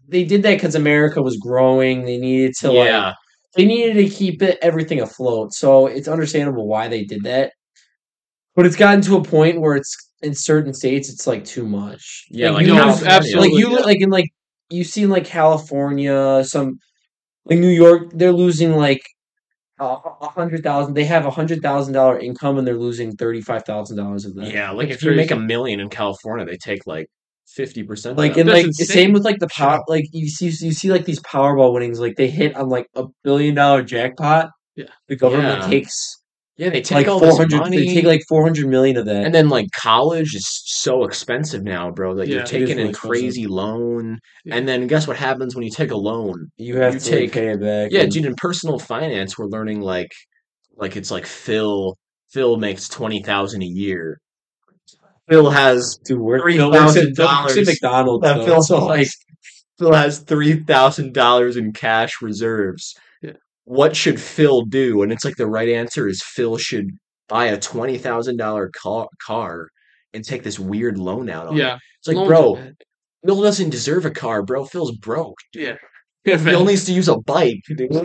they 0.08 0.24
did 0.24 0.44
that 0.44 0.54
because 0.56 0.76
America 0.76 1.22
was 1.22 1.36
growing. 1.36 2.06
They 2.06 2.18
needed 2.18 2.54
to 2.62 2.68
like 2.72 2.86
yeah, 2.88 3.14
they 3.56 3.66
needed 3.66 3.96
to 3.96 4.08
keep 4.10 4.42
it 4.42 4.58
everything 4.62 5.02
afloat. 5.02 5.54
So 5.54 5.88
it's 5.88 6.08
understandable 6.08 6.66
why 6.66 6.88
they 6.88 7.04
did 7.04 7.24
that. 7.24 7.52
But 8.56 8.66
it's 8.66 8.78
gotten 8.78 9.02
to 9.02 9.18
a 9.18 9.24
point 9.24 9.60
where 9.60 9.76
it's 9.76 10.07
in 10.22 10.34
certain 10.34 10.74
states 10.74 11.10
it's 11.10 11.28
like 11.28 11.46
too 11.46 11.66
much. 11.68 12.26
yeah, 12.30 12.50
like, 12.50 12.58
like 12.60 12.68
you 12.68 12.74
No, 12.74 12.88
have- 12.88 13.04
absolutely. 13.04 13.50
like 13.50 13.60
you 13.60 13.72
yeah. 13.72 13.86
like 13.86 14.02
in 14.02 14.10
like 14.10 14.30
you 14.70 14.84
see 14.84 15.04
in 15.04 15.10
like 15.10 15.26
California, 15.26 16.44
some 16.44 16.80
like 17.46 17.60
New 17.60 17.70
York, 17.70 18.12
they're 18.14 18.34
losing 18.34 18.72
like 18.76 19.02
a 19.80 19.86
a 20.22 20.28
hundred 20.30 20.64
thousand. 20.64 20.94
They 20.96 21.06
have 21.06 21.26
a 21.26 21.30
hundred 21.32 21.62
thousand 21.62 21.94
dollar 21.94 22.20
income 22.20 22.58
and 22.58 22.68
they're 22.68 22.78
losing 22.78 23.16
thirty 23.16 23.42
five 23.42 23.64
thousand 23.64 23.98
dollars 23.98 24.26
of 24.26 24.36
that. 24.36 24.52
Yeah, 24.52 24.72
like 24.72 24.90
That's 24.90 25.04
if 25.04 25.10
you 25.10 25.16
make 25.16 25.32
a 25.32 25.36
million 25.40 25.80
in 25.80 25.90
California, 25.90 26.46
they 26.46 26.58
take 26.58 26.86
like 26.88 27.08
fifty 27.48 27.84
percent. 27.84 28.18
Like 28.18 28.34
that. 28.34 28.42
and 28.42 28.50
That's 28.50 28.58
like 28.58 28.66
insane. 28.68 28.88
same 28.88 29.14
with 29.14 29.24
like 29.24 29.40
the 29.40 29.48
power 29.48 29.82
like 29.88 30.06
you 30.12 30.28
see 30.30 30.46
you 30.48 30.72
see 30.74 30.92
like 30.92 31.06
these 31.06 31.22
Powerball 31.22 31.74
winnings 31.74 32.00
like 32.00 32.16
they 32.18 32.30
hit 32.30 32.56
on 32.56 32.70
like 32.70 32.88
a 32.96 33.06
billion 33.24 33.56
dollar 33.56 33.84
jackpot. 33.84 34.50
Yeah. 34.76 34.86
The 35.08 35.16
government 35.16 35.62
Yeah. 35.62 35.68
takes 35.70 36.17
yeah, 36.58 36.70
they 36.70 36.82
take 36.82 36.96
like 36.96 37.08
all 37.08 37.20
this 37.20 37.38
hundred. 37.38 37.60
money. 37.60 37.78
They 37.78 37.94
take 37.94 38.06
like 38.06 38.22
four 38.28 38.44
hundred 38.44 38.68
million 38.68 38.98
of 38.98 39.06
that. 39.06 39.24
And 39.26 39.34
then 39.34 39.50
like 39.50 39.68
college 39.72 40.34
is 40.36 40.46
so 40.66 41.04
expensive 41.04 41.64
now, 41.64 41.92
bro. 41.92 42.12
Like 42.14 42.28
Yeah, 42.28 42.34
you're 42.34 42.42
it 42.42 42.46
is 42.46 42.50
taking 42.52 42.68
really 42.78 42.82
a 42.84 42.90
expensive. 42.90 43.10
crazy 43.22 43.48
loan, 43.48 44.20
Yeah. 44.46 44.56
and 44.56 44.68
then 44.68 44.88
guess 44.88 45.08
what 45.08 45.18
happens 45.18 45.56
when 45.56 45.64
you 45.64 45.72
take 45.72 45.92
a 45.92 45.98
loan? 45.98 46.48
you 46.58 46.78
have 46.78 46.96
you 46.96 47.00
to 47.00 47.10
take- 47.10 47.32
pay 47.32 47.50
it 47.50 47.62
back. 47.62 47.92
Yeah, 47.92 48.02
and- 48.02 48.12
dude. 48.12 48.26
In 48.26 48.36
personal 48.36 48.80
finance, 48.80 49.38
we're 49.38 49.46
learning 49.46 49.82
like, 49.82 50.12
like 50.76 50.98
it's 50.98 51.12
like 51.12 51.26
Phil. 51.26 51.96
Phil 52.32 52.58
makes 52.58 52.90
twenty 52.90 53.22
thousand 53.22 53.62
a 53.64 53.68
year. 53.68 54.20
Phil 55.30 55.50
has 55.50 55.98
dude, 56.06 56.20
work, 56.20 56.42
three 56.42 56.58
Phil 56.58 56.72
works 56.72 56.96
at- 56.96 57.16
thousand 57.16 57.16
Phil 57.16 57.26
works 57.28 57.52
at 57.52 57.56
dollars. 57.56 57.68
McDonald's. 57.68 58.24
That 58.24 58.38
though, 58.38 58.46
Phil 58.46 58.62
so, 58.64 58.86
like 58.86 59.08
Phil 59.80 59.94
has 59.94 60.20
three 60.20 60.60
thousand 60.64 61.14
dollars 61.14 61.56
in 61.58 61.72
cash 61.74 62.22
reserves. 62.22 62.96
Yeah. 63.68 63.74
What 63.76 63.96
should 63.96 64.20
Phil 64.20 64.64
do? 64.64 65.02
And 65.04 65.12
it's 65.12 65.26
like 65.26 65.36
the 65.36 65.48
right 65.48 65.70
answer 65.70 66.08
is 66.08 66.24
Phil 66.24 66.58
should 66.58 66.90
buy 67.28 67.46
a 67.48 67.60
twenty 67.60 67.98
thousand 67.98 68.38
dollar 68.38 68.72
car 69.26 69.70
and 70.14 70.24
take 70.24 70.44
this 70.44 70.60
weird 70.60 70.98
loan 70.98 71.30
out 71.30 71.48
on 71.48 71.56
it. 71.56 71.60
Yeah. 71.60 71.78
It's 72.00 72.08
like, 72.08 72.18
loans 72.18 72.28
bro. 72.28 72.56
Phil 73.26 73.42
doesn't 73.42 73.70
deserve 73.70 74.06
a 74.06 74.12
car, 74.12 74.44
bro. 74.44 74.66
Phil's 74.66 74.96
broke. 74.98 75.38
Yeah. 75.54 75.76
Phil 76.26 76.66
needs 76.66 76.86
to 76.86 76.94
use 76.94 77.08
a 77.08 77.18
bike. 77.20 77.60
Phil 77.68 78.04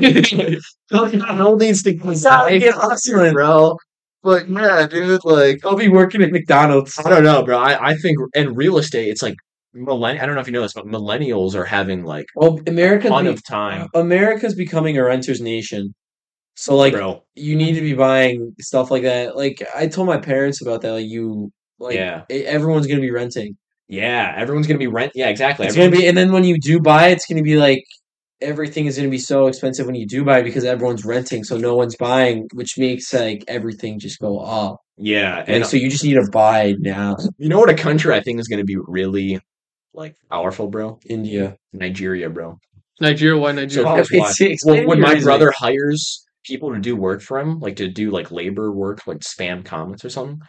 needs 1.57 1.83
to 1.83 1.95
get 1.95 2.75
hustling. 2.75 3.33
bro. 3.33 3.77
But 4.23 4.49
yeah, 4.49 4.87
dude, 4.87 5.25
like 5.25 5.65
I'll 5.65 5.77
be 5.77 5.89
working 5.89 6.23
at 6.23 6.31
McDonald's. 6.31 6.99
I 6.99 7.11
don't 7.11 7.25
know, 7.25 7.45
bro. 7.45 7.59
I, 7.59 7.91
I 7.91 7.95
think 7.97 8.19
in 8.35 8.55
real 8.55 8.79
estate, 8.79 9.09
it's 9.09 9.23
like 9.23 9.35
millenn. 9.75 10.21
I 10.21 10.27
don't 10.27 10.35
know 10.35 10.41
if 10.41 10.47
you 10.47 10.53
know 10.53 10.63
this, 10.63 10.73
but 10.75 10.87
millennials 10.87 11.55
are 11.55 11.65
having 11.65 12.05
like 12.05 12.27
Well, 12.35 12.59
a 12.67 12.71
America's 12.71 13.11
ton 13.11 13.27
of 13.27 13.45
time, 13.45 13.89
America's 13.95 14.55
becoming 14.55 14.99
a 14.99 15.05
renter's 15.05 15.41
nation. 15.41 15.95
So 16.55 16.77
like 16.77 16.93
bro. 16.93 17.23
you 17.35 17.57
need 17.57 17.75
to 17.75 17.81
be 17.81 17.95
buying 17.95 18.55
stuff 18.61 18.91
like 18.91 19.03
that. 19.05 19.37
Like 19.37 19.63
I 19.75 19.87
told 19.89 20.07
my 20.07 20.19
parents 20.19 20.61
about 20.61 20.83
that. 20.83 20.93
Like 20.93 21.07
you, 21.07 21.51
like 21.79 21.95
Yeah. 21.97 22.23
everyone's 22.31 22.87
gonna 22.87 23.01
be 23.01 23.11
renting. 23.11 23.57
Yeah, 23.89 24.35
everyone's 24.37 24.67
gonna 24.67 24.79
be 24.79 24.87
rent. 24.87 25.13
Yeah, 25.15 25.29
exactly. 25.29 25.67
It's 25.67 25.77
gonna 25.77 25.91
be, 25.91 26.07
and 26.07 26.17
then 26.17 26.33
when 26.33 26.45
you 26.45 26.59
do 26.59 26.79
buy, 26.81 27.09
it's 27.09 27.27
gonna 27.27 27.43
be 27.43 27.57
like 27.57 27.85
everything 28.41 28.87
is 28.87 28.97
gonna 28.97 29.09
be 29.09 29.19
so 29.19 29.47
expensive 29.47 29.87
when 29.87 29.95
you 29.95 30.07
do 30.07 30.25
buy 30.25 30.43
because 30.43 30.65
everyone's 30.65 31.05
renting, 31.05 31.45
so 31.45 31.57
no 31.57 31.75
one's 31.77 31.97
buying, 31.97 32.49
which 32.55 32.77
makes 32.79 33.13
like 33.15 33.45
everything 33.49 33.99
just 33.99 34.19
go 34.21 34.39
up. 34.41 34.79
yeah, 34.99 35.39
Like, 35.39 35.49
and 35.49 35.67
so 35.67 35.77
you 35.77 35.89
just 35.91 36.05
need 36.05 36.15
to 36.15 36.29
buy 36.33 36.75
now. 36.81 37.17
you 37.39 37.49
know 37.49 37.59
what 37.59 37.71
a 37.71 37.75
country 37.75 38.15
I 38.15 38.21
think 38.21 38.41
is 38.41 38.49
gonna 38.49 38.65
be 38.65 38.77
really 38.87 39.41
like 39.95 40.15
powerful, 40.31 40.69
bro. 40.69 40.99
India. 41.09 41.57
Nigeria, 41.73 42.31
bro. 42.31 42.59
Nigeria, 43.01 43.39
why 43.41 43.51
So 43.51 43.57
Nigeria? 43.57 43.95
here's 43.95 44.09
why. 44.11 44.17
It's- 44.19 44.41
it's 44.41 44.65
Well, 44.65 44.87
when 44.87 45.01
my 45.01 45.19
brother 45.21 45.53
hires 45.57 46.25
people 46.45 46.73
to 46.75 46.81
do 46.81 46.97
work 46.97 47.21
for 47.23 47.39
him, 47.39 47.61
like 47.61 47.77
to 47.77 47.89
do 47.89 48.11
like 48.11 48.31
labor 48.31 48.71
work, 48.73 49.07
like 49.07 49.19
spam 49.21 49.65
comments 49.65 50.05
or 50.05 50.11
something, 50.11 50.41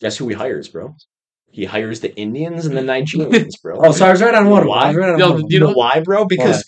guess 0.00 0.16
who 0.16 0.28
he 0.28 0.34
hires, 0.34 0.68
bro? 0.68 0.94
He 1.50 1.64
hires 1.66 2.00
the 2.00 2.14
Indians 2.16 2.64
and 2.64 2.76
the 2.76 2.80
Nigerians, 2.80 3.52
bro. 3.62 3.76
Oh, 3.84 3.92
so 3.92 4.06
I 4.06 4.10
was 4.10 4.22
right 4.22 4.34
on 4.34 4.44
You 4.44 4.50
know 4.50 4.56
one. 4.56 4.68
why? 4.68 4.94
Right 4.94 5.10
on 5.10 5.18
Yo, 5.18 5.30
one. 5.32 5.40
you 5.40 5.46
You 5.50 5.60
know 5.60 5.66
know- 5.68 5.74
why, 5.74 6.00
bro? 6.04 6.24
Because 6.24 6.56
Why? 6.56 6.62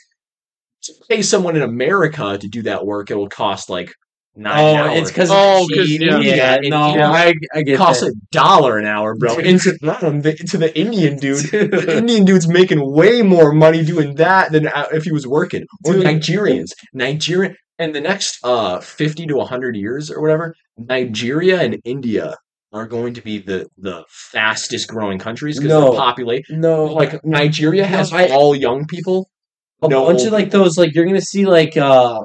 to 0.82 0.92
pay 1.08 1.22
someone 1.22 1.56
in 1.56 1.62
America 1.62 2.36
to 2.38 2.48
do 2.48 2.62
that 2.62 2.84
work, 2.84 3.10
it 3.10 3.14
will 3.16 3.28
cost 3.30 3.70
like 3.70 3.90
nine 4.36 4.58
Oh, 4.58 4.74
hours. 4.76 4.98
it's 5.00 5.10
because 5.10 5.30
Oh, 5.32 5.66
'cause, 5.74 5.88
yeah, 5.90 6.18
yeah. 6.18 6.58
yeah, 6.62 6.68
no, 6.68 6.94
Yeah. 6.94 7.10
I, 7.10 7.34
I 7.54 7.62
get 7.62 7.76
costs 7.78 8.02
that. 8.02 8.08
a 8.10 8.14
dollar 8.32 8.78
an 8.78 8.86
hour, 8.86 9.14
bro. 9.16 9.36
Into 9.38 9.72
the, 9.72 10.36
into 10.40 10.58
the 10.58 10.76
Indian 10.78 11.16
dude. 11.18 11.44
The 11.50 11.98
Indian 11.98 12.24
dude's 12.24 12.48
making 12.48 12.80
way 12.92 13.22
more 13.22 13.52
money 13.52 13.84
doing 13.84 14.14
that 14.16 14.52
than 14.52 14.66
uh, 14.66 14.86
if 14.92 15.04
he 15.04 15.12
was 15.12 15.26
working. 15.26 15.64
Or 15.86 15.94
Dude. 15.94 16.04
Nigerians, 16.04 16.70
Nigerian, 16.92 17.54
and 17.78 17.94
the 17.94 18.00
next 18.00 18.38
uh 18.44 18.80
fifty 18.80 19.26
to 19.26 19.40
hundred 19.40 19.76
years 19.76 20.10
or 20.10 20.20
whatever, 20.20 20.54
Nigeria 20.78 21.60
and 21.60 21.78
India 21.84 22.36
are 22.72 22.86
going 22.86 23.14
to 23.14 23.22
be 23.22 23.38
the 23.38 23.66
the 23.78 24.04
fastest 24.08 24.88
growing 24.88 25.18
countries 25.18 25.58
because 25.58 25.70
No. 25.70 25.90
their 25.90 25.98
population. 26.00 26.60
No, 26.60 26.86
Like 26.86 27.24
Nigeria 27.24 27.86
has 27.86 28.12
I- 28.12 28.28
all 28.28 28.54
young 28.54 28.86
people. 28.86 29.28
a 29.82 29.88
no 29.88 30.06
bunch 30.06 30.22
of 30.24 30.32
like 30.32 30.50
those 30.50 30.76
like 30.78 30.94
you're 30.94 31.04
gonna 31.04 31.20
see 31.20 31.44
like 31.46 31.76
uh 31.76 32.20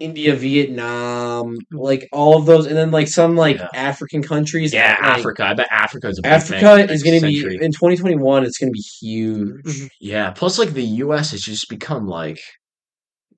India, 0.00 0.34
Vietnam, 0.34 1.56
like 1.72 2.08
all 2.12 2.36
of 2.38 2.46
those, 2.46 2.66
and 2.66 2.76
then 2.76 2.90
like 2.90 3.08
some 3.08 3.36
like 3.36 3.56
Yeah. 3.58 3.68
African 3.74 4.22
countries. 4.22 4.72
Yeah, 4.72 4.96
like, 5.00 5.18
Africa. 5.18 5.44
I 5.44 5.54
bet 5.54 5.68
Africa 5.70 6.08
is 6.08 6.18
a 6.18 6.22
big 6.22 6.32
Africa 6.32 6.76
thing 6.76 6.88
is 6.90 7.02
gonna 7.02 7.20
be 7.20 7.40
in 7.60 7.72
2021. 7.72 8.44
It's 8.44 8.58
gonna 8.58 8.72
be 8.72 8.84
huge. 9.00 9.64
Mhm. 9.64 9.88
Yeah, 10.00 10.30
plus 10.30 10.58
like 10.58 10.70
the 10.70 10.84
US 10.84 11.32
has 11.32 11.40
just 11.42 11.68
become 11.68 12.06
like 12.06 12.40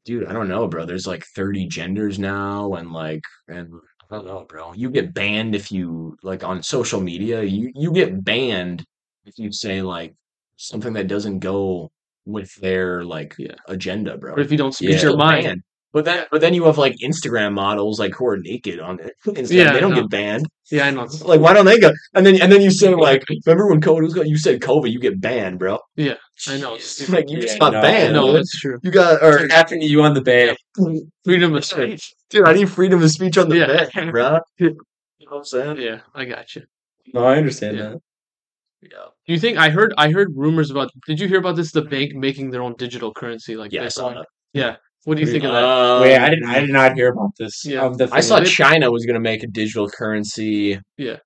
dude, 0.04 0.26
I 0.26 0.32
don't 0.32 0.48
know, 0.48 0.66
bro. 0.66 0.86
There's 0.86 1.06
like 1.06 1.24
30 1.36 1.66
genders 1.68 2.18
now 2.18 2.74
and 2.74 2.92
like 2.92 3.22
and 3.48 3.72
I 4.11 4.16
don't 4.16 4.26
know, 4.26 4.44
bro. 4.48 4.72
You 4.72 4.90
get 4.90 5.14
banned 5.14 5.54
if 5.54 5.70
you 5.70 6.16
like 6.22 6.42
on 6.44 6.62
social 6.62 7.00
media, 7.00 7.42
you 7.42 7.70
you 7.74 7.92
get 7.92 8.24
banned 8.24 8.84
if 9.26 9.38
you 9.38 9.52
say 9.52 9.82
like 9.82 10.14
something 10.56 10.92
that 10.94 11.06
doesn't 11.06 11.38
go 11.40 11.90
with 12.26 12.54
their 12.56 13.04
like 13.04 13.34
Yeah. 13.38 13.54
agenda, 13.68 14.16
bro. 14.18 14.34
Or 14.34 14.40
if 14.40 14.50
you 14.50 14.58
don't 14.58 14.74
speak 14.74 14.90
Yeah. 14.90 15.02
your 15.02 15.16
mind. 15.16 15.62
Banned. 15.93 15.93
But 15.93 16.05
then, 16.05 16.26
but 16.30 16.41
then 16.41 16.55
you 16.55 16.64
have 16.64 16.78
like 16.78 16.97
Instagram 17.03 17.53
models 17.53 17.99
like 17.99 18.14
who 18.14 18.26
are 18.26 18.36
naked 18.36 18.80
on 18.80 19.01
it. 19.01 19.12
Instagram. 19.26 19.51
Yeah, 19.51 19.72
they 19.72 19.80
don't 19.80 19.91
no. 19.91 20.01
get 20.03 20.11
banned. 20.11 20.47
Yeah, 20.70 20.86
I 20.86 20.91
know. 20.91 21.09
Like, 21.24 21.41
why 21.41 21.53
don't 21.53 21.66
they 21.66 21.78
go? 21.78 21.91
And 22.14 22.24
then, 22.24 22.41
and 22.41 22.51
then 22.53 22.62
you 22.62 22.70
say 22.70 22.95
like, 22.95 23.24
remember 23.45 23.68
when 23.68 23.80
COVID 23.80 24.03
was 24.03 24.14
going? 24.14 24.28
You 24.28 24.38
said 24.38 24.61
COVID, 24.61 24.91
you 24.93 25.01
get 25.01 25.20
banned, 25.20 25.59
bro. 25.59 25.78
Yeah, 25.97 26.14
I 26.49 26.59
know. 26.59 26.76
Jeez. 26.76 27.09
Like 27.12 27.28
you 27.28 27.41
just 27.41 27.59
got 27.59 27.72
no, 27.72 27.82
banned. 27.82 28.14
No, 28.14 28.32
that's 28.32 28.59
true. 28.61 28.78
You 28.82 28.91
got 28.91 29.22
or 29.22 29.51
After 29.53 29.76
you 29.76 30.03
on 30.03 30.14
the 30.14 30.22
ban. 30.22 30.57
Freedom 31.24 31.55
of 31.55 31.64
speech. 31.64 32.14
dude, 32.30 32.47
I 32.47 32.55
need 32.55 32.70
freedom 32.70 33.03
of 33.03 33.11
speech 33.11 33.36
on 33.38 33.49
the 33.49 33.59
Yeah. 33.59 33.66
bed, 33.93 34.11
bro. 34.12 34.38
You 34.59 34.68
know 34.70 34.76
what 35.28 35.38
I'm 35.38 35.45
saying? 35.45 35.76
Yeah, 35.80 36.01
I 36.14 36.24
got 36.24 36.55
you. 36.55 36.62
No, 37.12 37.24
I 37.24 37.36
understand 37.36 37.76
Yeah. 37.76 37.82
that. 37.91 37.99
Yeah. 38.82 39.07
Do 39.26 39.32
you 39.34 39.38
think 39.38 39.59
I 39.59 39.68
heard? 39.68 39.93
I 39.99 40.11
heard 40.11 40.28
rumors 40.34 40.70
about. 40.70 40.91
Did 41.07 41.20
you 41.20 41.28
hear 41.28 41.38
about 41.38 41.57
this? 41.57 41.72
The 41.72 41.82
bank 41.82 42.14
making 42.14 42.51
their 42.51 42.62
own 42.62 42.74
digital 42.78 43.12
currency, 43.12 43.55
like 43.57 43.72
Yeah, 43.72 43.84
I 43.84 43.88
saw 43.88 44.09
that. 44.14 44.26
Yeah. 44.55 44.76
What 45.05 45.16
do 45.16 45.22
you 45.22 45.26
think 45.30 45.44
of 45.44 45.53
that? 45.53 45.64
Um, 45.64 46.03
Wait, 46.03 46.16
I 46.18 46.28
didn't. 46.28 46.48
I 46.48 46.61
did 46.61 46.70
not 46.70 46.94
hear 46.94 47.09
about 47.11 47.30
this. 47.38 47.64
Yeah. 47.64 47.84
Um, 47.86 47.94
the 47.94 48.09
I 48.12 48.20
saw 48.20 48.36
thing 48.36 48.42
with 48.44 48.53
it. 48.53 48.55
China 48.55 48.90
was 48.90 49.07
gonna 49.07 49.20
make 49.20 49.42
a 49.42 49.46
digital 49.46 49.88
currency. 49.88 50.78
Yeah. 50.98 51.16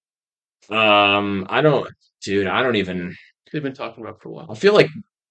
Um, 0.71 1.47
I 1.51 1.61
don't, 1.61 1.89
dude. 2.23 2.47
I 2.47 2.63
don't 2.63 2.77
even. 2.77 3.15
They've 3.53 3.63
been 3.63 3.75
talking 3.75 4.03
about 4.03 4.17
it 4.17 4.23
for 4.23 4.29
a 4.31 4.33
while. 4.33 4.47
I 4.51 4.55
feel 4.55 4.75
like 4.75 4.89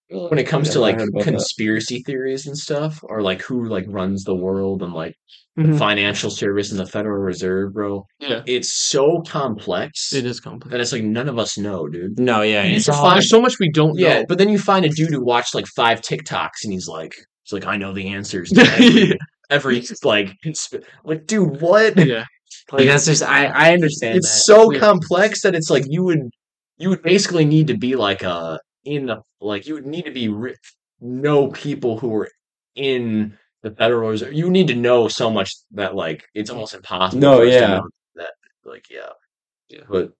when 0.09 0.37
it 0.39 0.45
comes 0.47 0.67
Yeah, 0.67 0.73
to 0.73 0.79
like 0.81 0.99
heard 0.99 1.09
about 1.09 1.23
that. 1.25 1.31
conspiracy 1.31 2.03
theories 2.05 2.45
and 2.45 2.57
stuff, 2.57 2.99
or 3.03 3.21
like 3.21 3.41
who 3.41 3.67
like 3.67 3.85
runs 3.87 4.23
the 4.23 4.35
world 4.35 4.83
and 4.83 4.93
like 4.93 5.15
Mhm. 5.57 5.77
financial 5.77 6.29
service 6.31 6.71
and 6.71 6.79
the 6.79 6.85
Federal 6.85 7.21
Reserve, 7.21 7.73
bro, 7.73 8.05
Yeah, 8.19 8.41
it's 8.47 8.73
so 8.73 9.21
complex 9.21 10.11
it 10.11 10.25
is 10.25 10.39
complex. 10.39 10.73
and 10.73 10.81
it's 10.81 10.91
like 10.91 11.03
none 11.03 11.29
of 11.29 11.37
us 11.37 11.57
know, 11.59 11.87
dude. 11.87 12.19
No, 12.19 12.41
yeah, 12.41 12.63
You 12.63 12.77
it's 12.77 12.89
all- 12.89 13.11
There's 13.11 13.29
so 13.29 13.39
much 13.39 13.59
we 13.59 13.69
don't 13.71 13.97
Yeah, 13.97 14.19
know. 14.21 14.25
but 14.27 14.39
then 14.39 14.49
you 14.49 14.57
find 14.57 14.83
a 14.83 14.89
dude 14.89 15.11
who 15.11 15.23
watched 15.23 15.53
like 15.53 15.67
five 15.67 16.01
TikToks 16.01 16.63
and 16.63 16.73
he's 16.73 16.87
like, 16.87 17.13
he's 17.53 17.63
like, 17.63 17.73
I 17.73 17.77
know 17.77 17.93
the 17.93 18.07
answers 18.09 18.49
to 18.51 18.61
every, 18.77 19.07
yeah. 19.09 19.13
every 19.49 19.83
like, 20.03 20.35
consp- 20.45 20.83
like, 21.03 21.25
dude, 21.27 21.61
what? 21.61 21.97
yeah. 21.97 22.25
like 22.71 22.85
that's 22.87 23.05
just. 23.05 23.23
I 23.23 23.45
I 23.47 23.73
understand 23.73 24.17
it's 24.17 24.29
that. 24.29 24.43
so 24.43 24.71
Yeah. 24.71 24.79
complex 24.79 25.41
that 25.41 25.55
it's 25.55 25.69
like 25.69 25.83
you 25.87 26.03
would 26.03 26.29
you 26.77 26.89
would 26.89 27.01
basically 27.03 27.45
need 27.45 27.67
to 27.67 27.77
be 27.77 27.95
like 27.95 28.23
a 28.23 28.59
in 28.85 29.05
the 29.07 29.21
like 29.41 29.67
you 29.67 29.73
would 29.75 29.85
need 29.85 30.05
to 30.05 30.11
be 30.11 30.27
ri- 30.29 30.55
know 31.01 31.47
people 31.49 31.97
who 31.99 32.15
are 32.15 32.29
in 32.75 33.37
the 33.61 33.71
federal 33.71 34.09
reserve 34.09 34.33
you 34.33 34.49
need 34.49 34.67
to 34.67 34.75
know 34.75 35.07
so 35.07 35.29
much 35.29 35.51
that 35.71 35.95
like 35.95 36.23
it's 36.33 36.49
almost 36.49 36.73
impossible 36.73 37.21
No, 37.21 37.37
for 37.37 37.43
us 37.43 37.49
to 37.53 37.59
yeah. 37.59 37.79
that 38.15 38.31
like 38.65 38.89
yeah 38.89 39.09
Yeah. 39.69 39.81
but 39.89 40.11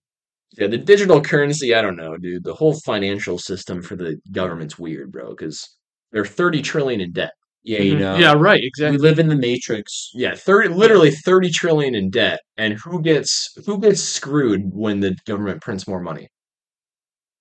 yeah 0.58 0.66
the 0.68 0.78
digital 0.78 1.20
currency 1.20 1.74
i 1.74 1.82
don't 1.82 1.96
know 1.96 2.16
dude 2.16 2.44
the 2.44 2.54
whole 2.54 2.74
financial 2.84 3.38
system 3.38 3.82
for 3.82 3.96
the 3.96 4.18
government's 4.32 4.78
weird 4.78 5.10
bro 5.12 5.30
because 5.30 5.76
they're 6.14 6.24
30 6.24 6.62
trillion 6.62 7.00
in 7.02 7.12
debt 7.12 7.32
Yeah, 7.66 7.80
you 7.80 7.94
Mhm. 7.96 7.98
know. 8.00 8.16
Yeah, 8.18 8.34
right. 8.34 8.60
Exactly. 8.62 8.98
We 8.98 9.02
live 9.08 9.18
in 9.18 9.28
the 9.28 9.36
matrix. 9.36 10.10
yeah 10.14 10.34
30 10.34 10.68
literally 10.68 11.10
30 11.10 11.50
trillion 11.50 11.94
in 11.94 12.08
debt 12.10 12.40
and 12.56 12.74
who 12.84 13.02
gets 13.02 13.30
who 13.66 13.78
gets 13.78 14.00
screwed 14.02 14.62
when 14.72 15.00
the 15.00 15.16
government 15.26 15.60
prints 15.62 15.86
more 15.88 16.00
money 16.00 16.28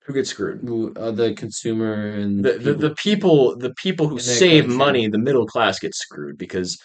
who 0.05 0.13
gets 0.13 0.29
screwed 0.29 0.59
Who- 0.67 0.93
Uh, 0.95 1.11
the 1.11 1.33
consumer 1.33 1.93
and 2.19 2.43
the, 2.45 2.53
the, 2.65 2.73
the 2.73 2.95
people 2.95 3.55
the 3.57 3.73
people 3.85 4.07
who 4.09 4.19
save 4.19 4.63
country. 4.63 4.77
money 4.85 5.07
the 5.07 5.17
middle 5.27 5.45
class 5.45 5.79
gets 5.79 5.97
screwed 5.99 6.37
because 6.37 6.77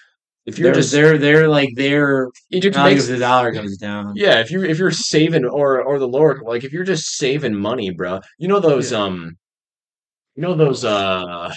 if 0.47 0.59
you're 0.59 0.67
they're 0.73 0.81
just 0.83 0.93
they're 0.93 1.19
they're 1.19 1.49
like 1.49 1.71
their 1.77 2.29
value 2.51 2.71
make- 2.95 2.99
of 2.99 3.07
the 3.07 3.19
dollar 3.19 3.51
goes 3.53 3.77
down. 3.77 4.13
yeah 4.17 4.41
if 4.41 4.51
you 4.51 4.65
if 4.65 4.79
you're 4.79 4.91
saving 5.15 5.45
or 5.45 5.81
or 5.83 5.99
the 5.99 6.09
lower 6.09 6.41
like 6.45 6.65
if 6.65 6.73
you're 6.73 6.85
just 6.95 7.07
saving 7.17 7.55
money 7.55 7.91
bro 7.91 8.19
you 8.39 8.49
know 8.49 8.61
those 8.61 8.91
Yeah. 8.93 9.03
um 9.05 9.17
you 10.37 10.43
know 10.43 10.55
those 10.55 10.85
uh 10.85 11.53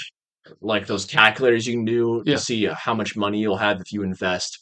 like 0.62 0.88
those 0.88 1.06
calculators 1.06 1.66
you 1.68 1.74
can 1.74 1.86
do 1.86 2.22
Yeah. 2.26 2.36
to 2.36 2.42
see 2.42 2.68
uh, 2.68 2.76
how 2.76 2.94
much 2.94 3.16
money 3.16 3.40
you'll 3.40 3.58
have 3.58 3.80
if 3.82 3.92
you 3.92 4.04
invest 4.04 4.60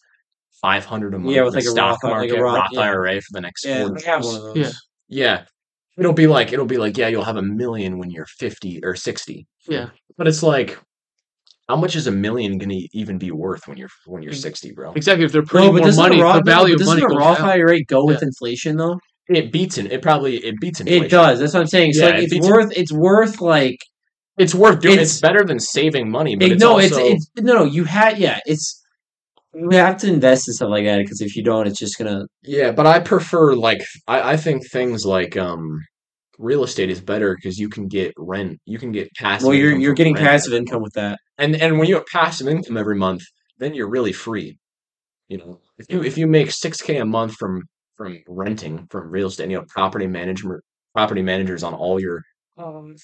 500 0.62 1.14
a 1.14 1.20
month 1.20 1.34
Yeah, 1.36 1.44
with 1.44 1.54
in 1.54 1.60
like 1.60 1.66
a 1.66 1.70
stock 1.70 2.04
Roth- 2.04 2.04
like 2.04 2.12
a 2.12 2.16
market 2.34 2.42
Roth- 2.42 2.56
Roth 2.58 2.70
yeah. 2.74 2.80
IRA 2.82 3.22
for 3.22 3.28
the 3.32 3.42
next 3.42 3.66
Yeah, 3.66 3.88
40 3.88 4.06
I 4.06 4.10
have 4.12 4.24
one 4.26 4.36
of 4.36 4.42
those. 4.42 4.58
Yeah. 4.58 4.72
Yeah. 5.08 5.44
It'll 5.98 6.14
be 6.14 6.28
like 6.28 6.54
it'll 6.54 6.66
be 6.66 6.78
like, 6.78 6.98
yeah, 6.98 7.08
you'll 7.08 7.24
have 7.24 7.38
a 7.38 7.42
million 7.42 7.98
when 7.98 8.10
you're 8.10 8.26
50 8.26 8.82
or 8.84 8.96
60. 8.96 9.48
Yeah. 9.68 9.90
But 10.18 10.28
it's 10.28 10.44
like 10.44 10.78
how 11.68 11.76
much 11.76 11.96
is 11.96 12.08
a 12.08 12.12
million 12.12 12.58
going 12.58 12.70
to 12.70 12.88
even 12.94 13.18
be 13.18 13.32
worth 13.32 13.68
when 13.68 13.78
you're 13.78 13.90
when 14.06 14.24
you're 14.24 14.34
60, 14.34 14.72
bro? 14.74 14.94
Exactly. 14.94 15.26
If 15.26 15.32
they're 15.32 15.42
No, 15.42 15.48
putting 15.48 15.68
but 15.72 15.78
more 15.80 15.86
doesn't 15.88 16.02
money, 16.04 16.20
a 16.20 16.24
Roth, 16.24 16.44
the 16.44 16.52
value 16.52 16.76
of 16.76 16.86
money 16.86 17.02
doesn't 17.02 17.12
a 17.12 17.16
goes 17.16 17.18
Roth. 17.18 17.40
IRA 17.42 17.84
go 17.84 18.06
with 18.06 18.24
inflation 18.24 18.78
though? 18.78 19.00
It 19.28 19.52
beats 19.52 19.78
it. 19.78 19.92
It 19.92 20.02
probably 20.02 20.38
it 20.38 20.56
beats 20.60 20.80
inflation. 20.80 21.06
It 21.06 21.10
does. 21.12 21.40
That's 21.40 21.54
what 21.54 21.60
I'm 21.62 21.68
saying. 21.68 21.94
So 21.94 22.06
Yeah, 22.06 22.12
like 22.12 22.16
it 22.16 22.24
it's 22.24 22.34
beats- 22.34 22.48
worth 22.48 22.72
it's 22.78 22.92
worth 22.92 23.42
like 23.42 23.78
It's 24.40 24.56
worth 24.56 24.80
doing. 24.80 24.94
It's- 24.94 25.12
It's, 25.12 25.22
better 25.22 25.44
than 25.44 25.60
saving 25.60 26.10
money, 26.10 26.36
but 26.36 26.48
it- 26.48 26.54
it's 26.54 26.62
no, 26.64 26.72
also, 26.72 27.06
it's 27.06 27.30
it's 27.36 27.46
no 27.46 27.54
no 27.54 27.64
you 27.66 27.84
had 27.84 28.18
yeah 28.18 28.40
it's 28.46 28.82
you 29.54 29.70
have 29.72 29.98
to 29.98 30.08
invest 30.08 30.48
in 30.48 30.54
stuff 30.54 30.70
like 30.70 30.86
that 30.86 31.00
because 31.00 31.22
if 31.22 31.36
you 31.36 31.44
don't, 31.44 31.68
it's 31.68 31.80
just 31.80 31.98
gonna 31.98 32.24
yeah, 32.44 32.72
but 32.72 32.86
I 32.88 33.00
prefer 33.00 33.54
like 33.56 33.82
I 34.08 34.34
I 34.34 34.38
think 34.38 34.68
things 34.72 35.06
like 35.06 35.36
um 35.38 35.80
real 36.38 36.64
estate 36.64 36.90
is 36.90 37.02
better 37.02 37.36
because 37.36 37.58
you 37.58 37.68
can 37.70 37.88
get 37.88 38.14
rent. 38.18 38.60
You 38.66 38.80
can 38.80 38.92
get 38.92 39.10
passive. 39.18 39.48
well 39.48 39.56
you're 39.56 39.72
income 39.72 39.82
you're 39.82 39.94
getting 39.94 40.14
rent. 40.16 40.26
passive 40.28 40.54
income 40.54 40.82
with 40.82 40.94
that. 40.94 41.18
and 41.38 41.56
and 41.56 41.78
when 41.78 41.88
you 41.90 41.96
have 41.96 42.06
passive 42.06 42.48
income 42.48 42.78
every 42.78 42.96
month, 42.96 43.24
then 43.58 43.74
you're 43.74 43.90
really 43.90 44.14
free. 44.14 44.58
You 45.28 45.38
know, 45.40 45.60
if 45.78 45.86
you 45.92 46.02
if 46.04 46.18
you 46.18 46.28
make 46.28 46.52
six 46.52 46.82
k 46.82 46.98
a 46.98 47.06
month 47.06 47.34
from 47.40 47.64
from 47.98 48.20
renting 48.28 48.88
from 48.90 49.10
real 49.12 49.28
estate, 49.28 49.50
you 49.50 49.58
know, 49.58 49.66
property 49.70 50.08
management 50.08 50.62
property 50.96 51.22
managers 51.22 51.62
on 51.64 51.74
all 51.74 52.00
your 52.00 52.22
um, 52.58 52.96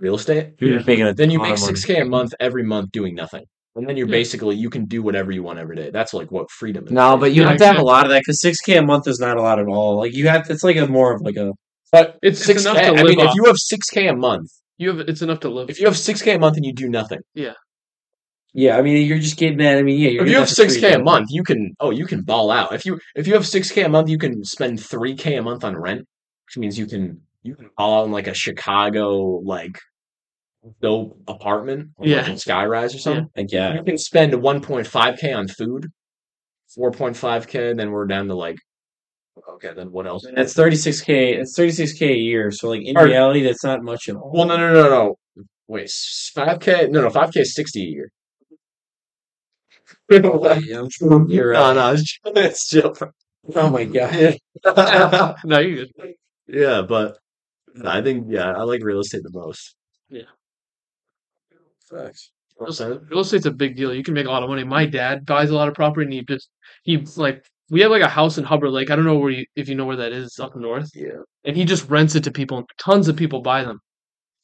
real 0.00 0.16
estate, 0.16 0.54
You're 0.60 0.70
Yeah. 0.70 0.76
just 0.78 0.86
making 0.86 1.06
a 1.06 1.14
then 1.14 1.30
you 1.30 1.38
make 1.40 1.58
six 1.58 1.84
k 1.84 2.00
a 2.00 2.04
month 2.04 2.34
every 2.40 2.62
month 2.64 2.90
doing 2.92 3.14
nothing, 3.14 3.44
and 3.76 3.88
then 3.88 3.96
you're 3.96 4.08
Yeah. 4.08 4.12
basically 4.12 4.56
you 4.56 4.70
can 4.70 4.86
do 4.86 5.02
whatever 5.02 5.30
you 5.32 5.42
want 5.42 5.58
every 5.58 5.76
day. 5.76 5.90
That's 5.90 6.12
like 6.14 6.30
what 6.30 6.50
freedom 6.50 6.84
is. 6.86 6.92
No, 6.92 7.16
but 7.16 7.32
you 7.32 7.42
Yeah, 7.42 7.48
have 7.50 7.58
to 7.58 7.66
have 7.66 7.78
a 7.78 7.82
lot 7.82 8.04
of 8.04 8.10
that 8.10 8.20
because 8.20 8.40
six 8.40 8.60
k 8.60 8.76
a 8.76 8.82
month 8.82 9.06
is 9.06 9.20
not 9.20 9.36
a 9.36 9.42
lot 9.42 9.58
at 9.58 9.66
all. 9.66 9.96
Like 9.96 10.14
you 10.14 10.28
have, 10.28 10.48
it's 10.50 10.64
like 10.64 10.76
a 10.76 10.86
more 10.86 11.14
of 11.14 11.22
like 11.22 11.36
a 11.36 11.52
but 11.90 12.18
It's- 12.22 12.38
it's 12.40 12.44
six 12.44 12.62
enough 12.64 12.76
k. 12.76 12.84
to 12.84 12.90
I 12.90 13.02
live 13.02 13.16
mean, 13.16 13.20
if 13.20 13.34
you 13.34 13.44
have 13.44 13.56
six 13.56 13.88
k 13.88 14.08
a 14.08 14.14
month, 14.16 14.50
You 14.76 14.88
have 14.90 15.00
it's 15.08 15.22
enough 15.22 15.40
to 15.40 15.48
live. 15.48 15.70
if 15.70 15.80
you 15.80 15.86
have 15.86 15.96
six 15.96 16.22
k 16.22 16.34
a 16.34 16.38
month 16.38 16.56
and 16.56 16.64
you 16.66 16.72
do 16.74 16.88
nothing, 16.88 17.20
yeah. 17.34 17.54
Yeah, 18.54 18.76
I 18.78 18.82
mean, 18.82 19.06
you're 19.06 19.18
just 19.18 19.36
getting 19.36 19.58
that. 19.58 19.78
I 19.78 19.82
mean, 19.82 19.98
yeah. 20.00 20.08
You're 20.10 20.24
if 20.24 20.30
you 20.32 20.38
have 20.38 20.48
six 20.48 20.76
k 20.76 20.92
a 20.92 20.98
month, 20.98 21.28
you 21.30 21.42
can 21.44 21.74
oh 21.80 21.90
you 21.90 22.06
can 22.06 22.22
ball 22.22 22.50
out. 22.50 22.72
If 22.74 22.84
you 22.86 22.98
if 23.14 23.26
you 23.26 23.34
have 23.34 23.46
six 23.46 23.70
k 23.70 23.82
a 23.82 23.88
month, 23.88 24.08
you 24.08 24.18
can 24.18 24.44
spend 24.44 24.80
three 24.82 25.14
k 25.14 25.36
a 25.36 25.42
month 25.42 25.64
on 25.64 25.76
rent, 25.76 26.00
which 26.46 26.56
means 26.58 26.78
you 26.78 26.86
can 26.86 27.20
you 27.42 27.54
can 27.54 27.70
out 27.78 28.04
in 28.04 28.12
like 28.12 28.26
a 28.26 28.34
Chicago 28.34 29.40
like 29.44 29.78
dope 30.80 31.18
apartment, 31.28 31.90
or 31.96 32.06
Yeah. 32.06 32.22
like 32.22 32.32
Skyrise 32.32 32.94
or 32.94 32.98
something. 32.98 33.28
Like 33.36 33.52
yeah, 33.52 33.74
You 33.74 33.82
can 33.84 33.98
spend 33.98 34.34
one 34.42 34.60
point 34.60 34.86
five 34.86 35.18
k 35.18 35.32
on 35.32 35.48
food, 35.48 35.86
four 36.74 36.90
point 36.90 37.16
five 37.16 37.46
k. 37.46 37.72
Then 37.72 37.90
we're 37.90 38.06
down 38.06 38.28
to 38.28 38.34
like 38.34 38.56
okay. 39.54 39.72
Then 39.74 39.92
what 39.92 40.06
else? 40.06 40.24
that's 40.34 40.52
thirty 40.54 40.76
six 40.76 41.00
k. 41.00 41.34
It's 41.34 41.54
thirty 41.56 41.70
six 41.72 41.92
k 41.92 42.12
a 42.12 42.16
year. 42.16 42.50
So 42.50 42.68
like 42.70 42.82
in 42.82 42.96
Or- 42.98 43.04
reality, 43.04 43.42
that's 43.42 43.64
not 43.64 43.82
much 43.82 44.08
at 44.08 44.16
all. 44.16 44.30
Well, 44.34 44.46
no, 44.46 44.56
no, 44.56 44.72
no, 44.74 44.88
no. 44.88 45.14
Wait, 45.68 45.90
five 46.34 46.60
k? 46.60 46.88
No, 46.90 47.02
no, 47.02 47.10
five 47.10 47.32
k 47.32 47.40
is 47.40 47.54
sixty 47.54 47.82
a 47.82 47.86
year. 47.88 48.10
no, 50.10 50.40
oh, 50.44 50.54
Yeah, 50.54 50.80
I'm 50.80 50.90
sure 50.90 51.26
you're 51.28 51.50
right. 51.50 51.74
no, 51.74 51.92
it's 52.36 52.74
it's. 52.74 53.02
Oh 53.54 53.70
my 53.70 53.84
god. 53.84 54.36
no, 55.44 55.58
you 55.60 55.86
yeah, 56.46 56.82
but 56.82 57.16
I 57.84 58.02
think 58.02 58.26
yeah, 58.28 58.52
I 58.52 58.62
like 58.62 58.82
real 58.82 59.00
estate 59.00 59.22
the 59.22 59.30
most. 59.32 59.74
Yeah. 60.08 60.22
Facts. 61.90 62.30
Real 62.58 62.70
estate, 62.70 62.98
real 63.10 63.20
estate's 63.20 63.46
a 63.46 63.50
big 63.52 63.76
deal. 63.76 63.94
You 63.94 64.02
can 64.02 64.14
make 64.14 64.26
a 64.26 64.30
lot 64.30 64.42
of 64.42 64.48
money. 64.48 64.64
My 64.64 64.84
dad 64.84 65.24
buys 65.24 65.50
a 65.50 65.54
lot 65.54 65.68
of 65.68 65.74
property, 65.74 66.04
and 66.04 66.12
he 66.12 66.22
just 66.22 66.48
he 66.82 66.96
like 67.16 67.44
we 67.70 67.80
have 67.82 67.90
like 67.90 68.02
a 68.02 68.08
house 68.08 68.36
in 68.36 68.44
Hubbard 68.44 68.70
Lake. 68.70 68.90
I 68.90 68.96
don't 68.96 69.04
know 69.04 69.16
where 69.18 69.30
you 69.30 69.44
if 69.54 69.68
you 69.68 69.74
know 69.74 69.84
where 69.86 69.96
that 69.96 70.12
is 70.12 70.38
up 70.40 70.56
north, 70.56 70.90
Yeah. 70.94 71.22
and 71.44 71.56
he 71.56 71.64
just 71.64 71.88
rents 71.88 72.14
it 72.16 72.24
to 72.24 72.32
people. 72.32 72.58
and 72.58 72.66
Tons 72.78 73.08
of 73.08 73.16
people 73.16 73.42
buy 73.42 73.62
them. 73.64 73.78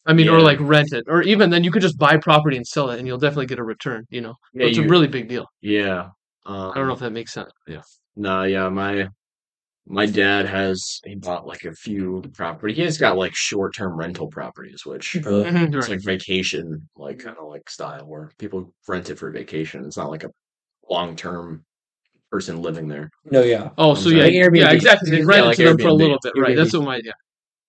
I 0.06 0.12
mean, 0.12 0.28
or 0.28 0.40
like 0.40 0.58
rent 0.60 0.92
it, 0.92 1.04
or 1.08 1.22
even 1.22 1.48
then 1.50 1.64
you 1.64 1.70
could 1.70 1.82
just 1.82 1.98
buy 1.98 2.18
property 2.18 2.56
and 2.56 2.66
sell 2.66 2.90
it, 2.90 2.98
and 2.98 3.08
you'll 3.08 3.18
definitely 3.18 3.46
get 3.46 3.58
a 3.58 3.64
return. 3.64 4.04
You 4.10 4.20
know, 4.20 4.34
Yeah, 4.52 4.66
So 4.66 4.68
it's 4.68 4.78
a 4.78 4.82
really 4.82 5.08
big 5.08 5.28
deal. 5.28 5.46
Yeah. 5.60 6.08
Um, 6.46 6.70
I 6.72 6.74
don't 6.74 6.86
know 6.86 6.92
if 6.92 7.00
that 7.00 7.10
makes 7.12 7.32
sense. 7.32 7.50
Yeah. 7.66 7.80
No, 8.14 8.42
yeah, 8.44 8.68
my 8.68 9.08
my 9.86 10.06
dad 10.06 10.46
has 10.46 11.00
he 11.04 11.14
bought 11.14 11.46
like 11.46 11.64
a 11.64 11.72
few 11.74 12.22
property. 12.34 12.74
He 12.74 12.82
has 12.82 12.98
got 12.98 13.16
like 13.18 13.34
short 13.34 13.74
term 13.74 13.96
rental 13.96 14.28
properties, 14.28 14.86
which 14.86 15.14
Really? 15.14 15.44
Mhm, 15.44 15.74
it's 15.74 15.88
like 15.88 16.02
vacation, 16.02 16.88
like 16.96 17.18
kind 17.18 17.36
of 17.38 17.48
like 17.48 17.68
style 17.68 18.06
where 18.06 18.30
people 18.38 18.72
rent 18.88 19.10
it 19.10 19.18
for 19.18 19.30
vacation. 19.30 19.84
It's 19.84 19.96
not 19.96 20.10
like 20.10 20.24
a 20.24 20.30
long 20.88 21.16
term 21.16 21.64
person 22.30 22.62
living 22.62 22.88
there. 22.88 23.10
No, 23.26 23.42
yeah. 23.42 23.70
Oh, 23.78 23.94
so 23.94 24.08
yeah, 24.10 24.24
Like 24.24 24.34
Airbnb. 24.34 24.58
yeah, 24.58 24.70
exactly. 24.72 25.10
They 25.10 25.18
Yeah, 25.18 25.42
like 25.42 25.58
it 25.58 25.62
to 25.62 25.68
them 25.68 25.78
for 25.78 25.88
a 25.88 25.92
little 25.94 26.18
bit, 26.22 26.32
right? 26.38 26.56
That's 26.56 26.72
what 26.72 26.84
my 26.84 27.00
yeah, 27.04 27.12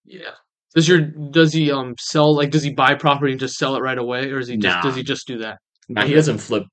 yeah. 0.05 0.31
Does 0.73 0.87
your 0.87 1.01
does 1.01 1.53
he 1.53 1.71
um 1.71 1.95
sell 1.99 2.35
like 2.35 2.51
does 2.51 2.63
he 2.63 2.71
buy 2.73 2.95
property 2.95 3.31
and 3.31 3.39
just 3.39 3.57
sell 3.57 3.75
it 3.75 3.81
right 3.81 3.97
away, 3.97 4.31
or 4.31 4.39
is 4.39 4.47
he 4.47 4.57
just 4.57 4.75
Nah. 4.77 4.81
does 4.81 4.95
he 4.95 5.03
just 5.03 5.27
do 5.27 5.37
that? 5.39 5.59
Now 5.89 6.05
he 6.05 6.13
doesn't 6.13 6.39
flip 6.39 6.63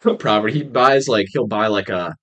property. 0.00 0.54
He 0.54 0.62
buys 0.64 1.08
like 1.08 1.26
he'll 1.32 1.46
buy 1.46 1.68
like 1.68 1.88
a 1.88 2.14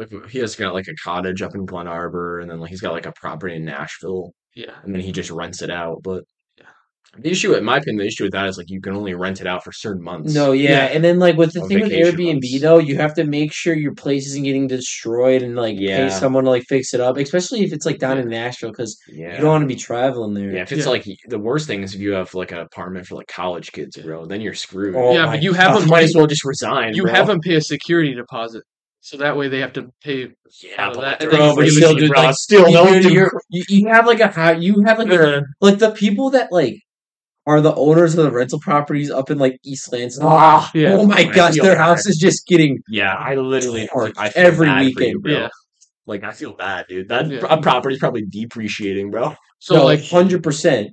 like 0.00 0.30
he 0.30 0.38
has 0.40 0.56
got 0.56 0.74
like 0.74 0.88
a 0.88 0.94
cottage 1.04 1.42
up 1.42 1.54
in 1.54 1.64
Glen 1.66 1.86
Arbor, 1.88 2.40
and 2.40 2.50
then 2.50 2.58
like 2.60 2.70
he's 2.70 2.80
got 2.80 2.92
like 2.92 3.06
a 3.06 3.12
property 3.12 3.54
in 3.56 3.64
Nashville, 3.64 4.32
Yeah, 4.54 4.74
and 4.84 4.94
then 4.94 5.02
he 5.02 5.12
just 5.12 5.30
rents 5.30 5.62
it 5.62 5.70
out. 5.70 5.98
But 6.02 6.24
Yeah. 6.58 6.66
The 7.22 7.30
issue, 7.30 7.54
in 7.54 7.64
my 7.64 7.78
opinion, 7.78 7.98
the 7.98 8.06
issue 8.06 8.22
with 8.24 8.32
that 8.34 8.46
is 8.48 8.56
like 8.56 8.70
you 8.70 8.80
can 8.80 8.94
only 8.94 9.14
rent 9.14 9.40
it 9.40 9.46
out 9.48 9.64
for 9.64 9.72
certain 9.72 10.02
months. 10.02 10.32
No, 10.32 10.52
yeah. 10.52 10.70
Yeah. 10.70 10.84
and 10.94 11.02
then 11.04 11.18
like 11.18 11.36
with 11.36 11.52
the 11.52 11.62
On 11.62 11.68
thing 11.68 11.80
with 11.80 11.90
vacation 11.90 12.16
Airbnb 12.18 12.34
months. 12.42 12.60
though, 12.60 12.78
you 12.78 12.96
have 12.98 13.14
to 13.14 13.24
make 13.24 13.52
sure 13.52 13.74
your 13.74 13.94
place 13.96 14.26
isn't 14.28 14.44
getting 14.44 14.68
destroyed 14.68 15.42
and 15.42 15.56
like 15.56 15.74
Yeah. 15.78 16.04
pay 16.08 16.10
someone 16.14 16.44
to 16.44 16.50
like 16.50 16.62
fix 16.68 16.94
it 16.94 17.00
up, 17.00 17.16
especially 17.16 17.62
if 17.64 17.72
it's 17.72 17.84
like 17.84 17.98
down 17.98 18.18
in 18.18 18.28
Nashville 18.28 18.70
because 18.70 18.96
yeah, 19.08 19.32
you 19.34 19.38
don't 19.38 19.48
want 19.48 19.62
to 19.62 19.66
be 19.66 19.74
traveling 19.74 20.34
there. 20.34 20.52
yeah. 20.52 20.62
If 20.62 20.70
it's 20.72 20.84
Yeah. 20.84 20.90
like 20.90 21.04
the 21.28 21.38
worst 21.40 21.66
thing 21.66 21.82
is 21.82 21.94
if 21.96 22.00
you 22.00 22.12
have 22.12 22.32
like 22.34 22.52
an 22.52 22.58
apartment 22.58 23.06
for 23.06 23.16
like 23.16 23.26
college 23.28 23.72
kids, 23.72 23.96
bro, 23.96 24.26
then 24.26 24.40
you're 24.40 24.54
screwed. 24.54 24.94
Oh 24.94 25.12
Yeah, 25.12 25.26
my 25.26 25.32
but 25.34 25.42
you 25.42 25.52
have 25.54 25.72
God. 25.74 25.82
them 25.82 25.88
might 25.88 26.04
as 26.04 26.14
well 26.14 26.28
just 26.28 26.44
resign. 26.44 26.94
You 26.94 27.02
bro. 27.04 27.12
have 27.12 27.26
them 27.26 27.40
pay 27.40 27.56
a 27.56 27.60
security 27.60 28.14
deposit, 28.14 28.62
so 29.00 29.16
that 29.18 29.36
way 29.36 29.48
they 29.48 29.60
have 29.60 29.72
to 29.74 29.90
pay. 30.02 30.30
yeah, 30.62 30.74
out 30.78 30.90
of 30.90 30.94
but 30.96 31.00
that, 31.02 31.18
they're 31.20 31.30
and 31.30 31.38
then 31.40 31.56
but 31.56 31.68
still, 31.68 31.94
dude, 31.94 32.10
like, 32.10 32.34
still 32.34 32.68
you, 32.68 32.74
no 32.74 32.84
dude, 32.92 33.02
dude, 33.02 33.12
you're- 33.12 33.30
you, 33.50 33.64
you 33.68 33.88
have 33.88 34.06
like 34.06 34.20
a 34.20 34.28
high, 34.28 34.52
you 34.52 34.82
have 34.86 34.98
like 34.98 35.10
a, 35.10 35.42
like 35.60 35.78
the 35.78 35.90
people 35.92 36.30
that 36.30 36.52
like 36.52 36.76
are 37.46 37.60
the 37.62 37.74
owners 37.74 38.16
of 38.16 38.24
the 38.24 38.30
rental 38.30 38.60
properties 38.60 39.10
up 39.10 39.30
in 39.30 39.38
like 39.38 39.58
East 39.64 39.90
Lansing. 39.92 40.22
Ah, 40.24 40.70
Yeah. 40.74 40.92
Oh 40.94 41.06
my 41.06 41.16
I 41.16 41.24
gosh, 41.24 41.54
their 41.56 41.74
bad. 41.74 41.78
house 41.78 42.06
is 42.06 42.16
just 42.18 42.46
getting 42.46 42.78
Yeah, 42.88 43.14
I 43.14 43.34
literally 43.36 43.88
Torched 43.88 44.12
I 44.18 44.28
feel 44.28 44.46
every 44.46 44.66
bad 44.66 44.76
for 44.76 44.82
you, 44.82 44.88
weekend. 44.96 45.22
bro. 45.22 45.32
Yeah. 45.32 45.48
Like 46.06 46.22
I 46.24 46.32
feel 46.32 46.52
bad, 46.54 46.86
dude. 46.88 47.08
That 47.08 47.28
Yeah. 47.30 47.56
property's 47.56 47.98
probably 47.98 48.26
depreciating, 48.26 49.10
bro. 49.10 49.34
So 49.58 49.76
no, 49.76 49.84
like, 49.84 50.04
hundred 50.04 50.42
percent. 50.42 50.90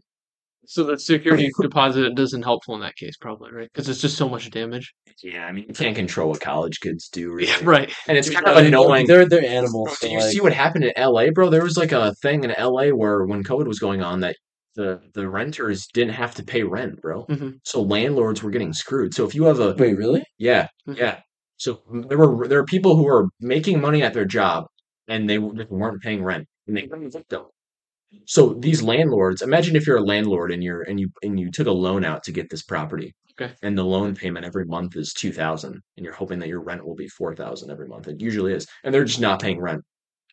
So 0.68 0.84
the 0.84 0.99
security 0.99 1.49
deposit 1.61 2.13
doesn't 2.15 2.43
helpful 2.43 2.76
in 2.76 2.82
that 2.82 2.95
case, 2.95 3.15
probably, 3.18 3.51
right? 3.51 3.70
Because 3.74 3.89
it's 3.89 4.01
just 4.01 4.18
so 4.18 4.28
much 4.30 4.49
damage. 4.51 4.93
Yeah, 5.24 5.45
I 5.45 5.51
mean 5.51 5.65
you 5.68 5.74
can't 5.74 5.95
control 5.95 6.30
what 6.30 6.41
college 6.41 6.80
kids 6.82 7.09
do, 7.09 7.32
really. 7.34 7.63
right. 7.63 7.91
And 8.07 8.18
it's 8.18 8.28
Dude, 8.28 8.36
kind 8.43 8.47
of 8.47 8.72
no, 8.72 8.84
annoying. 8.84 9.07
They're 9.07 9.28
they're 9.28 9.43
animals. 9.45 9.88
Bro, 9.88 9.93
So 9.95 10.07
did 10.07 10.13
you 10.13 10.20
like, 10.20 10.32
see 10.32 10.41
what 10.41 10.53
happened 10.53 10.84
in 10.86 10.93
LA, 10.97 11.32
bro? 11.32 11.49
There 11.49 11.63
was 11.63 11.78
like 11.78 11.91
a 11.91 12.13
thing 12.22 12.43
in 12.43 12.53
LA 12.59 12.89
where 12.89 13.26
when 13.26 13.43
COVID 13.43 13.65
was 13.65 13.80
going 13.80 14.01
on 14.03 14.20
that 14.20 14.36
the 14.76 15.01
the 15.15 15.28
renters 15.28 15.88
didn't 15.93 16.13
have 16.13 16.36
to 16.36 16.43
pay 16.43 16.61
rent, 16.63 17.01
bro. 17.01 17.26
Mhm. 17.26 17.53
So 17.63 17.82
landlords 17.82 18.43
were 18.43 18.51
getting 18.51 18.74
screwed. 18.74 19.13
So 19.15 19.26
if 19.26 19.34
you 19.34 19.45
have 19.45 19.59
a 19.59 19.74
wait, 19.76 19.97
really? 19.97 20.24
yeah, 20.38 20.68
Mhm. 20.88 20.97
yeah. 20.97 21.20
So 21.57 21.82
there 22.07 22.18
were 22.20 22.47
there 22.47 22.59
are 22.59 22.65
people 22.65 22.95
who 22.95 23.07
are 23.07 23.30
making 23.39 23.82
money 23.82 24.03
at 24.03 24.13
their 24.13 24.26
job 24.26 24.65
and 25.07 25.28
they 25.30 25.38
just 25.39 25.72
weren't 25.72 26.01
paying 26.03 26.24
rent 26.24 26.45
and 26.68 26.78
they 26.78 26.84
couldn't 26.84 27.07
evict 27.07 27.30
them. 27.30 27.45
So 28.26 28.55
these 28.60 28.82
landlords, 28.82 29.41
imagine 29.41 29.76
if 29.76 29.86
you're 29.86 29.97
a 29.97 30.03
landlord 30.03 30.51
and 30.51 30.64
you're 30.64 30.82
and 30.82 30.99
you 30.99 31.10
and 31.24 31.39
you 31.39 31.51
took 31.51 31.68
a 31.68 31.72
loan 31.72 32.05
out 32.05 32.24
to 32.24 32.32
get 32.32 32.49
this 32.49 32.64
property. 32.64 33.14
Okay. 33.39 33.53
And 33.62 33.78
the 33.78 33.84
loan 33.84 34.16
payment 34.16 34.45
every 34.45 34.66
month 34.66 34.95
is 34.95 35.14
two 35.14 35.32
thousand, 35.32 35.80
and 35.95 36.03
you're 36.03 36.14
hoping 36.14 36.39
that 36.39 36.47
your 36.47 36.62
rent 36.62 36.86
will 36.86 36.95
be 36.95 37.08
four 37.08 37.36
thousand 37.36 37.70
every 37.70 37.88
month. 37.88 38.08
It 38.08 38.20
usually 38.20 38.53
is, 38.53 38.66
and 38.84 38.93
they're 38.93 39.05
just 39.05 39.22
not 39.22 39.41
paying 39.41 39.60
rent. 39.60 39.84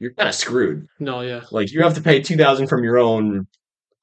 You're 0.00 0.14
kind 0.14 0.28
of 0.28 0.34
screwed. 0.34 0.86
No, 0.98 1.20
yeah. 1.20 1.42
Like 1.50 1.70
you 1.72 1.82
have 1.82 1.94
to 1.94 2.00
pay 2.00 2.20
two 2.20 2.36
thousand 2.36 2.68
from 2.68 2.82
your 2.82 2.98
own, 2.98 3.46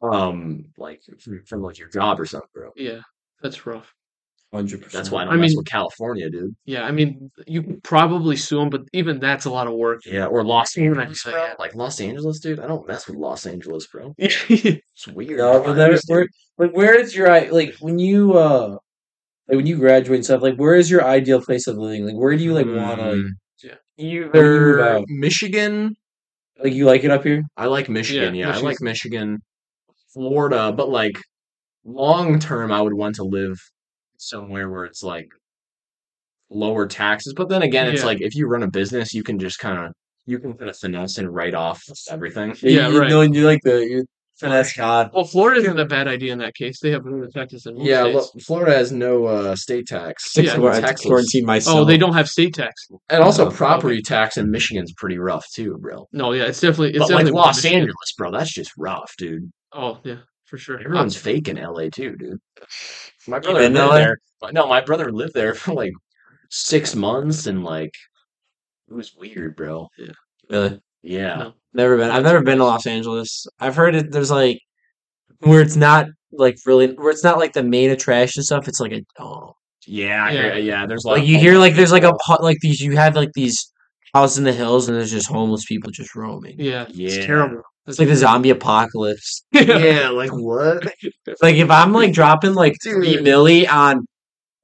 um, 0.02 0.66
like 0.78 1.02
from, 1.20 1.44
from 1.46 1.62
like 1.62 1.80
your 1.80 1.90
job 1.90 2.20
or 2.20 2.26
something, 2.26 2.50
bro. 2.54 2.72
Yeah. 2.76 3.00
That's 3.42 3.66
rough. 3.66 3.92
Hundred 4.54 4.82
percent. 4.82 4.92
That's 4.94 5.10
why 5.12 5.22
I 5.22 5.28
I 5.28 5.30
don't 5.32 5.40
mess 5.42 5.52
mean- 5.52 5.58
with 5.60 5.68
California, 5.68 6.30
dude. 6.30 6.54
Yeah, 6.66 6.84
I 6.84 6.92
mean, 6.92 7.32
you 7.48 7.64
could 7.64 7.84
probably 7.84 8.36
sue 8.36 8.60
them, 8.60 8.70
but 8.70 8.82
even 8.92 9.20
that's 9.20 9.46
a 9.46 9.50
lot 9.50 9.68
of 9.68 9.74
work. 9.74 10.02
Yeah, 10.06 10.26
or 10.26 10.44
Los 10.44 10.78
Angeles, 10.78 11.26
Yeah. 11.26 11.54
Like 11.58 11.74
Los 11.74 12.02
Angeles, 12.02 12.40
dude. 12.42 12.60
I 12.60 12.68
don't 12.68 12.86
mess 12.86 13.08
with 13.08 13.16
Los 13.16 13.46
Angeles, 13.46 13.88
bro. 13.88 14.14
yeah, 14.18 14.28
It's 14.50 15.08
weird. 15.08 15.38
No, 15.38 15.64
but 15.64 15.76
there, 15.76 15.98
where, 16.08 16.28
like, 16.58 16.72
where 16.76 16.96
is 17.00 17.16
your 17.16 17.30
like 17.52 17.76
when 17.80 17.98
you 17.98 18.34
uh, 18.38 18.72
like 19.48 19.56
when 19.56 19.68
you 19.68 19.78
graduate 19.78 20.18
and 20.18 20.26
stuff? 20.26 20.42
Like, 20.42 20.58
where 20.58 20.76
is 20.76 20.92
your 20.92 21.06
ideal 21.06 21.42
place 21.42 21.68
of 21.68 21.78
living? 21.78 22.06
Like, 22.06 22.16
where 22.16 22.36
do 22.36 22.44
you 22.44 22.54
like 22.54 22.66
want 22.68 23.00
to 23.00 23.12
like, 23.12 23.78
Yeah. 23.96 24.26
move 24.26 24.36
either? 24.36 25.02
Michigan. 25.08 25.96
like 26.62 26.74
you 26.74 26.86
like 26.86 27.06
it 27.06 27.12
up 27.12 27.24
here? 27.24 27.44
I 27.56 27.68
like 27.68 27.88
Michigan. 27.88 28.36
Yeah, 28.36 28.50
Yeah, 28.50 28.58
I 28.58 28.60
like 28.60 28.82
Michigan, 28.82 29.40
Florida, 30.14 30.74
but 30.74 30.90
like 30.90 31.18
long 31.86 32.38
term, 32.40 32.72
I 32.74 32.82
would 32.82 32.94
want 32.94 33.16
to 33.16 33.24
live 33.24 33.58
somewhere 34.22 34.70
where 34.70 34.86
it's 34.86 35.04
like 35.04 35.28
lower 36.50 36.88
taxes. 36.88 37.34
But 37.36 37.50
then 37.50 37.62
again, 37.62 37.88
it's 37.88 38.02
Yeah. 38.02 38.06
like 38.08 38.22
if 38.22 38.36
you 38.36 38.48
run 38.48 38.64
a 38.64 38.70
business, 38.70 39.14
you 39.14 39.24
can 39.24 39.40
just 39.40 39.60
kind 39.60 39.78
of 39.86 39.94
you 40.28 40.38
can 40.40 40.54
kind 40.54 40.70
of 40.70 40.78
finesse 40.78 41.18
and 41.18 41.34
write 41.34 41.56
off 41.56 41.82
everything. 42.10 42.56
Yeah, 42.62 42.90
you, 42.90 43.00
right. 43.00 43.10
know, 43.10 43.22
you 43.22 43.46
like 43.46 43.62
the 43.64 43.80
you 43.80 44.06
finesse 44.40 44.74
God. 44.78 45.10
Well, 45.14 45.24
Florida 45.24 45.62
isn't 45.62 45.80
a 45.80 45.86
bad 45.86 46.08
idea 46.08 46.32
in 46.34 46.40
that 46.40 46.54
case. 46.56 46.80
They 46.80 46.92
have 46.92 47.06
lower 47.06 47.28
taxes 47.28 47.64
than 47.64 47.76
most 47.76 47.88
Yeah, 47.88 48.04
states. 48.04 48.16
look, 48.36 48.44
Florida 48.44 48.72
has 48.74 48.92
no 48.92 49.26
uh, 49.26 49.56
state 49.56 49.88
tax. 49.88 50.32
Yeah. 50.36 50.44
It's 50.44 50.54
taxless. 50.56 51.06
quarantine 51.08 51.46
myself. 51.46 51.80
oh, 51.80 51.86
they 51.86 51.98
don't 51.98 52.14
have 52.14 52.30
state 52.30 52.54
tax. 52.54 52.88
And 53.10 53.24
also, 53.24 53.48
Oh, 53.48 53.52
property 53.52 54.02
tax 54.02 54.38
in 54.38 54.52
Michigan's 54.52 54.94
pretty 54.94 55.18
rough 55.18 55.46
too, 55.54 55.78
bro. 55.80 56.08
No, 56.12 56.34
yeah, 56.34 56.44
it's 56.44 56.60
definitely 56.62 56.90
it's 56.90 57.00
but 57.00 57.10
like 57.10 57.18
definitely 57.26 57.32
Los 57.40 57.56
Michigan. 57.58 57.80
Angeles, 57.82 58.14
bro, 58.18 58.32
that's 58.32 58.54
just 58.54 58.72
rough, 58.78 59.12
dude. 59.18 59.50
Oh 59.74 60.00
yeah, 60.04 60.18
for 60.52 60.58
sure. 60.58 60.80
Everyone's 60.80 61.16
fake 61.18 61.48
in 61.48 61.56
LA 61.58 61.88
too, 61.90 62.16
dude. 62.18 62.38
My 63.28 63.40
brother 63.40 63.62
lived 63.62 63.76
LA? 63.76 63.96
there. 63.96 64.18
No, 64.52 64.68
my 64.68 64.82
brother 64.82 65.12
lived 65.12 65.34
there 65.34 65.56
for 65.56 65.74
like 65.74 65.94
six 66.50 66.94
months, 66.94 67.48
and 67.48 67.64
like 67.64 67.94
it 68.90 68.94
was 68.94 69.16
weird, 69.16 69.56
bro. 69.56 69.88
really 70.50 70.80
Yeah, 71.02 71.36
No. 71.38 71.54
never 71.74 71.98
been. 71.98 72.12
I've 72.12 72.24
never 72.24 72.42
been 72.44 72.58
to 72.58 72.66
Los 72.66 72.86
Angeles. 72.86 73.48
I've 73.60 73.76
heard 73.76 73.96
it. 73.96 74.12
There's 74.12 74.30
like 74.30 74.60
where 75.40 75.62
it's 75.62 75.78
not 75.78 76.08
like 76.34 76.58
really 76.66 76.88
where 76.96 77.10
it's 77.12 77.24
not 77.24 77.38
like 77.40 77.54
the 77.54 77.64
main 77.64 77.90
attraction 77.90 78.44
stuff. 78.44 78.68
It's 78.68 78.82
like 78.82 78.92
a 78.92 79.02
oh, 79.20 79.54
yeah, 79.88 80.26
I 80.26 80.32
Yeah. 80.32 80.42
hear- 80.42 80.58
yeah. 80.58 80.86
There's 80.86 81.06
a 81.06 81.08
lot 81.08 81.14
like 81.14 81.24
of 81.24 81.30
you 81.30 81.40
hear 81.40 81.58
like 81.58 81.76
there's 81.76 81.92
like 81.94 82.04
a 82.04 82.14
like 82.42 82.58
these 82.60 82.82
you 82.82 82.98
have 82.98 83.16
like 83.16 83.32
these 83.34 83.72
houses 84.14 84.40
in 84.40 84.44
the 84.44 84.52
hills 84.52 84.90
and 84.90 84.98
there's 84.98 85.12
just 85.12 85.28
homeless 85.30 85.64
people 85.64 85.90
just 85.92 86.14
roaming. 86.16 86.56
Yeah, 86.60 86.84
it's 86.90 86.98
Yeah. 86.98 87.26
terrible. 87.26 87.62
It's 87.88 87.98
like 88.00 88.08
the 88.08 88.16
zombie 88.16 88.52
apocalypse. 88.52 89.44
yeah, 89.52 90.10
like 90.10 90.32
what? 90.32 90.86
Like 91.42 91.56
if 91.56 91.70
I'm 91.72 91.94
like 91.94 92.14
dropping 92.14 92.54
like 92.54 92.76
three 92.84 93.18
milli 93.18 93.68
on 93.72 94.06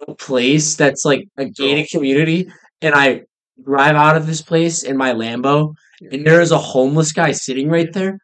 a 0.07 0.13
place 0.15 0.75
that's 0.75 1.03
like 1.05 1.23
a 1.37 1.45
gated 1.45 1.89
community, 1.89 2.47
and 2.81 2.93
I 2.93 3.21
drive 3.65 3.95
out 3.95 4.17
of 4.17 4.27
this 4.27 4.41
place 4.41 4.83
in 4.83 4.95
my 4.97 5.13
Lambo, 5.13 5.73
and 6.11 6.25
there 6.25 6.41
is 6.41 6.51
a 6.51 6.57
homeless 6.59 7.11
guy 7.11 7.31
sitting 7.31 7.69
right 7.69 7.91
there, 7.93 8.19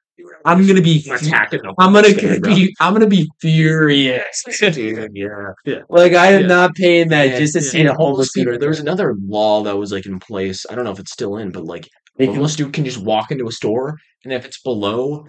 I'm 0.46 0.68
gonna 0.68 0.82
be. 0.82 1.04
Attacking 1.12 1.64
them. 1.64 1.74
I'm 1.80 1.92
gonna 1.94 2.14
be. 2.42 2.76
I'm 2.80 2.94
gonna 2.94 3.08
be 3.08 3.28
furious. 3.42 4.44
Dude, 4.60 5.10
yeah. 5.14 5.80
Like 5.90 6.14
I 6.14 6.28
am 6.34 6.42
Yeah. 6.42 6.48
not 6.48 6.76
paying 6.76 7.10
that 7.10 7.30
And- 7.30 7.38
just 7.40 7.54
to 7.54 7.62
see 7.62 7.86
a 7.86 7.94
homeless 7.94 8.32
dude. 8.34 8.46
people. 8.46 8.60
There 8.60 8.70
was 8.70 8.80
another 8.80 9.16
law 9.26 9.64
that 9.64 9.76
was 9.78 9.92
like 9.92 10.06
in 10.06 10.20
place. 10.20 10.66
I 10.70 10.76
don't 10.76 10.86
know 10.86 10.92
if 10.92 11.00
it's 11.00 11.12
still 11.12 11.38
in, 11.38 11.52
but 11.52 11.66
like 11.66 11.88
They 12.18 12.26
a 12.26 12.28
can- 12.28 12.36
homeless 12.36 12.56
dude 12.56 12.74
can 12.74 12.86
just 12.86 13.00
walk 13.00 13.32
into 13.32 13.48
a 13.48 13.52
store, 13.52 13.98
and 14.24 14.34
if 14.34 14.46
it's 14.46 14.62
below 14.62 15.28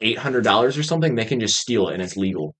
eight 0.00 0.18
hundred 0.18 0.44
dollars 0.44 0.76
or 0.78 0.82
something, 0.82 1.14
they 1.14 1.24
can 1.24 1.40
just 1.40 1.56
steal 1.56 1.88
it, 1.88 1.94
and 1.94 2.02
it's 2.02 2.16
legal. 2.16 2.54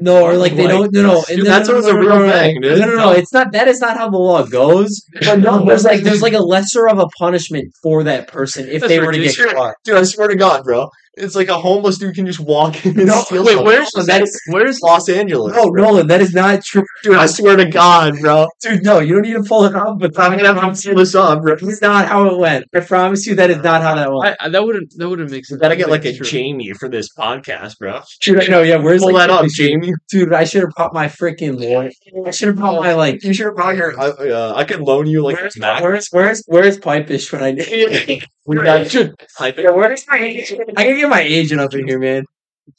No, 0.00 0.22
or 0.22 0.36
like 0.36 0.54
they 0.54 0.68
don't. 0.68 0.92
No, 0.92 1.02
no. 1.02 1.24
dude, 1.26 1.44
that's 1.44 1.68
what's 1.68 1.86
a 1.86 1.98
real 1.98 2.30
thing, 2.30 2.60
dude. 2.60 2.78
No, 2.78 2.86
no, 2.86 2.96
no. 2.96 3.12
It's 3.12 3.32
not. 3.32 3.52
That 3.52 3.66
is 3.66 3.80
not 3.80 3.96
how 3.96 4.08
the 4.08 4.18
law 4.18 4.44
goes. 4.44 5.02
But 5.20 5.40
no, 5.40 5.64
there's 5.66 5.84
like 5.84 6.02
there's 6.02 6.22
like 6.22 6.34
a 6.34 6.42
lesser 6.42 6.88
of 6.88 6.98
a 6.98 7.08
punishment 7.18 7.72
for 7.82 8.04
that 8.04 8.28
person 8.28 8.68
if 8.68 8.82
That's 8.82 8.88
they 8.88 9.00
were 9.00 9.12
to 9.12 9.18
get 9.18 9.36
caught. 9.36 9.74
Dude, 9.84 9.96
I 9.96 10.04
swear 10.04 10.28
to 10.28 10.36
God, 10.36 10.62
bro, 10.62 10.88
it's 11.18 11.34
like 11.34 11.48
a 11.48 11.58
homeless 11.58 11.98
dude 11.98 12.14
can 12.14 12.26
just 12.26 12.40
walk 12.40 12.84
in 12.86 12.98
and 12.98 13.08
No, 13.08 13.20
steal. 13.22 13.44
wait, 13.44 13.54
something. 13.54 13.66
where's 13.66 13.90
that 14.06 14.22
is 14.22 14.40
where's 14.48 14.80
Los 14.80 15.08
Angeles? 15.08 15.54
no, 15.56 15.64
Nolan. 15.64 16.06
That 16.06 16.20
is 16.20 16.32
not 16.34 16.64
true, 16.64 16.84
dude, 17.02 17.16
I 17.16 17.26
swear 17.26 17.56
to 17.56 17.66
God, 17.66 18.14
bro. 18.20 18.46
dude. 18.62 18.82
No, 18.84 19.00
you 19.00 19.14
don't 19.14 19.22
need 19.22 19.34
to 19.34 19.42
pull 19.42 19.64
it 19.64 19.74
off. 19.74 19.98
But 19.98 20.18
I'm 20.18 20.36
gonna 20.38 20.54
have 20.60 20.80
to 20.80 20.88
pull 20.88 20.98
this 20.98 21.14
up, 21.14 21.42
bro. 21.42 21.56
That's 21.56 21.82
not 21.82 22.06
how 22.08 22.26
it 22.26 22.38
went. 22.38 22.64
I 22.74 22.80
promise 22.80 23.26
you, 23.26 23.34
that 23.36 23.50
is 23.50 23.58
not 23.58 23.82
how 23.82 23.94
that 23.96 24.10
went. 24.12 24.36
I, 24.40 24.46
I, 24.46 24.48
that 24.50 24.64
wouldn't 24.64 24.94
that 24.96 25.08
wouldn't 25.08 25.30
make 25.30 25.40
We 25.40 25.44
sense. 25.44 25.60
gotta 25.60 25.76
get 25.76 25.88
like 25.90 26.04
a 26.04 26.14
Sure. 26.14 26.24
Jamie 26.26 26.72
for 26.72 26.88
this 26.88 27.08
podcast, 27.16 27.78
bro. 27.78 28.00
Dude, 28.22 28.42
I 28.42 28.46
know. 28.46 28.62
Yeah, 28.62 28.76
where's 28.76 29.02
Pull 29.02 29.12
like, 29.12 29.28
that 29.28 29.30
up, 29.44 29.46
Jamie. 29.50 29.92
dude? 30.10 30.32
I 30.32 30.44
should 30.44 30.62
have 30.62 30.70
brought 30.76 30.94
my 30.94 31.06
freaking 31.06 31.58
lawyer. 31.60 31.90
I 32.26 32.30
should 32.30 32.48
have 32.48 32.56
brought 32.56 32.80
my 32.82 32.94
like. 32.94 33.22
You 33.22 33.32
should 33.34 33.46
have 33.46 33.54
brought 33.56 33.76
your. 33.76 33.98
I, 34.00 34.06
uh, 34.08 34.52
I 34.56 34.64
could 34.64 34.80
loan 34.80 35.06
you 35.06 35.22
like 35.22 35.36
Where's 35.36 35.56
a 35.56 35.60
Mac. 35.60 35.82
where's 35.82 36.08
where's 36.10 36.42
where's 36.46 36.78
Pipish 36.78 37.32
when 37.32 37.42
I 37.42 37.52
need? 37.52 38.24
We 38.48 38.56
got 38.56 38.90
should 38.90 39.14
Yeah, 39.40 39.70
where's 39.70 40.06
my 40.08 40.18
agent? 40.18 40.70
I 40.76 40.84
can 40.84 40.96
get 40.96 41.08
my 41.08 41.20
agent 41.20 41.60
up 41.60 41.74
in 41.74 41.86
here, 41.86 41.98
man. 41.98 42.24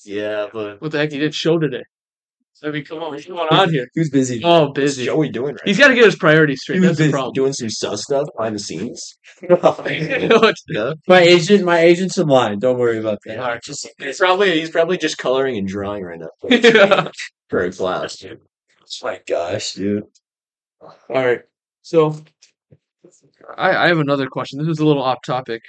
Yeah, 0.04 0.48
but 0.52 0.82
What 0.82 0.91
the 0.91 0.98
heck? 0.98 1.12
He 1.12 1.20
did 1.20 1.34
show 1.36 1.58
today. 1.60 1.84
I 2.62 2.72
mean, 2.72 2.84
come 2.84 3.02
on, 3.02 3.12
what's 3.12 3.26
going 3.26 3.48
on 3.52 3.72
here? 3.72 3.88
Who's 3.96 4.10
busy? 4.10 4.41
Oh, 4.44 4.74
busy. 4.74 5.04
what's. 5.04 5.06
Joey 5.06 5.30
doing 5.30 5.54
right? 5.54 5.62
He's 5.64 5.78
got 5.78 5.88
to 5.88 5.96
get 5.96 6.04
his 6.04 6.18
priorities 6.18 6.60
straight. 6.62 6.76
He 6.76 6.80
was 6.82 6.90
That's 6.90 6.98
the 6.98 7.04
busy 7.06 7.12
problem. 7.14 7.34
doing 7.34 7.54
some 7.54 7.70
sus 7.70 8.04
stuff 8.04 8.28
behind 8.36 8.56
the 8.56 8.60
scenes. 8.60 9.16
Yeah. 10.68 10.94
My 11.08 11.20
agent, 11.22 11.64
my 11.64 11.80
agent's 11.80 12.18
in 12.18 12.28
line. 12.28 12.60
Don't 12.60 12.78
worry 12.78 12.98
about 13.00 13.20
that. 13.26 13.64
Just 13.64 13.88
he's 14.00 14.18
probably 14.18 14.60
he's 14.60 14.72
probably 14.72 14.98
just 14.98 15.18
coloring 15.18 15.58
and 15.58 15.68
drawing 15.68 16.04
right 16.04 16.20
now 16.20 16.30
Yeah. 16.50 17.10
for 17.48 17.62
a 17.64 17.72
class, 17.72 18.18
dude. 18.18 18.41
Oh 18.41 18.86
my 19.06 19.22
gosh, 19.28 19.74
dude. 19.74 20.04
All 20.82 20.91
right. 21.10 21.41
So 21.82 22.18
I, 23.57 23.85
I 23.85 23.88
have 23.88 23.99
another 23.99 24.27
question. 24.27 24.59
This 24.59 24.67
is 24.67 24.80
a 24.80 24.85
little 24.85 25.03
off 25.03 25.19
topic. 25.26 25.61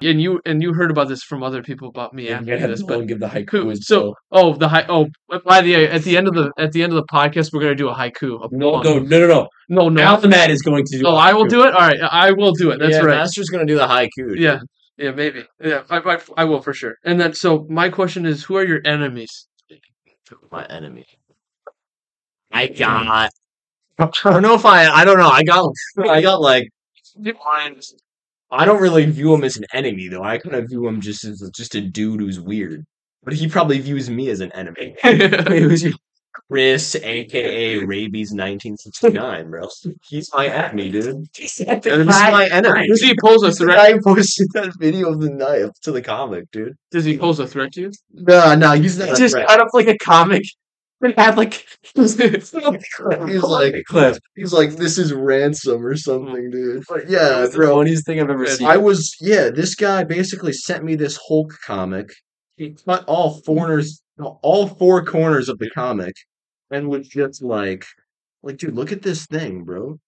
And 0.00 0.20
you 0.20 0.40
and 0.44 0.62
you 0.62 0.72
heard 0.72 0.90
about 0.90 1.08
this 1.08 1.22
from 1.22 1.42
other 1.42 1.62
people 1.62 1.88
about 1.88 2.14
me 2.14 2.28
Yeah, 2.28 2.36
asking 2.36 2.48
you 2.48 2.54
you 2.54 2.60
have 2.60 2.70
this, 2.70 2.82
but 2.82 3.06
give 3.06 3.20
the 3.20 3.28
haiku. 3.28 3.46
Cool. 3.48 3.70
as 3.70 3.86
So, 3.86 4.14
oh, 4.30 4.54
the 4.54 4.68
high. 4.68 4.86
Oh, 4.88 5.08
by 5.44 5.60
the 5.60 5.74
at 5.86 6.02
the 6.02 6.16
end 6.16 6.28
of 6.28 6.34
the 6.34 6.52
at 6.58 6.72
the 6.72 6.82
end 6.82 6.92
of 6.92 6.96
the 6.96 7.06
podcast, 7.12 7.52
we're 7.52 7.60
gonna 7.60 7.74
do 7.74 7.88
a 7.88 7.94
haiku. 7.94 8.44
A 8.44 8.48
no, 8.52 8.82
poem. 8.82 8.84
no, 8.84 8.98
no, 8.98 9.18
no, 9.18 9.26
no. 9.26 9.48
no, 9.68 9.88
no. 9.88 10.16
Alamat 10.16 10.50
is 10.50 10.62
going 10.62 10.84
to 10.84 10.98
do. 10.98 11.06
Oh, 11.06 11.14
a 11.14 11.16
I 11.16 11.32
will 11.32 11.46
do 11.46 11.64
it. 11.64 11.74
All 11.74 11.80
right, 11.80 12.00
I 12.00 12.32
will 12.32 12.52
do 12.52 12.70
it. 12.70 12.78
That's 12.78 12.92
yeah, 12.92 13.00
right. 13.00 13.16
Master's 13.18 13.48
gonna 13.48 13.66
do 13.66 13.76
the 13.76 13.86
haiku. 13.86 14.08
dude. 14.16 14.38
Yeah, 14.38 14.60
yeah, 14.96 15.12
maybe. 15.12 15.44
Yeah, 15.60 15.82
I, 15.90 15.98
I, 15.98 16.18
I 16.36 16.44
will 16.44 16.60
for 16.60 16.72
sure. 16.72 16.94
And 17.04 17.20
then, 17.20 17.32
so 17.34 17.66
my 17.68 17.88
question 17.88 18.26
is, 18.26 18.44
who 18.44 18.56
are 18.56 18.64
your 18.64 18.80
enemies? 18.84 19.46
My 20.50 20.66
enemy. 20.66 21.06
I 22.52 22.66
got. 22.66 23.30
I 23.98 24.08
don't 24.24 24.42
know 24.42 24.54
if 24.54 24.66
I. 24.66 24.86
I 24.86 25.04
don't 25.04 25.18
know. 25.18 25.28
I 25.28 25.42
got. 25.42 25.70
I 26.08 26.20
got 26.20 26.40
like. 26.40 26.68
I 28.50 28.64
don't 28.64 28.80
really 28.80 29.04
view 29.06 29.34
him 29.34 29.44
as 29.44 29.56
an 29.56 29.64
enemy 29.74 30.08
though. 30.08 30.24
I 30.24 30.38
kind 30.38 30.54
of 30.54 30.68
view 30.68 30.86
him 30.86 31.00
just 31.00 31.24
as 31.24 31.48
just 31.54 31.74
a 31.74 31.80
dude 31.80 32.20
who's 32.20 32.40
weird. 32.40 32.84
But 33.22 33.34
he 33.34 33.48
probably 33.48 33.78
views 33.78 34.08
me 34.08 34.30
as 34.30 34.40
an 34.40 34.52
enemy. 34.52 34.96
Wait, 35.04 35.62
who's 35.62 35.82
your 35.82 35.92
Chris, 36.48 36.94
aka 36.94 37.84
Rabies, 37.84 38.32
nineteen 38.32 38.76
sixty 38.76 39.10
nine, 39.10 39.50
bro. 39.50 39.68
He's 40.08 40.30
my 40.32 40.46
enemy, 40.46 40.90
dude. 40.90 41.26
He's 41.34 41.60
my 41.66 42.48
enemy. 42.50 42.88
Does 42.88 43.02
he 43.02 43.14
pose 43.22 43.42
a 43.42 43.52
threat? 43.52 43.92
who 43.92 44.00
posted 44.00 44.48
that 44.54 44.72
video 44.78 45.12
of 45.12 45.20
the 45.20 45.30
knife 45.30 45.70
to 45.82 45.92
the 45.92 46.00
comic, 46.00 46.50
dude. 46.50 46.74
Does 46.90 47.04
he 47.04 47.18
pose 47.18 47.38
a 47.38 47.46
threat 47.46 47.72
to 47.72 47.82
you? 47.82 47.92
No, 48.12 48.54
no, 48.54 48.72
he's 48.72 48.98
not. 48.98 49.16
just 49.16 49.34
kind 49.34 49.60
of 49.60 49.68
like 49.74 49.88
a 49.88 49.98
comic 49.98 50.44
and 51.00 51.14
had 51.16 51.36
like 51.36 51.64
He's 51.94 52.16
like, 53.42 53.84
clip. 53.86 54.18
he's 54.34 54.52
like, 54.52 54.70
this 54.72 54.98
is 54.98 55.12
ransom 55.12 55.84
or 55.84 55.96
something, 55.96 56.50
dude. 56.50 56.84
But 56.88 57.08
yeah, 57.08 57.28
That's 57.28 57.52
the 57.52 57.58
bro. 57.58 57.76
funniest 57.76 58.06
thing 58.06 58.20
I've 58.20 58.30
ever 58.30 58.46
seen. 58.46 58.66
I 58.66 58.76
was, 58.76 59.14
yeah, 59.20 59.50
this 59.50 59.74
guy 59.74 60.04
basically 60.04 60.52
sent 60.52 60.84
me 60.84 60.94
this 60.96 61.18
Hulk 61.28 61.52
comic. 61.64 62.10
He 62.56 62.74
cut 62.84 63.04
all 63.06 63.40
corners, 63.42 64.02
all 64.18 64.66
four 64.66 65.04
corners 65.04 65.48
of 65.48 65.58
the 65.58 65.70
comic, 65.70 66.14
and 66.70 66.88
was 66.88 67.06
just 67.08 67.42
like, 67.42 67.84
like, 68.42 68.56
dude, 68.56 68.74
look 68.74 68.92
at 68.92 69.02
this 69.02 69.26
thing, 69.26 69.64
bro. 69.64 69.98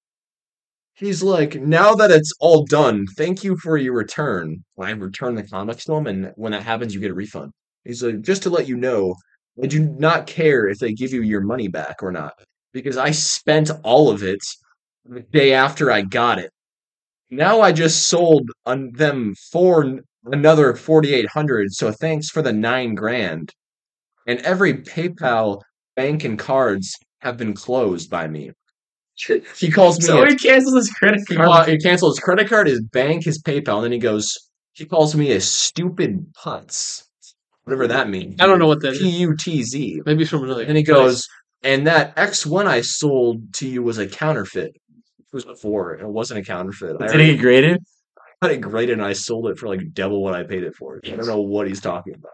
He's 0.94 1.22
like, 1.22 1.54
now 1.54 1.94
that 1.94 2.10
it's 2.10 2.32
all 2.40 2.64
done, 2.66 3.06
thank 3.16 3.42
you 3.42 3.56
for 3.56 3.76
your 3.78 3.94
return. 3.94 4.62
I 4.78 4.90
return 4.90 5.34
the 5.34 5.46
comics 5.46 5.84
to 5.84 5.94
him, 5.94 6.06
and 6.06 6.32
when 6.36 6.52
that 6.52 6.62
happens, 6.62 6.92
you 6.94 7.00
get 7.00 7.10
a 7.10 7.14
refund. 7.14 7.52
He's 7.84 8.02
like, 8.02 8.20
just 8.20 8.42
to 8.42 8.50
let 8.50 8.68
you 8.68 8.76
know, 8.76 9.14
I 9.62 9.66
do 9.66 9.84
not 9.98 10.26
care 10.26 10.68
if 10.68 10.78
they 10.78 10.92
give 10.92 11.12
you 11.12 11.22
your 11.22 11.40
money 11.40 11.68
back 11.68 12.02
or 12.02 12.12
not, 12.12 12.34
because 12.72 12.96
I 12.96 13.10
spent 13.10 13.70
all 13.82 14.10
of 14.10 14.22
it 14.22 14.40
the 15.04 15.20
day 15.20 15.52
after 15.52 15.90
I 15.90 16.02
got 16.02 16.38
it. 16.38 16.50
Now 17.30 17.60
I 17.60 17.72
just 17.72 18.08
sold 18.08 18.50
on 18.66 18.92
them 18.92 19.34
for 19.52 20.00
another 20.26 20.74
4800 20.74 21.72
so 21.72 21.92
thanks 21.92 22.28
for 22.28 22.42
the 22.42 22.52
9 22.52 22.94
grand. 22.94 23.52
And 24.26 24.40
every 24.40 24.74
PayPal 24.74 25.62
bank 25.96 26.24
and 26.24 26.38
cards 26.38 26.96
have 27.20 27.36
been 27.36 27.54
closed 27.54 28.10
by 28.10 28.26
me. 28.26 28.50
He 29.58 29.70
calls 29.70 29.98
me 29.98 30.06
so 30.06 30.22
a 30.22 30.28
he 30.28 30.36
canceled 30.36 30.76
his 30.76 30.90
credit 30.90 31.26
card. 31.26 31.48
ca- 31.48 31.64
he 31.64 31.78
cancels 31.78 32.16
his 32.16 32.24
credit 32.24 32.48
card, 32.48 32.66
his 32.66 32.80
bank, 32.80 33.24
his 33.24 33.42
PayPal, 33.42 33.76
and 33.76 33.84
then 33.84 33.92
he 33.92 33.98
goes, 33.98 34.34
he 34.72 34.86
calls 34.86 35.14
me 35.14 35.32
a 35.32 35.40
stupid 35.40 36.32
putz. 36.32 37.04
Whatever 37.70 37.86
that 37.88 38.08
means. 38.08 38.40
I 38.40 38.46
don't 38.46 38.58
know 38.58 38.66
what 38.66 38.80
that 38.82 38.94
is. 38.94 38.98
P 38.98 39.08
U 39.10 39.36
T 39.36 39.62
Z. 39.62 40.02
Maybe 40.04 40.22
it's 40.22 40.30
from 40.30 40.42
another. 40.44 40.62
And 40.64 40.76
he 40.76 40.84
place. 40.84 40.96
goes, 40.96 41.28
and 41.62 41.86
that 41.86 42.16
X1 42.16 42.66
I 42.66 42.80
sold 42.80 43.54
to 43.54 43.68
you 43.68 43.82
was 43.82 43.98
a 43.98 44.08
counterfeit. 44.08 44.72
It 44.74 45.32
was 45.32 45.44
before. 45.44 45.94
It 45.94 46.08
wasn't 46.08 46.40
a 46.40 46.42
counterfeit. 46.42 46.96
I 47.00 47.06
Did 47.06 47.14
already 47.14 47.32
he 47.32 47.36
grade 47.36 47.62
it? 47.64 47.80
I 48.42 48.46
got 48.48 48.54
it 48.54 48.60
graded 48.60 48.98
and 48.98 49.06
I 49.06 49.12
sold 49.12 49.46
it 49.48 49.58
for 49.58 49.68
like 49.68 49.92
double 49.92 50.20
what 50.22 50.34
I 50.34 50.42
paid 50.42 50.64
it 50.64 50.74
for. 50.74 51.00
I 51.04 51.10
don't 51.10 51.26
know 51.26 51.40
what 51.42 51.68
he's 51.68 51.80
talking 51.80 52.14
about. 52.14 52.32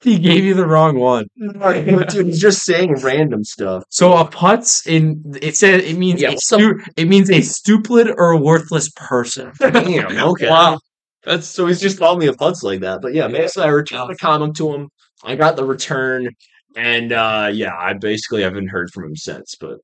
He 0.00 0.18
gave 0.18 0.42
you 0.44 0.54
the 0.54 0.66
wrong 0.66 0.98
one. 0.98 1.26
Dude, 2.08 2.26
he's 2.26 2.40
just 2.40 2.64
saying 2.64 2.94
random 3.02 3.44
stuff. 3.44 3.84
So 3.90 4.14
a 4.16 4.24
putz 4.26 4.84
in 4.86 5.22
it 5.40 5.56
says 5.56 5.84
it 5.84 5.96
means 5.96 6.20
Yeah, 6.20 6.30
a 6.32 6.38
some- 6.38 6.60
stu- 6.60 6.80
it 6.96 7.06
means 7.06 7.30
a 7.30 7.40
stupid 7.42 8.08
or 8.08 8.30
a 8.30 8.36
worthless 8.40 8.90
person. 8.96 9.52
Damn, 9.60 10.16
okay. 10.30 10.48
Wow. 10.48 10.80
That's 11.24 11.46
So 11.46 11.66
he's 11.66 11.80
just 11.80 11.98
called 11.98 12.18
me 12.18 12.26
a 12.26 12.32
putz 12.32 12.62
like 12.62 12.80
that. 12.80 13.00
But 13.02 13.14
yeah, 13.14 13.28
basically 13.28 13.64
I 13.64 13.68
returned 13.68 14.10
the 14.10 14.16
comic 14.16 14.54
to 14.54 14.72
him. 14.74 14.88
I 15.22 15.34
got 15.36 15.56
the 15.56 15.64
return. 15.64 16.28
And 16.76 17.12
uh 17.12 17.50
yeah, 17.52 17.76
I 17.76 17.94
basically 17.94 18.42
haven't 18.42 18.68
heard 18.68 18.90
from 18.90 19.04
him 19.04 19.16
since. 19.16 19.56
But 19.60 19.78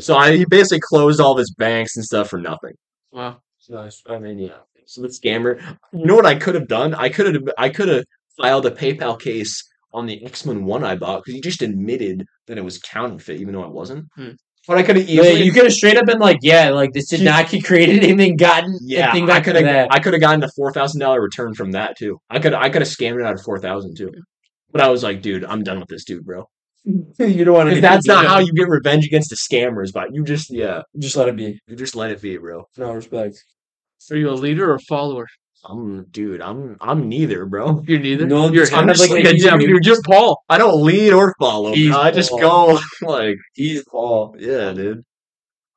so 0.00 0.16
I 0.16 0.36
he 0.36 0.44
basically 0.44 0.80
closed 0.80 1.20
all 1.20 1.32
of 1.32 1.38
his 1.38 1.54
banks 1.54 1.96
and 1.96 2.04
stuff 2.04 2.28
for 2.28 2.38
nothing. 2.38 2.74
wow. 3.12 3.40
Nice. 3.70 4.02
I 4.08 4.18
mean, 4.18 4.38
yeah. 4.38 4.56
So 4.86 5.02
the 5.02 5.08
scammer. 5.08 5.60
You 5.92 6.06
know 6.06 6.16
what 6.16 6.24
I 6.24 6.34
could 6.34 6.54
have 6.54 6.68
done? 6.68 6.94
I 6.94 7.10
could 7.10 7.34
have. 7.34 7.42
I 7.58 7.68
could 7.68 7.88
have 7.88 8.04
filed 8.38 8.64
a 8.64 8.70
PayPal 8.70 9.20
case 9.20 9.62
on 9.92 10.06
the 10.06 10.24
X 10.24 10.46
Men 10.46 10.64
One 10.64 10.84
I 10.84 10.96
bought 10.96 11.22
because 11.24 11.34
he 11.34 11.40
just 11.42 11.60
admitted 11.60 12.24
that 12.46 12.56
it 12.56 12.64
was 12.64 12.78
counterfeit, 12.78 13.40
even 13.40 13.52
though 13.52 13.64
it 13.64 13.72
wasn't. 13.72 14.06
Hmm. 14.16 14.30
But 14.68 14.76
I 14.78 14.82
could 14.84 14.96
have 14.96 15.08
Yeah, 15.08 15.22
easily. 15.22 15.42
you 15.44 15.50
could 15.52 15.64
have 15.64 15.72
straight 15.72 15.96
up 15.96 16.04
been 16.06 16.18
like, 16.18 16.38
yeah, 16.42 16.68
like 16.70 16.92
this 16.92 17.08
did 17.08 17.22
not 17.22 17.48
get 17.50 17.64
created 17.64 18.04
and 18.04 18.20
then 18.20 18.36
gotten 18.36 18.78
yeah, 18.82 19.08
a 19.08 19.12
thing 19.12 19.24
I 19.24 19.26
back 19.26 19.44
could 19.44 19.56
have. 19.56 19.88
I 19.90 19.98
could 19.98 20.12
have 20.12 20.20
gotten 20.20 20.44
a 20.44 20.48
four 20.54 20.72
thousand 20.72 21.00
dollar 21.00 21.20
return 21.22 21.54
from 21.54 21.72
that 21.72 21.96
too. 21.96 22.18
I 22.28 22.38
could. 22.38 22.52
I 22.54 22.68
could 22.68 22.82
have 22.82 22.88
scammed 22.90 23.18
it 23.18 23.24
out 23.26 23.32
of 23.34 23.42
four 23.42 23.58
thousand 23.58 23.96
too. 23.96 24.12
But 24.70 24.82
I 24.82 24.88
was 24.90 25.02
like, 25.02 25.22
dude, 25.22 25.44
I'm 25.46 25.62
done 25.64 25.80
with 25.80 25.88
this 25.88 26.04
dude, 26.04 26.24
bro. 26.26 26.44
you 26.84 27.44
don't 27.44 27.54
want 27.54 27.70
to. 27.70 27.80
That's 27.80 28.06
not 28.14 28.26
how 28.26 28.38
you 28.40 28.52
get 28.52 28.68
revenge 28.68 29.06
against 29.06 29.30
the 29.30 29.36
scammers, 29.36 29.90
but 29.92 30.14
you 30.14 30.22
just 30.22 30.50
yeah, 30.50 30.82
Just 30.98 31.16
let 31.16 31.28
it 31.28 31.36
be. 31.36 31.58
you 31.66 31.74
just 31.74 31.96
let 31.96 32.10
it 32.10 32.20
be, 32.20 32.36
bro. 32.36 32.64
No 32.76 32.92
respect. 32.92 33.42
Are 34.10 34.16
you 34.16 34.28
a 34.28 34.32
leader 34.32 34.70
or 34.70 34.74
a 34.74 34.80
follower? 34.80 35.26
I'm 35.64 36.04
dude. 36.04 36.40
I'm 36.40 36.76
I'm 36.80 37.08
neither, 37.08 37.44
bro. 37.46 37.82
You're 37.86 37.98
neither. 37.98 38.26
No, 38.26 38.44
you're 38.50 38.62
just 38.62 38.72
kind 38.72 38.90
of 38.90 38.98
like 38.98 39.10
like 39.10 39.24
yeah, 39.36 39.56
you're 39.58 39.80
just 39.80 40.04
Paul. 40.04 40.42
I 40.48 40.56
don't 40.58 40.82
lead 40.82 41.12
or 41.12 41.34
follow. 41.38 41.72
He's. 41.74 41.94
I 41.94 42.10
just 42.10 42.30
Paul. 42.30 42.40
go 42.40 42.80
like 43.02 43.36
He's 43.54 43.84
Paul. 43.90 44.36
Yeah, 44.38 44.72
dude. 44.72 45.02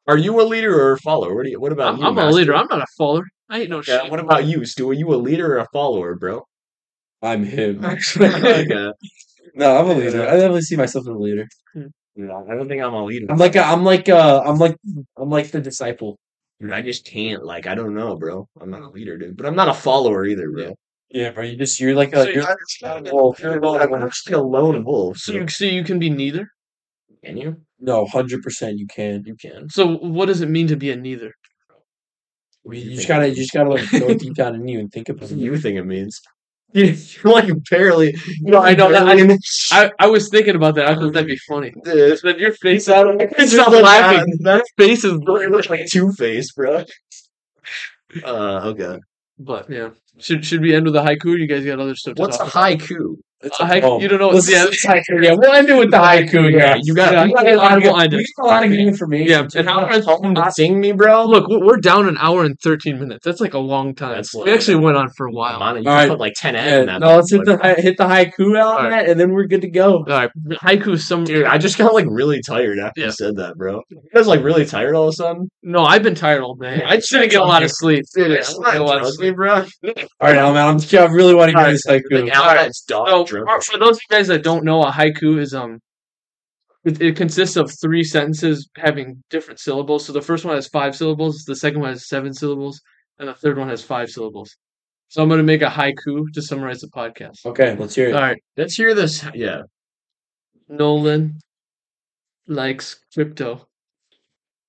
Are 0.07 0.17
you 0.17 0.39
a 0.41 0.43
leader 0.43 0.79
or 0.79 0.93
a 0.93 0.97
follower? 0.99 1.35
What 1.35 1.45
do 1.45 1.51
you? 1.51 1.59
What 1.59 1.71
about 1.71 1.95
I'm, 1.95 1.99
you? 1.99 2.05
I'm 2.05 2.17
a 2.17 2.29
leader. 2.29 2.55
I'm 2.55 2.67
not 2.69 2.81
a 2.81 2.87
follower. 2.97 3.23
I 3.49 3.61
ain't 3.61 3.69
no 3.69 3.77
Yeah, 3.77 4.03
shit. 4.03 4.11
what 4.11 4.19
about 4.19 4.45
you, 4.45 4.65
Stu? 4.65 4.89
Are 4.89 4.93
you 4.93 5.13
a 5.13 5.17
leader 5.17 5.55
or 5.55 5.57
a 5.59 5.67
follower, 5.73 6.15
bro? 6.15 6.43
I'm 7.21 7.43
him. 7.43 7.83
okay. 8.17 8.65
No, 9.53 9.77
I'm 9.77 9.89
a 9.89 9.93
leader. 9.93 10.23
I 10.23 10.33
definitely 10.35 10.61
see 10.61 10.75
myself 10.75 11.03
as 11.03 11.07
a 11.07 11.13
leader. 11.13 11.45
No, 12.15 12.45
I 12.49 12.55
don't 12.55 12.67
think 12.67 12.81
I'm 12.81 12.93
a 12.93 13.03
leader. 13.05 13.27
I'm 13.29 13.37
like 13.37 13.55
a, 13.55 13.63
I'm 13.63 13.83
like 13.83 14.09
uh 14.09 14.41
I'm 14.45 14.57
like 14.57 14.75
I'm 15.17 15.29
like 15.29 15.51
the 15.51 15.61
disciple. 15.61 16.17
Dude, 16.61 16.71
I 16.71 16.81
just 16.81 17.05
can't. 17.05 17.43
Like, 17.43 17.67
I 17.67 17.75
don't 17.75 17.95
know, 17.95 18.15
bro. 18.15 18.47
I'm 18.61 18.69
not 18.69 18.83
a 18.83 18.85
mm. 18.85 18.93
leader, 18.93 19.17
dude. 19.17 19.35
But 19.37 19.47
I'm 19.47 19.55
not 19.55 19.69
a 19.69 19.73
follower 19.73 20.25
either, 20.25 20.49
bro. 20.51 20.75
Yeah, 21.09 21.31
bro. 21.31 21.43
You 21.43 21.57
just 21.57 21.79
you're 21.79 21.95
like 21.95 22.13
So 22.13 22.21
a 22.21 22.31
you're, 22.33 22.47
I'm 22.85 23.03
wolf. 23.11 23.39
You're 23.39 23.57
a 23.57 23.61
lone 23.61 23.89
wolf. 23.89 24.03
actually 24.03 24.35
a 24.35 24.41
lone 24.41 24.83
wolf. 24.85 25.17
So 25.17 25.33
So 25.33 25.39
you, 25.39 25.47
so 25.47 25.65
you 25.65 25.83
can 25.83 25.99
be 25.99 26.09
neither. 26.09 26.47
can 27.25 27.37
you? 27.37 27.57
no, 27.79 28.05
hundred 28.05 28.43
percent 28.43 28.77
you 28.77 28.87
can. 28.87 29.23
You 29.25 29.35
can. 29.35 29.69
So 29.69 29.97
what 29.97 30.27
does 30.27 30.41
it 30.41 30.49
mean 30.49 30.67
to 30.67 30.77
be 30.77 30.91
a 30.91 30.95
neither? 30.95 31.33
You 32.65 32.73
you 32.73 32.95
just 32.95 33.07
gotta 33.07 33.29
you 33.29 33.35
just 33.35 33.53
gotta 33.53 33.69
like 33.69 33.89
go 33.91 34.13
deep 34.17 34.35
down 34.35 34.55
in 34.55 34.67
you 34.67 34.79
and 34.79 34.91
think 34.91 35.09
about 35.09 35.23
What 35.23 35.31
it. 35.31 35.37
you 35.39 35.57
think 35.57 35.77
it 35.77 35.83
means? 35.85 36.21
You're 37.23 37.33
like 37.33 37.49
barely. 37.69 38.15
No, 38.41 38.59
I 38.59 38.73
know 38.75 38.91
that- 38.91 39.05
barely- 39.07 39.37
I, 39.71 39.91
I 39.99 40.07
was 40.07 40.29
thinking 40.29 40.55
about 40.55 40.75
that. 40.75 40.85
I 40.87 40.95
thought 40.95 41.13
that'd 41.13 41.27
be 41.27 41.37
funny. 41.47 41.73
Dude, 41.83 42.19
But 42.23 42.39
your 42.39 42.53
face 42.53 42.87
out 42.87 43.07
of 43.07 43.19
It's 43.19 43.51
Stop 43.53 43.71
not 43.71 43.83
laughing. 43.83 44.37
That 44.41 44.63
face 44.77 45.03
is 45.03 45.13
really 45.25 45.47
looks 45.47 45.69
like 45.69 45.87
Two 45.87 46.11
Face, 46.13 46.51
bro. 46.53 46.85
Uh, 48.23 48.61
okay. 48.69 48.99
But 49.39 49.69
yeah, 49.69 49.89
should 50.19 50.45
should 50.45 50.61
we 50.61 50.75
end 50.75 50.85
with 50.85 50.95
a 50.95 50.99
haiku? 51.01 51.37
You 51.39 51.47
guys 51.47 51.65
got 51.65 51.79
other 51.79 51.95
stuff 51.95 52.15
to 52.15 52.21
What's 52.21 52.37
a 52.39 52.43
about? 52.43 52.51
Haiku? 53.41 53.47
It's 53.47 53.59
A 53.59 53.63
haiku- 53.63 54.01
you 54.01 54.07
don't 54.07 54.19
know. 54.19 54.29
Let's 54.29 54.49
yeah, 54.51 54.65
just 54.65 54.85
haiku. 54.85 55.23
Yeah, 55.23 55.33
we'll 55.37 55.51
end 55.51 55.69
it 55.69 55.77
with 55.77 55.91
the 55.91 55.97
haiku. 55.97 56.51
Yeah, 56.51 56.77
You 56.81 56.93
got- 56.93 57.11
Yeah, 57.13 57.25
we 57.25 57.33
got 57.33 57.47
I- 57.47 57.49
a 57.51 57.57
lot 57.57 57.77
of 57.77 57.83
I- 57.83 57.89
I 57.91 58.03
good, 58.07 58.11
did. 58.11 58.17
we 58.17 58.25
got 58.37 58.45
a 58.45 58.47
lot 58.47 58.63
of 58.63 58.69
good 58.69 58.79
information. 58.79 59.27
Yeah, 59.27 59.41
too. 59.47 59.59
and 59.59 59.67
how 59.69 59.81
Wanna 59.81 60.01
tell 60.01 60.45
to 60.45 60.51
sing 60.51 60.79
me, 60.79 60.91
bro? 60.91 61.25
Look, 61.25 61.47
we're 61.49 61.65
we're 61.65 61.77
down 61.77 62.07
an 62.07 62.17
hour 62.19 62.43
and 62.43 62.55
thirteen 62.61 62.99
minutes. 62.99 63.23
That's 63.25 63.41
like 63.41 63.53
a 63.53 63.59
long 63.59 63.95
time. 63.95 64.15
That's 64.15 64.33
we 64.33 64.41
long. 64.41 64.49
actually 64.49 64.75
went 64.77 64.97
on 64.97 65.09
for 65.17 65.27
a 65.27 65.31
while. 65.31 65.53
Come 65.53 65.61
on, 65.63 65.75
you 65.83 65.89
All 65.89 65.95
can 65.95 65.95
right. 65.95 66.09
put 66.09 66.19
like 66.19 66.33
10 66.35 66.55
N 66.55 66.65
Yeah, 66.67 66.79
in 66.81 66.85
that. 66.87 66.99
no, 67.01 67.15
let's 67.15 67.31
hit 67.31 67.45
the 67.45 67.57
hi- 67.57 67.75
hit 67.75 67.97
the 67.97 68.03
haiku 68.05 68.57
out 68.59 68.79
on 68.81 68.93
All 68.93 68.99
and 68.99 69.19
then 69.19 69.31
we're 69.31 69.45
good 69.47 69.61
to 69.61 69.69
go. 69.69 69.97
All 69.97 70.03
right, 70.07 70.29
haiku. 70.63 70.99
Some 70.99 71.23
Dude, 71.23 71.45
I 71.45 71.57
just 71.57 71.77
got 71.77 71.93
like 71.93 72.05
really 72.09 72.41
tired 72.47 72.77
after 72.79 73.01
Yeah. 73.01 73.07
you 73.07 73.11
said 73.13 73.35
that, 73.37 73.55
bro. 73.57 73.81
You 73.89 73.99
guys 74.13 74.27
like 74.27 74.43
really 74.43 74.65
tired 74.65 74.95
all 74.95 75.03
of 75.07 75.09
a 75.09 75.13
sudden? 75.13 75.49
no. 75.63 75.83
I've 75.83 76.03
been 76.03 76.15
tired 76.15 76.41
all 76.43 76.55
day. 76.55 76.81
I 76.85 76.97
just 76.97 77.09
didn't 77.11 77.31
get 77.31 77.41
a 77.41 77.45
lot 77.45 77.63
of 77.63 77.71
sleep. 77.71 78.03
Dude, 78.15 78.25
I 78.25 78.27
didn't 78.35 78.63
get 78.63 78.75
a 78.81 78.83
lot 78.83 78.97
of 78.99 79.03
me, 79.05 79.11
sleep. 79.11 79.35
bro. 79.35 79.53
All 79.55 79.63
right, 80.21 80.35
now, 80.35 80.53
man, 80.53 80.67
I'm, 80.67 80.99
I 80.99 81.05
really 81.13 81.33
want 81.33 81.51
to 81.51 81.57
All 81.57 81.63
hear 81.63 81.73
this 81.73 81.85
haiku. 81.87 82.23
Like, 82.23 82.33
Alan's 82.35 82.81
dog 82.87 83.07
So 83.07 83.25
drunk. 83.25 83.30
For, 83.31 83.61
for 83.61 83.77
those 83.79 83.97
of 83.97 84.01
you 84.09 84.15
guys 84.15 84.27
that 84.27 84.43
don't 84.43 84.63
know, 84.63 84.83
a 84.83 84.91
haiku 84.91 85.39
is 85.39 85.53
um, 85.53 85.79
it, 86.83 87.01
it 87.01 87.15
consists 87.15 87.55
of 87.57 87.71
three 87.81 88.03
sentences 88.03 88.69
having 88.75 89.23
different 89.29 89.59
syllables. 89.59 90.05
So 90.05 90.13
the 90.13 90.21
first 90.21 90.45
one 90.45 90.55
has 90.55 90.67
five 90.67 90.95
syllables, 90.95 91.43
the 91.45 91.55
second 91.55 91.81
one 91.81 91.91
has 91.91 92.07
seven 92.07 92.33
syllables, 92.33 92.81
and 93.19 93.27
the 93.27 93.33
third 93.33 93.57
one 93.57 93.69
has 93.69 93.83
five 93.83 94.09
syllables. 94.09 94.55
So 95.09 95.21
I'm 95.21 95.27
going 95.27 95.39
to 95.39 95.43
make 95.43 95.61
a 95.61 95.65
haiku 95.65 96.31
to 96.33 96.41
summarize 96.41 96.79
the 96.79 96.87
podcast. 96.87 97.45
Okay, 97.45 97.75
let's 97.75 97.95
hear 97.95 98.09
it. 98.09 98.15
All 98.15 98.21
right, 98.21 98.41
Let's 98.55 98.75
hear 98.75 98.95
this. 98.95 99.25
Yeah. 99.33 99.63
Nolan 100.69 101.39
likes 102.47 103.03
crypto. 103.13 103.67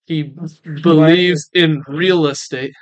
He 0.06 0.34
believes 0.82 1.48
in 1.54 1.82
real 1.86 2.26
estate. 2.26 2.74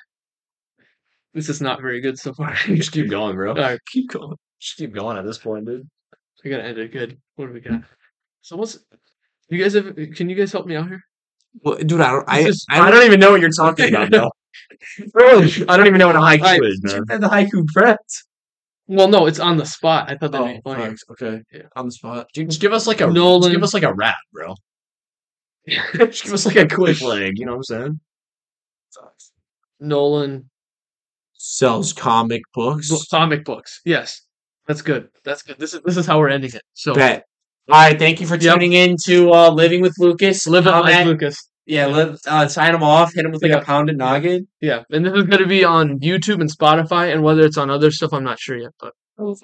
This 1.34 1.48
is 1.48 1.60
not 1.60 1.80
very 1.80 2.00
good 2.00 2.18
so 2.18 2.32
far. 2.32 2.54
Just 2.64 2.92
keep 2.92 3.10
going, 3.10 3.36
bro. 3.36 3.50
All 3.50 3.56
right, 3.56 3.78
keep 3.86 4.10
going. 4.10 4.36
Just 4.60 4.76
keep 4.76 4.92
going 4.92 5.16
at 5.16 5.24
this 5.24 5.38
point, 5.38 5.66
dude. 5.66 5.88
I 6.44 6.48
gotta 6.48 6.64
end 6.64 6.78
it 6.78 6.92
good. 6.92 7.18
What 7.36 7.46
do 7.46 7.52
we 7.52 7.60
got? 7.60 7.82
So 8.42 8.56
what's 8.56 8.78
you 9.48 9.62
guys 9.62 9.74
have? 9.74 9.94
Can 10.14 10.28
you 10.28 10.36
guys 10.36 10.52
help 10.52 10.66
me 10.66 10.76
out 10.76 10.88
here? 10.88 11.02
Well, 11.62 11.76
dude, 11.78 12.00
I 12.00 12.12
don't. 12.12 12.28
I- 12.28 12.40
I, 12.40 12.52
I 12.70 12.88
I 12.88 12.90
don't 12.90 13.04
even 13.04 13.20
know 13.20 13.30
what 13.32 13.40
you're 13.40 13.50
talking 13.50 13.88
about, 13.94 14.10
bro. 14.10 14.28
Bro, 15.12 15.42
I 15.68 15.76
don't 15.76 15.86
even 15.86 15.98
know 15.98 16.06
what 16.06 16.16
a 16.16 16.20
haiku 16.20 16.42
Alright, 16.42 16.62
is, 16.64 16.80
man. 16.82 17.04
the 17.20 17.28
haiku 17.28 17.64
prepped. 17.76 18.22
Well, 18.86 19.08
no, 19.08 19.26
it's 19.26 19.38
on 19.38 19.56
the 19.56 19.64
spot. 19.66 20.10
I 20.10 20.16
thought 20.16 20.32
that'd 20.32 20.46
Oh, 20.46 20.52
be 20.54 20.60
funny. 20.64 20.82
thanks. 20.84 21.02
Okay. 21.10 21.42
Yeah. 21.52 21.62
On 21.76 21.86
the 21.86 21.92
spot. 21.92 22.26
Dude, 22.34 22.48
just 22.48 22.60
give 22.60 22.72
us 22.72 22.86
like 22.86 23.00
a 23.00 23.04
just 23.04 23.14
Nolan- 23.14 23.52
give 23.52 23.62
us 23.62 23.74
like 23.74 23.82
a 23.84 23.94
rap, 23.94 24.16
bro. 24.32 24.54
Just 25.94 26.24
give 26.24 26.32
us 26.32 26.46
like 26.46 26.56
a 26.56 26.66
quick 26.66 27.00
leg. 27.02 27.34
You 27.38 27.44
know 27.46 27.52
what 27.52 27.58
I'm 27.58 27.62
saying? 27.64 28.00
Nolan 29.78 30.50
Sells 31.34 31.92
comic 31.92 32.42
books. 32.54 32.90
comic 33.10 33.44
books. 33.44 33.80
Yes, 33.84 34.22
that's 34.70 34.82
good. 34.82 35.08
That's 35.24 35.42
good. 35.42 35.58
This 35.58 35.74
is 35.74 35.80
this 35.84 35.96
is 35.96 36.06
how 36.06 36.18
we're 36.20 36.28
ending 36.28 36.52
it. 36.54 36.62
So 36.74 36.94
Bet. 36.94 37.24
All 37.68 37.76
right. 37.80 37.98
Thank 37.98 38.20
you 38.20 38.26
for 38.26 38.36
Yep. 38.36 38.54
tuning 38.54 38.72
in 38.72 38.96
to 39.06 39.32
uh, 39.32 39.50
Living 39.50 39.80
with 39.82 39.94
Lukas. 39.98 40.46
live 40.46 40.66
it 40.66 40.72
Um, 40.74 40.84
like 40.84 41.04
Lukas. 41.06 41.36
Yeah, 41.66 41.86
live, 41.86 42.18
uh, 42.26 42.46
sign 42.48 42.74
him 42.74 42.82
off. 42.82 43.12
Hit 43.14 43.24
him 43.24 43.32
with 43.32 43.42
like 43.42 43.50
Yeah. 43.52 43.58
a 43.58 43.64
pounded 43.64 43.96
noggin. 43.98 44.46
Yeah, 44.60 44.82
and 44.90 45.04
this 45.04 45.12
is 45.14 45.24
going 45.24 45.42
to 45.42 45.46
be 45.46 45.64
on 45.64 45.98
YouTube 46.00 46.40
and 46.40 46.50
Spotify, 46.50 47.12
and 47.12 47.22
whether 47.22 47.42
it's 47.42 47.56
on 47.58 47.68
other 47.70 47.90
stuff, 47.90 48.12
I'm 48.12 48.24
not 48.24 48.38
sure 48.40 48.56
yet. 48.56 48.72
But 48.80 48.92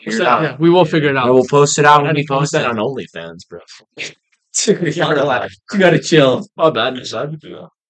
Figure 0.02 0.20
it 0.22 0.26
out. 0.26 0.42
yeah, 0.42 0.56
we 0.58 0.70
will 0.70 0.84
figure 0.86 1.10
it 1.10 1.16
I 1.16 1.22
out. 1.22 1.34
will 1.34 1.46
post 1.48 1.78
it 1.78 1.84
out 1.84 1.98
when 2.02 2.06
How 2.10 2.14
we 2.14 2.22
you 2.22 2.26
post 2.28 2.40
post 2.40 2.52
that 2.52 2.64
it. 2.64 2.68
on 2.70 2.76
OnlyFans, 2.76 3.40
bro? 3.48 3.60
you 4.86 4.94
gotta 4.94 5.24
laugh. 5.24 5.52
You 5.72 5.78
gotta 5.78 5.98
chill. 6.00 6.46
Oh, 6.56 6.70
bad. 6.70 7.06
son. 7.06 7.38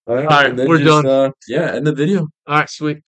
All 0.09 0.17
right, 0.17 0.51
and 0.51 0.59
we're 0.69 0.79
just, 0.79 0.89
done. 0.89 1.07
Uh, 1.07 1.31
yeah, 1.49 1.75
end 1.75 1.87
the 1.87 1.95
video. 1.95 2.21
All 2.47 2.59
right, 2.59 2.69
sweet. 2.69 2.99